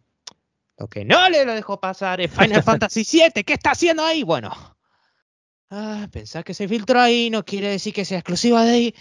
Lo 0.82 0.88
que 0.88 1.04
no 1.04 1.28
le 1.28 1.44
lo 1.44 1.54
dejo 1.54 1.78
pasar 1.78 2.20
es 2.20 2.32
Final 2.32 2.60
Fantasy 2.64 3.04
VII. 3.04 3.44
¿Qué 3.44 3.52
está 3.52 3.70
haciendo 3.70 4.04
ahí? 4.04 4.24
Bueno, 4.24 4.50
Ah, 5.70 6.08
pensar 6.10 6.42
que 6.42 6.54
se 6.54 6.66
filtró 6.66 7.00
ahí 7.00 7.30
no 7.30 7.44
quiere 7.44 7.68
decir 7.68 7.94
que 7.94 8.04
sea 8.04 8.18
exclusiva 8.18 8.64
de 8.64 8.72
ahí. 8.72 8.94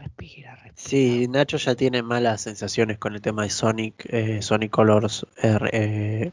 respira, 0.00 0.56
respira. 0.56 0.72
Sí, 0.74 1.28
Nacho 1.28 1.58
ya 1.58 1.74
tiene 1.74 2.02
malas 2.02 2.40
sensaciones 2.40 2.96
con 2.96 3.14
el 3.14 3.20
tema 3.20 3.42
de 3.42 3.50
Sonic, 3.50 4.06
eh, 4.08 4.40
Sonic 4.40 4.70
Colors 4.70 5.26
eh, 5.42 6.32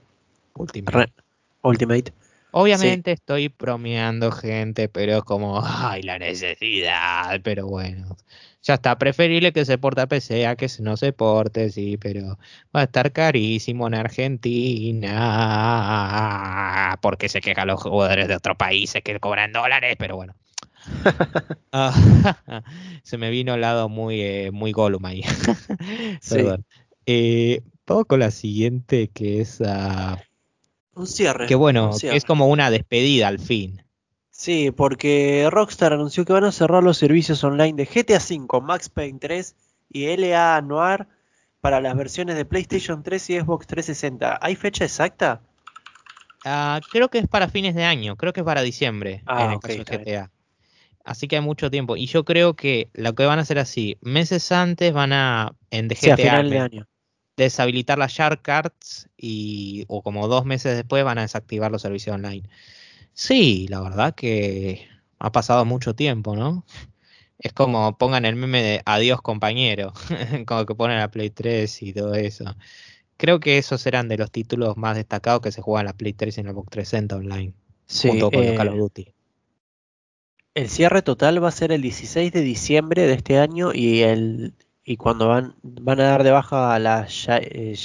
Ultimate. 0.56 2.14
Obviamente 2.52 3.12
estoy 3.12 3.50
bromeando, 3.50 4.32
gente, 4.32 4.88
pero 4.88 5.18
es 5.18 5.24
como, 5.24 5.62
ay, 5.64 6.02
la 6.02 6.18
necesidad. 6.18 7.42
Pero 7.44 7.68
bueno, 7.68 8.16
Ya 8.66 8.74
está, 8.74 8.98
preferible 8.98 9.54
que 9.54 9.64
se 9.64 9.78
porte 9.78 10.02
a 10.02 10.08
PC 10.08 10.48
a 10.48 10.56
que 10.56 10.68
no 10.80 10.98
se 10.98 11.14
porte, 11.14 11.70
sí, 11.70 11.98
pero 11.98 12.40
va 12.76 12.82
a 12.82 12.86
estar 12.86 13.12
carísimo 13.12 13.86
en 13.86 13.94
Argentina. 13.94 15.12
Porque 17.00 17.30
se 17.30 17.42
quejan 17.42 17.68
los 17.68 17.84
jugadores 17.84 18.28
de 18.28 18.36
otros 18.36 18.58
países 18.58 19.04
que 19.04 19.20
cobran 19.20 19.52
dólares, 19.52 19.96
pero 20.00 20.16
bueno. 20.16 20.34
Se 23.04 23.20
me 23.20 23.30
vino 23.30 23.54
al 23.54 23.62
lado 23.62 23.88
muy, 23.88 24.22
eh, 24.22 24.50
muy 24.52 24.72
Gollum 24.72 25.06
ahí. 25.06 25.22
Perdón. 26.28 26.66
Eh, 27.06 27.62
vamos 27.86 28.06
con 28.06 28.20
la 28.20 28.32
siguiente, 28.32 29.12
que 29.14 29.42
es... 29.42 29.60
Uh, 29.60 30.16
un 30.96 31.06
cierre. 31.06 31.46
Que 31.46 31.54
bueno, 31.54 31.92
es 32.02 32.26
como 32.26 32.48
una 32.48 32.72
despedida 32.72 33.28
al 33.28 33.38
fin. 33.38 33.85
Sí, 34.38 34.72
porque 34.72 35.48
Rockstar 35.50 35.94
anunció 35.94 36.26
que 36.26 36.34
van 36.34 36.44
a 36.44 36.52
cerrar 36.52 36.84
los 36.84 36.98
servicios 36.98 37.42
online 37.46 37.74
de 37.74 37.86
GTA 37.86 38.18
V, 38.18 38.62
Max 38.62 38.90
Payne 38.90 39.18
3 39.18 39.56
y 39.90 40.18
LA 40.18 40.62
Noir 40.62 41.08
para 41.62 41.80
las 41.80 41.96
versiones 41.96 42.36
de 42.36 42.44
PlayStation 42.44 43.02
3 43.02 43.30
y 43.30 43.40
Xbox 43.40 43.66
360. 43.66 44.40
¿Hay 44.42 44.56
fecha 44.56 44.84
exacta? 44.84 45.42
Ah, 46.44 46.82
creo 46.92 47.10
que 47.10 47.20
es 47.20 47.28
para 47.30 47.48
fines 47.48 47.76
de 47.76 47.86
año, 47.86 48.18
creo 48.18 48.34
que 48.34 48.42
es 48.42 48.46
para 48.46 48.62
diciembre 48.62 49.24
ah, 49.26 49.46
en 49.46 49.52
el 49.52 49.60
caso 49.60 49.84
de 49.84 49.98
GTA. 50.04 50.32
Así 51.06 51.30
que 51.30 51.38
hay 51.38 51.42
mucho 51.42 51.72
tiempo. 51.72 51.96
Y 51.96 52.08
yo 52.08 52.26
creo 52.26 52.56
que 52.56 52.90
lo 52.94 53.16
que 53.16 53.26
van 53.26 53.40
a 53.40 53.44
hacer 53.44 53.58
así, 53.58 53.98
meses 54.02 54.52
antes 54.52 54.92
van 54.92 55.14
a, 55.14 55.54
en 55.72 55.88
GTA, 55.88 56.18
final 56.18 56.50
de 56.50 56.60
año 56.60 56.88
deshabilitar 57.38 57.98
las 57.98 58.12
Shark 58.14 58.42
Cards 58.42 59.10
y 59.18 59.86
o 59.88 60.02
como 60.02 60.28
dos 60.28 60.46
meses 60.46 60.76
después 60.76 61.04
van 61.04 61.18
a 61.18 61.22
desactivar 61.22 61.72
los 61.72 61.82
servicios 61.82 62.16
online. 62.16 62.48
Sí, 63.16 63.66
la 63.70 63.82
verdad 63.82 64.14
que 64.14 64.88
ha 65.18 65.32
pasado 65.32 65.66
mucho 65.66 65.96
tiempo, 65.96 66.36
¿no? 66.36 66.66
Es 67.40 67.52
como 67.54 67.98
pongan 67.98 68.26
el 68.26 68.36
meme 68.36 68.62
de 68.62 68.82
adiós 68.86 69.22
compañero, 69.22 69.94
como 70.46 70.66
que 70.66 70.76
ponen 70.76 71.00
la 71.00 71.10
Play 71.10 71.32
3 71.32 71.82
y 71.82 71.94
todo 71.94 72.14
eso. 72.14 72.46
Creo 73.18 73.40
que 73.40 73.58
esos 73.58 73.86
eran 73.88 74.10
de 74.10 74.18
los 74.18 74.30
títulos 74.30 74.78
más 74.78 74.96
destacados 74.96 75.42
que 75.42 75.52
se 75.52 75.62
juegan 75.62 75.86
en 75.86 75.88
la 75.88 75.94
Play 75.94 76.14
3 76.14 76.38
y 76.38 76.42
en 76.42 76.48
el 76.48 76.54
Xbox 76.54 76.70
360 76.70 77.16
online, 77.16 77.54
sí, 77.88 78.10
junto 78.10 78.30
con 78.30 78.56
Call 78.56 78.68
of 78.68 78.76
eh, 78.76 78.78
Duty. 78.78 79.14
El 80.54 80.70
cierre 80.70 81.02
total 81.02 81.44
va 81.44 81.48
a 81.48 81.52
ser 81.52 81.72
el 81.72 81.82
16 81.82 82.32
de 82.32 82.42
diciembre 82.42 83.08
de 83.08 83.14
este 83.14 83.40
año 83.40 83.74
y 83.74 84.02
el 84.02 84.54
y 84.86 84.98
cuando 84.98 85.28
van, 85.28 85.56
van 85.64 86.00
a 86.00 86.04
dar 86.04 86.24
de 86.24 86.30
baja 86.30 86.76
a 86.76 86.80
las 86.80 87.28
eh, 87.28 87.76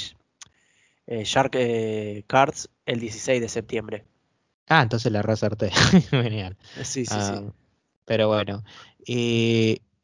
eh, 1.07 1.23
Shark 1.25 1.55
eh, 1.55 2.23
Cards 2.27 2.69
el 2.85 2.99
16 2.99 3.41
de 3.41 3.49
septiembre. 3.49 4.05
Ah, 4.71 4.83
entonces 4.83 5.11
la 5.11 5.21
resalté. 5.21 5.69
Genial. 6.11 6.55
Sí, 6.77 7.05
sí, 7.05 7.05
sí. 7.05 7.11
Ah, 7.11 7.41
pero 8.05 8.29
bueno. 8.29 8.63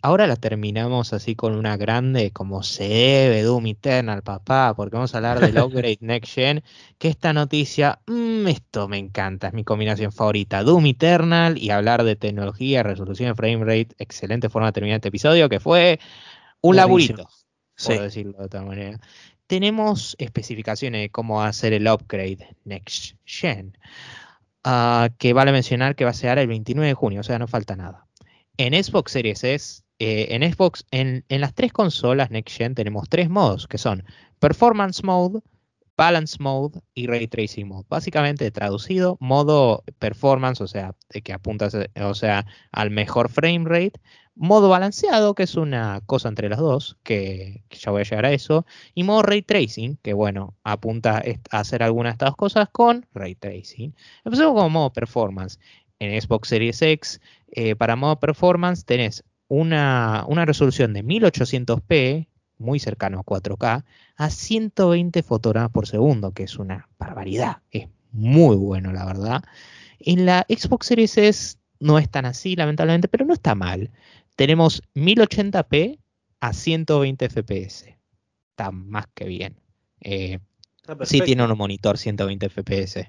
ahora 0.02 0.28
la 0.28 0.36
terminamos 0.36 1.14
así 1.14 1.36
con 1.38 1.56
una 1.56 1.78
grande, 1.78 2.32
como 2.32 2.64
se 2.64 2.86
debe, 2.86 3.44
Doom 3.44 3.66
Eternal, 3.68 4.24
papá, 4.24 4.74
porque 4.76 4.98
vamos 4.98 5.14
a 5.14 5.20
hablar 5.20 5.40
del 5.40 5.58
Upgrade 5.64 6.00
Next 6.02 6.34
Gen, 6.34 6.64
que 6.98 7.08
esta 7.08 7.32
noticia, 7.32 8.00
mm, 8.08 8.46
esto 8.48 8.90
me 8.90 8.98
encanta, 8.98 9.48
es 9.48 9.54
mi 9.54 9.64
combinación 9.64 10.12
favorita, 10.12 10.64
Doom 10.64 10.88
Eternal 10.88 11.58
y 11.58 11.70
hablar 11.70 12.04
de 12.04 12.18
tecnología, 12.18 12.84
resolución 12.84 13.30
de 13.30 13.36
frame 13.36 13.64
rate, 13.64 13.96
excelente 14.00 14.50
forma 14.50 14.68
de 14.68 14.74
terminar 14.74 14.98
este 14.98 15.08
episodio, 15.08 15.48
que 15.48 15.62
fue 15.62 16.02
un 16.60 16.76
laburito, 16.76 17.30
por 17.82 18.02
decirlo 18.02 18.38
de 18.40 18.46
otra 18.46 18.64
manera. 18.64 19.00
Tenemos 19.48 20.18
especificaciones 20.20 21.04
de 21.04 21.10
cómo 21.10 21.42
hacer 21.42 21.72
el 21.72 21.88
upgrade 21.88 22.50
Next 22.66 23.16
Gen, 23.24 23.78
ah, 24.70 25.10
que 25.18 25.34
vale 25.34 25.52
mencionar 25.52 25.96
que 25.96 26.04
va 26.04 26.12
a 26.12 26.14
ser 26.14 26.38
el 26.38 26.48
29 26.48 26.88
de 26.88 26.94
junio, 26.94 27.22
o 27.22 27.24
sea, 27.24 27.40
no 27.40 27.48
falta 27.48 27.76
nada. 27.76 28.06
En 28.58 28.74
Xbox 28.84 29.12
Series 29.14 29.44
S, 29.44 29.84
eh, 30.00 30.28
en 30.32 30.44
Xbox, 30.52 30.86
en, 30.92 31.24
las 31.30 31.54
tres 31.54 31.72
consolas 31.72 32.32
Next 32.32 32.58
Gen 32.58 32.76
tenemos 32.76 33.08
tres 33.10 33.30
modos, 33.30 33.68
que 33.68 33.78
son 33.78 34.04
Performance 34.40 35.04
Mode, 35.04 35.40
Balance 35.96 36.38
Mode 36.40 36.82
y 36.94 37.08
Ray 37.08 37.28
Tracing 37.28 37.68
Mode. 37.68 37.86
Básicamente 37.90 38.52
traducido, 38.52 39.18
modo 39.20 39.84
performance, 40.00 40.62
o 40.62 40.68
sea, 40.68 40.96
que 41.24 41.34
apuntas 41.34 41.76
o 41.76 42.14
sea, 42.14 42.46
al 42.72 42.92
mejor 42.92 43.30
frame 43.30 43.66
rate, 43.66 44.00
modo 44.38 44.70
balanceado, 44.70 45.34
que 45.34 45.44
es 45.44 45.56
una 45.56 46.02
cosa 46.06 46.30
entre 46.30 46.50
las 46.50 46.60
dos, 46.60 46.98
que, 47.04 47.64
ya 47.72 47.92
voy 47.92 48.02
a 48.02 48.04
llegar 48.04 48.26
a 48.26 48.32
eso, 48.32 48.66
y 48.94 49.04
modo 49.04 49.24
ray 49.24 49.42
tracing, 49.42 49.98
que 50.02 50.14
bueno, 50.14 50.56
apunta 50.64 51.22
a 51.52 51.60
hacer 51.60 51.84
algunas 51.84 52.12
de 52.12 52.26
estas 52.26 52.36
cosas 52.36 52.70
con 52.72 53.06
ray 53.14 53.36
tracing. 53.36 53.96
Empecemos 54.24 54.54
con 54.54 54.72
modo 54.72 54.92
performance. 54.94 55.60
En 56.00 56.20
Xbox 56.22 56.50
Series 56.50 56.82
X, 56.82 57.20
eh, 57.52 57.76
para 57.76 57.96
modo 57.96 58.20
performance 58.20 58.86
tenés 58.86 59.24
una, 59.48 60.26
una 60.28 60.46
resolución 60.46 60.94
de 60.94 61.04
1800p, 61.04 62.28
muy 62.60 62.80
cercano 62.80 63.20
a 63.20 63.24
4K, 63.24 63.84
a 64.16 64.30
120 64.30 65.24
fotogramas 65.24 65.72
por 65.72 65.88
segundo, 65.88 66.32
que 66.32 66.44
es 66.44 66.58
una 66.58 66.90
barbaridad. 67.00 67.58
Es 67.72 67.88
muy 68.12 68.56
bueno, 68.56 68.94
la 68.94 69.06
verdad. 69.06 69.44
En 70.00 70.26
la 70.26 70.46
Xbox 70.48 70.88
Series 70.88 71.18
S 71.18 71.58
no 71.80 72.00
es 72.00 72.10
tan 72.10 72.26
así, 72.26 72.56
lamentablemente, 72.56 73.08
pero 73.08 73.26
no 73.26 73.34
está 73.34 73.56
mal 73.56 73.92
tenemos 74.38 74.84
1080p 74.94 76.00
a 76.40 76.54
120 76.54 77.30
fps. 77.30 77.86
Está 78.52 78.72
más 78.72 79.08
que 79.14 79.26
bien. 79.26 79.60
Eh, 80.00 80.40
sí 81.04 81.22
tiene 81.22 81.44
un 81.44 81.58
monitor 81.58 81.98
120 81.98 82.50
fps. 82.50 83.00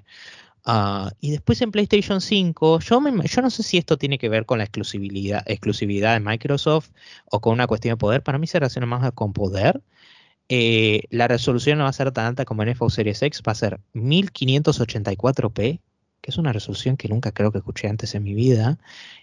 Ah, 0.65 1.11
y 1.21 1.31
después 1.31 1.61
en 1.61 1.71
PlayStation 1.71 2.19
5, 2.19 2.79
yo, 2.79 3.01
yo 3.23 3.41
no 3.41 3.49
sé 3.49 3.63
si 3.63 3.77
esto 3.77 3.97
tiene 3.97 4.17
que 4.17 4.27
ver 4.27 4.45
con 4.45 4.57
la 4.57 4.65
exclusividad, 4.65 5.43
exclusividad 5.45 6.13
de 6.13 6.19
Microsoft 6.19 6.89
o 7.25 7.39
con 7.39 7.53
una 7.53 7.67
cuestión 7.67 7.93
de 7.93 7.97
poder. 7.97 8.23
Para 8.23 8.39
mí 8.39 8.47
se 8.47 8.59
relaciona 8.59 8.87
más 8.87 9.11
con 9.13 9.31
poder. 9.31 9.81
Eh, 10.49 11.03
la 11.11 11.27
resolución 11.27 11.77
no 11.77 11.83
va 11.83 11.91
a 11.91 11.93
ser 11.93 12.11
tan 12.11 12.25
alta 12.25 12.43
como 12.43 12.63
en 12.63 12.75
Xbox 12.75 12.95
Series 12.95 13.21
X, 13.21 13.43
va 13.47 13.51
a 13.51 13.55
ser 13.55 13.79
1584p, 13.93 15.79
que 16.21 16.31
es 16.31 16.37
una 16.37 16.53
resolución 16.53 16.97
que 16.97 17.07
nunca 17.07 17.31
creo 17.31 17.51
que 17.51 17.59
escuché 17.59 17.87
antes 17.87 18.15
en 18.15 18.23
mi 18.23 18.33
vida, 18.33 18.79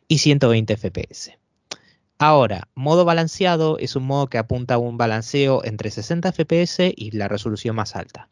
y 0.06 0.18
120 0.18 0.76
fps. 0.76 1.32
Ahora, 2.18 2.68
modo 2.74 3.04
balanceado 3.04 3.78
es 3.78 3.94
un 3.94 4.04
modo 4.04 4.28
que 4.28 4.38
apunta 4.38 4.74
a 4.74 4.78
un 4.78 4.96
balanceo 4.96 5.62
entre 5.64 5.90
60 5.90 6.32
fps 6.32 6.78
y 6.96 7.10
la 7.10 7.28
resolución 7.28 7.76
más 7.76 7.94
alta. 7.94 8.30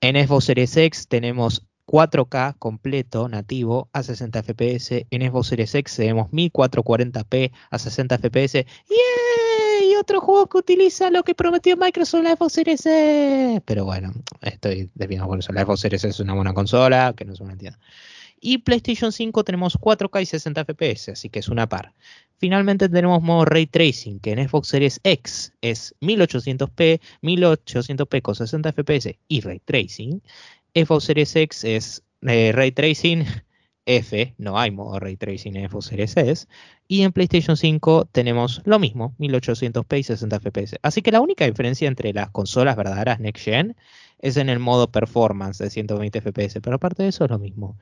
En 0.00 0.16
Xbox 0.16 0.46
Series 0.46 0.76
X 0.76 1.06
tenemos 1.06 1.64
4K 1.86 2.56
completo 2.58 3.28
nativo 3.28 3.88
a 3.92 4.02
60 4.02 4.42
fps. 4.42 5.06
En 5.10 5.22
Xbox 5.30 5.46
Series 5.46 5.74
X 5.74 5.96
tenemos 5.96 6.30
1440p 6.30 7.52
a 7.70 7.78
60 7.78 8.18
fps. 8.18 8.66
Y 8.88 9.94
otro 9.94 10.20
juego 10.20 10.48
que 10.48 10.58
utiliza 10.58 11.10
lo 11.10 11.22
que 11.22 11.36
prometió 11.36 11.76
Microsoft 11.76 12.24
la 12.24 12.34
Xbox 12.34 12.52
Series 12.54 12.86
X. 12.86 13.62
Pero 13.64 13.84
bueno, 13.84 14.12
estoy 14.40 14.90
desviando 14.94 15.28
por 15.28 15.38
eso. 15.38 15.52
La 15.52 15.62
Xbox 15.62 15.80
Series 15.80 16.02
X 16.02 16.16
es 16.16 16.20
una 16.20 16.34
buena 16.34 16.54
consola, 16.54 17.14
que 17.16 17.24
no 17.24 17.34
es 17.34 17.40
una 17.40 17.52
entidad. 17.52 17.78
Y 18.44 18.58
PlayStation 18.58 19.12
5 19.12 19.44
tenemos 19.44 19.78
4K 19.78 20.20
y 20.20 20.26
60 20.26 20.64
FPS, 20.64 21.12
así 21.12 21.30
que 21.30 21.38
es 21.38 21.48
una 21.48 21.68
par. 21.68 21.94
Finalmente 22.38 22.88
tenemos 22.88 23.22
modo 23.22 23.44
Ray 23.44 23.68
Tracing, 23.68 24.18
que 24.18 24.32
en 24.32 24.48
Xbox 24.48 24.66
Series 24.66 25.00
X 25.04 25.52
es 25.60 25.94
1800p, 26.00 27.00
1800p 27.22 28.20
con 28.20 28.34
60 28.34 28.72
FPS 28.72 29.16
y 29.28 29.40
Ray 29.42 29.60
Tracing. 29.60 30.20
Xbox 30.74 31.04
Series 31.04 31.36
X 31.36 31.62
es 31.62 32.02
eh, 32.22 32.50
Ray 32.52 32.72
Tracing 32.72 33.24
F, 33.86 34.34
no 34.38 34.58
hay 34.58 34.72
modo 34.72 34.98
Ray 34.98 35.16
Tracing 35.16 35.54
en 35.54 35.68
Xbox 35.68 35.86
Series 35.86 36.16
S. 36.16 36.48
Y 36.88 37.02
en 37.02 37.12
PlayStation 37.12 37.56
5 37.56 38.08
tenemos 38.10 38.60
lo 38.64 38.80
mismo, 38.80 39.14
1800p 39.20 40.00
y 40.00 40.02
60 40.02 40.40
FPS. 40.40 40.78
Así 40.82 41.00
que 41.00 41.12
la 41.12 41.20
única 41.20 41.46
diferencia 41.46 41.86
entre 41.86 42.12
las 42.12 42.30
consolas 42.30 42.74
verdaderas 42.76 43.20
Next 43.20 43.44
Gen 43.44 43.76
es 44.18 44.36
en 44.36 44.48
el 44.48 44.58
modo 44.60 44.90
performance 44.90 45.58
de 45.58 45.68
120 45.68 46.20
FPS, 46.20 46.60
pero 46.60 46.76
aparte 46.76 47.02
de 47.02 47.10
eso 47.10 47.24
es 47.24 47.30
lo 47.30 47.38
mismo. 47.38 47.76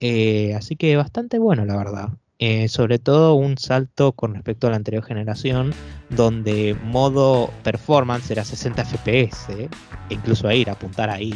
Eh, 0.00 0.54
así 0.54 0.76
que 0.76 0.96
bastante 0.96 1.38
bueno, 1.38 1.64
la 1.64 1.76
verdad. 1.76 2.08
Eh, 2.38 2.68
sobre 2.68 2.98
todo 2.98 3.34
un 3.34 3.58
salto 3.58 4.12
con 4.12 4.34
respecto 4.34 4.66
a 4.66 4.70
la 4.70 4.76
anterior 4.76 5.04
generación, 5.04 5.74
donde 6.08 6.74
modo 6.84 7.50
performance 7.62 8.30
era 8.30 8.46
60 8.46 8.82
FPS, 8.82 9.50
e 9.50 9.68
incluso 10.08 10.48
a 10.48 10.54
ir 10.54 10.70
a 10.70 10.72
apuntar 10.72 11.10
ahí, 11.10 11.34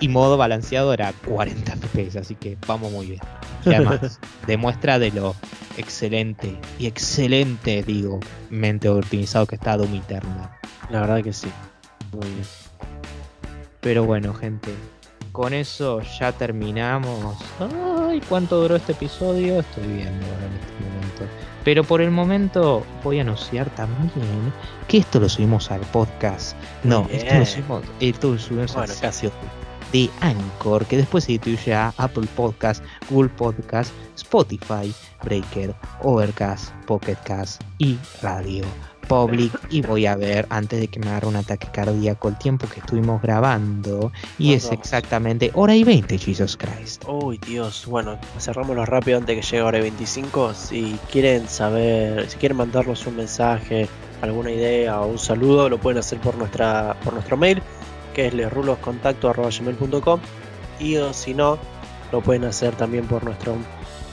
y 0.00 0.08
modo 0.08 0.36
balanceado 0.36 0.92
era 0.92 1.12
40 1.24 1.76
FPS, 1.76 2.18
así 2.18 2.34
que 2.34 2.58
vamos 2.66 2.90
muy 2.90 3.06
bien. 3.06 3.20
Y 3.64 3.74
además, 3.74 4.18
demuestra 4.48 4.98
de 4.98 5.12
lo 5.12 5.36
excelente, 5.76 6.58
y 6.80 6.86
excelente, 6.86 7.84
digo, 7.84 8.18
mente 8.50 8.88
optimizado 8.88 9.46
que 9.46 9.54
está 9.54 9.76
Doom 9.76 9.94
Eternal. 9.94 10.50
La 10.90 11.02
verdad 11.02 11.22
que 11.22 11.32
sí, 11.32 11.48
muy 12.10 12.26
bien. 12.26 12.46
Pero 13.80 14.04
bueno, 14.04 14.34
gente, 14.34 14.74
con 15.32 15.54
eso 15.54 16.00
ya 16.18 16.32
terminamos. 16.32 17.36
Ay, 17.58 18.20
¿cuánto 18.28 18.60
duró 18.60 18.76
este 18.76 18.92
episodio? 18.92 19.60
Estoy 19.60 19.86
viendo 19.86 20.26
ahora 20.26 20.46
en 20.46 20.54
este 20.54 20.84
momento. 20.84 21.24
Pero 21.64 21.84
por 21.84 22.00
el 22.00 22.10
momento 22.10 22.84
voy 23.04 23.18
a 23.18 23.22
anunciar 23.22 23.68
también 23.74 24.52
que 24.88 24.98
esto 24.98 25.20
lo 25.20 25.28
subimos 25.28 25.70
al 25.70 25.80
podcast. 25.80 26.56
No, 26.84 27.06
esto 27.10 27.34
lo 27.34 27.46
subimos, 27.46 27.82
esto 28.00 28.32
lo 28.32 28.38
subimos 28.38 28.74
bueno, 28.74 28.92
al 29.02 29.32
de 29.92 30.08
Anchor, 30.20 30.86
que 30.86 30.96
después 30.96 31.24
se 31.24 31.32
distribuye 31.32 31.74
a 31.74 31.92
Apple 31.96 32.28
Podcast, 32.36 32.82
Google 33.10 33.30
Podcast, 33.30 33.92
Spotify, 34.16 34.94
Breaker, 35.22 35.74
Overcast, 36.02 36.72
Pocket 36.86 37.18
Cast 37.24 37.62
y 37.78 37.98
Radio 38.22 38.64
Republic 39.10 39.52
y 39.70 39.82
voy 39.82 40.06
a 40.06 40.14
ver 40.14 40.46
antes 40.50 40.78
de 40.78 40.86
que 40.86 41.00
me 41.00 41.08
agarre 41.08 41.26
un 41.26 41.34
ataque 41.34 41.66
cardíaco 41.72 42.28
el 42.28 42.38
tiempo 42.38 42.68
que 42.68 42.78
estuvimos 42.78 43.20
grabando 43.20 44.12
y 44.38 44.54
es 44.54 44.70
exactamente 44.70 45.50
hora 45.54 45.74
y 45.74 45.82
20 45.82 46.16
Jesus 46.16 46.56
Christ. 46.56 47.02
Uy 47.08 47.38
Dios, 47.38 47.86
bueno, 47.86 48.16
cerrámoslo 48.38 48.86
rápido 48.86 49.18
antes 49.18 49.34
de 49.34 49.42
que 49.42 49.46
llegue 49.46 49.62
hora 49.62 49.78
y 49.78 49.82
25. 49.82 50.54
Si 50.54 50.96
quieren 51.10 51.48
saber, 51.48 52.30
si 52.30 52.38
quieren 52.38 52.56
mandarnos 52.58 53.04
un 53.08 53.16
mensaje, 53.16 53.88
alguna 54.22 54.52
idea 54.52 55.00
o 55.00 55.08
un 55.08 55.18
saludo, 55.18 55.68
lo 55.68 55.78
pueden 55.78 55.98
hacer 55.98 56.20
por 56.20 56.36
nuestra 56.36 56.96
por 57.02 57.12
nuestro 57.14 57.36
mail 57.36 57.60
que 58.14 58.28
es 58.28 58.34
lesruloscontacto.com 58.34 60.20
y 60.78 60.96
o 60.98 61.12
si 61.12 61.34
no, 61.34 61.58
lo 62.12 62.20
pueden 62.20 62.44
hacer 62.44 62.76
también 62.76 63.06
por 63.06 63.24
nuestro, 63.24 63.56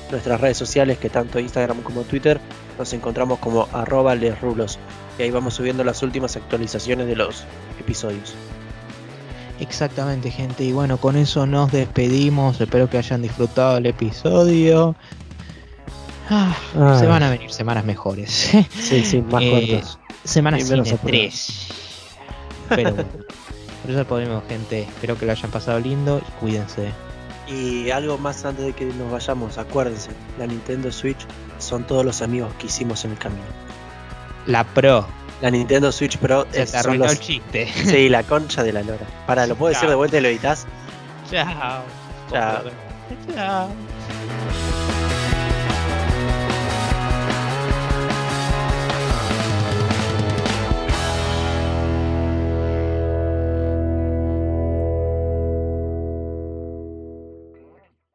nuestras 0.09 0.41
redes 0.41 0.57
sociales 0.57 0.97
que 0.97 1.09
tanto 1.09 1.39
Instagram 1.39 1.83
como 1.83 2.01
Twitter 2.01 2.41
nos 2.77 2.93
encontramos 2.93 3.39
como 3.39 3.67
arroba 3.73 4.15
lesrulos 4.15 4.79
y 5.17 5.23
ahí 5.23 5.31
vamos 5.31 5.55
subiendo 5.55 5.83
las 5.83 6.03
últimas 6.03 6.35
actualizaciones 6.35 7.07
de 7.07 7.15
los 7.15 7.45
episodios. 7.79 8.35
Exactamente 9.59 10.29
gente 10.29 10.63
y 10.63 10.71
bueno 10.71 10.97
con 10.97 11.15
eso 11.15 11.47
nos 11.47 11.71
despedimos, 11.71 12.61
espero 12.61 12.89
que 12.89 12.97
hayan 12.97 13.21
disfrutado 13.21 13.77
el 13.77 13.87
episodio. 13.87 14.95
Ah, 16.29 16.55
se 16.99 17.05
van 17.05 17.23
a 17.23 17.29
venir 17.29 17.51
semanas 17.51 17.85
mejores. 17.85 18.51
Sí, 18.71 19.03
sí, 19.03 19.21
más 19.21 19.41
eh, 19.41 19.51
cortas. 19.51 19.99
Semanas 20.25 20.67
cine 20.67 20.83
3. 20.83 21.67
Pero 22.69 22.93
bueno. 22.93 23.09
Por 23.81 23.91
eso 23.91 24.05
podemos, 24.05 24.43
gente. 24.49 24.81
Espero 24.81 25.17
que 25.17 25.25
lo 25.25 25.31
hayan 25.31 25.49
pasado 25.49 25.79
lindo 25.79 26.19
y 26.19 26.31
cuídense. 26.41 26.91
Y 27.47 27.89
algo 27.91 28.17
más 28.17 28.43
antes 28.43 28.65
de 28.65 28.73
que 28.73 28.83
nos 28.83 29.09
vayamos, 29.09 29.57
acuérdense, 29.57 30.11
la 30.37 30.47
Nintendo 30.47 30.91
Switch 30.91 31.25
son 31.67 31.85
todos 31.85 32.05
los 32.05 32.21
amigos 32.21 32.53
que 32.57 32.67
hicimos 32.67 33.05
en 33.05 33.11
el 33.11 33.17
camino. 33.17 33.43
La 34.45 34.63
Pro. 34.63 35.05
La 35.41 35.51
Nintendo 35.51 35.91
Switch 35.91 36.17
Pro 36.17 36.47
Se 36.51 36.63
es 36.63 36.85
los... 36.85 37.11
el 37.11 37.19
chiste. 37.19 37.67
Sí, 37.67 38.09
la 38.09 38.23
concha 38.23 38.63
de 38.63 38.73
la 38.73 38.81
lora. 38.81 39.05
Para, 39.27 39.45
¿lo 39.45 39.55
puedo 39.55 39.73
decir 39.73 39.87
de 39.87 39.95
vuelta 39.95 40.17
y 40.17 40.21
lo 40.21 40.29
editas? 40.29 40.65
Chao. 41.29 41.83
Chao. 42.31 42.63
Chao. 43.35 43.69